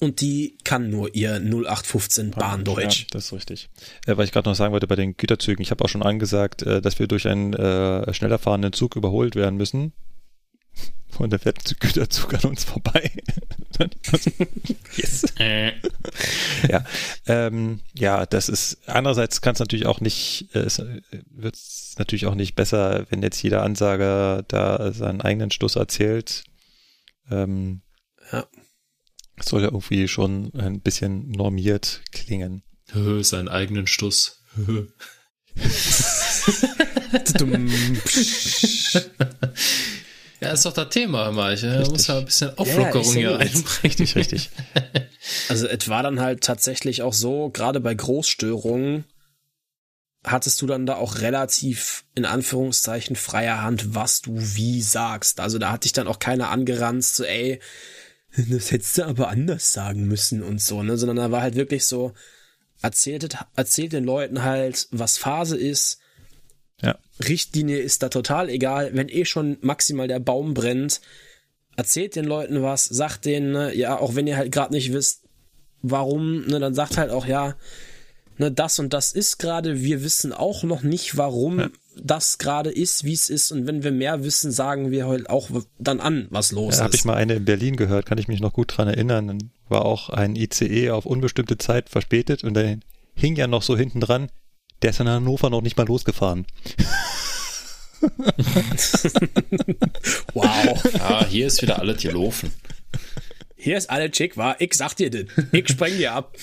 [0.00, 3.00] Und die kann nur ihr 0815 Bahndeutsch.
[3.00, 3.68] Ja, das ist richtig.
[4.06, 6.62] Äh, weil ich gerade noch sagen wollte bei den Güterzügen, ich habe auch schon angesagt,
[6.62, 9.92] äh, dass wir durch einen äh, schneller fahrenden Zug überholt werden müssen.
[11.18, 13.10] Und da fährt ein Güterzug an uns vorbei.
[14.96, 15.24] yes.
[15.38, 15.72] Äh.
[16.68, 16.84] ja,
[17.26, 21.00] ähm, ja, das ist, andererseits kann es natürlich auch nicht, äh, es äh,
[21.30, 26.44] wird es natürlich auch nicht besser, wenn jetzt jeder Ansager da seinen eigenen Schluss erzählt.
[27.30, 27.82] Ähm.
[29.42, 32.62] Soll ja irgendwie schon ein bisschen normiert klingen.
[33.20, 34.42] Seinen eigenen Stuss.
[40.40, 41.82] ja, ist doch das Thema, Marche.
[41.82, 43.66] Da muss ja ein bisschen Auflockerung ja, hier reinbringen.
[43.82, 44.50] Richtig, richtig.
[45.50, 49.04] Also es war dann halt tatsächlich auch so, gerade bei Großstörungen,
[50.24, 55.40] hattest du dann da auch relativ in Anführungszeichen freier Hand, was du wie sagst.
[55.40, 57.60] Also da hat dich dann auch keiner angeranzt, so ey,
[58.50, 60.96] das hättest du aber anders sagen müssen und so, ne?
[60.96, 62.12] Sondern da war halt wirklich so,
[62.82, 65.98] erzählt, erzählt den Leuten halt, was Phase ist.
[66.80, 66.96] Ja.
[67.26, 68.90] Richtlinie ist da total egal.
[68.94, 71.00] Wenn eh schon maximal der Baum brennt,
[71.76, 75.22] erzählt den Leuten was, sagt denen, ne, ja, auch wenn ihr halt gerade nicht wisst,
[75.82, 77.56] warum, ne, dann sagt halt auch, ja,
[78.36, 81.70] ne, das und das ist gerade, wir wissen auch noch nicht, warum ja.
[82.02, 85.50] Das gerade ist, wie es ist und wenn wir mehr wissen, sagen wir halt auch
[85.78, 86.84] dann an, was los ja, ist.
[86.84, 89.26] Habe ich mal eine in Berlin gehört, kann ich mich noch gut dran erinnern.
[89.28, 92.74] Dann war auch ein ICE auf unbestimmte Zeit verspätet und da
[93.14, 94.30] hing ja noch so hinten dran,
[94.82, 96.46] der ist in Hannover noch nicht mal losgefahren.
[100.34, 100.94] wow.
[100.94, 102.52] Ja, hier ist wieder alles gelaufen.
[103.56, 104.60] Hier ist alles schick, war.
[104.60, 105.24] Ich sag dir das.
[105.50, 106.36] Ich spreng dir ab.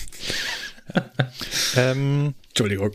[1.77, 2.91] ähm, Entschuldigung.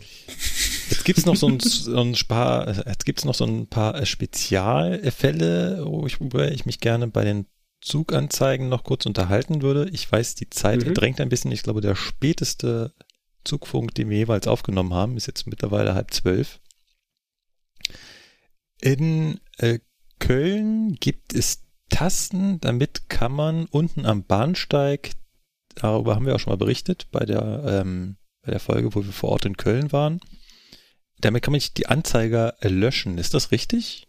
[0.91, 5.85] Jetzt gibt's noch so ein, so ein paar, jetzt gibt's noch so ein paar Spezialfälle,
[5.85, 7.47] wo ich, wo ich mich gerne bei den
[7.81, 9.89] Zuganzeigen noch kurz unterhalten würde.
[9.91, 10.93] Ich weiß, die Zeit mhm.
[10.93, 11.51] drängt ein bisschen.
[11.51, 12.93] Ich glaube, der späteste
[13.43, 16.59] Zugfunk, den wir jeweils aufgenommen haben, ist jetzt mittlerweile halb zwölf.
[18.79, 19.79] In äh,
[20.19, 25.11] Köln gibt es Tasten, damit kann man unten am Bahnsteig
[25.75, 29.11] darüber haben wir auch schon mal berichtet bei der, ähm, bei der Folge, wo wir
[29.11, 30.19] vor Ort in Köln waren.
[31.21, 33.17] Damit kann man nicht die Anzeiger löschen.
[33.17, 34.07] Ist das richtig?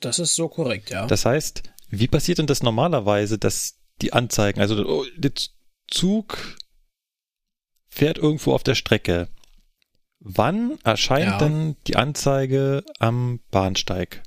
[0.00, 1.06] Das ist so korrekt, ja.
[1.06, 5.32] Das heißt, wie passiert denn das normalerweise, dass die Anzeigen, also oh, der
[5.88, 6.56] Zug
[7.88, 9.28] fährt irgendwo auf der Strecke.
[10.18, 11.38] Wann erscheint ja.
[11.38, 14.22] denn die Anzeige am Bahnsteig?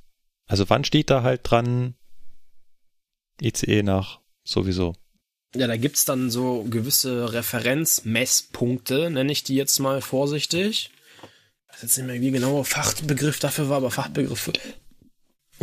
[0.46, 1.94] Also wann steht da halt dran
[3.40, 4.94] ICE nach sowieso?
[5.54, 10.90] Ja, da gibt's dann so gewisse Referenzmesspunkte, nenne ich die jetzt mal vorsichtig.
[11.72, 14.52] Weiß jetzt nicht mehr, wie genau Fachbegriff dafür war, aber Fachbegriffe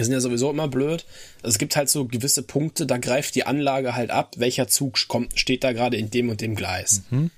[0.03, 1.05] sind ja sowieso immer blöd.
[1.37, 5.07] Also es gibt halt so gewisse Punkte, da greift die Anlage halt ab, welcher Zug
[5.07, 7.03] kommt, steht da gerade in dem und dem Gleis.
[7.09, 7.31] Mhm.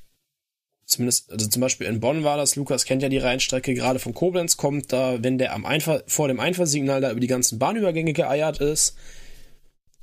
[0.85, 4.13] Zumindest, also zum Beispiel in Bonn war das, Lukas kennt ja die Rheinstrecke, gerade von
[4.13, 8.13] Koblenz kommt da, wenn der am Einfach, vor dem Einfahrsignal da über die ganzen Bahnübergänge
[8.13, 8.95] geeiert ist,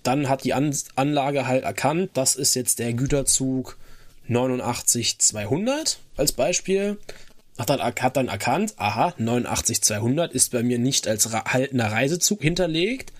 [0.05, 3.77] dann hat die An Anlage halt erkannt, das ist jetzt der Güterzug
[4.29, 6.99] 89200 als Beispiel.
[7.59, 13.13] Hat dann, hat dann erkannt, aha, 89200 ist bei mir nicht als haltender Reisezug hinterlegt.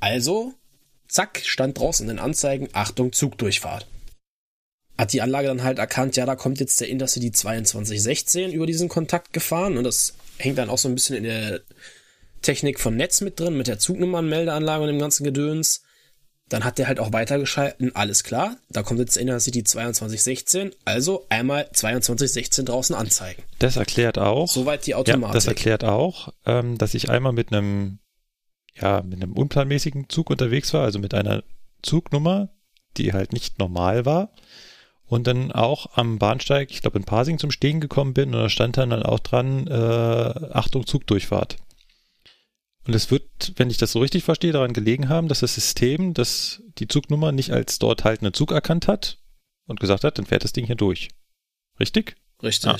[0.00, 0.54] Also,
[1.08, 3.86] zack, stand draußen in den Anzeigen, Achtung, Zugdurchfahrt.
[4.96, 8.88] Hat die Anlage dann halt erkannt, ja, da kommt jetzt der Intercity 2216 über diesen
[8.88, 11.60] Kontakt gefahren und das hängt dann auch so ein bisschen in der
[12.40, 15.82] Technik von Netz mit drin, mit der Zugnummernmeldeanlage und dem ganzen Gedöns.
[16.52, 21.24] Dann hat der halt auch weitergeschalten, alles klar, da kommt jetzt Inner City 2216, also
[21.30, 23.42] einmal 2216 draußen anzeigen.
[23.58, 24.48] Das erklärt auch.
[24.48, 25.28] Soweit die Automatik.
[25.28, 28.00] Ja, das erklärt auch, ähm, dass ich einmal mit einem,
[28.78, 31.42] ja, mit einem unplanmäßigen Zug unterwegs war, also mit einer
[31.80, 32.50] Zugnummer,
[32.98, 34.28] die halt nicht normal war.
[35.06, 38.48] Und dann auch am Bahnsteig, ich glaube in Parsing zum Stehen gekommen bin und da
[38.50, 41.56] stand dann auch dran, äh, Achtung, Zugdurchfahrt.
[42.86, 46.14] Und es wird, wenn ich das so richtig verstehe, daran gelegen haben, dass das System
[46.14, 49.18] das die Zugnummer nicht als dort haltenden Zug erkannt hat
[49.66, 51.08] und gesagt hat, dann fährt das Ding hier durch.
[51.78, 52.16] Richtig?
[52.42, 52.70] Richtig.
[52.70, 52.78] Ah.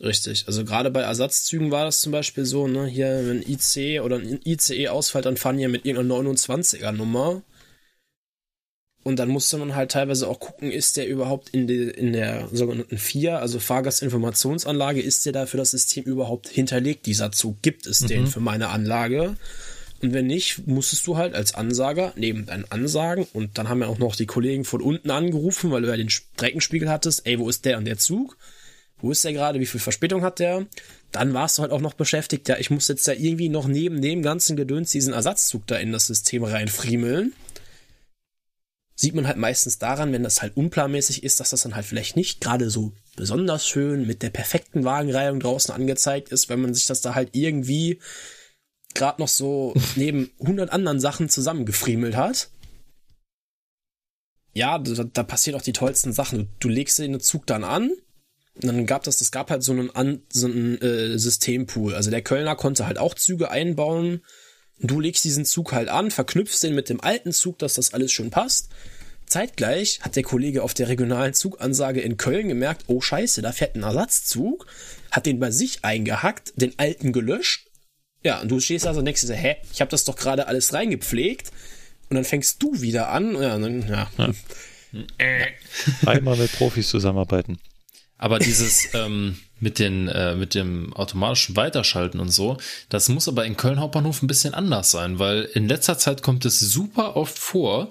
[0.00, 0.46] Richtig.
[0.46, 4.40] Also gerade bei Ersatzzügen war das zum Beispiel so, ne, hier, wenn IC oder ein
[4.44, 7.42] ICE ausfällt, dann fahren die ja mit irgendeiner 29er Nummer
[9.04, 12.48] und dann musste man halt teilweise auch gucken, ist der überhaupt in, de, in der
[12.52, 17.62] sogenannten FIA, also Fahrgastinformationsanlage, ist der da für das System überhaupt hinterlegt, dieser Zug?
[17.62, 18.06] Gibt es mhm.
[18.06, 19.36] den für meine Anlage?
[20.02, 23.88] Und wenn nicht, musstest du halt als Ansager neben deinen Ansagen und dann haben ja
[23.88, 27.48] auch noch die Kollegen von unten angerufen, weil du ja den Streckenspiegel hattest, ey, wo
[27.48, 28.36] ist der und der Zug?
[29.00, 29.58] Wo ist der gerade?
[29.58, 30.66] Wie viel Verspätung hat der?
[31.10, 34.00] Dann warst du halt auch noch beschäftigt, ja, ich muss jetzt da irgendwie noch neben
[34.00, 37.32] dem ganzen Gedöns diesen Ersatzzug da in das System reinfriemeln
[39.02, 42.14] sieht man halt meistens daran, wenn das halt unplanmäßig ist, dass das dann halt vielleicht
[42.14, 46.86] nicht gerade so besonders schön mit der perfekten Wagenreihung draußen angezeigt ist, wenn man sich
[46.86, 47.98] das da halt irgendwie
[48.94, 52.50] gerade noch so neben 100 anderen Sachen zusammengefriemelt hat.
[54.54, 56.50] ja, da, da passieren auch die tollsten Sachen.
[56.60, 57.90] Du, du legst den Zug dann an
[58.54, 61.96] und dann gab das, das gab halt so einen, so einen äh, Systempool.
[61.96, 64.22] Also der Kölner konnte halt auch Züge einbauen.
[64.82, 68.12] Du legst diesen Zug halt an, verknüpfst den mit dem alten Zug, dass das alles
[68.12, 68.68] schön passt.
[69.26, 73.76] Zeitgleich hat der Kollege auf der regionalen Zugansage in Köln gemerkt, oh scheiße, da fährt
[73.76, 74.66] ein Ersatzzug,
[75.10, 77.68] hat den bei sich eingehackt, den alten gelöscht.
[78.24, 81.50] Ja, und du stehst also denkst dir, hä, ich habe das doch gerade alles reingepflegt.
[82.10, 83.34] Und dann fängst du wieder an.
[83.40, 84.10] Ja, dann, ja.
[84.18, 84.32] ja.
[86.06, 87.58] Einmal mit Profis zusammenarbeiten.
[88.18, 92.56] Aber dieses ähm, mit, den, äh, mit dem automatischen Weiterschalten und so,
[92.88, 96.44] das muss aber in Köln Hauptbahnhof ein bisschen anders sein, weil in letzter Zeit kommt
[96.44, 97.90] es super oft vor,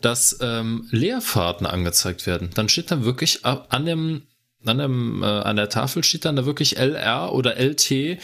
[0.00, 2.50] dass ähm, Leerfahrten angezeigt werden.
[2.54, 4.28] Dann steht da wirklich an dem,
[4.64, 8.18] an dem, äh, an der Tafel steht dann da wirklich LR oder LT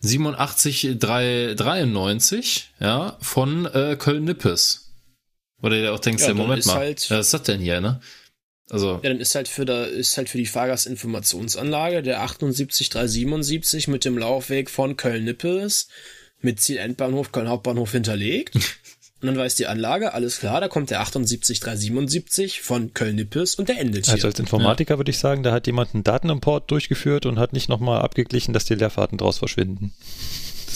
[0.00, 4.94] 87393, ja, von äh, Köln-Nippes.
[5.60, 8.00] Oder der auch denkst, ja, Moment mal, halt, was ist das denn hier, ne?
[8.70, 9.00] Also.
[9.02, 14.18] Ja, dann ist halt für da, ist halt für die Fahrgastinformationsanlage der 78377 mit dem
[14.18, 15.88] Laufweg von Köln-Nippes
[16.40, 18.54] mit Zielendbahnhof Köln Hauptbahnhof hinterlegt.
[19.20, 23.80] Und dann weiß die Anlage, alles klar, da kommt der 78377 von Köln-Nippes und der
[23.80, 24.14] endet hier.
[24.14, 24.98] Also als Informatiker ja.
[24.98, 28.64] würde ich sagen, da hat jemand einen Datenimport durchgeführt und hat nicht nochmal abgeglichen, dass
[28.64, 29.92] die Leerfahrten draus verschwinden.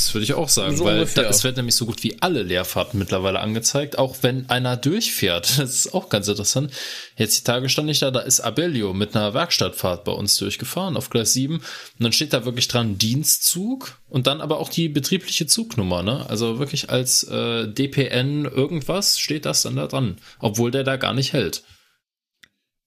[0.02, 2.42] Das würde ich auch sagen, so weil da, es wird nämlich so gut wie alle
[2.42, 5.58] Leerfahrten mittlerweile angezeigt, auch wenn einer durchfährt.
[5.62, 6.72] Das ist auch ganz interessant.
[7.16, 10.97] Jetzt die Tage stand ich da, da ist Abellio mit einer Werkstattfahrt bei uns durchgefahren
[10.97, 11.64] auf Gleis 7 und
[12.00, 16.28] dann steht da wirklich dran Dienstzug und dann aber auch die betriebliche Zugnummer, ne?
[16.28, 21.14] Also wirklich als äh, DPN irgendwas steht das dann da dran, obwohl der da gar
[21.14, 21.62] nicht hält.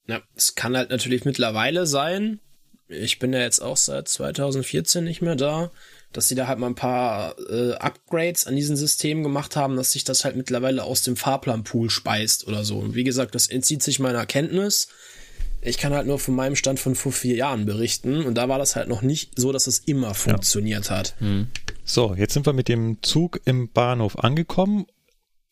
[0.07, 2.41] Ja, es kann halt natürlich mittlerweile sein.
[2.89, 5.71] Ich bin ja jetzt auch seit 2014 nicht mehr da
[6.15, 9.91] dass sie da halt mal ein paar äh, Upgrades an diesen Systemen gemacht haben, dass
[9.91, 12.77] sich das halt mittlerweile aus dem Fahrplanpool speist oder so.
[12.77, 14.87] Und wie gesagt, das entzieht sich meiner Kenntnis.
[15.61, 18.59] Ich kann halt nur von meinem Stand von vor vier Jahren berichten und da war
[18.59, 20.97] das halt noch nicht so, dass es immer funktioniert ja.
[20.97, 21.15] hat.
[21.19, 21.47] Mhm.
[21.83, 24.85] So, jetzt sind wir mit dem Zug im Bahnhof angekommen.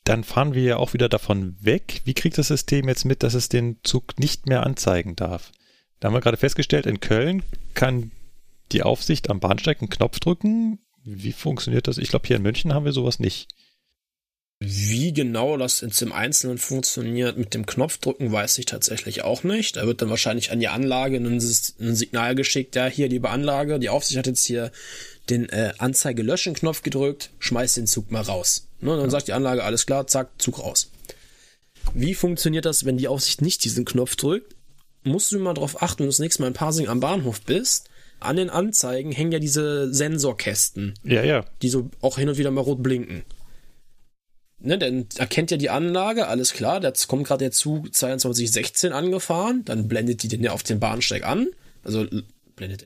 [0.04, 2.02] Dann fahren wir ja auch wieder davon weg.
[2.06, 5.52] Wie kriegt das System jetzt mit, dass es den Zug nicht mehr anzeigen darf?
[6.00, 7.44] Da haben wir gerade festgestellt, in Köln
[7.74, 8.12] kann
[8.72, 10.80] die Aufsicht am Bahnsteig einen Knopf drücken?
[11.04, 11.98] Wie funktioniert das?
[11.98, 13.48] Ich glaube, hier in München haben wir sowas nicht.
[14.60, 19.76] Wie genau das jetzt im Einzelnen funktioniert mit dem Knopfdrücken, weiß ich tatsächlich auch nicht.
[19.76, 23.90] Da wird dann wahrscheinlich an die Anlage ein, Signal geschickt, ja, hier, liebe Anlage, die
[23.90, 24.72] Aufsicht hat jetzt hier
[25.30, 28.70] den äh, Anzeige-Löschen-Knopf gedrückt, schmeißt den Zug mal raus.
[28.80, 29.10] Ne, dann ja.
[29.10, 30.92] sagt die Anlage, alles klar, zack, Zug raus.
[31.94, 34.56] Wie funktioniert das, wenn die Aufsicht nicht diesen Knopf drückt?
[35.04, 37.90] Musst du mal drauf achten, wenn du das nächste Mal in Parsing am Bahnhof bist,
[38.26, 40.94] an den Anzeigen hängen ja diese Sensorkästen.
[41.04, 41.46] Ja, ja.
[41.62, 43.24] Die so auch hin und wieder mal rot blinken.
[44.60, 49.66] Ne, dann erkennt ja die Anlage, alles klar, da kommt gerade der Zug 2216 angefahren,
[49.66, 51.48] dann blendet die den ja auf den Bahnsteig an,
[51.84, 52.08] also
[52.56, 52.86] blendet,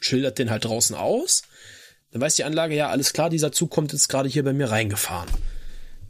[0.00, 1.42] schildert den halt draußen aus.
[2.10, 4.70] Dann weiß die Anlage, ja, alles klar, dieser Zug kommt jetzt gerade hier bei mir
[4.70, 5.28] reingefahren.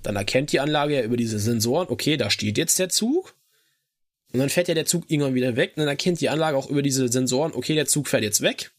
[0.03, 3.35] Dann erkennt die Anlage ja über diese Sensoren, okay, da steht jetzt der Zug.
[4.33, 6.69] Und dann fährt ja der Zug irgendwann wieder weg und dann erkennt die Anlage auch
[6.69, 8.73] über diese Sensoren, okay, der Zug fährt jetzt weg.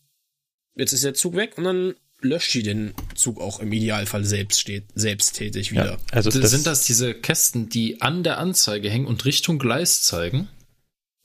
[0.75, 4.59] Jetzt ist der Zug weg und dann löscht die den Zug auch im Idealfall selbst
[4.59, 5.85] steht, selbsttätig wieder.
[5.85, 10.03] Ja, also das sind das diese Kästen, die an der Anzeige hängen und Richtung Gleis
[10.03, 10.49] zeigen?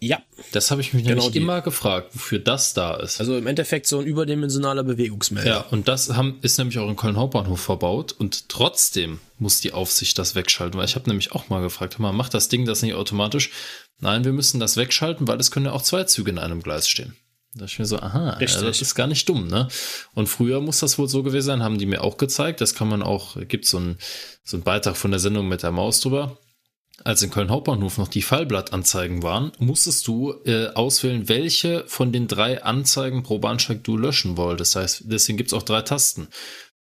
[0.01, 0.23] Ja.
[0.53, 3.21] Das habe ich mich genau nämlich immer gefragt, wofür das da ist.
[3.21, 5.49] Also im Endeffekt so ein überdimensionaler Bewegungsmelder.
[5.49, 9.73] Ja, und das haben, ist nämlich auch in Köln Hauptbahnhof verbaut und trotzdem muss die
[9.73, 12.83] Aufsicht das wegschalten, weil ich habe nämlich auch mal gefragt, mal, macht das Ding das
[12.83, 13.51] nicht automatisch?
[14.01, 16.89] Nein, wir müssen das wegschalten, weil es können ja auch zwei Züge in einem Gleis
[16.89, 17.17] stehen.
[17.57, 19.69] Da ich mir so, aha, ja, das ist gar nicht dumm, ne?
[20.13, 22.61] Und früher muss das wohl so gewesen sein, haben die mir auch gezeigt.
[22.61, 23.99] Das kann man auch, gibt so ein,
[24.43, 26.37] so ein Beitrag von der Sendung mit der Maus drüber.
[27.03, 32.29] Als in Köln Hauptbahnhof noch die Fallblattanzeigen waren, musstest du äh, auswählen, welche von den
[32.29, 34.77] drei Anzeigen pro Bahnsteig du löschen wolltest.
[34.77, 36.29] Das heißt, deswegen gibt's auch drei Tasten.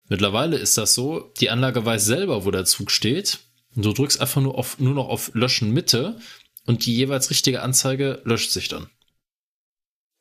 [0.08, 3.40] Mittlerweile ist das so, die Anlage weiß selber, wo der Zug steht.
[3.74, 6.18] Und du drückst einfach nur, auf, nur noch auf Löschen Mitte
[6.66, 8.88] und die jeweils richtige Anzeige löscht sich dann.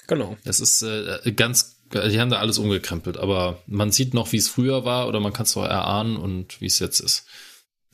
[0.08, 0.38] Genau.
[0.44, 4.50] Das ist äh, ganz, die haben da alles umgekrempelt, aber man sieht noch, wie es
[4.50, 7.26] früher war oder man kann es auch erahnen und wie es jetzt ist.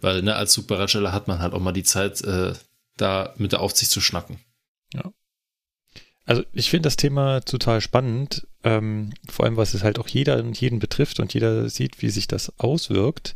[0.01, 2.53] Weil ne, als Zugbereitsteller hat man halt auch mal die Zeit, äh,
[2.97, 4.39] da mit der Aufsicht zu schnacken.
[4.93, 5.11] Ja.
[6.25, 10.37] Also ich finde das Thema total spannend, ähm, vor allem was es halt auch jeder
[10.37, 13.35] und jeden betrifft und jeder sieht, wie sich das auswirkt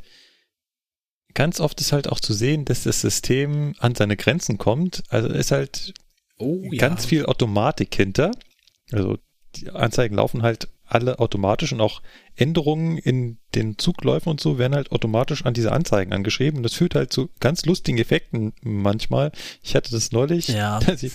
[1.34, 5.04] ganz oft ist halt auch zu sehen, dass das System an seine Grenzen kommt.
[5.10, 5.94] Also ist halt
[6.38, 7.10] oh, ganz ja.
[7.10, 8.32] viel Automatik hinter.
[8.92, 9.18] Also
[9.56, 12.02] die Anzeigen laufen halt alle automatisch und auch
[12.36, 16.58] Änderungen in den Zugläufen und so werden halt automatisch an diese Anzeigen angeschrieben.
[16.58, 19.32] Und das führt halt zu ganz lustigen Effekten manchmal.
[19.62, 20.80] Ich hatte das neulich, ja.
[20.86, 21.14] dass ich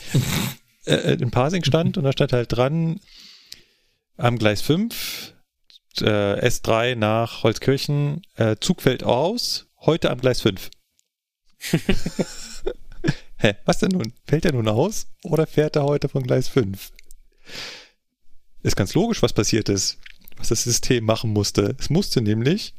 [0.85, 3.01] äh, in Parsing stand und da stand halt dran,
[4.17, 5.35] am Gleis 5,
[6.01, 6.05] äh,
[6.47, 10.71] S3 nach Holzkirchen, äh, Zug fällt aus, heute am Gleis 5.
[13.41, 14.13] Hä, was denn nun?
[14.27, 16.91] Fällt er nun aus oder fährt er heute von Gleis 5?
[18.63, 19.99] Ist ganz logisch, was passiert ist,
[20.37, 21.77] was das System machen musste.
[21.79, 22.75] Es musste nämlich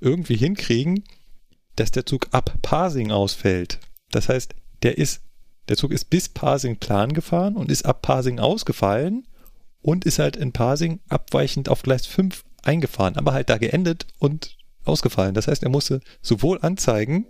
[0.00, 1.04] irgendwie hinkriegen,
[1.76, 3.80] dass der Zug ab Parsing ausfällt.
[4.10, 5.22] Das heißt, der ist,
[5.68, 9.26] der Zug ist bis Parsing Plan gefahren und ist ab Parsing ausgefallen
[9.80, 14.56] und ist halt in Parsing abweichend auf Gleis 5 eingefahren, aber halt da geendet und
[14.84, 15.34] ausgefallen.
[15.34, 17.26] Das heißt, er musste sowohl anzeigen,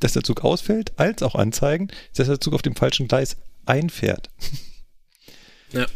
[0.00, 4.30] dass der Zug ausfällt, als auch anzeigen, dass der Zug auf dem falschen Gleis einfährt.
[5.72, 5.86] Ja,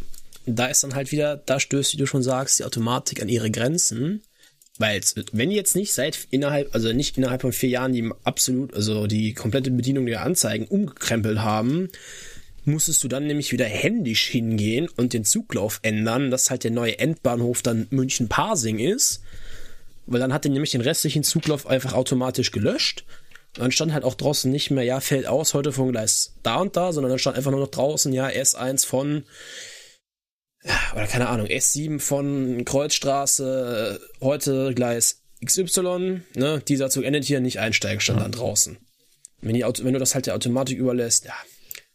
[0.47, 3.51] da ist dann halt wieder, da stößt, wie du schon sagst, die Automatik an ihre
[3.51, 4.23] Grenzen.
[4.79, 5.01] Weil,
[5.33, 9.35] wenn jetzt nicht seit innerhalb, also nicht innerhalb von vier Jahren die absolut, also die
[9.35, 11.91] komplette Bedienung der Anzeigen umgekrempelt haben,
[12.65, 16.99] musstest du dann nämlich wieder händisch hingehen und den Zuglauf ändern, dass halt der neue
[16.99, 19.23] Endbahnhof dann München-Parsing ist.
[20.07, 23.05] Weil dann hat er nämlich den restlichen Zuglauf einfach automatisch gelöscht
[23.55, 26.77] dann stand halt auch draußen nicht mehr, ja, fällt aus heute vom Gleis da und
[26.77, 29.25] da, sondern dann stand einfach nur noch draußen, ja, S1 von,
[30.95, 37.59] oder keine Ahnung, S7 von Kreuzstraße, heute Gleis XY, ne, dieser Zug endet hier, nicht
[37.59, 38.25] einsteigen, stand ja.
[38.25, 38.79] dann draußen.
[39.41, 41.35] Wenn, die, wenn du das halt der Automatik überlässt, ja,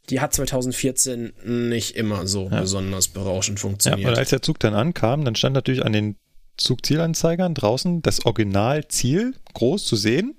[0.10, 2.62] die hat 2014 nicht immer so ja.
[2.62, 4.02] besonders berauschend funktioniert.
[4.02, 6.18] Ja, und als der Zug dann ankam, dann stand natürlich an den
[6.58, 10.36] Zugzielanzeigern draußen das Originalziel groß zu sehen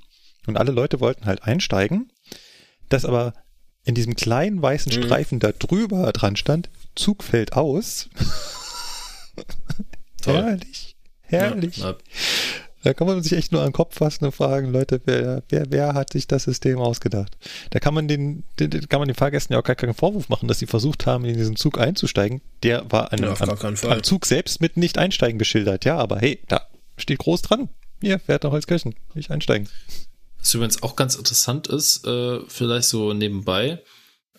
[0.46, 2.12] und alle Leute wollten halt einsteigen,
[2.88, 3.34] dass aber
[3.84, 5.02] in diesem kleinen weißen mhm.
[5.02, 8.08] Streifen da drüber dran stand, Zug fällt aus.
[10.24, 11.78] herrlich, herrlich.
[11.78, 11.96] Ja,
[12.84, 15.70] da kann man sich echt nur an den Kopf fassen und fragen, Leute, wer, wer,
[15.70, 17.36] wer hat sich das System ausgedacht?
[17.70, 20.48] Da kann man den, den, kann man den Fahrgästen ja auch gar keinen Vorwurf machen,
[20.48, 22.40] dass sie versucht haben, in diesen Zug einzusteigen.
[22.62, 25.84] Der war an, ja, am, am, Zug selbst mit nicht einsteigen geschildert.
[25.84, 27.68] Ja, aber hey, da steht groß dran.
[28.00, 29.68] Hier, fährt nach Holzkirchen, nicht einsteigen.
[30.38, 33.82] Was übrigens auch ganz interessant ist, äh, vielleicht so nebenbei,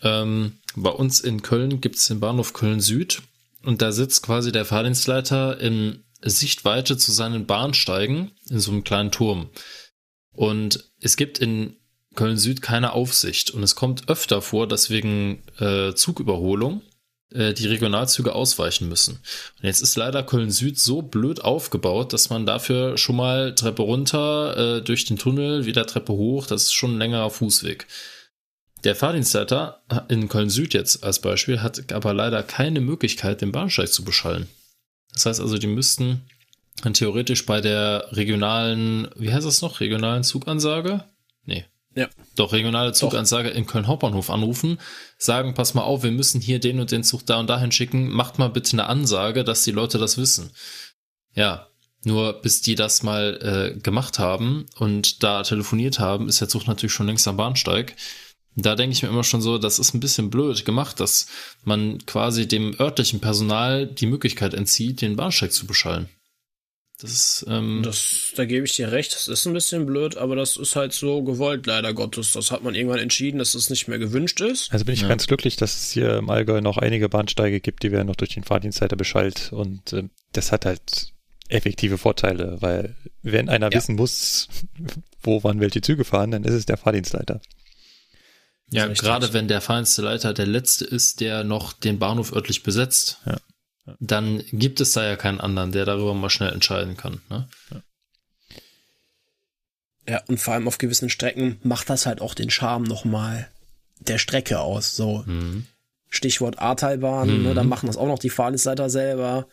[0.02, 3.22] ähm, bei uns in Köln gibt es den Bahnhof Köln Süd
[3.62, 9.10] und da sitzt quasi der Fahrdienstleiter in Sichtweite zu seinen Bahnsteigen in so einem kleinen
[9.10, 9.50] Turm.
[10.32, 11.76] Und es gibt in
[12.14, 16.82] Köln Süd keine Aufsicht und es kommt öfter vor, dass wegen äh, Zugüberholung
[17.32, 19.20] äh, die Regionalzüge ausweichen müssen.
[19.58, 23.82] Und jetzt ist leider Köln Süd so blöd aufgebaut, dass man dafür schon mal Treppe
[23.82, 27.86] runter, äh, durch den Tunnel, wieder Treppe hoch, das ist schon ein längerer Fußweg.
[28.84, 33.92] Der Fahrdienstleiter in Köln Süd jetzt als Beispiel hat aber leider keine Möglichkeit, den Bahnsteig
[33.92, 34.48] zu beschallen.
[35.12, 36.22] Das heißt also, die müssten
[36.82, 41.04] dann theoretisch bei der regionalen, wie heißt das noch, regionalen Zugansage?
[41.44, 42.08] Nee, ja.
[42.36, 43.56] Doch, regionale Zugansage Doch.
[43.56, 44.78] in Köln Hauptbahnhof anrufen,
[45.18, 48.08] sagen, pass mal auf, wir müssen hier den und den Zug da und dahin schicken,
[48.10, 50.50] macht mal bitte eine Ansage, dass die Leute das wissen.
[51.34, 51.66] Ja,
[52.04, 56.66] nur bis die das mal äh, gemacht haben und da telefoniert haben, ist der Zug
[56.66, 57.94] natürlich schon längst am Bahnsteig.
[58.56, 61.26] Da denke ich mir immer schon so, das ist ein bisschen blöd gemacht, dass
[61.64, 66.08] man quasi dem örtlichen Personal die Möglichkeit entzieht, den Bahnsteig zu beschallen.
[67.00, 69.12] Das ist, ähm das, da gebe ich dir recht.
[69.14, 72.32] Das ist ein bisschen blöd, aber das ist halt so gewollt, leider Gottes.
[72.32, 74.70] Das hat man irgendwann entschieden, dass es das nicht mehr gewünscht ist.
[74.70, 75.08] Also bin ich ja.
[75.08, 78.34] ganz glücklich, dass es hier im Allgäu noch einige Bahnsteige gibt, die werden noch durch
[78.34, 81.12] den Fahrdienstleiter beschallt und äh, das hat halt
[81.48, 83.78] effektive Vorteile, weil wenn einer ja.
[83.78, 84.48] wissen muss,
[85.22, 87.40] wo wann welche Züge fahren, dann ist es der Fahrdienstleiter.
[88.70, 93.18] Ja, gerade wenn der Fahrdienstleiter der Letzte ist, der noch den Bahnhof örtlich besetzt.
[93.26, 93.36] Ja
[93.98, 97.20] dann gibt es da ja keinen anderen, der darüber mal schnell entscheiden kann.
[97.28, 97.48] Ne?
[97.70, 97.82] Ja.
[100.08, 103.48] ja, und vor allem auf gewissen Strecken macht das halt auch den Charme nochmal
[103.98, 104.94] der Strecke aus.
[104.94, 105.66] So mhm.
[106.08, 107.42] Stichwort Ahrtalbahn, mhm.
[107.44, 109.48] ne, da machen das auch noch die Fahrdienstleiter selber.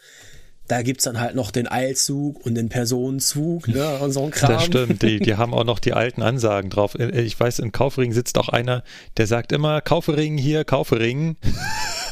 [0.68, 4.52] Da gibt's dann halt noch den Eilzug und den Personenzug ne, und so ein Kram.
[4.52, 6.96] Das stimmt, die, die haben auch noch die alten Ansagen drauf.
[6.96, 8.84] Äh, ich weiß, in Kaufering sitzt auch einer,
[9.16, 11.38] der sagt immer, Kaufering hier, Kaufering.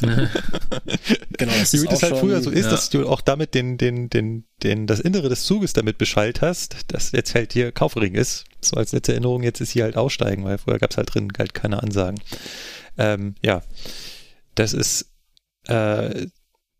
[0.00, 2.70] genau, das Wie das halt früher so ist, ja.
[2.70, 6.76] dass du auch damit den, den, den, den, das Innere des Zuges damit beschallt hast,
[6.88, 8.44] dass jetzt halt hier Kaufering ist.
[8.60, 11.54] So als letzte Erinnerung, jetzt ist hier halt Aussteigen, weil früher gab's halt drin halt
[11.54, 12.20] keine Ansagen.
[12.98, 13.62] Ähm, ja,
[14.54, 15.10] das ist
[15.68, 16.26] äh,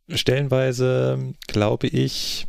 [0.09, 2.47] stellenweise, glaube ich,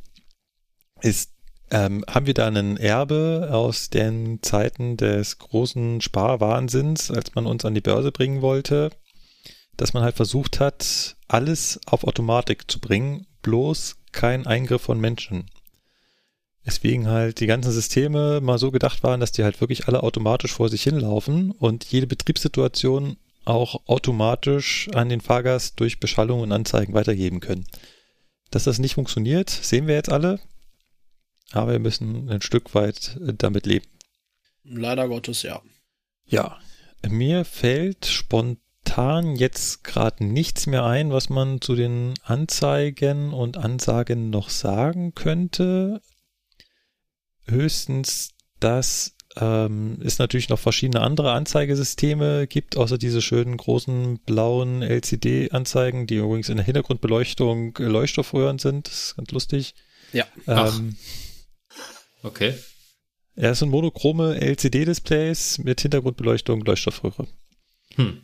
[1.02, 1.32] ist,
[1.70, 7.66] ähm, haben wir da einen Erbe aus den Zeiten des großen Sparwahnsinns, als man uns
[7.66, 8.92] an die Börse bringen wollte,
[9.76, 15.50] dass man halt versucht hat, alles auf Automatik zu bringen, bloß kein Eingriff von Menschen.
[16.66, 20.52] Deswegen halt die ganzen Systeme mal so gedacht waren, dass die halt wirklich alle automatisch
[20.54, 23.16] vor sich hinlaufen und jede Betriebssituation
[23.48, 27.66] auch automatisch an den Fahrgast durch Beschallung und Anzeigen weitergeben können.
[28.52, 30.40] Dass das nicht funktioniert, sehen wir jetzt alle,
[31.52, 33.88] aber wir müssen ein Stück weit damit leben.
[34.64, 35.62] Leider Gottes, ja.
[36.26, 36.60] Ja,
[37.08, 44.30] mir fällt spontan jetzt gerade nichts mehr ein, was man zu den Anzeigen und Ansagen
[44.30, 46.02] noch sagen könnte
[47.50, 54.82] höchstens, dass ähm, es natürlich noch verschiedene andere Anzeigesysteme gibt, außer diese schönen großen blauen
[54.82, 58.88] LCD-Anzeigen, die übrigens in der Hintergrundbeleuchtung Leuchtstoffröhren sind.
[58.88, 59.76] Das ist ganz lustig.
[60.14, 60.26] Ja.
[60.48, 60.96] Ähm,
[62.24, 62.54] okay.
[63.36, 67.28] Ja, es sind monochrome LCD-Displays mit Hintergrundbeleuchtung Leuchtstoffröhre.
[67.96, 68.22] Hm.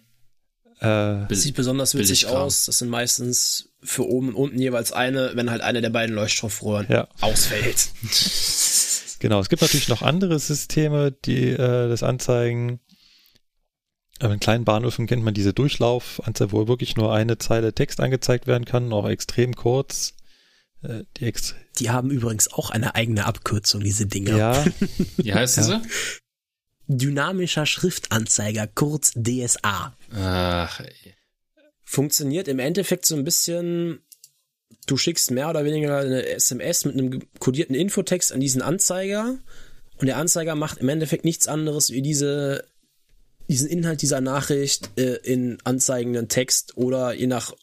[0.79, 2.65] Äh, Sieht besonders witzig aus.
[2.65, 6.87] Das sind meistens für oben und unten jeweils eine, wenn halt eine der beiden Leuchtstoffröhren
[6.89, 7.07] ja.
[7.21, 7.89] ausfällt.
[9.23, 12.81] Genau, es gibt natürlich noch andere Systeme, die äh, das anzeigen.
[14.19, 18.47] Aber in kleinen Bahnhöfen kennt man diese Durchlaufanzeige, wo wirklich nur eine Zeile Text angezeigt
[18.47, 20.15] werden kann, auch extrem kurz.
[20.81, 24.35] Äh, die, ex die haben übrigens auch eine eigene Abkürzung, diese Dinger.
[24.35, 24.65] Ja.
[25.15, 25.81] Wie heißt diese?
[26.87, 29.95] Dynamischer Schriftanzeiger, kurz DSA.
[30.13, 31.15] Ach, ey.
[31.85, 34.01] Funktioniert im Endeffekt so ein bisschen
[34.87, 39.37] du schickst mehr oder weniger eine SMS mit einem kodierten Infotext an diesen Anzeiger
[39.97, 42.65] und der Anzeiger macht im Endeffekt nichts anderes wie diese
[43.49, 47.53] diesen Inhalt dieser Nachricht äh, in anzeigenden Text oder je nach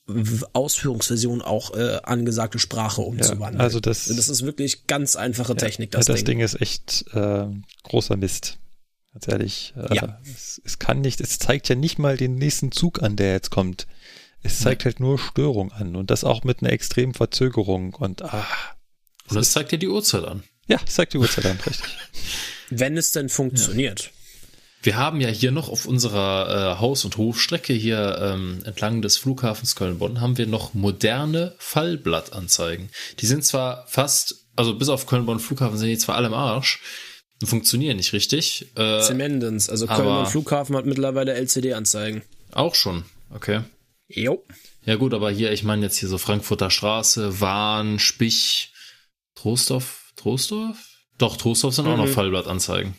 [0.52, 3.58] Ausführungsversion auch äh, angesagte Sprache umzuwandeln.
[3.58, 5.90] Ja, also das, das ist wirklich ganz einfache Technik.
[5.92, 6.38] Das, ja, das Ding.
[6.38, 6.44] Ding.
[6.44, 7.46] ist echt äh,
[7.84, 8.58] großer Mist.
[9.12, 9.74] Ganz ehrlich.
[9.76, 10.20] Äh, ja.
[10.22, 13.50] Es, es, kann nicht, es zeigt ja nicht mal den nächsten Zug an, der jetzt
[13.50, 13.86] kommt.
[14.42, 18.46] Es zeigt halt nur Störung an und das auch mit einer extremen Verzögerung und ah.
[19.28, 20.42] Und das zeigt dir die Uhrzeit an.
[20.66, 21.96] Ja, es zeigt die Uhrzeit an, richtig.
[22.70, 24.04] Wenn es denn funktioniert.
[24.04, 24.10] Ja.
[24.82, 29.18] Wir haben ja hier noch auf unserer äh, Haus- und Hofstrecke hier ähm, entlang des
[29.18, 32.88] Flughafens Köln-Bonn haben wir noch moderne Fallblattanzeigen.
[33.18, 36.80] Die sind zwar fast, also bis auf Köln-Bonn Flughafen sind die zwar alle im Arsch,
[37.44, 38.70] funktionieren nicht richtig.
[38.74, 42.22] Äh, Zemendens, also Köln-Bonn Flughafen hat mittlerweile LCD-Anzeigen.
[42.52, 43.04] Auch schon,
[43.34, 43.60] okay.
[44.12, 44.44] Jo.
[44.84, 48.72] Ja gut, aber hier, ich meine jetzt hier so Frankfurter Straße, Wahn, Spich,
[49.34, 50.88] Trostorf, Trostorf?
[51.18, 51.92] Doch, Trostorf sind mhm.
[51.92, 52.12] auch noch mhm.
[52.12, 52.94] Fallblattanzeigen.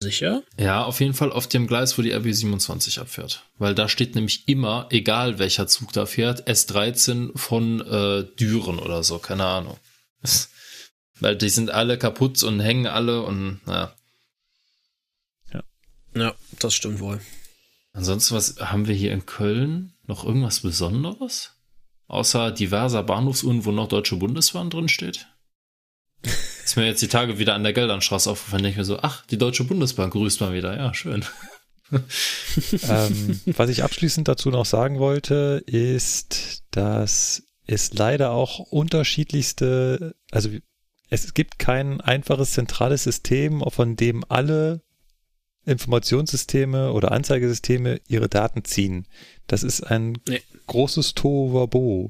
[0.00, 0.44] Sicher?
[0.58, 3.42] Ja, auf jeden Fall auf dem Gleis, wo die RB 27 abfährt.
[3.58, 9.02] Weil da steht nämlich immer, egal welcher Zug da fährt, S13 von äh, Düren oder
[9.02, 9.78] so, keine Ahnung.
[11.18, 13.96] Weil die sind alle kaputt und hängen alle und naja.
[15.54, 15.62] Ja.
[16.14, 17.20] Ja, das stimmt wohl.
[17.96, 19.94] Ansonsten, was haben wir hier in Köln?
[20.06, 21.54] Noch irgendwas Besonderes?
[22.08, 25.28] Außer diverser Bahnhofsuhren, wo noch Deutsche Bundesbahn drin steht?
[26.64, 29.24] Ist mir jetzt die Tage wieder an der Geldernstraße aufgefallen, denke ich mir so, ach,
[29.26, 30.76] die Deutsche Bundesbahn grüßt mal wieder.
[30.76, 31.24] Ja, schön.
[31.90, 40.50] ähm, was ich abschließend dazu noch sagen wollte, ist, dass es leider auch unterschiedlichste, also
[41.08, 44.82] es gibt kein einfaches zentrales System, von dem alle
[45.66, 49.06] Informationssysteme oder Anzeigesysteme ihre Daten ziehen.
[49.48, 50.40] Das ist ein nee.
[50.66, 52.08] großes Tohuwabo.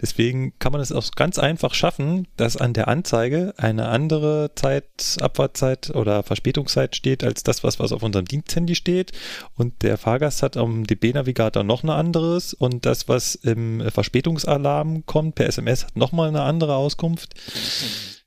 [0.00, 5.16] Deswegen kann man es auch ganz einfach schaffen, dass an der Anzeige eine andere Zeit,
[5.20, 9.12] Abfahrtzeit oder Verspätungszeit steht als das, was, was auf unserem Diensthandy steht.
[9.54, 15.34] Und der Fahrgast hat am DB-Navigator noch ein anderes und das, was im Verspätungsalarm kommt
[15.34, 17.34] per SMS, hat nochmal eine andere Auskunft.
[17.54, 18.18] Mhm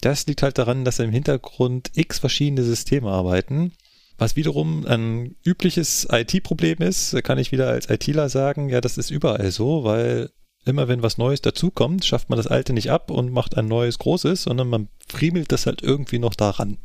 [0.00, 3.72] das liegt halt daran, dass im Hintergrund x verschiedene Systeme arbeiten.
[4.18, 9.10] Was wiederum ein übliches IT-Problem ist, kann ich wieder als ITler sagen, ja, das ist
[9.10, 10.30] überall so, weil
[10.64, 13.98] immer wenn was Neues dazukommt, schafft man das alte nicht ab und macht ein neues
[13.98, 16.78] großes, sondern man friemelt das halt irgendwie noch daran.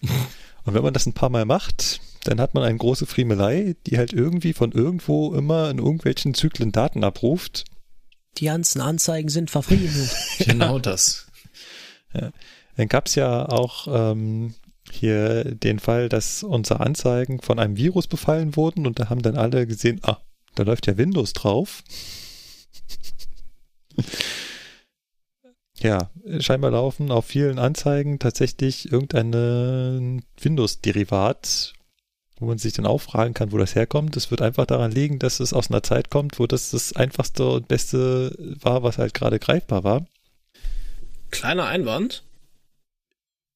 [0.00, 3.98] und wenn man das ein paar Mal macht, dann hat man eine große Friemelei, die
[3.98, 7.64] halt irgendwie von irgendwo immer in irgendwelchen Zyklen Daten abruft.
[8.38, 10.14] Die ganzen Anzeigen sind verfriemelt.
[10.38, 11.25] genau das.
[12.12, 14.54] Dann gab es ja auch ähm,
[14.90, 19.36] hier den Fall, dass unsere Anzeigen von einem Virus befallen wurden und da haben dann
[19.36, 20.18] alle gesehen, ah,
[20.54, 21.82] da läuft ja Windows drauf.
[25.78, 31.74] ja, scheinbar laufen auf vielen Anzeigen tatsächlich irgendein Windows-Derivat,
[32.38, 34.16] wo man sich dann auch fragen kann, wo das herkommt.
[34.16, 37.48] Es wird einfach daran liegen, dass es aus einer Zeit kommt, wo das das einfachste
[37.48, 40.06] und beste war, was halt gerade greifbar war.
[41.30, 42.22] Kleiner Einwand.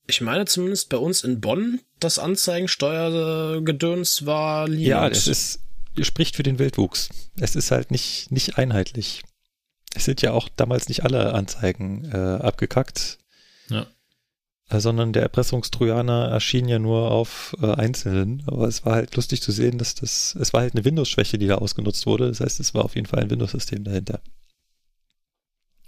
[0.07, 4.87] Ich meine zumindest bei uns in Bonn, das Anzeigensteuergedöns war Linux.
[4.87, 5.61] Ja, das ist,
[6.01, 7.11] spricht für den Wildwuchs.
[7.39, 9.23] Es ist halt nicht, nicht einheitlich.
[9.95, 13.19] Es sind ja auch damals nicht alle Anzeigen äh, abgekackt.
[13.69, 13.87] Ja.
[14.69, 18.43] Äh, sondern der Erpressungstrojaner erschien ja nur auf äh, einzelnen.
[18.47, 21.49] Aber es war halt lustig zu sehen, dass das, es war halt eine Windows-Schwäche, die
[21.49, 22.29] da ausgenutzt wurde.
[22.29, 24.21] Das heißt, es war auf jeden Fall ein Windows-System dahinter.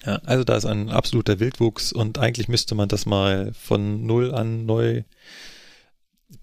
[0.04, 4.34] Ja, also da ist ein absoluter Wildwuchs und eigentlich müsste man das mal von null
[4.34, 5.04] an neu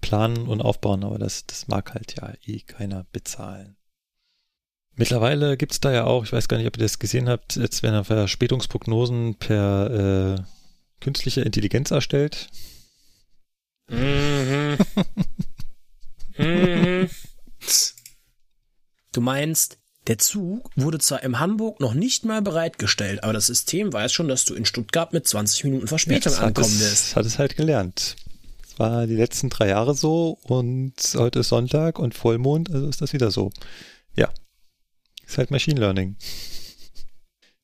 [0.00, 3.76] planen und aufbauen, aber das, das mag halt ja eh keiner bezahlen.
[4.96, 7.82] Mittlerweile gibt's da ja auch, ich weiß gar nicht, ob ihr das gesehen habt, jetzt
[7.82, 10.42] werden Verspätungsprognosen per äh,
[11.00, 12.48] künstliche Intelligenz erstellt.
[13.88, 14.78] Mhm.
[16.38, 17.10] mhm.
[19.12, 19.79] Du meinst,
[20.10, 24.26] der Zug wurde zwar in Hamburg noch nicht mal bereitgestellt, aber das System weiß schon,
[24.26, 27.14] dass du in Stuttgart mit 20 Minuten Verspätung ja, ankommen wirst.
[27.14, 28.16] Hat es halt gelernt.
[28.60, 33.00] Das war die letzten drei Jahre so und heute ist Sonntag und Vollmond, also ist
[33.00, 33.52] das wieder so.
[34.16, 34.30] Ja.
[35.24, 36.16] Ist halt Machine Learning.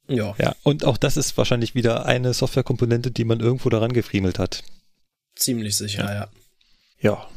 [0.07, 0.37] Ja.
[0.39, 4.63] Ja, und auch das ist wahrscheinlich wieder eine Softwarekomponente, die man irgendwo daran gefriemelt hat.
[5.35, 6.15] Ziemlich sicher, ja.
[6.15, 6.29] Ja.
[7.01, 7.29] ja.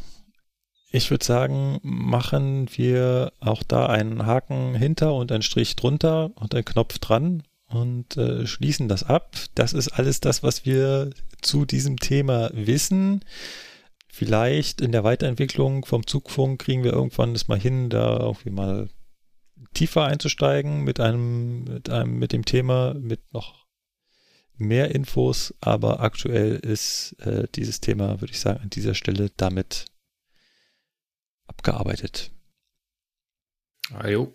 [0.91, 6.55] Ich würde sagen, machen wir auch da einen Haken hinter und einen Strich drunter und
[6.55, 9.35] einen Knopf dran und äh, schließen das ab.
[9.53, 11.11] Das ist alles das, was wir
[11.41, 13.23] zu diesem Thema wissen.
[14.07, 18.89] Vielleicht in der Weiterentwicklung vom Zugfunk kriegen wir irgendwann das mal hin, da irgendwie mal
[19.75, 23.67] tiefer einzusteigen mit einem, mit einem, mit dem Thema, mit noch
[24.57, 29.85] mehr Infos, aber aktuell ist äh, dieses Thema, würde ich sagen, an dieser Stelle damit
[31.49, 32.31] abgearbeitet.
[33.91, 34.31] Ah, jo.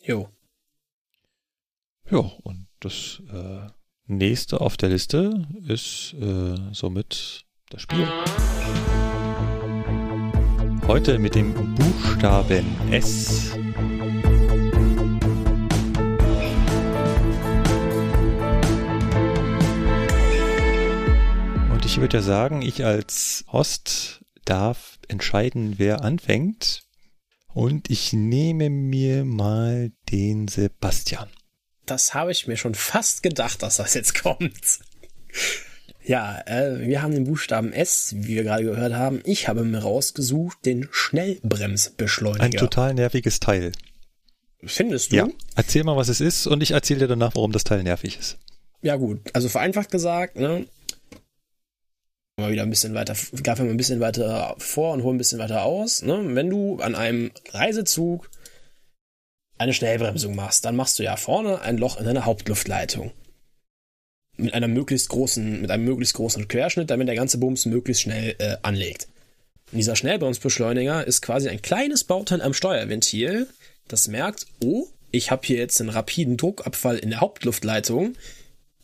[0.00, 0.28] Jo.
[2.10, 3.66] Ja, und das äh,
[4.06, 8.06] nächste auf der Liste ist äh, somit das Spiel.
[10.86, 13.52] Heute mit dem Buchstaben S.
[21.70, 26.82] Und ich würde ja sagen, ich als Host darf entscheiden, wer anfängt.
[27.54, 31.28] Und ich nehme mir mal den Sebastian.
[31.86, 34.80] Das habe ich mir schon fast gedacht, dass das jetzt kommt.
[36.04, 39.20] Ja, äh, wir haben den Buchstaben S, wie wir gerade gehört haben.
[39.24, 42.44] Ich habe mir rausgesucht den Schnellbremsbeschleuniger.
[42.44, 43.72] Ein total nerviges Teil.
[44.64, 45.16] Findest du?
[45.16, 45.28] Ja.
[45.54, 48.38] Erzähl mal, was es ist und ich erzähle dir danach, warum das Teil nervig ist.
[48.80, 50.66] Ja gut, also vereinfacht gesagt, ne,
[52.38, 55.38] mal wieder ein bisschen weiter, greifen wir ein bisschen weiter vor und holen ein bisschen
[55.38, 56.02] weiter aus.
[56.02, 56.34] Ne?
[56.34, 58.30] Wenn du an einem Reisezug
[59.58, 63.12] eine Schnellbremsung machst, dann machst du ja vorne ein Loch in deiner Hauptluftleitung.
[64.36, 68.34] Mit einer möglichst großen, mit einem möglichst großen Querschnitt, damit der ganze Bums möglichst schnell
[68.38, 69.08] äh, anlegt.
[69.70, 73.46] Und dieser Schnellbremsbeschleuniger ist quasi ein kleines Bauteil am Steuerventil,
[73.88, 78.16] das merkt, oh, ich habe hier jetzt einen rapiden Druckabfall in der Hauptluftleitung.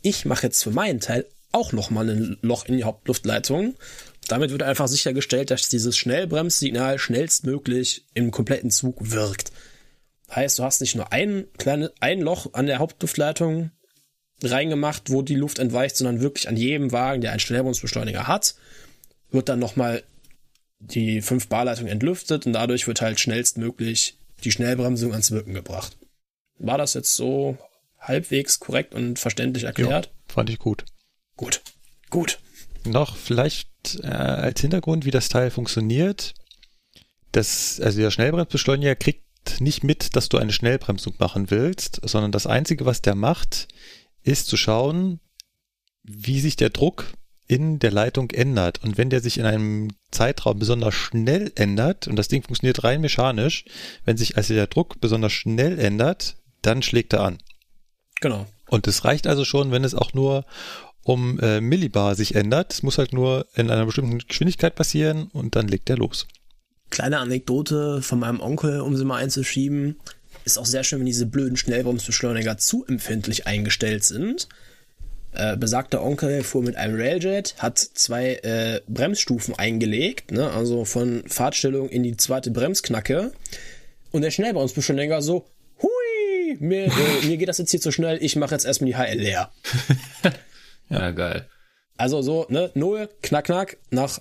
[0.03, 3.75] Ich mache jetzt für meinen Teil auch nochmal ein Loch in die Hauptluftleitung.
[4.29, 9.53] Damit wird einfach sichergestellt, dass dieses Schnellbremssignal schnellstmöglich im kompletten Zug wirkt.
[10.31, 13.71] Heißt, du hast nicht nur ein kleines, ein Loch an der Hauptluftleitung
[14.43, 18.55] reingemacht, wo die Luft entweicht, sondern wirklich an jedem Wagen, der einen Schnellbremsbeschleuniger hat,
[19.31, 20.05] wird dann nochmal
[20.81, 25.97] die 5 Bar Leitung entlüftet und dadurch wird halt schnellstmöglich die Schnellbremsung ans Wirken gebracht.
[26.59, 27.57] War das jetzt so
[27.99, 30.07] halbwegs korrekt und verständlich erklärt?
[30.07, 30.85] Ja, fand ich gut.
[31.39, 31.63] Gut.
[32.11, 32.41] Gut.
[32.85, 36.35] Noch vielleicht äh, als Hintergrund, wie das Teil funktioniert.
[37.33, 39.25] Das, also der Schnellbremsbeschleuniger kriegt
[39.61, 43.69] nicht mit, dass du eine Schnellbremsung machen willst, sondern das Einzige, was der macht,
[44.23, 45.21] ist zu schauen,
[46.03, 47.13] wie sich der Druck
[47.47, 48.83] in der Leitung ändert.
[48.83, 53.01] Und wenn der sich in einem Zeitraum besonders schnell ändert, und das Ding funktioniert rein
[53.01, 53.65] mechanisch,
[54.05, 57.39] wenn sich also der Druck besonders schnell ändert, dann schlägt er an.
[58.21, 58.47] Genau.
[58.69, 60.45] Und es reicht also schon, wenn es auch nur
[61.09, 62.75] um äh, Millibar sich ändert.
[62.75, 66.27] Es muss halt nur in einer bestimmten Geschwindigkeit passieren und dann legt er los.
[66.91, 69.97] Kleine Anekdote von meinem Onkel, um sie mal einzuschieben.
[70.45, 74.49] Ist auch sehr schön, wenn diese blöden Schnellbremsbeschleuniger zu empfindlich eingestellt sind.
[75.33, 80.51] Äh, besagter Onkel fuhr mit einem Railjet, hat zwei äh, Bremsstufen eingelegt, ne?
[80.51, 83.33] also von Fahrtstellung in die zweite Bremsknacke.
[84.11, 85.47] Und der Schnellbremsbeschleuniger so,
[85.83, 86.91] hui, mir, äh,
[87.27, 89.51] mir geht das jetzt hier zu schnell, ich mache jetzt erstmal die HL leer.
[90.89, 91.49] Ja, ja geil.
[91.97, 94.21] Also so, ne, null, knack, knack, nach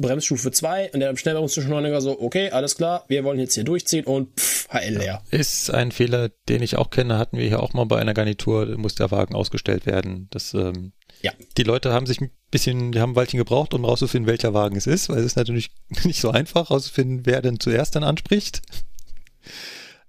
[0.00, 4.38] Bremsstufe 2 und der Schnellbremsbeschleuniger so, okay, alles klar, wir wollen jetzt hier durchziehen und
[4.38, 5.22] pff, HL leer.
[5.30, 8.14] Ja, ist ein Fehler, den ich auch kenne, hatten wir hier auch mal bei einer
[8.14, 10.28] Garnitur, muss der Wagen ausgestellt werden.
[10.30, 11.32] Das, ähm, ja.
[11.56, 14.76] Die Leute haben sich ein bisschen, die haben ein Weilchen gebraucht, um rauszufinden, welcher Wagen
[14.76, 15.70] es ist, weil es ist natürlich
[16.04, 18.62] nicht so einfach, rauszufinden, wer denn zuerst dann anspricht.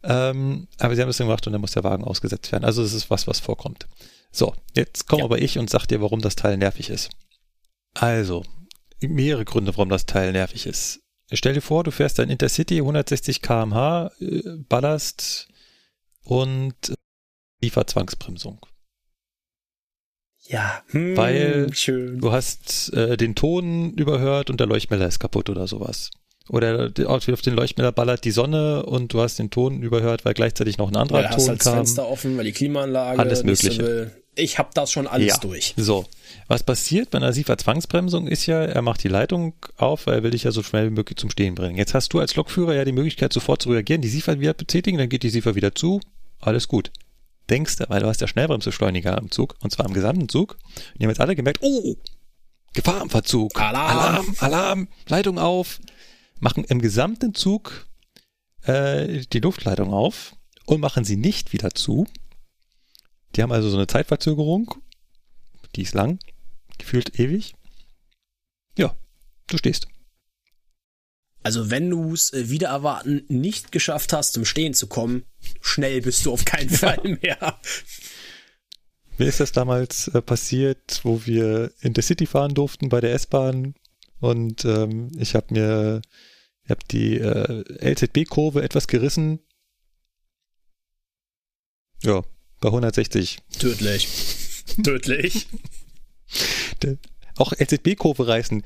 [0.04, 2.66] Ähm, aber sie haben das dann gemacht und dann muss der Wagen ausgesetzt werden.
[2.66, 3.88] Also es ist was, was vorkommt.
[4.32, 5.26] So, jetzt komme ja.
[5.26, 7.10] aber ich und sag dir, warum das Teil nervig ist.
[7.94, 8.44] Also,
[9.02, 11.02] mehrere Gründe, warum das Teil nervig ist.
[11.34, 14.12] Stell dir vor, du fährst ein Intercity 160 km/h,
[14.70, 15.48] ballerst
[16.24, 16.94] und
[17.62, 18.66] Lieferzwangsbremsung.
[20.48, 22.20] Ja, hm, weil schön.
[22.20, 26.10] du hast äh, den Ton überhört und der Leuchtmelder ist kaputt oder sowas.
[26.50, 30.78] Oder auf den Leuchtmelder ballert die Sonne und du hast den Ton überhört, weil gleichzeitig
[30.78, 31.76] noch ein anderer ja, Ton hast halt kam.
[31.76, 34.12] Fenster offen, weil die Klimaanlage alles Mögliche.
[34.36, 35.38] Ich habe das schon alles ja.
[35.38, 35.74] durch.
[35.76, 36.06] So,
[36.48, 40.32] was passiert bei einer SIFA-Zwangsbremsung ist ja, er macht die Leitung auf, weil er will
[40.32, 41.78] dich ja so schnell wie möglich zum Stehen bringen.
[41.78, 44.98] Jetzt hast du als Lokführer ja die Möglichkeit, sofort zu reagieren, die SIFA wieder betätigen,
[44.98, 46.00] dann geht die SIFA wieder zu,
[46.40, 46.92] alles gut
[47.52, 50.58] denkst du, weil du hast ja Schnellbremsbeschleuniger im Zug, und zwar im gesamten Zug.
[50.64, 51.96] Und die haben jetzt alle gemerkt, oh,
[52.74, 53.60] Gefahr im Verzug.
[53.60, 55.80] Alarm, Alarm, Alarm Leitung auf.
[56.40, 57.88] Machen im gesamten Zug
[58.64, 60.36] äh, die Luftleitung auf
[60.66, 62.08] und machen sie nicht wieder zu.
[63.36, 64.76] Die haben also so eine Zeitverzögerung.
[65.76, 66.20] Die ist lang,
[66.78, 67.56] gefühlt ewig.
[68.78, 68.96] Ja,
[69.48, 69.88] du stehst.
[71.44, 75.26] Also wenn du es äh, wieder erwarten nicht geschafft hast, zum Stehen zu kommen,
[75.60, 77.60] schnell bist du auf keinen Fall mehr.
[79.18, 83.14] Mir ist das damals äh, passiert, wo wir in der City fahren durften bei der
[83.14, 83.76] S-Bahn
[84.20, 86.02] und ähm, ich habe mir
[86.64, 89.40] ich hab die äh, LZB-Kurve etwas gerissen.
[92.04, 92.24] Ja,
[92.62, 93.40] bei 160.
[93.60, 94.08] Tödlich.
[94.84, 95.48] Tödlich.
[97.38, 98.64] auch LZB-Kurve reißen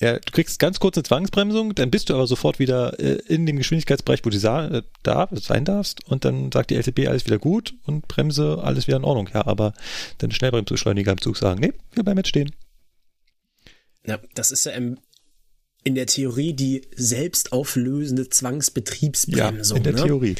[0.00, 3.56] ja, du kriegst ganz kurze Zwangsbremsung, dann bist du aber sofort wieder äh, in dem
[3.56, 7.74] Geschwindigkeitsbereich, wo du äh, da sein darfst und dann sagt die LTB alles wieder gut
[7.84, 9.30] und Bremse alles wieder in Ordnung.
[9.32, 9.72] Ja, aber
[10.18, 12.52] dann Schnellbremsbeschleuniger im Zug sagen, nee, wir bleiben jetzt stehen.
[14.06, 14.98] Ja, das ist ja im,
[15.82, 19.76] in der Theorie die selbstauflösende Zwangsbetriebsbremsung.
[19.76, 20.02] Ja, in der ne?
[20.02, 20.34] Theorie.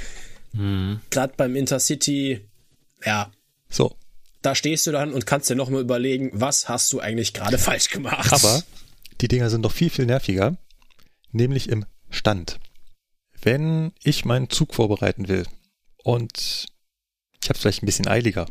[0.52, 1.00] Mhm.
[1.10, 2.42] Gerade beim Intercity,
[3.04, 3.30] ja.
[3.68, 3.96] So.
[4.42, 7.90] Da stehst du dann und kannst dir nochmal überlegen, was hast du eigentlich gerade falsch
[7.90, 8.32] gemacht.
[8.32, 8.62] Aber
[9.20, 10.56] die Dinger sind noch viel, viel nerviger,
[11.32, 12.58] nämlich im Stand.
[13.40, 15.46] Wenn ich meinen Zug vorbereiten will
[16.02, 16.66] und
[17.42, 18.46] ich habe es vielleicht ein bisschen eiliger,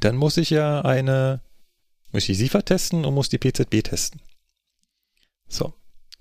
[0.00, 1.40] dann muss ich ja eine,
[2.12, 4.20] muss ich die SIFA testen und muss die PZB testen.
[5.48, 5.74] So.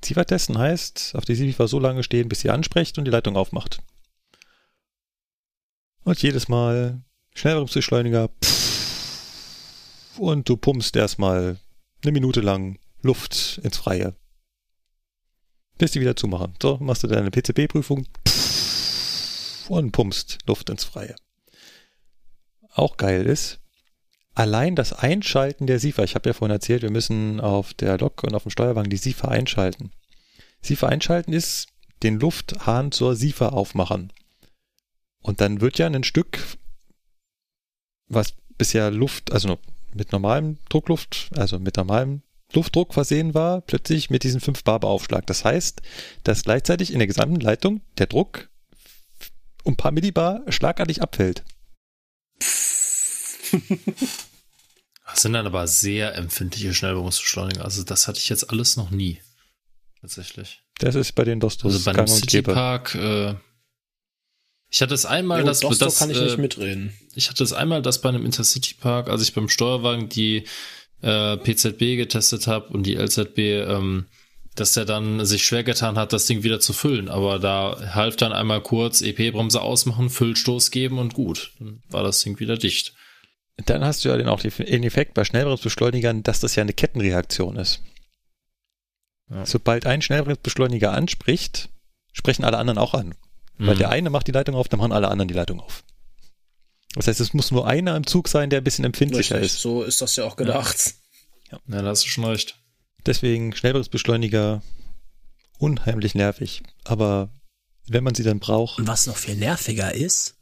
[0.03, 3.35] SIFA testen heißt, auf die SIFA so lange stehen, bis sie anspricht und die Leitung
[3.35, 3.81] aufmacht.
[6.03, 7.01] Und jedes Mal
[7.35, 8.29] Schnellbremsbeschleuniger
[10.17, 11.57] und du pumpst erstmal
[12.03, 14.15] eine Minute lang Luft ins Freie.
[15.77, 16.53] Bis die wieder zumachen.
[16.61, 18.05] So, machst du deine PCB-Prüfung
[19.69, 21.15] und pumpst Luft ins Freie.
[22.69, 23.59] Auch geil ist,
[24.33, 28.23] allein das Einschalten der SIFA, ich habe ja vorhin erzählt, wir müssen auf der Lok
[28.23, 29.91] und auf dem Steuerwagen die SIFA einschalten.
[30.61, 31.67] SIFA einschalten ist
[32.03, 34.11] den Lufthahn zur SIFA aufmachen.
[35.21, 36.39] Und dann wird ja ein Stück,
[38.13, 39.59] was bisher Luft, also
[39.93, 42.21] mit normalem Druckluft, also mit normalem
[42.53, 45.25] Luftdruck versehen war, plötzlich mit diesem 5 Bar Beaufschlag.
[45.25, 45.81] Das heißt,
[46.23, 48.49] dass gleichzeitig in der gesamten Leitung der Druck
[49.63, 51.43] um ein paar Millibar schlagartig abfällt.
[55.13, 57.63] Das sind dann aber sehr empfindliche Schnellbogenbeschleuniger.
[57.63, 59.21] Also das hatte ich jetzt alles noch nie.
[60.01, 60.63] Tatsächlich.
[60.79, 63.35] Das ist bei den Dostos also bei Gang City Park, äh,
[64.73, 66.97] ich hatte es einmal, jo, dass Dosto das kann ich äh, nicht mitreden.
[67.13, 70.45] Ich hatte es einmal, dass bei einem Intercity Park, als ich beim Steuerwagen die
[71.03, 74.07] äh, PZB getestet habe und die LZB, ähm,
[74.55, 77.07] dass der dann sich schwer getan hat, das Ding wieder zu füllen.
[77.07, 81.51] Aber da half dann einmal kurz EP-Bremse ausmachen, Füllstoß geben und gut.
[81.59, 82.95] Dann war das Ding wieder dicht.
[83.67, 87.57] Dann hast du ja den auch den Effekt bei Schnellbremsbeschleunigern, dass das ja eine Kettenreaktion
[87.57, 87.83] ist.
[89.29, 89.45] Ja.
[89.45, 91.69] Sobald ein Schnellbremsbeschleuniger anspricht,
[92.11, 93.13] sprechen alle anderen auch an.
[93.57, 93.67] Mhm.
[93.67, 95.83] Weil der eine macht die Leitung auf, dann machen alle anderen die Leitung auf.
[96.95, 99.61] Das heißt, es muss nur einer im Zug sein, der ein bisschen empfindlicher Richtig, ist.
[99.61, 100.93] So ist das ja auch gedacht.
[101.51, 102.59] Ja, ja da hast du schon recht.
[103.05, 104.61] Deswegen Schnellbremsbeschleuniger
[105.57, 106.63] unheimlich nervig.
[106.83, 107.29] Aber
[107.87, 108.79] wenn man sie dann braucht.
[108.79, 110.35] Und was noch viel nerviger ist,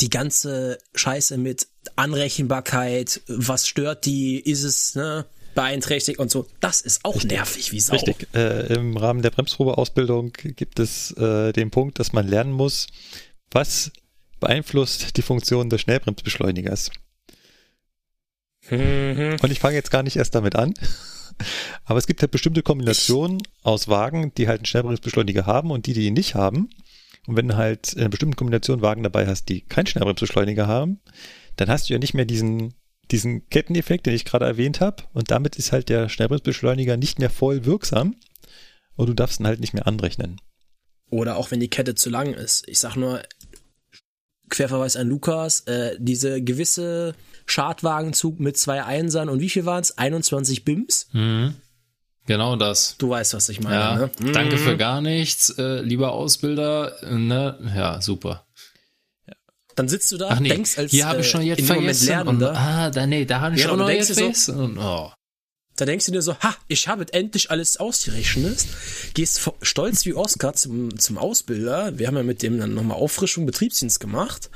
[0.00, 5.26] die ganze Scheiße mit Anrechenbarkeit, was stört die, ist es, ne?
[5.58, 6.46] Beeinträchtigt und so.
[6.60, 7.32] Das ist auch Richtig.
[7.32, 7.94] nervig wie Sau.
[7.94, 8.28] Richtig.
[8.32, 12.86] Äh, Im Rahmen der Bremsprobeausbildung gibt es äh, den Punkt, dass man lernen muss,
[13.50, 13.90] was
[14.38, 16.92] beeinflusst die Funktion des Schnellbremsbeschleunigers.
[18.70, 19.38] Mhm.
[19.42, 20.74] Und ich fange jetzt gar nicht erst damit an.
[21.84, 25.92] Aber es gibt halt bestimmte Kombinationen aus Wagen, die halt einen Schnellbremsbeschleuniger haben und die,
[25.92, 26.70] die ihn nicht haben.
[27.26, 31.00] Und wenn du halt in einer bestimmten Kombination Wagen dabei hast, die keinen Schnellbremsbeschleuniger haben,
[31.56, 32.74] dann hast du ja nicht mehr diesen,
[33.10, 35.04] diesen Ketteneffekt, den ich gerade erwähnt habe.
[35.12, 38.16] Und damit ist halt der Schnellbremsbeschleuniger nicht mehr voll wirksam.
[38.96, 40.40] Und du darfst ihn halt nicht mehr anrechnen.
[41.10, 42.68] Oder auch wenn die Kette zu lang ist.
[42.68, 43.22] Ich sag nur,
[44.50, 47.14] Querverweis an Lukas, äh, diese gewisse
[47.46, 49.96] Schadwagenzug mit zwei Einsern und wie viel waren es?
[49.96, 51.08] 21 BIMs?
[51.12, 51.54] Mhm.
[52.26, 52.96] Genau das.
[52.98, 53.76] Du weißt, was ich meine.
[53.76, 54.32] Ja, ne?
[54.32, 54.60] Danke mhm.
[54.60, 56.94] für gar nichts, äh, lieber Ausbilder.
[57.10, 57.58] Ne?
[57.74, 58.44] Ja, super.
[59.78, 62.26] Dann sitzt du da, Ach nee, denkst als hier habe ich schon jetzt vergessen.
[62.26, 64.56] Und, ah, da, nee, da habe ich ja, schon noch jetzt vergessen.
[64.56, 65.12] So, und, oh.
[65.76, 68.66] Da denkst du dir so, ha, ich habe endlich alles ausgerechnet.
[69.14, 71.96] Gehst stolz wie Oscar zum, zum Ausbilder.
[71.96, 74.50] Wir haben ja mit dem dann nochmal Auffrischung, Betriebsdienst gemacht.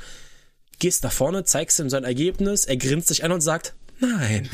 [0.79, 4.49] Gehst da vorne, zeigst ihm sein Ergebnis, er grinst dich an und sagt, nein.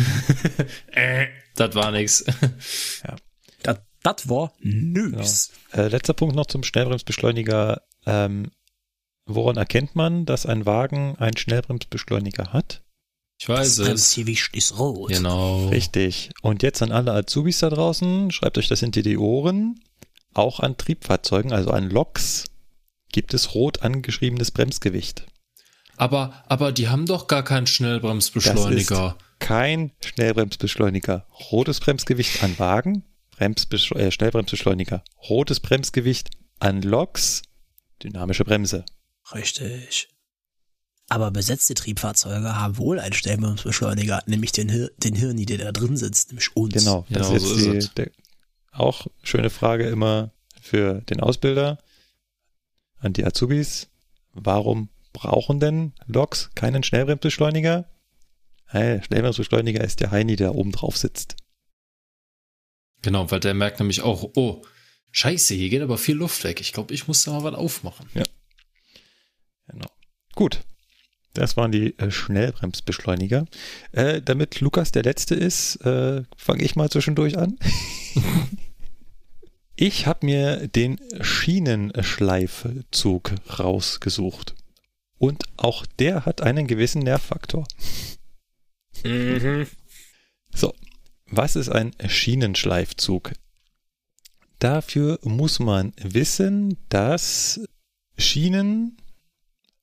[0.91, 1.25] äh,
[1.55, 2.25] das war nix.
[3.07, 3.15] ja.
[3.63, 5.51] Das, das war nix.
[5.73, 5.83] Genau.
[5.83, 7.81] Äh, letzter Punkt noch zum Schnellbremsbeschleuniger.
[8.05, 8.51] Ähm,
[9.35, 12.81] woran erkennt man, dass ein Wagen einen Schnellbremsbeschleuniger hat?
[13.39, 14.15] Ich weiß das es.
[14.15, 15.09] Gewicht ist rot.
[15.09, 15.67] Genau.
[15.67, 16.31] Richtig.
[16.41, 19.79] Und jetzt an alle Azubis da draußen, schreibt euch das hinter die Ohren.
[20.33, 22.45] Auch an Triebfahrzeugen, also an Loks,
[23.11, 25.25] gibt es rot angeschriebenes Bremsgewicht.
[25.95, 28.95] Aber, aber die haben doch gar keinen Schnellbremsbeschleuniger.
[28.95, 31.25] Das ist kein Schnellbremsbeschleuniger.
[31.51, 35.03] Rotes Bremsgewicht an Wagen, Bremsbesch äh, Schnellbremsbeschleuniger.
[35.29, 37.41] Rotes Bremsgewicht an Loks,
[38.03, 38.85] dynamische Bremse.
[39.33, 40.09] Richtig.
[41.07, 45.97] Aber besetzte Triebfahrzeuge haben wohl einen Stellbremsbeschleuniger, nämlich den, Hir den Hirni, der da drin
[45.97, 46.73] sitzt, nämlich uns.
[46.73, 48.11] Genau, das genau, ist, so ist die, der,
[48.71, 51.79] auch schöne Frage immer für den Ausbilder
[52.99, 53.89] an die Azubis.
[54.33, 57.89] Warum brauchen denn Loks keinen Schnellbremsbeschleuniger?
[58.67, 61.35] Hey, Schnellbremsbeschleuniger ist der Heini, der oben drauf sitzt.
[63.01, 64.61] Genau, weil der merkt nämlich auch, oh,
[65.11, 66.61] scheiße, hier geht aber viel Luft weg.
[66.61, 68.07] Ich glaube, ich muss da mal was aufmachen.
[68.13, 68.23] Ja.
[69.71, 69.87] Genau.
[70.35, 70.63] Gut,
[71.33, 73.45] das waren die äh, Schnellbremsbeschleuniger.
[73.91, 77.59] Äh, damit Lukas der Letzte ist, äh, fange ich mal zwischendurch an.
[79.75, 84.55] ich habe mir den Schienenschleifzug rausgesucht.
[85.17, 87.67] Und auch der hat einen gewissen Nervfaktor.
[89.03, 89.67] Mhm.
[90.53, 90.73] So,
[91.27, 93.33] was ist ein Schienenschleifzug?
[94.57, 97.61] Dafür muss man wissen, dass
[98.17, 98.98] Schienen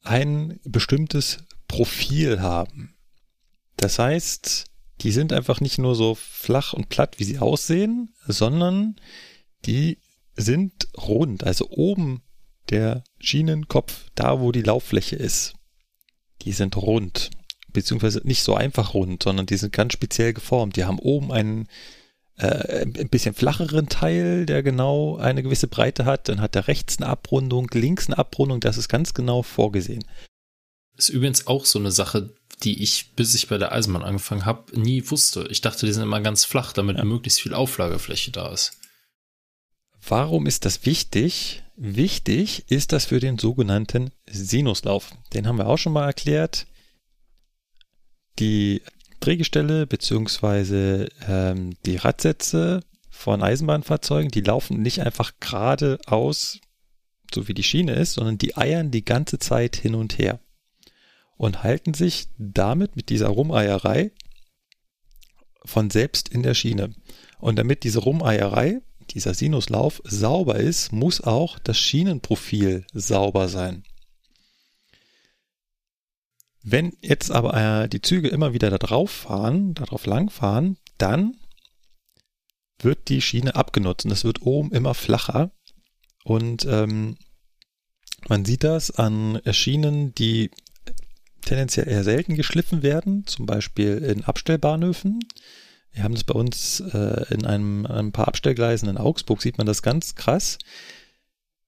[0.06, 2.94] ein bestimmtes Profil haben.
[3.76, 4.66] Das heißt,
[5.02, 8.96] die sind einfach nicht nur so flach und platt, wie sie aussehen, sondern
[9.66, 9.98] die
[10.36, 11.44] sind rund.
[11.44, 12.22] Also oben
[12.70, 15.54] der Schienenkopf, da wo die Lauffläche ist,
[16.42, 17.30] die sind rund.
[17.72, 20.76] Beziehungsweise nicht so einfach rund, sondern die sind ganz speziell geformt.
[20.76, 21.68] Die haben oben einen
[22.38, 26.28] äh, ein bisschen flacheren Teil, der genau eine gewisse Breite hat.
[26.28, 28.60] Dann hat er rechts eine Abrundung, links eine Abrundung.
[28.60, 30.04] Das ist ganz genau vorgesehen.
[30.96, 34.78] Ist übrigens auch so eine Sache, die ich, bis ich bei der Eisenbahn angefangen habe,
[34.78, 35.46] nie wusste.
[35.50, 37.04] Ich dachte, die sind immer ganz flach, damit ja.
[37.04, 38.78] möglichst viel Auflagefläche da ist.
[40.08, 41.62] Warum ist das wichtig?
[41.76, 45.10] Wichtig ist das für den sogenannten Sinuslauf.
[45.34, 46.66] Den haben wir auch schon mal erklärt.
[48.38, 48.82] Die
[49.20, 51.08] Drehgestelle bzw.
[51.28, 52.80] ähm, die Radsätze
[53.10, 56.60] von Eisenbahnfahrzeugen, die laufen nicht einfach geradeaus,
[57.34, 60.40] so wie die Schiene ist, sondern die eiern die ganze Zeit hin und her
[61.36, 64.12] und halten sich damit mit dieser Rumeierei
[65.64, 66.94] von selbst in der Schiene.
[67.38, 68.80] Und damit diese Rumeierei,
[69.10, 73.82] dieser Sinuslauf sauber ist, muss auch das Schienenprofil sauber sein.
[76.68, 81.36] Wenn jetzt aber äh, die Züge immer wieder da drauf fahren, darauf lang fahren, dann
[82.82, 85.52] wird die Schiene abgenutzt und es wird oben immer flacher.
[86.24, 87.18] Und ähm,
[88.26, 90.50] man sieht das an Schienen, die
[91.42, 95.20] tendenziell eher selten geschliffen werden, zum Beispiel in Abstellbahnhöfen.
[95.92, 99.68] Wir haben das bei uns äh, in einem, ein paar Abstellgleisen in Augsburg, sieht man
[99.68, 100.58] das ganz krass.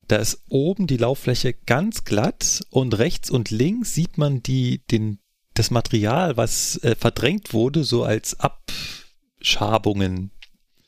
[0.09, 5.19] Da ist oben die Lauffläche ganz glatt und rechts und links sieht man die, den,
[5.55, 10.31] das Material, was äh, verdrängt wurde, so als Abschabungen.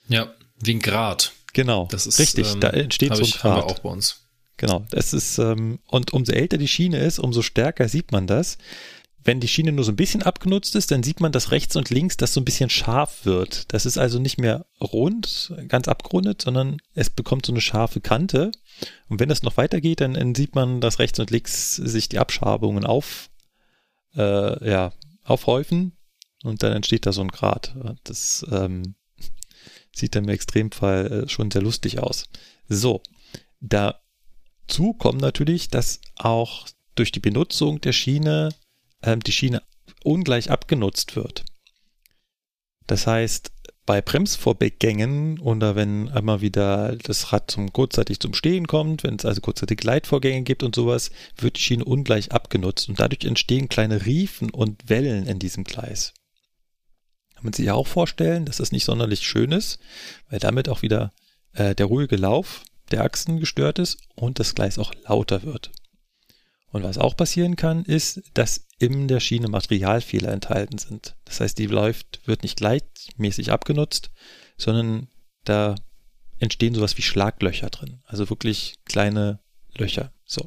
[0.09, 1.33] Ja, wie ein Grat.
[1.53, 1.89] Genau.
[1.91, 2.55] Das ist richtig.
[2.55, 3.45] Ähm, da entsteht so ein Grat.
[3.45, 4.27] Haben wir auch bei uns.
[4.57, 4.85] Genau.
[4.91, 8.59] Das ist ähm, und umso älter die Schiene ist, umso stärker sieht man das
[9.23, 11.91] wenn die Schiene nur so ein bisschen abgenutzt ist, dann sieht man, dass rechts und
[11.91, 13.73] links das so ein bisschen scharf wird.
[13.73, 18.51] Das ist also nicht mehr rund, ganz abgerundet, sondern es bekommt so eine scharfe Kante.
[19.09, 22.19] Und wenn das noch weitergeht, dann, dann sieht man, dass rechts und links sich die
[22.19, 23.31] Abschabungen auf,
[24.17, 24.93] äh, ja,
[25.25, 25.93] aufhäufen
[26.43, 27.75] und dann entsteht da so ein Grat.
[28.05, 28.95] Das ähm,
[29.95, 32.25] sieht dann im Extremfall äh, schon sehr lustig aus.
[32.69, 33.03] So,
[33.61, 38.51] dazu kommt natürlich, dass auch durch die Benutzung der Schiene
[39.03, 39.63] die Schiene
[40.05, 41.45] ungleich abgenutzt wird.
[42.87, 43.53] Das heißt,
[43.87, 49.25] bei Bremsvorgängen oder wenn einmal wieder das Rad zum, kurzzeitig zum Stehen kommt, wenn es
[49.25, 54.07] also kurzzeitig Gleitvorgänge gibt und sowas, wird die Schiene ungleich abgenutzt und dadurch entstehen kleine
[54.07, 56.13] Riefen und Wellen in diesem Gleis.
[57.35, 59.81] Kann man sich ja auch vorstellen, dass das nicht sonderlich schön ist,
[60.29, 61.13] weil damit auch wieder
[61.53, 65.73] äh, der ruhige Lauf der Achsen gestört ist und das Gleis auch lauter wird.
[66.71, 71.15] Und was auch passieren kann, ist, dass in der Schiene Materialfehler enthalten sind.
[71.27, 74.11] Das heißt, die läuft, wird nicht gleichmäßig abgenutzt,
[74.57, 75.09] sondern
[75.45, 75.75] da
[76.39, 78.01] entstehen sowas wie Schlaglöcher drin.
[78.07, 79.41] Also wirklich kleine
[79.77, 80.13] Löcher.
[80.25, 80.43] So.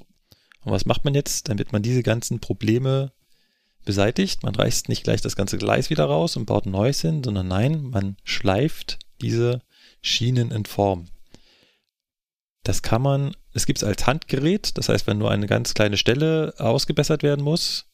[0.63, 3.13] Und was macht man jetzt, damit man diese ganzen Probleme
[3.85, 4.41] beseitigt?
[4.41, 7.47] Man reißt nicht gleich das ganze Gleis wieder raus und baut ein neues hin, sondern
[7.47, 9.61] nein, man schleift diese
[10.01, 11.05] Schienen in Form.
[12.63, 15.97] Das kann man, es gibt es als Handgerät, das heißt, wenn nur eine ganz kleine
[15.97, 17.92] Stelle ausgebessert werden muss,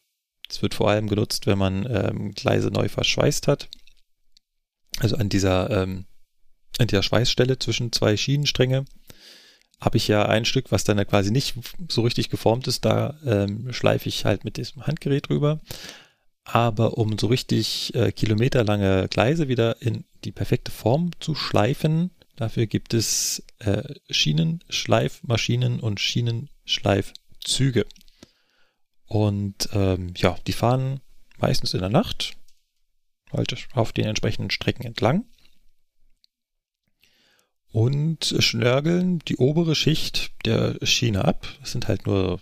[0.49, 3.69] es wird vor allem genutzt, wenn man ähm, Gleise neu verschweißt hat.
[4.99, 6.05] Also an dieser, ähm,
[6.79, 8.85] an dieser Schweißstelle zwischen zwei Schienenstränge
[9.79, 11.55] habe ich ja ein Stück, was dann quasi nicht
[11.89, 12.83] so richtig geformt ist.
[12.83, 15.61] Da ähm, schleife ich halt mit diesem Handgerät drüber.
[16.43, 22.67] Aber um so richtig äh, kilometerlange Gleise wieder in die perfekte Form zu schleifen, Dafür
[22.67, 27.85] gibt es äh, Schienenschleifmaschinen und Schienenschleifzüge.
[29.09, 31.01] Und ähm, ja, die fahren
[31.37, 32.37] meistens in der Nacht
[33.33, 35.25] halt auf den entsprechenden Strecken entlang
[37.71, 41.47] und schnörgeln die obere Schicht der Schiene ab.
[41.59, 42.39] Das sind halt nur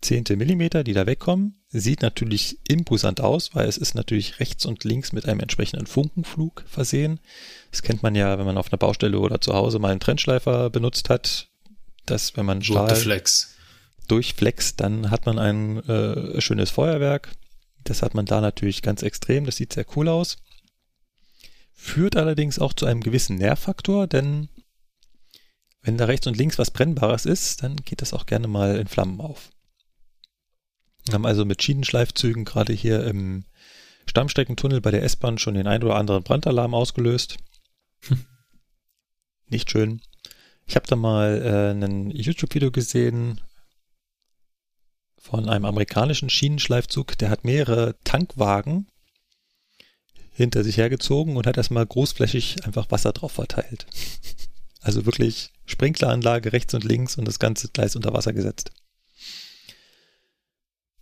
[0.00, 1.62] Zehnte Millimeter, die da wegkommen.
[1.68, 6.64] Sieht natürlich imposant aus, weil es ist natürlich rechts und links mit einem entsprechenden Funkenflug
[6.66, 7.20] versehen.
[7.70, 10.70] Das kennt man ja, wenn man auf einer Baustelle oder zu Hause mal einen Trennschleifer
[10.70, 11.48] benutzt hat,
[12.04, 13.54] dass wenn man Stahl Durchflex.
[14.08, 17.32] Durchflext, dann hat man ein äh, schönes Feuerwerk.
[17.84, 19.44] Das hat man da natürlich ganz extrem.
[19.44, 20.36] Das sieht sehr cool aus.
[21.74, 24.48] Führt allerdings auch zu einem gewissen Nährfaktor, denn
[25.82, 28.86] wenn da rechts und links was Brennbares ist, dann geht das auch gerne mal in
[28.86, 29.50] Flammen auf.
[31.06, 33.44] Wir haben also mit Schienenschleifzügen gerade hier im
[34.06, 37.38] Stammstreckentunnel bei der S-Bahn schon den ein oder anderen Brandalarm ausgelöst.
[38.06, 38.24] Hm.
[39.48, 40.00] Nicht schön.
[40.66, 43.40] Ich habe da mal äh, ein YouTube-Video gesehen
[45.22, 48.88] von einem amerikanischen Schienenschleifzug, der hat mehrere Tankwagen
[50.34, 53.86] hinter sich hergezogen und hat erstmal großflächig einfach Wasser drauf verteilt.
[54.84, 58.72] Also wirklich Sprinkleranlage rechts und links und das ganze Gleis unter Wasser gesetzt.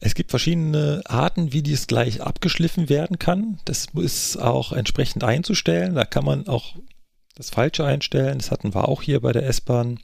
[0.00, 3.58] Es gibt verschiedene Arten, wie dies gleich abgeschliffen werden kann.
[3.64, 5.94] Das ist auch entsprechend einzustellen.
[5.94, 6.74] Da kann man auch
[7.36, 8.36] das Falsche einstellen.
[8.36, 9.98] Das hatten wir auch hier bei der S-Bahn.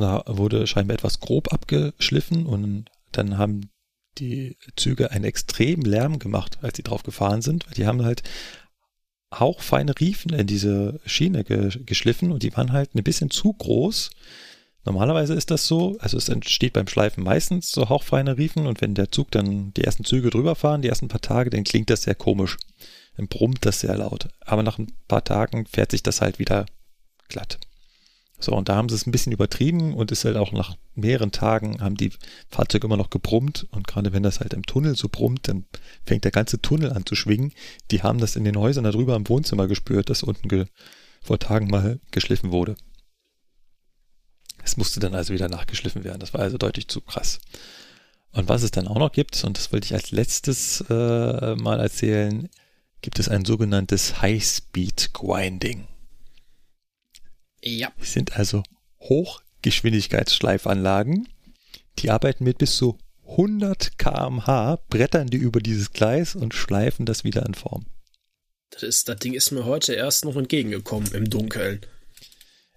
[0.00, 3.70] Da wurde scheinbar etwas grob abgeschliffen und dann haben
[4.18, 7.66] die Züge einen extremen Lärm gemacht, als sie drauf gefahren sind.
[7.76, 8.22] Die haben halt
[9.34, 14.10] hauchfeine Riefen in diese Schiene geschliffen und die waren halt ein bisschen zu groß
[14.84, 18.94] Normalerweise ist das so, also es entsteht beim Schleifen meistens so hauchfeine Riefen und wenn
[18.94, 22.02] der Zug dann die ersten Züge drüber fahren, die ersten paar Tage, dann klingt das
[22.02, 22.58] sehr komisch.
[23.16, 24.28] Dann brummt das sehr laut.
[24.40, 26.66] Aber nach ein paar Tagen fährt sich das halt wieder
[27.28, 27.58] glatt.
[28.44, 31.32] So, und da haben sie es ein bisschen übertrieben und ist halt auch nach mehreren
[31.32, 32.12] Tagen haben die
[32.50, 35.64] Fahrzeuge immer noch gebrummt und gerade wenn das halt im Tunnel so brummt, dann
[36.04, 37.52] fängt der ganze Tunnel an zu schwingen.
[37.90, 40.68] Die haben das in den Häusern darüber im Wohnzimmer gespürt, dass unten
[41.22, 42.76] vor Tagen mal geschliffen wurde.
[44.62, 46.20] Es musste dann also wieder nachgeschliffen werden.
[46.20, 47.38] Das war also deutlich zu krass.
[48.32, 51.80] Und was es dann auch noch gibt, und das wollte ich als letztes äh, mal
[51.80, 52.50] erzählen,
[53.00, 55.88] gibt es ein sogenanntes High-Speed Grinding.
[57.64, 57.92] Ja.
[57.98, 58.62] Das sind also
[59.00, 61.28] Hochgeschwindigkeitsschleifanlagen,
[61.98, 67.24] die arbeiten mit bis zu 100 kmh, brettern die über dieses Gleis und schleifen das
[67.24, 67.86] wieder in Form.
[68.70, 71.80] Das, ist, das Ding ist mir heute erst noch entgegengekommen im Dunkeln.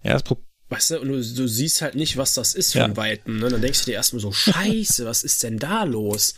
[0.03, 0.37] Ja, das Pro
[0.69, 2.97] Weißt du, und du, du siehst halt nicht, was das ist von ja.
[2.97, 3.39] Weitem.
[3.39, 3.49] Ne?
[3.49, 6.35] Dann denkst du dir erstmal so, scheiße, was ist denn da los?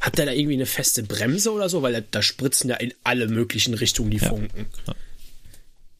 [0.00, 1.82] Hat der da irgendwie eine feste Bremse oder so?
[1.82, 4.28] Weil da, da spritzen ja in alle möglichen Richtungen die ja.
[4.28, 4.66] Funken.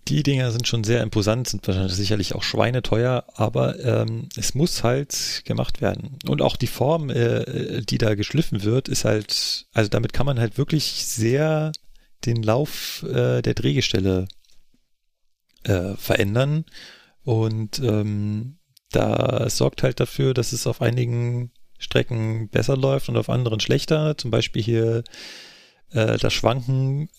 [0.09, 4.83] Die Dinger sind schon sehr imposant, sind wahrscheinlich sicherlich auch schweineteuer, aber ähm, es muss
[4.83, 6.19] halt gemacht werden.
[6.27, 10.41] Und auch die Form, äh, die da geschliffen wird, ist halt, also damit kann man
[10.41, 11.73] halt wirklich sehr
[12.25, 14.29] den Lauf äh, der Drehgestelle
[15.65, 16.65] äh, verändern
[17.23, 18.59] und ähm,
[18.91, 24.17] da sorgt halt dafür, dass es auf einigen Strecken besser läuft und auf anderen schlechter.
[24.17, 25.05] Zum Beispiel hier
[25.91, 27.11] äh, das Schwanken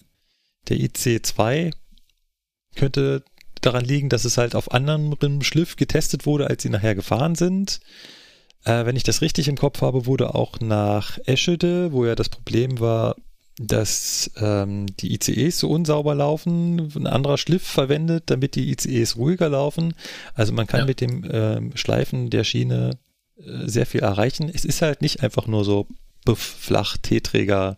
[0.68, 1.72] der IC2
[2.80, 3.24] könnte
[3.62, 7.80] daran liegen, dass es halt auf anderem Schliff getestet wurde, als sie nachher gefahren sind.
[8.64, 12.30] Äh, wenn ich das richtig im Kopf habe, wurde auch nach Eschede, wo ja das
[12.30, 13.16] Problem war,
[13.58, 19.50] dass ähm, die ICEs so unsauber laufen, ein anderer Schliff verwendet, damit die ICEs ruhiger
[19.50, 19.94] laufen.
[20.34, 20.86] Also man kann ja.
[20.86, 22.98] mit dem ähm, Schleifen der Schiene
[23.38, 24.50] äh, sehr viel erreichen.
[24.54, 25.88] Es ist halt nicht einfach nur so
[26.36, 27.78] flach T-Träger,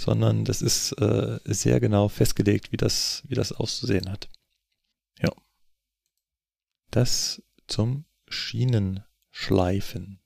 [0.00, 4.28] sondern das ist äh, sehr genau festgelegt, wie das, wie das auszusehen hat.
[5.20, 5.30] Ja.
[6.90, 10.20] Das zum Schienenschleifen.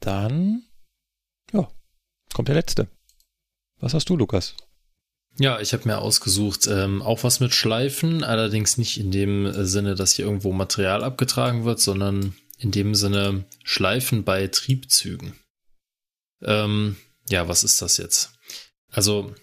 [0.00, 0.64] Dann,
[1.52, 1.70] ja,
[2.32, 2.88] kommt der letzte.
[3.78, 4.54] Was hast du, Lukas?
[5.38, 9.64] Ja, ich habe mir ausgesucht, ähm, auch was mit Schleifen, allerdings nicht in dem äh,
[9.64, 15.34] Sinne, dass hier irgendwo Material abgetragen wird, sondern in dem Sinne Schleifen bei Triebzügen.
[16.42, 16.96] Ähm,
[17.32, 18.30] ja, was ist das jetzt?
[18.88, 19.34] Also,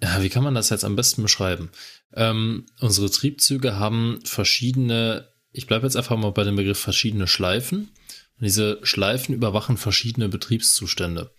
[0.00, 1.70] ja, wie kann man das jetzt am besten beschreiben?
[2.14, 7.90] Ähm, unsere Triebzüge haben verschiedene, ich bleibe jetzt einfach mal bei dem Begriff verschiedene Schleifen.
[8.36, 11.34] Und diese Schleifen überwachen verschiedene Betriebszustände.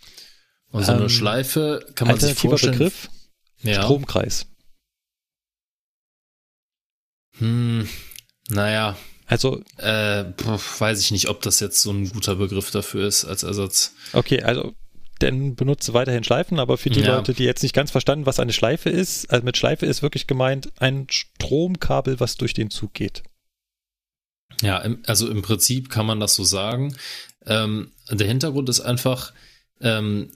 [0.67, 2.74] Und so eine ähm, Schleife kann man sich vorstellen.
[2.74, 3.09] Begriff?
[3.61, 3.82] Ja.
[3.82, 4.45] Stromkreis.
[7.38, 7.88] Hm,
[8.50, 8.98] naja.
[9.25, 9.64] Also.
[9.77, 13.93] Äh, weiß ich nicht, ob das jetzt so ein guter Begriff dafür ist als Ersatz.
[14.14, 14.75] Okay, also
[15.22, 17.16] denn benutze weiterhin Schleifen, aber für die ja.
[17.16, 20.27] Leute, die jetzt nicht ganz verstanden, was eine Schleife ist, also mit Schleife ist wirklich
[20.27, 23.24] gemeint ein Stromkabel, was durch den Zug geht.
[24.61, 26.95] Ja, also im Prinzip kann man das so sagen.
[27.45, 29.33] Ähm, der Hintergrund ist einfach,
[29.80, 30.30] ähm,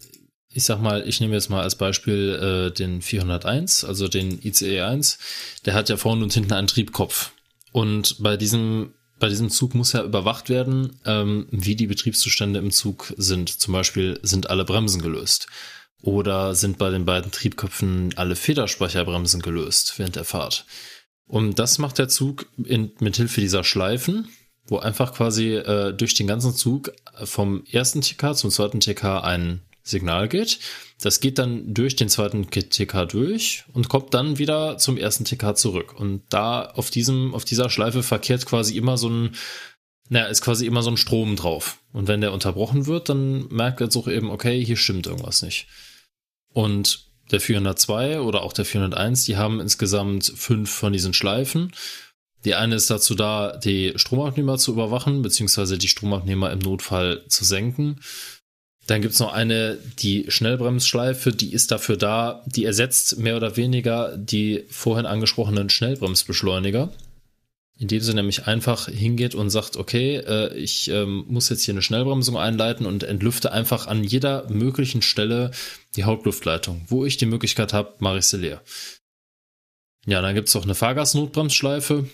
[0.50, 4.82] ich sag mal, ich nehme jetzt mal als Beispiel äh, den 401, also den ICE
[4.82, 5.20] 1,
[5.66, 7.32] der hat ja vorne und hinten einen Triebkopf.
[7.72, 12.72] Und bei diesem, bei diesem Zug muss ja überwacht werden, ähm, wie die Betriebszustände im
[12.72, 13.50] Zug sind.
[13.50, 15.48] Zum Beispiel sind alle Bremsen gelöst.
[16.02, 20.66] Oder sind bei den beiden Triebköpfen alle Federspeicherbremsen gelöst während der Fahrt.
[21.28, 24.28] Und das macht der Zug in, mit Hilfe dieser Schleifen,
[24.68, 26.92] wo einfach quasi äh, durch den ganzen Zug
[27.24, 30.60] vom ersten TK zum zweiten TK ein Signal geht.
[31.02, 35.56] Das geht dann durch den zweiten TK durch und kommt dann wieder zum ersten TK
[35.56, 35.94] zurück.
[36.00, 39.36] Und da auf diesem, auf dieser Schleife verkehrt quasi immer so ein,
[40.08, 41.80] naja, ist quasi immer so ein Strom drauf.
[41.92, 45.68] Und wenn der unterbrochen wird, dann merkt der Zug eben, okay, hier stimmt irgendwas nicht.
[46.54, 51.74] Und der 402 oder auch der 401, die haben insgesamt fünf von diesen Schleifen.
[52.46, 57.44] Die eine ist dazu da, die Stromabnehmer zu überwachen, beziehungsweise die Stromabnehmer im Notfall zu
[57.44, 58.00] senken.
[58.88, 64.16] Dann gibt's noch eine, die Schnellbremsschleife, die ist dafür da, die ersetzt mehr oder weniger
[64.16, 66.92] die vorhin angesprochenen Schnellbremsbeschleuniger.
[67.78, 71.82] Indem sie nämlich einfach hingeht und sagt, okay, äh, ich ähm, muss jetzt hier eine
[71.82, 75.52] Schnellbremsung einleiten und entlüfte einfach an jeder möglichen Stelle
[75.98, 76.86] die Hauptluftleitung.
[76.88, 78.62] Wo ich die Möglichkeit habe, mache ich sie leer.
[80.06, 82.08] Ja, dann gibt's auch eine Fahrgastnotbremsschleife.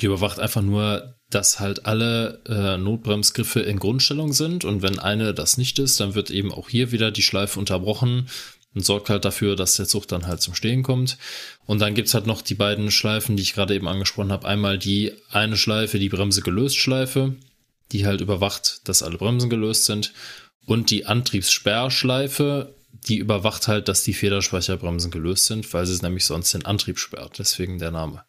[0.00, 5.32] Die überwacht einfach nur dass halt alle äh, Notbremsgriffe in Grundstellung sind und wenn eine
[5.32, 8.28] das nicht ist, dann wird eben auch hier wieder die Schleife unterbrochen
[8.74, 11.18] und sorgt halt dafür, dass der Zug dann halt zum Stehen kommt.
[11.66, 14.46] Und dann gibt's halt noch die beiden Schleifen, die ich gerade eben angesprochen habe.
[14.46, 17.36] Einmal die eine Schleife, die Bremse gelöst Schleife,
[17.92, 20.12] die halt überwacht, dass alle Bremsen gelöst sind.
[20.66, 22.74] Und die Antriebssperrschleife,
[23.08, 27.38] die überwacht halt, dass die Federspeicherbremsen gelöst sind, weil sie nämlich sonst den Antrieb sperrt.
[27.38, 28.22] Deswegen der Name.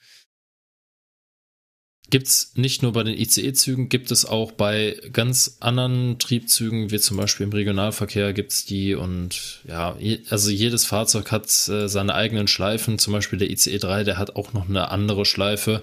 [2.11, 6.99] Gibt es nicht nur bei den ICE-Zügen, gibt es auch bei ganz anderen Triebzügen, wie
[6.99, 9.95] zum Beispiel im Regionalverkehr gibt es die und ja,
[10.29, 14.35] also jedes Fahrzeug hat äh, seine eigenen Schleifen, zum Beispiel der ICE 3, der hat
[14.35, 15.81] auch noch eine andere Schleife.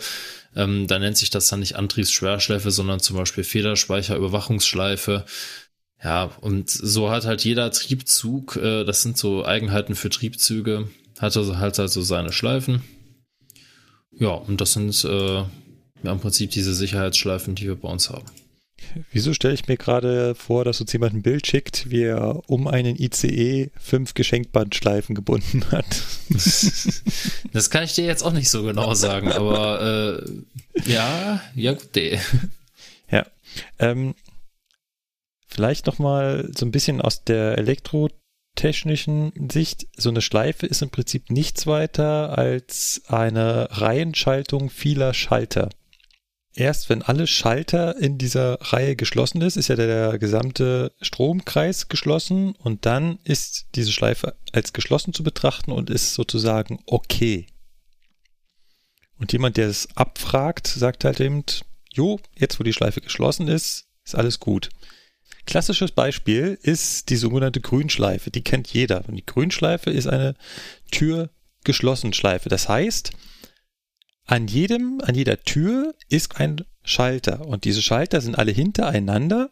[0.54, 5.24] Ähm, da nennt sich das dann nicht Antriebsschwerschleife, sondern zum Beispiel Federspeicherüberwachungsschleife.
[6.04, 11.34] Ja, und so hat halt jeder Triebzug, äh, das sind so Eigenheiten für Triebzüge, hat
[11.38, 12.82] also halt also seine Schleifen.
[14.12, 15.44] Ja, und das sind äh,
[16.02, 18.26] ja, im Prinzip diese Sicherheitsschleifen, die wir bei uns haben.
[19.12, 22.68] Wieso stelle ich mir gerade vor, dass uns jemand ein Bild schickt, wie er um
[22.68, 26.02] einen ICE fünf Geschenkbandschleifen gebunden hat?
[27.52, 30.20] Das kann ich dir jetzt auch nicht so genau sagen, aber
[30.84, 32.18] äh, ja, ja gut, nee.
[33.10, 33.26] Ja,
[33.78, 34.14] ähm,
[35.46, 39.86] vielleicht nochmal so ein bisschen aus der elektrotechnischen Sicht.
[39.96, 45.70] So eine Schleife ist im Prinzip nichts weiter als eine Reihenschaltung vieler Schalter
[46.58, 52.54] erst wenn alle Schalter in dieser Reihe geschlossen ist, ist ja der, gesamte Stromkreis geschlossen
[52.56, 57.46] und dann ist diese Schleife als geschlossen zu betrachten und ist sozusagen okay.
[59.18, 61.44] Und jemand, der es abfragt, sagt halt eben,
[61.92, 64.70] jo, jetzt wo die Schleife geschlossen ist, ist alles gut.
[65.46, 68.30] Klassisches Beispiel ist die sogenannte Grünschleife.
[68.30, 69.08] Die kennt jeder.
[69.08, 70.34] Und die Grünschleife ist eine
[70.90, 72.48] Tür-geschlossen Schleife.
[72.48, 73.12] Das heißt,
[74.28, 79.50] an jedem, an jeder Tür ist ein Schalter und diese Schalter sind alle hintereinander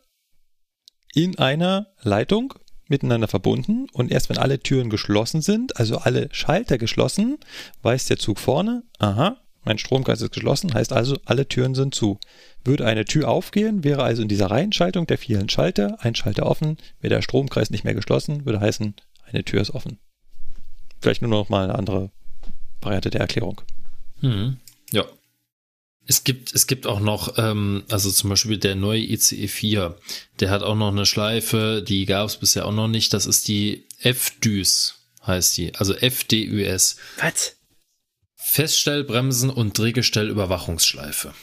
[1.14, 2.54] in einer Leitung
[2.86, 7.38] miteinander verbunden und erst wenn alle Türen geschlossen sind, also alle Schalter geschlossen,
[7.82, 12.20] weiß der Zug vorne, aha, mein Stromkreis ist geschlossen, heißt also, alle Türen sind zu.
[12.62, 16.76] Würde eine Tür aufgehen, wäre also in dieser Reihenschaltung der vielen Schalter ein Schalter offen,
[17.00, 19.98] wäre der Stromkreis nicht mehr geschlossen, würde heißen, eine Tür ist offen.
[21.00, 22.10] Vielleicht nur noch mal eine andere
[22.80, 23.62] Variante der Erklärung.
[24.20, 24.58] Hm.
[26.08, 29.98] Es gibt, es gibt auch noch, ähm, also zum Beispiel der neue ICE 4,
[30.38, 33.12] der hat auch noch eine Schleife, die gab es bisher auch noch nicht.
[33.12, 34.94] Das ist die FDÜS,
[35.26, 35.74] heißt die.
[35.74, 36.96] Also FDÜS.
[37.20, 37.56] Was?
[38.36, 41.34] Feststellbremsen und Drehgestellüberwachungsschleife.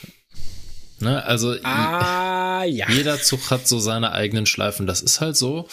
[1.00, 2.88] Ne, also ah, ja.
[2.90, 4.86] jeder Zug hat so seine eigenen Schleifen.
[4.86, 5.68] Das ist halt so.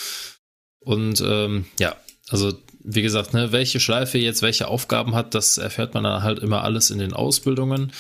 [0.80, 1.96] Und ähm, ja,
[2.30, 2.54] also
[2.84, 6.64] wie gesagt, ne, welche Schleife jetzt welche Aufgaben hat, das erfährt man dann halt immer
[6.64, 7.94] alles in den Ausbildungen.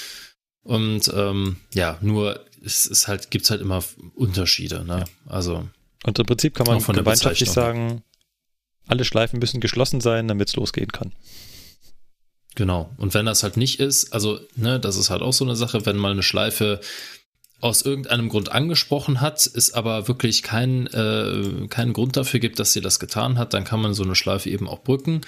[0.63, 3.83] Und ähm, ja, nur es ist halt, gibt es halt immer
[4.15, 5.05] Unterschiede, ne?
[5.25, 5.67] Also.
[6.03, 8.03] Und im Prinzip kann man von gemeinschaftlich sagen,
[8.87, 11.13] alle Schleifen müssen geschlossen sein, damit es losgehen kann.
[12.55, 12.91] Genau.
[12.97, 15.85] Und wenn das halt nicht ist, also, ne, das ist halt auch so eine Sache,
[15.85, 16.81] wenn mal eine Schleife
[17.61, 22.73] aus irgendeinem Grund angesprochen hat, es aber wirklich kein, äh, keinen Grund dafür gibt, dass
[22.73, 25.21] sie das getan hat, dann kann man so eine Schleife eben auch brücken.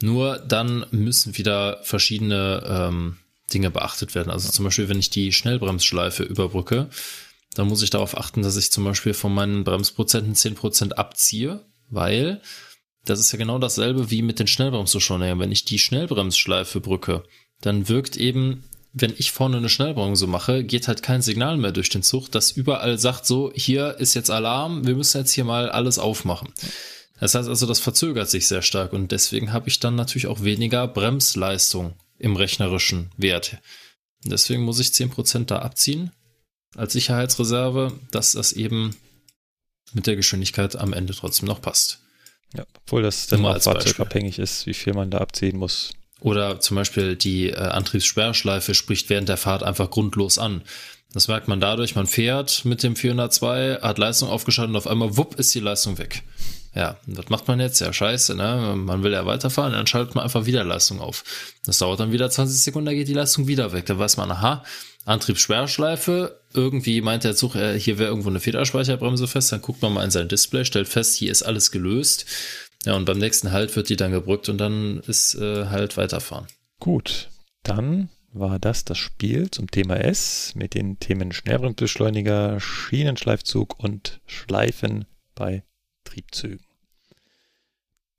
[0.00, 3.18] Nur dann müssen wieder verschiedene ähm,
[3.52, 4.30] Dinge beachtet werden.
[4.30, 6.88] Also zum Beispiel, wenn ich die Schnellbremsschleife überbrücke,
[7.54, 12.40] dann muss ich darauf achten, dass ich zum Beispiel von meinen Bremsprozenten 10% abziehe, weil
[13.04, 15.38] das ist ja genau dasselbe wie mit den Schnellbremsbeschleunigern.
[15.38, 17.24] Wenn ich die Schnellbremsschleife brücke,
[17.60, 21.88] dann wirkt eben, wenn ich vorne eine Schnellbremse mache, geht halt kein Signal mehr durch
[21.88, 25.70] den Zug, das überall sagt so, hier ist jetzt Alarm, wir müssen jetzt hier mal
[25.70, 26.52] alles aufmachen.
[27.18, 30.42] Das heißt also, das verzögert sich sehr stark und deswegen habe ich dann natürlich auch
[30.42, 33.58] weniger Bremsleistung im rechnerischen Wert.
[34.24, 36.12] Deswegen muss ich 10% da abziehen
[36.76, 38.96] als Sicherheitsreserve, dass das eben
[39.92, 42.00] mit der Geschwindigkeit am Ende trotzdem noch passt.
[42.56, 45.90] Ja, obwohl das dann auch fahrzeugabhängig ist, wie viel man da abziehen muss.
[46.20, 50.62] Oder zum Beispiel die äh, Antriebssperrschleife spricht während der Fahrt einfach grundlos an.
[51.12, 55.16] Das merkt man dadurch, man fährt mit dem 402, hat Leistung aufgeschaltet und auf einmal,
[55.16, 56.22] wupp, ist die Leistung weg.
[56.74, 57.80] Ja, was macht man jetzt?
[57.80, 58.74] Ja, scheiße, ne?
[58.76, 61.22] Man will ja weiterfahren, dann schaltet man einfach wieder Leistung auf.
[61.66, 63.84] Das dauert dann wieder 20 Sekunden, da geht die Leistung wieder weg.
[63.86, 64.64] Da weiß man, aha,
[65.04, 69.92] Antriebssperrschleife, irgendwie meint der Zug, äh, hier wäre irgendwo eine Federspeicherbremse fest, dann guckt man
[69.92, 72.24] mal in sein Display, stellt fest, hier ist alles gelöst.
[72.84, 76.46] Ja, und beim nächsten Halt wird die dann gebrückt und dann ist äh, halt weiterfahren.
[76.80, 77.28] Gut,
[77.62, 85.04] dann war das das Spiel zum Thema S mit den Themen Schnellbremsbeschleuniger, Schienenschleifzug und Schleifen
[85.34, 85.64] bei
[86.12, 86.66] Triebzügen.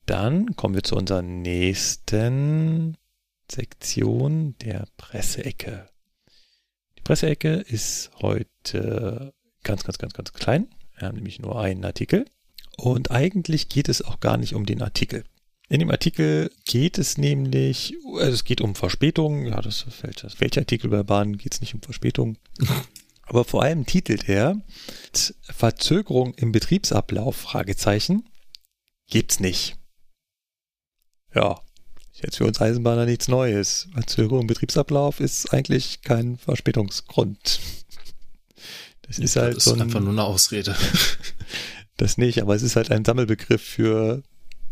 [0.05, 2.97] Dann kommen wir zu unserer nächsten
[3.49, 5.87] Sektion der Presseecke.
[6.97, 10.67] Die Presseecke ist heute ganz, ganz, ganz, ganz klein.
[10.97, 12.25] Wir haben nämlich nur einen Artikel.
[12.77, 15.23] Und eigentlich geht es auch gar nicht um den Artikel.
[15.69, 19.45] In dem Artikel geht es nämlich, also es geht um Verspätung.
[19.45, 22.37] Ja, das fällt, welcher Artikel bei Bahn geht es nicht um Verspätung.
[23.23, 24.61] Aber vor allem titelt er
[25.43, 28.29] Verzögerung im Betriebsablauf, Fragezeichen,
[29.07, 29.77] gibt's nicht.
[31.33, 31.59] Ja,
[32.13, 33.87] jetzt für uns Eisenbahner nichts Neues.
[33.93, 37.59] Verzögerung im Betriebsablauf ist eigentlich kein Verspätungsgrund.
[39.03, 40.75] Das ist halt das ist so ein, einfach nur eine Ausrede.
[41.97, 44.23] das nicht, aber es ist halt ein Sammelbegriff für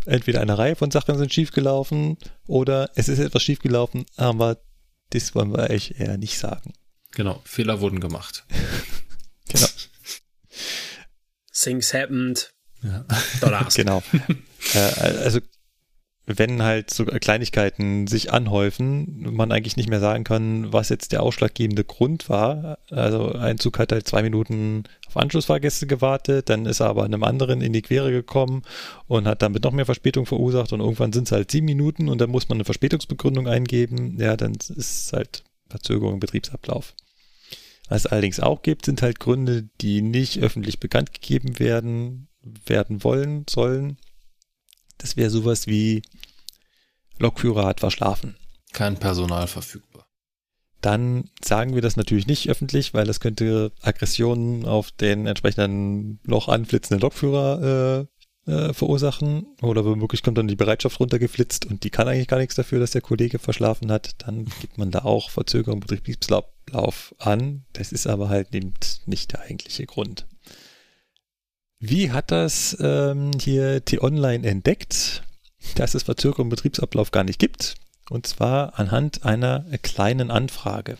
[0.05, 4.57] entweder eine Reihe von Sachen sind schiefgelaufen oder es ist etwas schiefgelaufen, aber
[5.11, 6.73] das wollen wir eigentlich eher nicht sagen.
[7.11, 8.45] Genau, Fehler wurden gemacht.
[9.49, 9.67] genau.
[11.53, 12.53] Things happened.
[12.83, 13.05] Ja.
[13.75, 14.01] genau.
[14.73, 15.39] äh, also
[16.25, 21.23] wenn halt so Kleinigkeiten sich anhäufen, man eigentlich nicht mehr sagen kann, was jetzt der
[21.23, 22.77] ausschlaggebende Grund war.
[22.89, 27.23] Also ein Zug hat halt zwei Minuten auf Anschlussfahrgäste gewartet, dann ist er aber einem
[27.23, 28.63] anderen in die Quere gekommen
[29.07, 32.21] und hat damit noch mehr Verspätung verursacht und irgendwann sind es halt sieben Minuten und
[32.21, 34.17] dann muss man eine Verspätungsbegründung eingeben.
[34.19, 36.93] Ja, dann ist es halt Verzögerung im Betriebsablauf.
[37.91, 42.29] Was allerdings auch gibt, sind halt Gründe, die nicht öffentlich bekannt gegeben werden,
[42.65, 43.97] werden wollen, sollen.
[44.97, 46.01] Das wäre sowas wie
[47.17, 48.37] Lokführer hat verschlafen.
[48.71, 50.07] Kein Personal verfügbar.
[50.79, 56.47] Dann sagen wir das natürlich nicht öffentlich, weil das könnte Aggressionen auf den entsprechenden noch
[56.47, 58.07] anflitzenden Lokführer
[58.45, 59.47] äh, verursachen.
[59.61, 62.91] Oder womöglich kommt dann die Bereitschaft runtergeflitzt und die kann eigentlich gar nichts dafür, dass
[62.91, 64.15] der Kollege verschlafen hat.
[64.19, 67.63] Dann gibt man da auch Verzögerung Betriebsablauf an.
[67.73, 68.49] Das ist aber halt
[69.05, 70.25] nicht der eigentliche Grund.
[71.79, 75.23] Wie hat das ähm, hier T-Online entdeckt,
[75.75, 77.75] dass es Verzögerung Betriebsablauf gar nicht gibt?
[78.09, 80.97] Und zwar anhand einer kleinen Anfrage.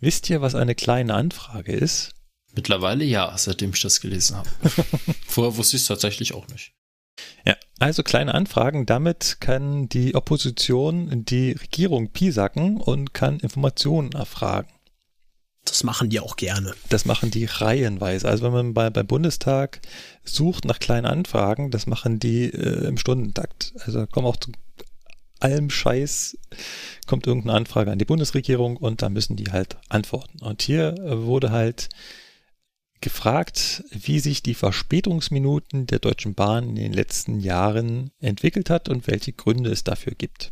[0.00, 2.12] Wisst ihr, was eine kleine Anfrage ist?
[2.58, 4.48] Mittlerweile ja, seitdem ich das gelesen habe.
[5.28, 6.72] Vorher wusste ich es tatsächlich auch nicht.
[7.46, 8.84] Ja, also kleine Anfragen.
[8.84, 14.72] Damit kann die Opposition die Regierung piesacken und kann Informationen erfragen.
[15.66, 16.74] Das machen die auch gerne.
[16.88, 18.28] Das machen die reihenweise.
[18.28, 19.80] Also wenn man bei, beim Bundestag
[20.24, 23.72] sucht nach kleinen Anfragen, das machen die äh, im Stundentakt.
[23.84, 24.50] Also kommen auch zu
[25.38, 26.36] allem Scheiß,
[27.06, 30.40] kommt irgendeine Anfrage an die Bundesregierung und da müssen die halt antworten.
[30.40, 31.88] Und hier äh, wurde halt
[33.00, 39.06] gefragt, wie sich die Verspätungsminuten der Deutschen Bahn in den letzten Jahren entwickelt hat und
[39.06, 40.50] welche Gründe es dafür gibt.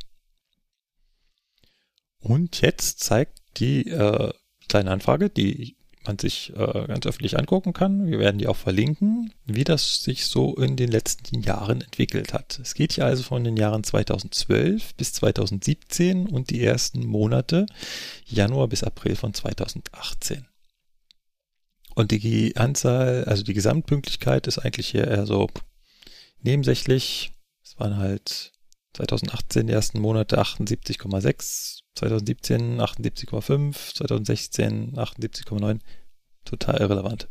[2.20, 4.32] Und jetzt zeigt die äh,
[4.68, 5.76] kleine Anfrage, die
[6.06, 8.06] man sich äh, ganz öffentlich angucken kann.
[8.06, 12.58] Wir werden die auch verlinken, wie das sich so in den letzten Jahren entwickelt hat.
[12.60, 17.66] Es geht hier also von den Jahren 2012 bis 2017 und die ersten Monate
[18.24, 20.46] Januar bis April von 2018.
[21.96, 25.48] Und die Anzahl, also die Gesamtpünktlichkeit ist eigentlich hier eher so
[26.42, 27.32] nebensächlich.
[27.64, 28.52] Es waren halt
[28.92, 35.80] 2018 die ersten Monate 78,6, 2017 78,5, 2016 78,9.
[36.44, 37.28] Total irrelevant.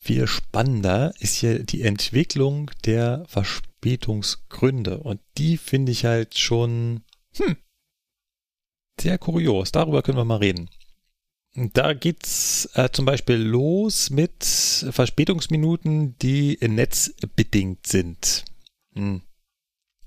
[0.00, 4.98] Viel spannender ist hier die Entwicklung der Verspätungsgründe.
[4.98, 7.04] Und die finde ich halt schon
[7.36, 7.56] hm,
[9.00, 9.70] sehr kurios.
[9.70, 10.68] Darüber können wir mal reden.
[11.54, 18.44] Da geht's äh, zum Beispiel los mit Verspätungsminuten, die netzbedingt sind.
[18.94, 19.22] Hm.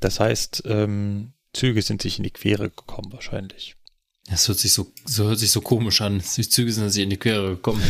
[0.01, 3.76] Das heißt, ähm, Züge sind sich in die Quere gekommen wahrscheinlich.
[4.29, 6.21] Das hört sich so, so hört sich so komisch an.
[6.35, 7.81] Die Züge sind sich in die Quere gekommen.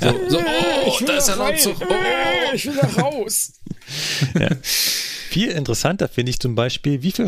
[0.00, 0.14] ja.
[0.28, 0.44] so, so,
[0.86, 1.76] oh, da ist ein Zug.
[1.80, 3.54] Oh, ich will da raus.
[4.38, 4.50] ja.
[4.62, 7.26] Viel interessanter finde ich zum Beispiel, wie, viel,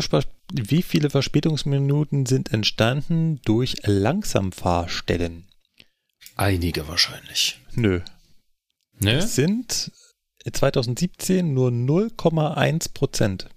[0.53, 5.47] wie viele Verspätungsminuten sind entstanden durch Langsamfahrstellen?
[6.35, 7.59] Einige wahrscheinlich.
[7.73, 8.01] Nö.
[8.99, 9.11] Nö?
[9.11, 9.91] Es sind
[10.49, 13.49] 2017 nur 0,1 Prozent.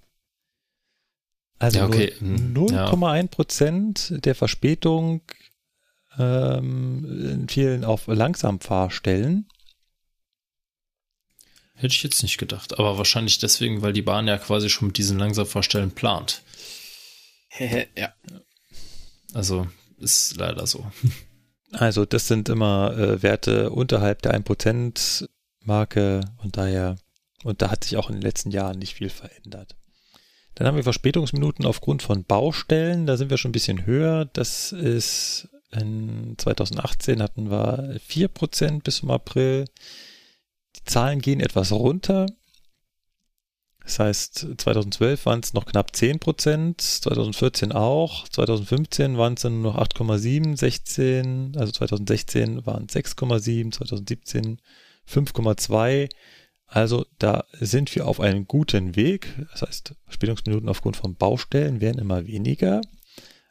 [1.59, 2.13] Also ja, okay.
[2.21, 4.17] 0,1 hm, Prozent ja.
[4.17, 5.21] der Verspätung
[6.17, 9.47] ähm, fielen auf Langsamfahrstellen.
[11.75, 14.97] Hätte ich jetzt nicht gedacht, aber wahrscheinlich deswegen, weil die Bahn ja quasi schon mit
[14.97, 16.41] diesen Langsamfahrstellen plant.
[17.95, 18.13] ja.
[19.33, 20.89] Also ist leider so.
[21.71, 25.27] Also das sind immer äh, Werte unterhalb der 1%
[25.63, 26.95] Marke und daher,
[27.43, 29.75] und da hat sich auch in den letzten Jahren nicht viel verändert.
[30.59, 34.25] Dann haben wir Verspätungsminuten aufgrund von Baustellen, da sind wir schon ein bisschen höher.
[34.25, 39.63] Das ist in 2018 hatten wir 4% bis zum April.
[40.75, 42.25] Die Zahlen gehen etwas runter.
[43.85, 49.61] Das heißt, 2012 waren es noch knapp 10 Prozent, 2014 auch, 2015 waren es dann
[49.61, 54.59] nur noch 8,7, 16, also 2016 waren es 6,7, 2017
[55.09, 56.09] 5,2.
[56.69, 59.35] Also da sind wir auf einem guten Weg.
[59.51, 62.81] Das heißt, Verspätungsminuten aufgrund von Baustellen werden immer weniger.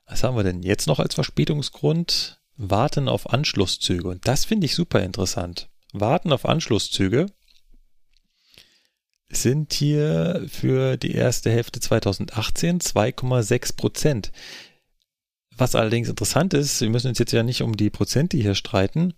[0.06, 2.40] Was haben wir denn jetzt noch als Verspätungsgrund?
[2.56, 4.08] Warten auf Anschlusszüge.
[4.08, 5.68] Und das finde ich super interessant.
[5.92, 7.26] Warten auf Anschlusszüge
[9.30, 14.32] sind hier für die erste Hälfte 2018 2,6 Prozent.
[15.56, 19.14] Was allerdings interessant ist, wir müssen uns jetzt ja nicht um die Prozente hier streiten.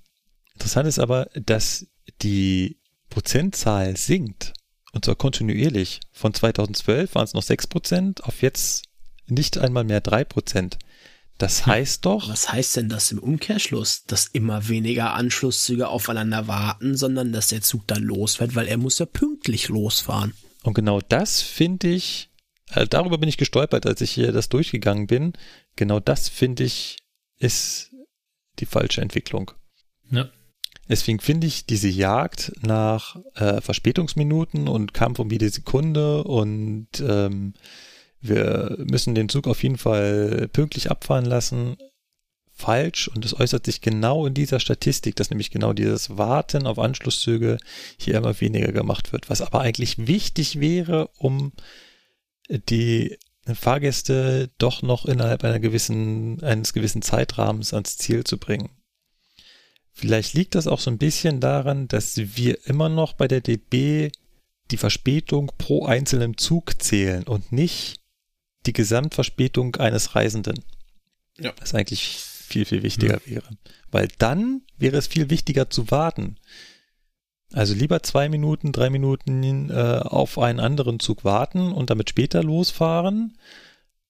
[0.55, 1.87] Interessant ist aber, dass
[2.23, 2.80] die
[3.11, 4.55] Prozentzahl sinkt.
[4.93, 6.01] Und zwar kontinuierlich.
[6.13, 8.85] Von 2012 waren es noch 6 Prozent, auf jetzt
[9.27, 10.79] nicht einmal mehr 3 Prozent.
[11.39, 11.73] Das hm.
[11.73, 12.29] heißt doch.
[12.29, 14.05] Was heißt denn das im Umkehrschluss?
[14.05, 18.99] Dass immer weniger Anschlusszüge aufeinander warten, sondern dass der Zug dann losfährt, weil er muss
[18.99, 20.35] ja pünktlich losfahren.
[20.63, 22.31] Und genau das finde ich,
[22.73, 25.33] äh, darüber bin ich gestolpert, als ich hier das durchgegangen bin.
[25.77, 26.99] Genau das finde ich
[27.39, 27.91] ist
[28.59, 29.53] die falsche Entwicklung.
[30.91, 37.55] Deswegen finde ich diese Jagd nach äh, Verspätungsminuten und Kampf um jede Sekunde und ähm,
[38.21, 41.77] wir müssen den Zug auf jeden Fall pünktlich abfahren lassen.
[42.53, 46.79] Falsch und es äußert sich genau in dieser Statistik, dass nämlich genau dieses Warten auf
[46.79, 47.59] Anschlusszüge
[47.97, 51.53] hier immer weniger gemacht wird, was aber eigentlich wichtig wäre, um
[52.51, 58.71] die Fahrgäste doch noch innerhalb einer gewissen, eines gewissen Zeitrahmens ans Ziel zu bringen.
[60.01, 64.11] Vielleicht liegt das auch so ein bisschen daran, dass wir immer noch bei der DB
[64.71, 68.01] die Verspätung pro einzelnen Zug zählen und nicht
[68.65, 70.65] die Gesamtverspätung eines Reisenden.
[71.37, 71.53] Ja.
[71.61, 73.35] Das eigentlich viel, viel wichtiger ja.
[73.35, 73.49] wäre.
[73.91, 76.37] Weil dann wäre es viel wichtiger zu warten.
[77.53, 82.43] Also lieber zwei Minuten, drei Minuten äh, auf einen anderen Zug warten und damit später
[82.43, 83.37] losfahren,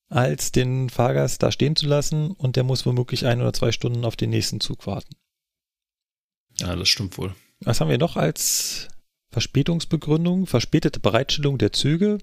[0.08, 4.04] als den Fahrgast da stehen zu lassen und der muss womöglich ein oder zwei Stunden
[4.04, 5.16] auf den nächsten Zug warten.
[6.60, 7.34] Ja, das stimmt wohl.
[7.60, 8.88] Was haben wir noch als
[9.30, 12.18] Verspätungsbegründung, verspätete Bereitstellung der Züge.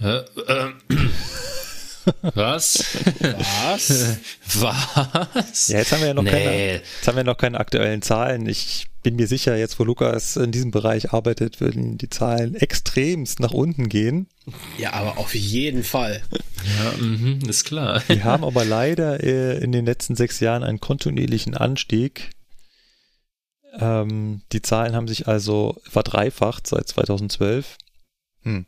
[0.00, 0.72] Äh, äh.
[2.34, 2.84] Was?
[3.20, 4.18] Was?
[4.60, 5.68] Was?
[5.68, 6.30] Ja, jetzt haben wir ja noch, nee.
[6.30, 8.46] keine, jetzt haben wir noch keine aktuellen Zahlen.
[8.46, 13.40] Ich bin mir sicher, jetzt wo Lukas in diesem Bereich arbeitet, würden die Zahlen extremst
[13.40, 14.26] nach unten gehen.
[14.76, 16.22] Ja, aber auf jeden Fall.
[16.78, 18.02] Ja, mh, ist klar.
[18.06, 22.30] Wir haben aber leider äh, in den letzten sechs Jahren einen kontinuierlichen Anstieg.
[23.78, 27.76] Ähm, die Zahlen haben sich also verdreifacht seit 2012.
[28.42, 28.66] Hm.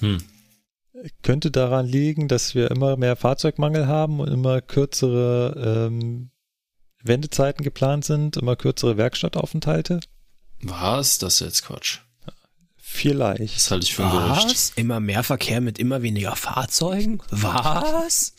[0.00, 0.18] Hm
[1.22, 6.30] könnte daran liegen, dass wir immer mehr Fahrzeugmangel haben und immer kürzere ähm,
[7.02, 10.00] Wendezeiten geplant sind, immer kürzere Werkstattaufenthalte.
[10.60, 11.18] Was?
[11.18, 11.98] Das ist jetzt Quatsch.
[12.76, 13.56] Vielleicht.
[13.56, 14.42] Das halte ich für ein Was?
[14.42, 14.72] Gerücht.
[14.76, 17.20] Immer mehr Verkehr mit immer weniger Fahrzeugen?
[17.30, 18.34] Was?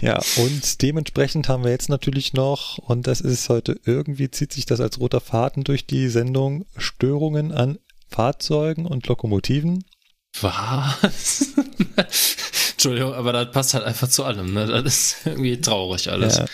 [0.00, 4.66] Ja, und dementsprechend haben wir jetzt natürlich noch, und das ist heute irgendwie, zieht sich
[4.66, 9.84] das als roter Faden durch die Sendung, Störungen an Fahrzeugen und Lokomotiven.
[10.40, 11.54] Was?
[12.72, 14.66] Entschuldigung, aber das passt halt einfach zu allem, ne?
[14.66, 16.38] Das ist irgendwie traurig alles.
[16.38, 16.46] Ja,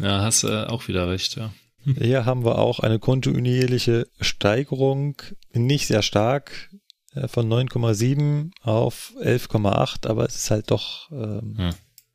[0.00, 1.52] ja hast du äh, auch wieder recht, ja.
[1.98, 5.16] Hier haben wir auch eine kontinuierliche Steigerung,
[5.52, 6.70] nicht sehr stark,
[7.14, 11.70] äh, von 9,7 auf 11,8, aber es ist halt doch ähm, hm.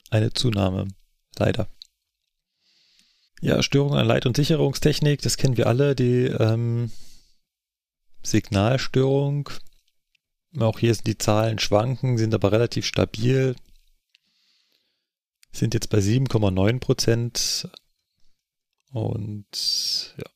[0.10, 0.88] Eine Zunahme,
[1.38, 1.68] leider.
[3.42, 6.92] Ja, Störung an Leit- und Sicherungstechnik, das kennen wir alle, die ähm,
[8.22, 9.50] Signalstörung,
[10.58, 13.56] auch hier sind die Zahlen schwanken, sind aber relativ stabil.
[15.52, 17.70] Sind jetzt bei 7,9 Prozent.
[18.92, 20.30] Und ja,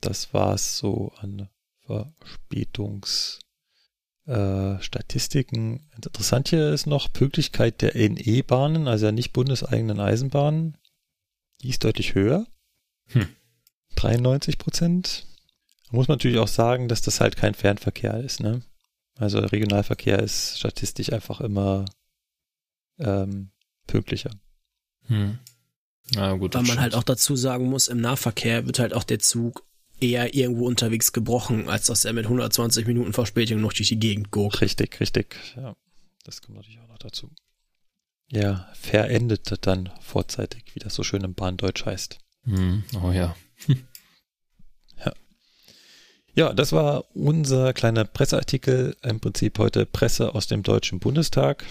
[0.00, 1.48] das war es so an
[1.86, 3.41] Verspätungsstatistiken.
[4.26, 4.76] Äh,
[5.96, 10.76] Interessant hier ist noch Pünktlichkeit der NE-Bahnen, also ja nicht bundeseigenen Eisenbahnen.
[11.62, 12.46] Die ist deutlich höher.
[13.08, 13.28] Hm.
[13.96, 15.26] 93 Prozent.
[15.88, 18.62] Da muss man natürlich auch sagen, dass das halt kein Fernverkehr ist, ne?
[19.16, 21.84] Also Regionalverkehr ist statistisch einfach immer
[22.98, 23.50] ähm,
[23.86, 24.30] pünktlicher.
[25.06, 25.38] Hm.
[26.14, 29.18] Ja, gut, Weil man halt auch dazu sagen muss, im Nahverkehr wird halt auch der
[29.18, 29.64] Zug
[30.02, 34.30] eher irgendwo unterwegs gebrochen, als dass er mit 120 Minuten Verspätung noch durch die Gegend
[34.30, 34.60] guckt.
[34.60, 35.36] Richtig, richtig.
[35.56, 35.76] Ja,
[36.24, 37.30] das kommt natürlich auch noch dazu.
[38.30, 42.18] Ja, verendet dann vorzeitig, wie das so schön im Bahndeutsch heißt.
[42.44, 42.84] Hm.
[43.02, 43.36] Oh ja.
[46.34, 51.66] Ja, das war unser kleiner Presseartikel, im Prinzip heute Presse aus dem Deutschen Bundestag.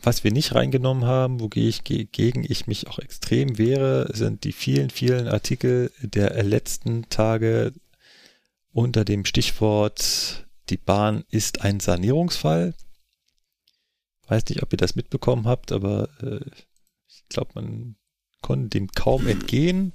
[0.00, 5.28] Was wir nicht reingenommen haben, wogegen ich mich auch extrem wehre, sind die vielen, vielen
[5.28, 7.72] Artikel der letzten Tage
[8.72, 12.74] unter dem Stichwort Die Bahn ist ein Sanierungsfall.
[14.28, 16.44] Weiß nicht, ob ihr das mitbekommen habt, aber äh,
[17.08, 17.96] ich glaube, man
[18.42, 19.92] konnte dem kaum entgehen.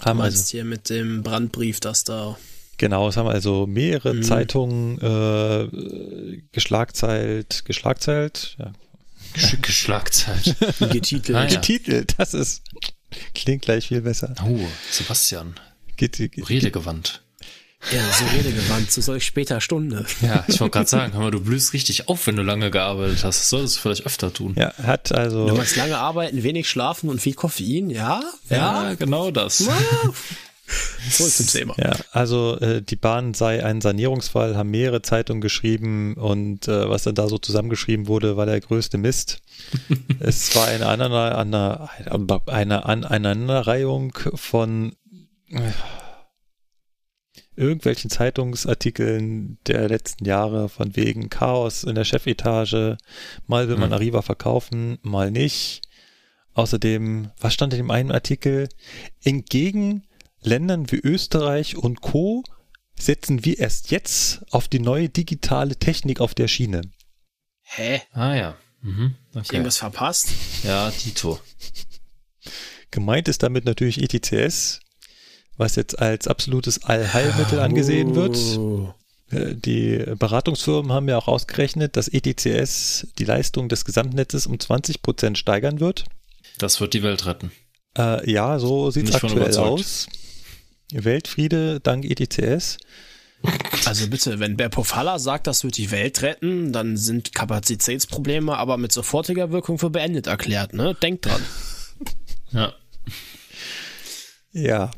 [0.00, 2.38] Haben also hier mit dem Brandbrief, das da.
[2.78, 4.22] Genau, es haben also mehrere mhm.
[4.22, 8.72] Zeitungen äh, geschlagzeilt, geschlagzeilt, ja.
[9.60, 10.56] Geschlagzeilt.
[10.92, 11.36] Getitelt.
[11.36, 11.56] Ah, ja.
[11.56, 12.62] Getitelt, das ist,
[13.34, 14.34] klingt gleich viel besser.
[14.44, 15.54] Oh, Sebastian.
[15.96, 17.22] Get, get, Redegewandt.
[17.92, 20.04] Ja, so redegewandt zu solch später Stunde.
[20.20, 23.38] Ja, ich wollte gerade sagen, aber du blühst richtig auf, wenn du lange gearbeitet hast.
[23.38, 24.54] Das solltest du vielleicht öfter tun.
[24.58, 25.46] Ja, hat also.
[25.46, 28.20] Du machst lange arbeiten, wenig schlafen und viel Koffein, ja?
[28.50, 29.68] Ja, ja genau das.
[31.08, 31.74] Ist zum Thema.
[31.78, 37.04] Ja, also äh, die Bahn sei ein Sanierungsfall, haben mehrere Zeitungen geschrieben und äh, was
[37.04, 39.40] dann da so zusammengeschrieben wurde, war der größte Mist.
[40.20, 41.88] es war eine, eine, eine,
[42.46, 44.92] eine Aneinanderreihung von
[45.50, 45.70] äh,
[47.56, 52.96] irgendwelchen Zeitungsartikeln der letzten Jahre von wegen Chaos in der Chefetage.
[53.46, 53.94] Mal will man mhm.
[53.94, 55.82] Arriva verkaufen, mal nicht.
[56.54, 58.68] Außerdem, was stand in dem einen Artikel?
[59.22, 60.07] Entgegen
[60.42, 62.42] Ländern wie Österreich und Co.
[62.98, 66.82] setzen wir erst jetzt auf die neue digitale Technik auf der Schiene.
[67.62, 68.02] Hä?
[68.12, 68.56] Ah ja.
[68.80, 69.16] Mhm.
[69.34, 69.56] Okay.
[69.56, 70.30] Irgendwas verpasst?
[70.62, 71.40] Ja, Tito.
[72.90, 74.80] Gemeint ist damit natürlich ETCS,
[75.56, 78.36] was jetzt als absolutes Allheilmittel angesehen wird.
[78.58, 78.94] Oh.
[79.30, 85.02] Äh, die Beratungsfirmen haben ja auch ausgerechnet, dass ETCS die Leistung des Gesamtnetzes um 20
[85.02, 86.04] Prozent steigern wird.
[86.58, 87.52] Das wird die Welt retten.
[87.96, 90.06] Äh, ja, so sieht es aktuell aus.
[90.92, 92.78] Weltfriede dank ETCS.
[93.84, 98.76] Also bitte, wenn Berpov Haller sagt, das wird die Welt retten, dann sind Kapazitätsprobleme aber
[98.78, 100.94] mit sofortiger Wirkung für beendet erklärt, ne?
[100.94, 101.42] Denkt dran.
[102.50, 102.72] Ja.
[104.52, 104.90] Ja,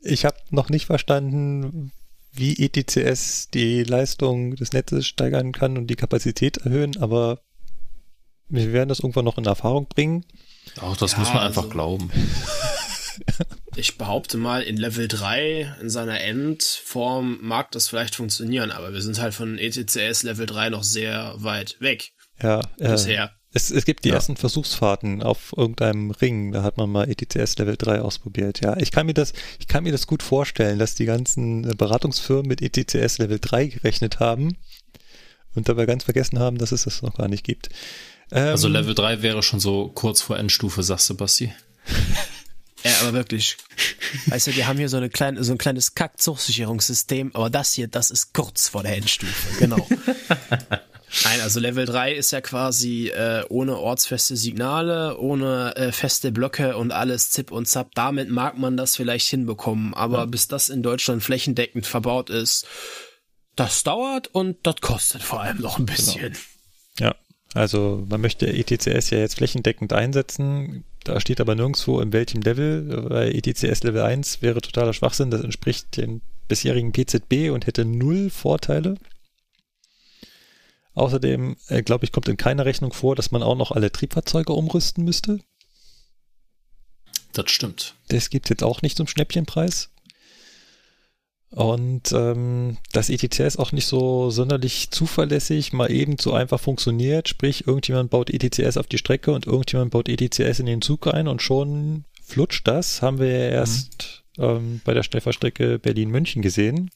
[0.00, 1.92] ich habe noch nicht verstanden,
[2.32, 7.40] wie ETCS die Leistung des Netzes steigern kann und die Kapazität erhöhen, aber
[8.48, 10.24] wir werden das irgendwann noch in Erfahrung bringen.
[10.80, 11.72] Auch das ja, muss man einfach also.
[11.72, 12.10] glauben.
[13.76, 19.00] Ich behaupte mal, in Level 3, in seiner Endform, mag das vielleicht funktionieren, aber wir
[19.00, 22.12] sind halt von ETCS Level 3 noch sehr weit weg.
[22.42, 23.32] Ja, äh, bisher.
[23.52, 24.16] Es, es gibt die ja.
[24.16, 28.60] ersten Versuchsfahrten auf irgendeinem Ring, da hat man mal ETCS Level 3 ausprobiert.
[28.60, 32.46] Ja, ich kann mir das, ich kann mir das gut vorstellen, dass die ganzen Beratungsfirmen
[32.46, 34.56] mit ETCS Level 3 gerechnet haben
[35.54, 37.70] und dabei ganz vergessen haben, dass es das noch gar nicht gibt.
[38.30, 41.52] Ähm, also Level 3 wäre schon so kurz vor Endstufe, sagst du, Basti.
[42.84, 43.56] Ja, aber wirklich.
[44.26, 47.88] Weißt du, die haben hier so, eine kleine, so ein kleines Kackzugsicherungssystem, aber das hier,
[47.88, 49.86] das ist kurz vor der Endstufe, genau.
[51.24, 56.76] Nein, also Level 3 ist ja quasi äh, ohne ortsfeste Signale, ohne äh, feste Blöcke
[56.76, 57.94] und alles Zip und Zap.
[57.94, 60.24] Damit mag man das vielleicht hinbekommen, aber ja.
[60.26, 62.66] bis das in Deutschland flächendeckend verbaut ist,
[63.56, 65.96] das dauert und das kostet vor allem noch ein genau.
[65.96, 66.36] bisschen.
[66.96, 67.10] Genau.
[67.10, 67.14] Ja,
[67.54, 70.84] also man möchte ETCS ja jetzt flächendeckend einsetzen.
[71.04, 75.30] Da steht aber nirgendwo in welchem Level, weil ETCS Level 1 wäre totaler Schwachsinn.
[75.30, 78.96] Das entspricht dem bisherigen PZB und hätte null Vorteile.
[80.94, 84.52] Außerdem, äh, glaube ich, kommt in keiner Rechnung vor, dass man auch noch alle Triebfahrzeuge
[84.52, 85.40] umrüsten müsste.
[87.32, 87.94] Das stimmt.
[88.08, 89.90] Das gibt es jetzt auch nicht zum Schnäppchenpreis.
[91.50, 97.28] Und ähm, das ETC ist auch nicht so sonderlich zuverlässig, mal eben so einfach funktioniert.
[97.28, 101.26] Sprich, irgendjemand baut ETCS auf die Strecke und irgendjemand baut ETCS in den Zug ein
[101.26, 103.02] und schon flutscht das.
[103.02, 104.44] Haben wir ja erst mhm.
[104.44, 106.90] ähm, bei der Schnellfahrstrecke Berlin-München gesehen.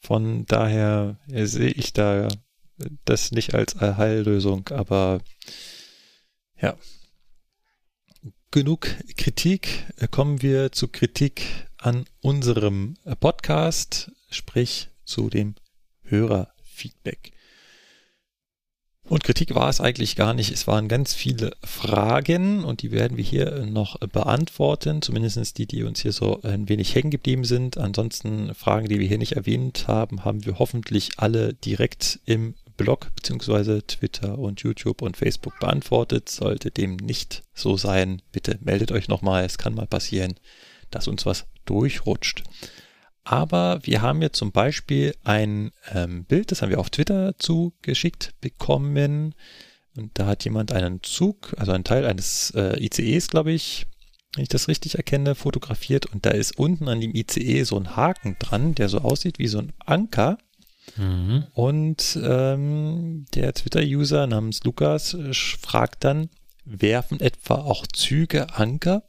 [0.00, 2.28] Von daher sehe ich da
[3.04, 5.20] das nicht als Allheillösung, aber
[6.60, 6.76] ja.
[8.50, 9.86] Genug Kritik.
[10.10, 11.42] Kommen wir zu Kritik
[11.82, 15.56] an unserem Podcast, sprich zu dem
[16.04, 17.32] Hörerfeedback.
[19.08, 20.52] Und Kritik war es eigentlich gar nicht.
[20.52, 25.02] Es waren ganz viele Fragen und die werden wir hier noch beantworten.
[25.02, 27.78] Zumindest die, die uns hier so ein wenig hängen geblieben sind.
[27.78, 33.10] Ansonsten Fragen, die wir hier nicht erwähnt haben, haben wir hoffentlich alle direkt im Blog
[33.16, 33.82] bzw.
[33.82, 36.28] Twitter und YouTube und Facebook beantwortet.
[36.28, 39.44] Sollte dem nicht so sein, bitte meldet euch nochmal.
[39.44, 40.34] Es kann mal passieren,
[40.90, 42.44] dass uns was durchrutscht.
[43.24, 48.34] Aber wir haben jetzt zum Beispiel ein ähm, Bild, das haben wir auf Twitter zugeschickt
[48.40, 49.34] bekommen.
[49.96, 53.86] Und da hat jemand einen Zug, also einen Teil eines äh, ICEs, glaube ich,
[54.34, 56.06] wenn ich das richtig erkenne, fotografiert.
[56.06, 59.48] Und da ist unten an dem ICE so ein Haken dran, der so aussieht wie
[59.48, 60.38] so ein Anker.
[60.96, 61.44] Mhm.
[61.52, 66.28] Und ähm, der Twitter-User namens Lukas äh, fragt dann,
[66.64, 69.04] werfen etwa auch Züge Anker?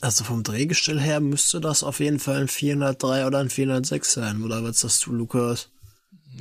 [0.00, 4.42] Also vom Drehgestell her müsste das auf jeden Fall ein 403 oder ein 406 sein,
[4.42, 5.70] oder was sagst du, Lukas?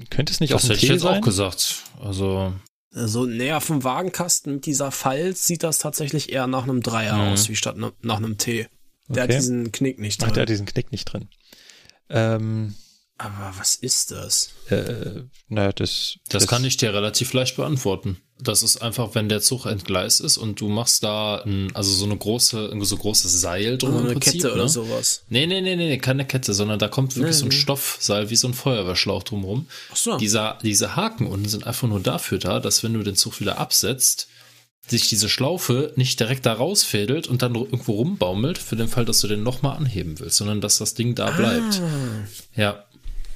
[0.10, 1.20] Könnte es nicht das auch ein hätte ich jetzt sein?
[1.20, 1.84] auch gesagt.
[2.02, 2.54] Also
[2.96, 7.34] also näher vom Wagenkasten mit dieser Falz sieht das tatsächlich eher nach einem Dreier mhm.
[7.34, 8.68] aus, wie statt ne, nach einem T.
[9.10, 9.34] Der okay.
[9.34, 10.30] hat diesen Knick nicht drin.
[10.30, 11.28] Ach, der hat diesen Knick nicht drin.
[12.10, 12.74] Ähm,
[13.18, 14.52] aber was ist das?
[14.70, 16.44] Äh, naja, das, das.
[16.44, 18.18] Das kann ich dir relativ leicht beantworten.
[18.38, 22.04] Das ist einfach, wenn der Zug entgleist ist und du machst da ein, also so
[22.04, 23.98] eine große, so großes Seil drum.
[23.98, 24.54] Eine Prinzip, Kette ne?
[24.54, 25.24] oder sowas.
[25.30, 27.56] Nee, nee, nee, nee, keine Kette, sondern da kommt wirklich nee, so ein nee.
[27.56, 29.68] Stoffseil wie so ein Feuerwehrschlauch drumrum.
[29.92, 30.18] Ach so.
[30.18, 33.58] Dieser, diese Haken unten sind einfach nur dafür da, dass wenn du den Zug wieder
[33.58, 34.28] absetzt,
[34.88, 39.22] sich diese Schlaufe nicht direkt da rausfädelt und dann irgendwo rumbaumelt, für den Fall, dass
[39.22, 41.82] du den nochmal anheben willst, sondern dass das Ding da bleibt.
[41.82, 42.28] Ah.
[42.56, 42.86] Ja,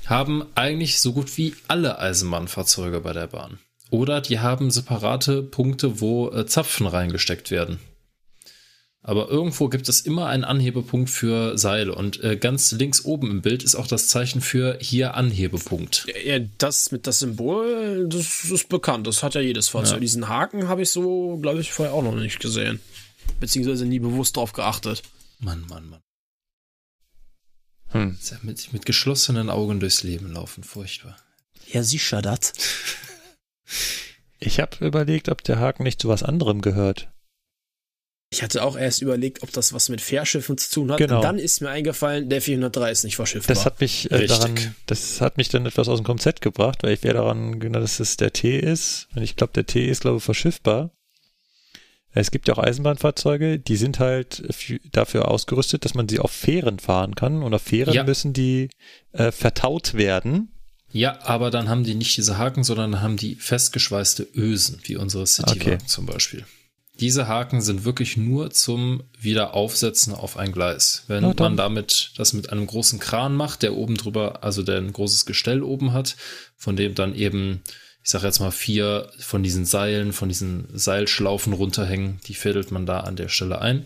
[0.05, 3.59] haben eigentlich so gut wie alle Eisenbahnfahrzeuge bei der Bahn.
[3.89, 7.79] Oder die haben separate Punkte, wo äh, Zapfen reingesteckt werden.
[9.01, 13.41] Aber irgendwo gibt es immer einen Anhebepunkt für Seile und äh, ganz links oben im
[13.41, 16.05] Bild ist auch das Zeichen für hier Anhebepunkt.
[16.25, 19.07] Ja, das mit das Symbol, das ist bekannt.
[19.07, 19.95] Das hat ja jedes Fahrzeug.
[19.95, 19.99] Ja.
[20.01, 22.81] Diesen Haken habe ich so, glaube ich, vorher auch noch nicht gesehen.
[23.39, 25.01] Beziehungsweise nie bewusst drauf geachtet.
[25.39, 26.01] Mann, Mann, Mann.
[27.91, 28.17] Hm.
[28.43, 31.17] Mit, mit geschlossenen Augen durchs Leben laufen, furchtbar.
[31.71, 32.53] Ja, sicher das.
[34.39, 37.09] Ich habe überlegt, ob der Haken nicht zu was anderem gehört.
[38.31, 40.99] Ich hatte auch erst überlegt, ob das was mit Fährschiffen zu tun hat.
[40.99, 41.15] Genau.
[41.17, 43.55] Und dann ist mir eingefallen, der 403 ist nicht verschiffbar.
[43.55, 46.93] Das hat mich äh, daran, das hat mich dann etwas aus dem Konzept gebracht, weil
[46.93, 49.07] ich wäre daran genau, dass es der T ist.
[49.15, 50.91] Und ich glaube, der T ist, glaube ich, verschiffbar.
[52.11, 54.43] Es gibt ja auch Eisenbahnfahrzeuge, die sind halt
[54.91, 57.41] dafür ausgerüstet, dass man sie auf Fähren fahren kann.
[57.41, 58.03] Und auf Fähren ja.
[58.03, 58.69] müssen die
[59.11, 60.51] äh, vertaut werden.
[60.91, 65.25] Ja, aber dann haben die nicht diese Haken, sondern haben die festgeschweißte Ösen, wie unsere
[65.25, 65.85] Citywagen okay.
[65.85, 66.45] zum Beispiel.
[66.99, 71.03] Diese Haken sind wirklich nur zum Wiederaufsetzen auf ein Gleis.
[71.07, 74.79] Wenn ja, man damit das mit einem großen Kran macht, der oben drüber, also der
[74.79, 76.17] ein großes Gestell oben hat,
[76.57, 77.61] von dem dann eben
[78.03, 82.19] ich sage jetzt mal vier von diesen Seilen, von diesen Seilschlaufen runterhängen.
[82.25, 83.85] Die fädelt man da an der Stelle ein.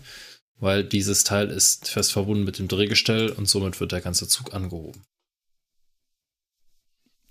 [0.60, 4.54] weil dieses Teil ist fest verbunden mit dem Drehgestell und somit wird der ganze Zug
[4.54, 5.04] angehoben.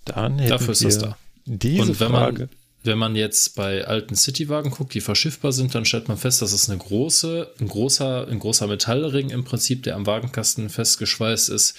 [0.04, 1.16] Dann Dafür ist das da.
[1.44, 2.38] Diese und wenn Frage.
[2.40, 2.48] man
[2.84, 6.52] wenn man jetzt bei alten Citywagen guckt, die verschiffbar sind, dann stellt man fest, dass
[6.52, 11.76] es eine große, ein großer, ein großer Metallring im Prinzip, der am Wagenkasten festgeschweißt ist,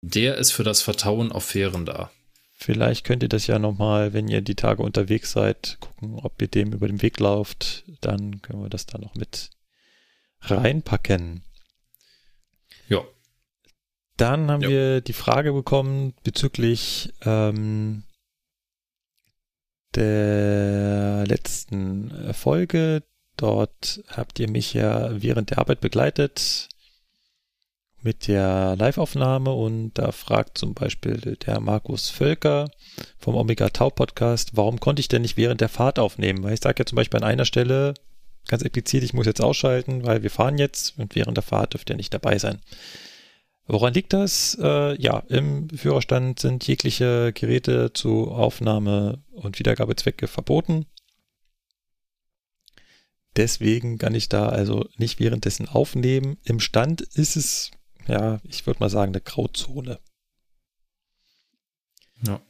[0.00, 2.10] der ist für das Vertauen auf Fähren da.
[2.54, 6.48] Vielleicht könnt ihr das ja nochmal, wenn ihr die Tage unterwegs seid, gucken, ob ihr
[6.48, 7.84] dem über den Weg lauft.
[8.00, 9.50] Dann können wir das da noch mit
[10.40, 11.42] reinpacken.
[12.88, 13.02] Ja.
[14.16, 14.68] Dann haben ja.
[14.68, 18.04] wir die Frage bekommen bezüglich ähm,
[19.94, 23.02] der letzten Folge.
[23.36, 26.68] Dort habt ihr mich ja während der Arbeit begleitet
[28.02, 32.70] mit der Live-Aufnahme und da fragt zum Beispiel der Markus Völker
[33.18, 36.42] vom Omega Tau Podcast, warum konnte ich denn nicht während der Fahrt aufnehmen?
[36.44, 37.94] Weil ich sage ja zum Beispiel an einer Stelle
[38.46, 41.90] ganz explizit, ich muss jetzt ausschalten, weil wir fahren jetzt und während der Fahrt dürft
[41.90, 42.60] ihr nicht dabei sein.
[43.66, 44.56] Woran liegt das?
[44.60, 50.86] Äh, ja, im Führerstand sind jegliche Geräte zu Aufnahme und Wiedergabezwecke verboten.
[53.36, 56.38] Deswegen kann ich da also nicht währenddessen aufnehmen.
[56.44, 57.70] Im Stand ist es
[58.08, 59.98] ja, ich würde mal sagen, eine Grauzone.
[62.22, 62.40] Ja.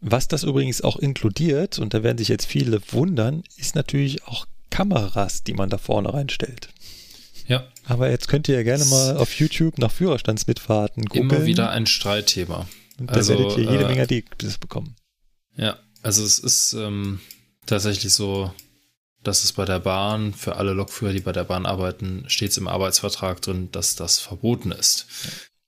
[0.00, 4.46] Was das übrigens auch inkludiert, und da werden sich jetzt viele wundern, ist natürlich auch
[4.70, 6.71] Kameras, die man da vorne reinstellt.
[7.46, 7.66] Ja.
[7.86, 11.30] Aber jetzt könnt ihr ja gerne mal auf YouTube nach Führerstandsmitfahrten gucken.
[11.30, 12.66] Immer wieder ein Streitthema.
[12.98, 14.94] Und da also, werdet ihr jede äh, Menge Ergebnisse bekommen.
[15.56, 17.20] Ja, also es ist ähm,
[17.66, 18.52] tatsächlich so,
[19.22, 22.68] dass es bei der Bahn, für alle Lokführer, die bei der Bahn arbeiten, stets im
[22.68, 25.06] Arbeitsvertrag drin, dass das verboten ist.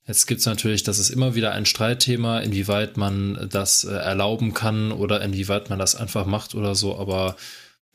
[0.07, 4.53] Jetzt gibt es natürlich, das ist immer wieder ein Streitthema, inwieweit man das äh, erlauben
[4.53, 7.37] kann oder inwieweit man das einfach macht oder so, aber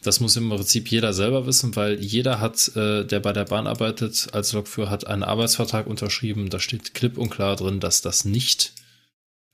[0.02, 3.68] das muss im Prinzip jeder selber wissen, weil jeder hat, äh, der bei der Bahn
[3.68, 6.50] arbeitet, als Lokführer hat einen Arbeitsvertrag unterschrieben.
[6.50, 8.74] Da steht klipp und klar drin, dass das nicht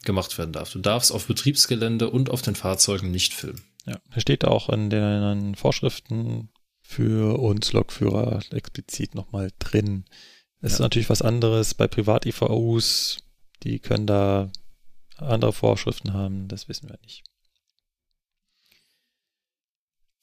[0.04, 0.72] gemacht werden darf.
[0.72, 3.64] Du darfst auf Betriebsgelände und auf den Fahrzeugen nicht filmen.
[3.88, 6.50] Ja, da steht auch in den Vorschriften
[6.82, 10.06] für uns Lokführer explizit nochmal drin.
[10.62, 10.76] Es ja.
[10.76, 13.18] ist natürlich was anderes bei Privat-IVUs,
[13.64, 14.52] die können da
[15.18, 17.24] andere Vorschriften haben, das wissen wir nicht.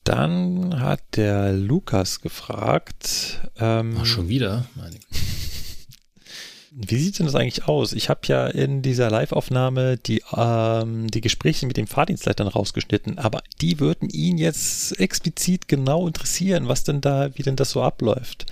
[0.04, 3.40] Dann hat der Lukas gefragt.
[3.58, 4.66] Ähm, Ach, schon wieder?
[4.74, 4.96] Meine
[6.74, 7.92] wie sieht denn das eigentlich aus?
[7.92, 13.42] Ich habe ja in dieser Live-Aufnahme die, ähm, die Gespräche mit den Fahrdienstleitern rausgeschnitten, aber
[13.60, 18.46] die würden ihn jetzt explizit genau interessieren, was denn da, wie denn das so abläuft.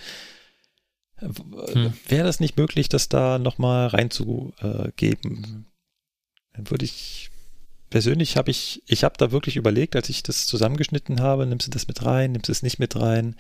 [1.17, 1.93] Hm.
[2.09, 5.67] Wäre das nicht möglich, das da nochmal reinzugeben?
[6.53, 7.30] Dann würde ich
[7.91, 11.71] persönlich habe ich, ich habe da wirklich überlegt, als ich das zusammengeschnitten habe, nimmst du
[11.71, 13.37] das mit rein, nimmst du es nicht mit rein?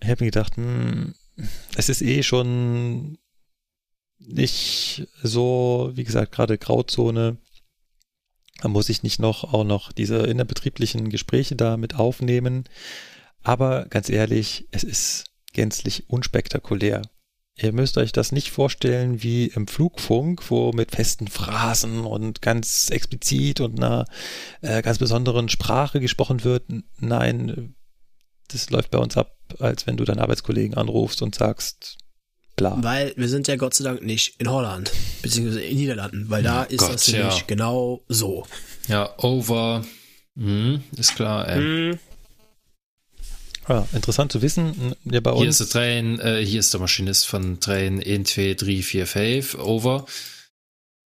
[0.00, 1.14] Ich habe mir gedacht, hm,
[1.76, 3.18] es ist eh schon
[4.18, 7.38] nicht so, wie gesagt, gerade Grauzone.
[8.60, 12.64] Da muss ich nicht noch auch noch diese innerbetrieblichen Gespräche da mit aufnehmen.
[13.42, 17.02] Aber ganz ehrlich, es ist gänzlich unspektakulär.
[17.58, 22.90] Ihr müsst euch das nicht vorstellen wie im Flugfunk, wo mit festen Phrasen und ganz
[22.90, 24.04] explizit und einer
[24.60, 26.64] äh, ganz besonderen Sprache gesprochen wird.
[27.00, 27.74] Nein,
[28.48, 31.96] das läuft bei uns ab, als wenn du deinen Arbeitskollegen anrufst und sagst,
[32.56, 32.76] bla.
[32.82, 36.62] Weil wir sind ja Gott sei Dank nicht in Holland, beziehungsweise in Niederlanden, weil da
[36.62, 37.44] ist Gott, das nämlich ja.
[37.46, 38.46] genau so.
[38.86, 39.82] Ja, over,
[40.36, 41.58] hm, ist klar, ey.
[41.92, 41.98] Hm.
[43.68, 44.94] Ja, interessant zu wissen.
[45.04, 45.40] Ja, bei uns.
[45.40, 49.06] Hier ist der Train, äh, hier ist der Maschinist von Train 1, 2, 3, 4,
[49.06, 50.06] 5, over.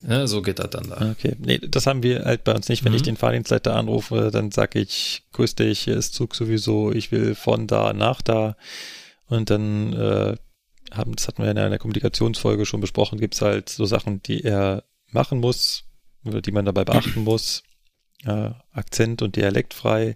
[0.07, 1.11] Ja, so geht das dann da.
[1.11, 2.83] Okay, nee, das haben wir halt bei uns nicht.
[2.83, 2.97] Wenn mhm.
[2.97, 7.33] ich den Fahrdienstleiter anrufe, dann sage ich, grüß dich, hier ist Zug sowieso, ich will
[7.33, 8.55] von da nach da.
[9.27, 10.35] Und dann äh,
[10.91, 14.43] haben, das hatten wir in einer Kommunikationsfolge schon besprochen, gibt es halt so Sachen, die
[14.43, 15.85] er machen muss
[16.23, 17.63] oder die man dabei beachten muss.
[18.23, 20.13] Äh, Akzent und Dialekt frei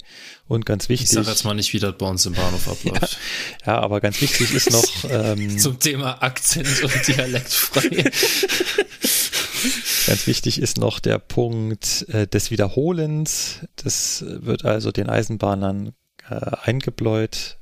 [0.48, 1.10] und ganz wichtig.
[1.10, 3.20] Ich sage jetzt mal nicht, wie das bei uns im Bahnhof abläuft.
[3.66, 8.12] ja, ja, aber ganz wichtig ist noch ähm, zum Thema Akzent und Dialekt frei.
[10.08, 13.60] Ganz wichtig ist noch der Punkt äh, des Wiederholens.
[13.76, 15.94] Das wird also den Eisenbahnern
[16.30, 17.58] äh, eingebläut,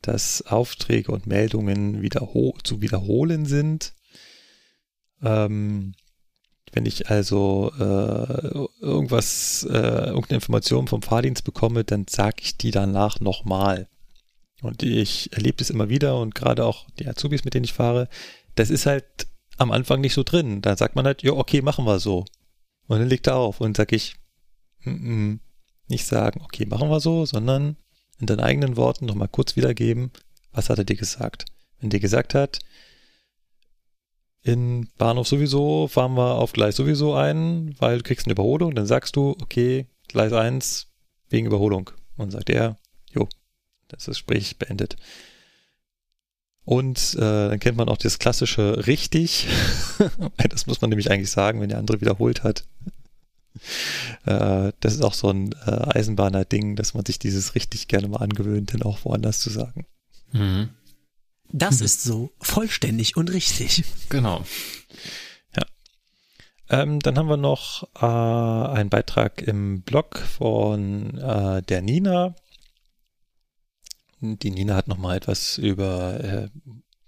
[0.00, 3.94] dass Aufträge und Meldungen wiederho zu wiederholen sind.
[5.22, 5.94] Ähm,
[6.74, 12.72] wenn ich also äh, irgendwas, äh, irgendeine Information vom Fahrdienst bekomme, dann sage ich die
[12.72, 13.88] danach nochmal.
[14.60, 18.08] Und ich erlebe das immer wieder und gerade auch die Azubis, mit denen ich fahre,
[18.56, 19.04] das ist halt
[19.56, 20.62] am Anfang nicht so drin.
[20.62, 22.24] Da sagt man halt, ja, okay, machen wir so.
[22.86, 24.16] Und dann legt er auf und sag ich,
[24.84, 25.38] mm -mm,
[25.86, 27.76] nicht sagen, okay, machen wir so, sondern
[28.18, 30.10] in deinen eigenen Worten nochmal kurz wiedergeben,
[30.52, 31.46] Was hat er dir gesagt?
[31.80, 32.60] Wenn dir gesagt hat,
[34.44, 38.86] in Bahnhof sowieso fahren wir auf Gleis sowieso ein, weil du kriegst eine Überholung, dann
[38.86, 40.88] sagst du, okay, Gleis 1
[41.30, 41.90] wegen Überholung.
[42.16, 42.76] Und sagt er,
[43.10, 43.26] jo,
[43.88, 44.96] das Gespräch beendet.
[46.64, 49.48] Und äh, dann kennt man auch das klassische richtig.
[50.50, 52.64] das muss man nämlich eigentlich sagen, wenn der andere wiederholt hat.
[54.26, 58.18] äh, das ist auch so ein äh, Eisenbahner-Ding, dass man sich dieses richtig gerne mal
[58.18, 59.86] angewöhnt, denn auch woanders zu sagen.
[60.32, 60.68] Mhm.
[61.50, 63.84] Das ist so vollständig und richtig.
[64.08, 64.44] Genau.
[65.56, 65.62] Ja.
[66.68, 72.34] Ähm, dann haben wir noch äh, einen Beitrag im Blog von äh, der Nina.
[74.20, 76.48] Die Nina hat nochmal etwas über äh,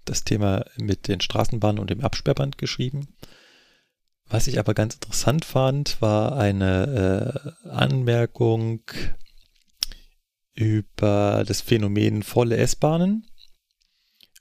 [0.05, 3.07] das Thema mit den Straßenbahnen und dem Absperrband geschrieben.
[4.29, 8.81] Was ich aber ganz interessant fand, war eine äh, Anmerkung
[10.53, 13.25] über das Phänomen volle S-Bahnen.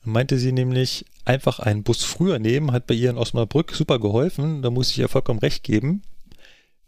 [0.06, 4.62] Meinte sie nämlich, einfach einen Bus früher nehmen, hat bei ihr in Osnabrück super geholfen.
[4.62, 6.02] Da muss ich ihr vollkommen recht geben.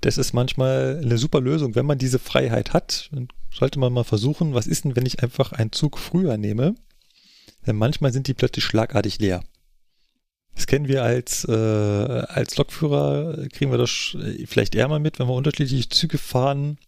[0.01, 3.11] Das ist manchmal eine super Lösung, wenn man diese Freiheit hat.
[3.13, 6.77] Dann sollte man mal versuchen, was ist denn, wenn ich einfach einen Zug früher nehme?
[7.67, 9.43] Denn manchmal sind die plötzlich schlagartig leer.
[10.55, 14.17] Das kennen wir als, äh, als Lokführer, kriegen wir das
[14.47, 16.79] vielleicht eher mal mit, wenn wir unterschiedliche Züge fahren.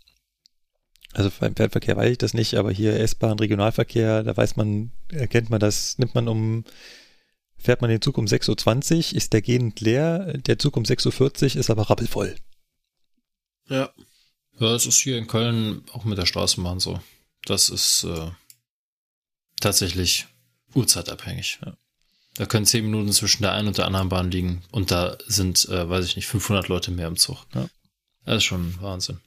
[1.12, 5.50] Also beim Fernverkehr weiß ich das nicht, aber hier S-Bahn, Regionalverkehr, da weiß man, erkennt
[5.50, 6.64] man das, nimmt man um,
[7.56, 11.54] fährt man den Zug um 6.20 Uhr, ist der gehend leer, der Zug um 6.40
[11.54, 12.36] Uhr ist aber rappelvoll.
[13.68, 13.92] Ja.
[14.58, 17.00] Ja, es ist hier in Köln auch mit der Straßenbahn so.
[17.46, 18.30] Das ist äh,
[19.60, 20.26] tatsächlich
[20.74, 21.58] uhrzeitabhängig.
[21.64, 21.76] Ja.
[22.34, 25.68] Da können zehn Minuten zwischen der einen und der anderen Bahn liegen und da sind,
[25.68, 27.46] äh, weiß ich nicht, 500 Leute mehr im Zug.
[27.54, 27.68] Ja.
[28.24, 29.20] Das ist schon Wahnsinn.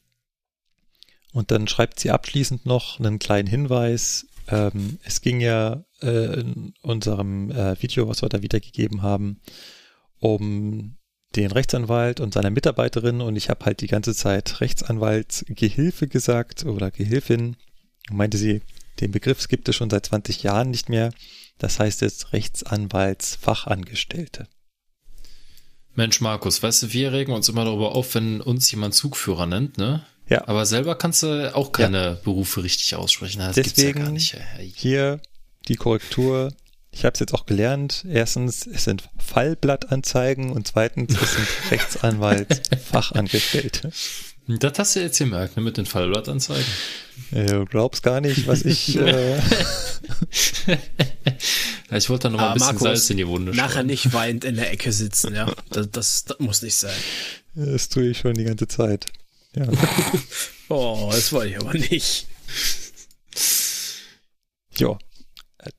[1.34, 4.28] Und dann schreibt sie abschließend noch einen kleinen Hinweis.
[4.48, 9.42] Ähm, es ging ja äh, in unserem äh, Video, was wir da wiedergegeben haben,
[10.20, 10.96] um
[11.36, 16.92] den Rechtsanwalt und seine Mitarbeiterin und ich habe halt die ganze Zeit Rechtsanwaltsgehilfe gesagt oder
[16.92, 17.56] Gehilfin.
[18.12, 18.62] Meinte sie,
[19.00, 21.12] den Begriff gibt es schon seit 20 Jahren nicht mehr.
[21.58, 24.48] Das heißt jetzt Rechtsanwaltsfachangestellte.
[25.96, 29.78] Mensch, Markus, weißt du, wir regen uns immer darüber auf, wenn uns jemand Zugführer nennt,
[29.78, 30.04] ne?
[30.30, 30.48] Ja.
[30.48, 32.18] Aber selber kannst du auch keine ja.
[32.24, 33.40] Berufe richtig aussprechen.
[33.40, 34.38] Das Deswegen ja gar nicht.
[34.76, 35.20] hier
[35.68, 36.52] die Korrektur
[36.94, 38.06] ich habe es jetzt auch gelernt.
[38.08, 43.92] Erstens, es sind Fallblattanzeigen und zweitens, es sind Rechtsanwaltsfachangestellte.
[44.46, 46.64] Das hast du jetzt gemerkt, ne, mit den Fallblattanzeigen.
[47.32, 49.00] Du glaubst gar nicht, was ich.
[49.08, 49.40] Äh
[51.98, 53.88] ich wollte da noch mal ein bisschen Markus, Salz in die Wunde Nachher schreiben.
[53.88, 55.52] nicht weint in der Ecke sitzen, ja.
[55.70, 56.96] Das, das, das muss nicht sein.
[57.56, 59.08] Das tue ich schon die ganze Zeit.
[59.56, 59.68] Ja.
[60.70, 62.28] oh, das wollte ich aber nicht.
[64.78, 64.98] Ja,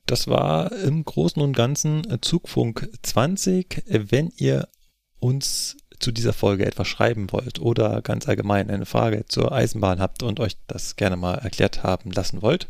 [0.07, 3.83] das war im Großen und Ganzen Zugfunk 20.
[3.87, 4.69] Wenn ihr
[5.19, 10.23] uns zu dieser Folge etwas schreiben wollt oder ganz allgemein eine Frage zur Eisenbahn habt
[10.23, 12.69] und euch das gerne mal erklärt haben lassen wollt,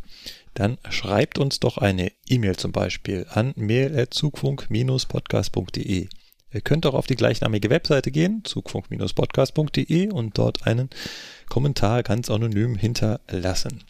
[0.55, 6.08] dann schreibt uns doch eine E-Mail zum Beispiel an mail.zugfunk-podcast.de.
[6.55, 10.89] Ihr könnt auch auf die gleichnamige Webseite gehen, zugfunk-podcast.de und dort einen
[11.49, 13.83] Kommentar ganz anonym hinterlassen.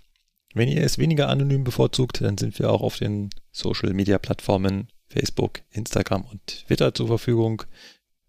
[0.54, 4.88] Wenn ihr es weniger anonym bevorzugt, dann sind wir auch auf den Social Media Plattformen
[5.08, 7.64] Facebook, Instagram und Twitter zur Verfügung.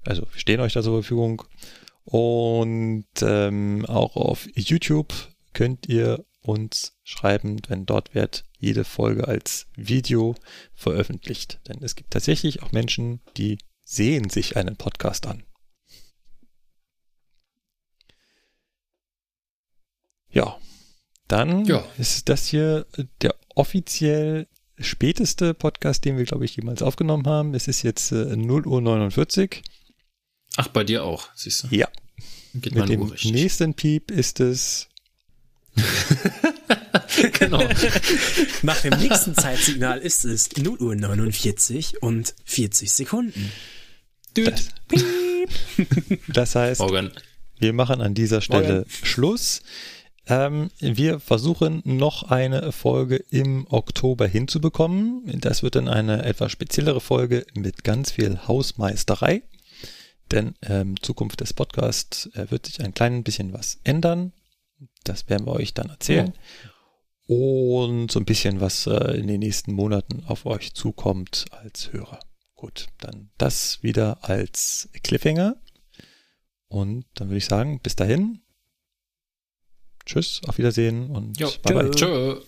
[0.03, 1.43] Also wir stehen euch da zur Verfügung.
[2.03, 5.13] Und ähm, auch auf YouTube
[5.53, 10.35] könnt ihr uns schreiben, denn dort wird jede Folge als Video
[10.73, 11.61] veröffentlicht.
[11.69, 15.43] Denn es gibt tatsächlich auch Menschen, die sehen sich einen Podcast an.
[20.29, 20.59] Ja,
[21.29, 21.85] dann ja.
[21.97, 22.85] ist das hier
[23.21, 24.47] der offiziell
[24.77, 27.53] späteste Podcast, den wir, glaube ich, jemals aufgenommen haben.
[27.53, 29.63] Es ist jetzt äh, 0 Uhr 49.
[30.57, 31.67] Ach, bei dir auch, siehst du.
[31.75, 31.87] Ja.
[32.53, 34.89] Geht Mit dem Uhr nächsten Piep ist es.
[37.39, 37.67] genau.
[38.61, 43.51] Nach dem nächsten Zeitsignal ist es 0 Uhr 49 und 40 Sekunden.
[44.35, 44.69] Das,
[46.27, 47.11] das heißt, Morgan.
[47.57, 48.89] wir machen an dieser Stelle Morgan.
[48.89, 49.61] Schluss.
[50.27, 55.23] Ähm, wir versuchen noch eine Folge im Oktober hinzubekommen.
[55.39, 59.43] Das wird dann eine etwas speziellere Folge mit ganz viel Hausmeisterei.
[60.31, 64.33] Denn ähm, Zukunft des Podcasts äh, wird sich ein klein bisschen was ändern.
[65.03, 66.33] Das werden wir euch dann erzählen.
[67.27, 67.83] Oh.
[67.85, 72.19] Und so ein bisschen, was äh, in den nächsten Monaten auf euch zukommt als Hörer.
[72.55, 75.55] Gut, dann das wieder als Cliffhanger.
[76.67, 78.41] Und dann würde ich sagen, bis dahin,
[80.05, 81.91] Tschüss, auf Wiedersehen und jo, bye bye.
[81.91, 82.41] Tschö.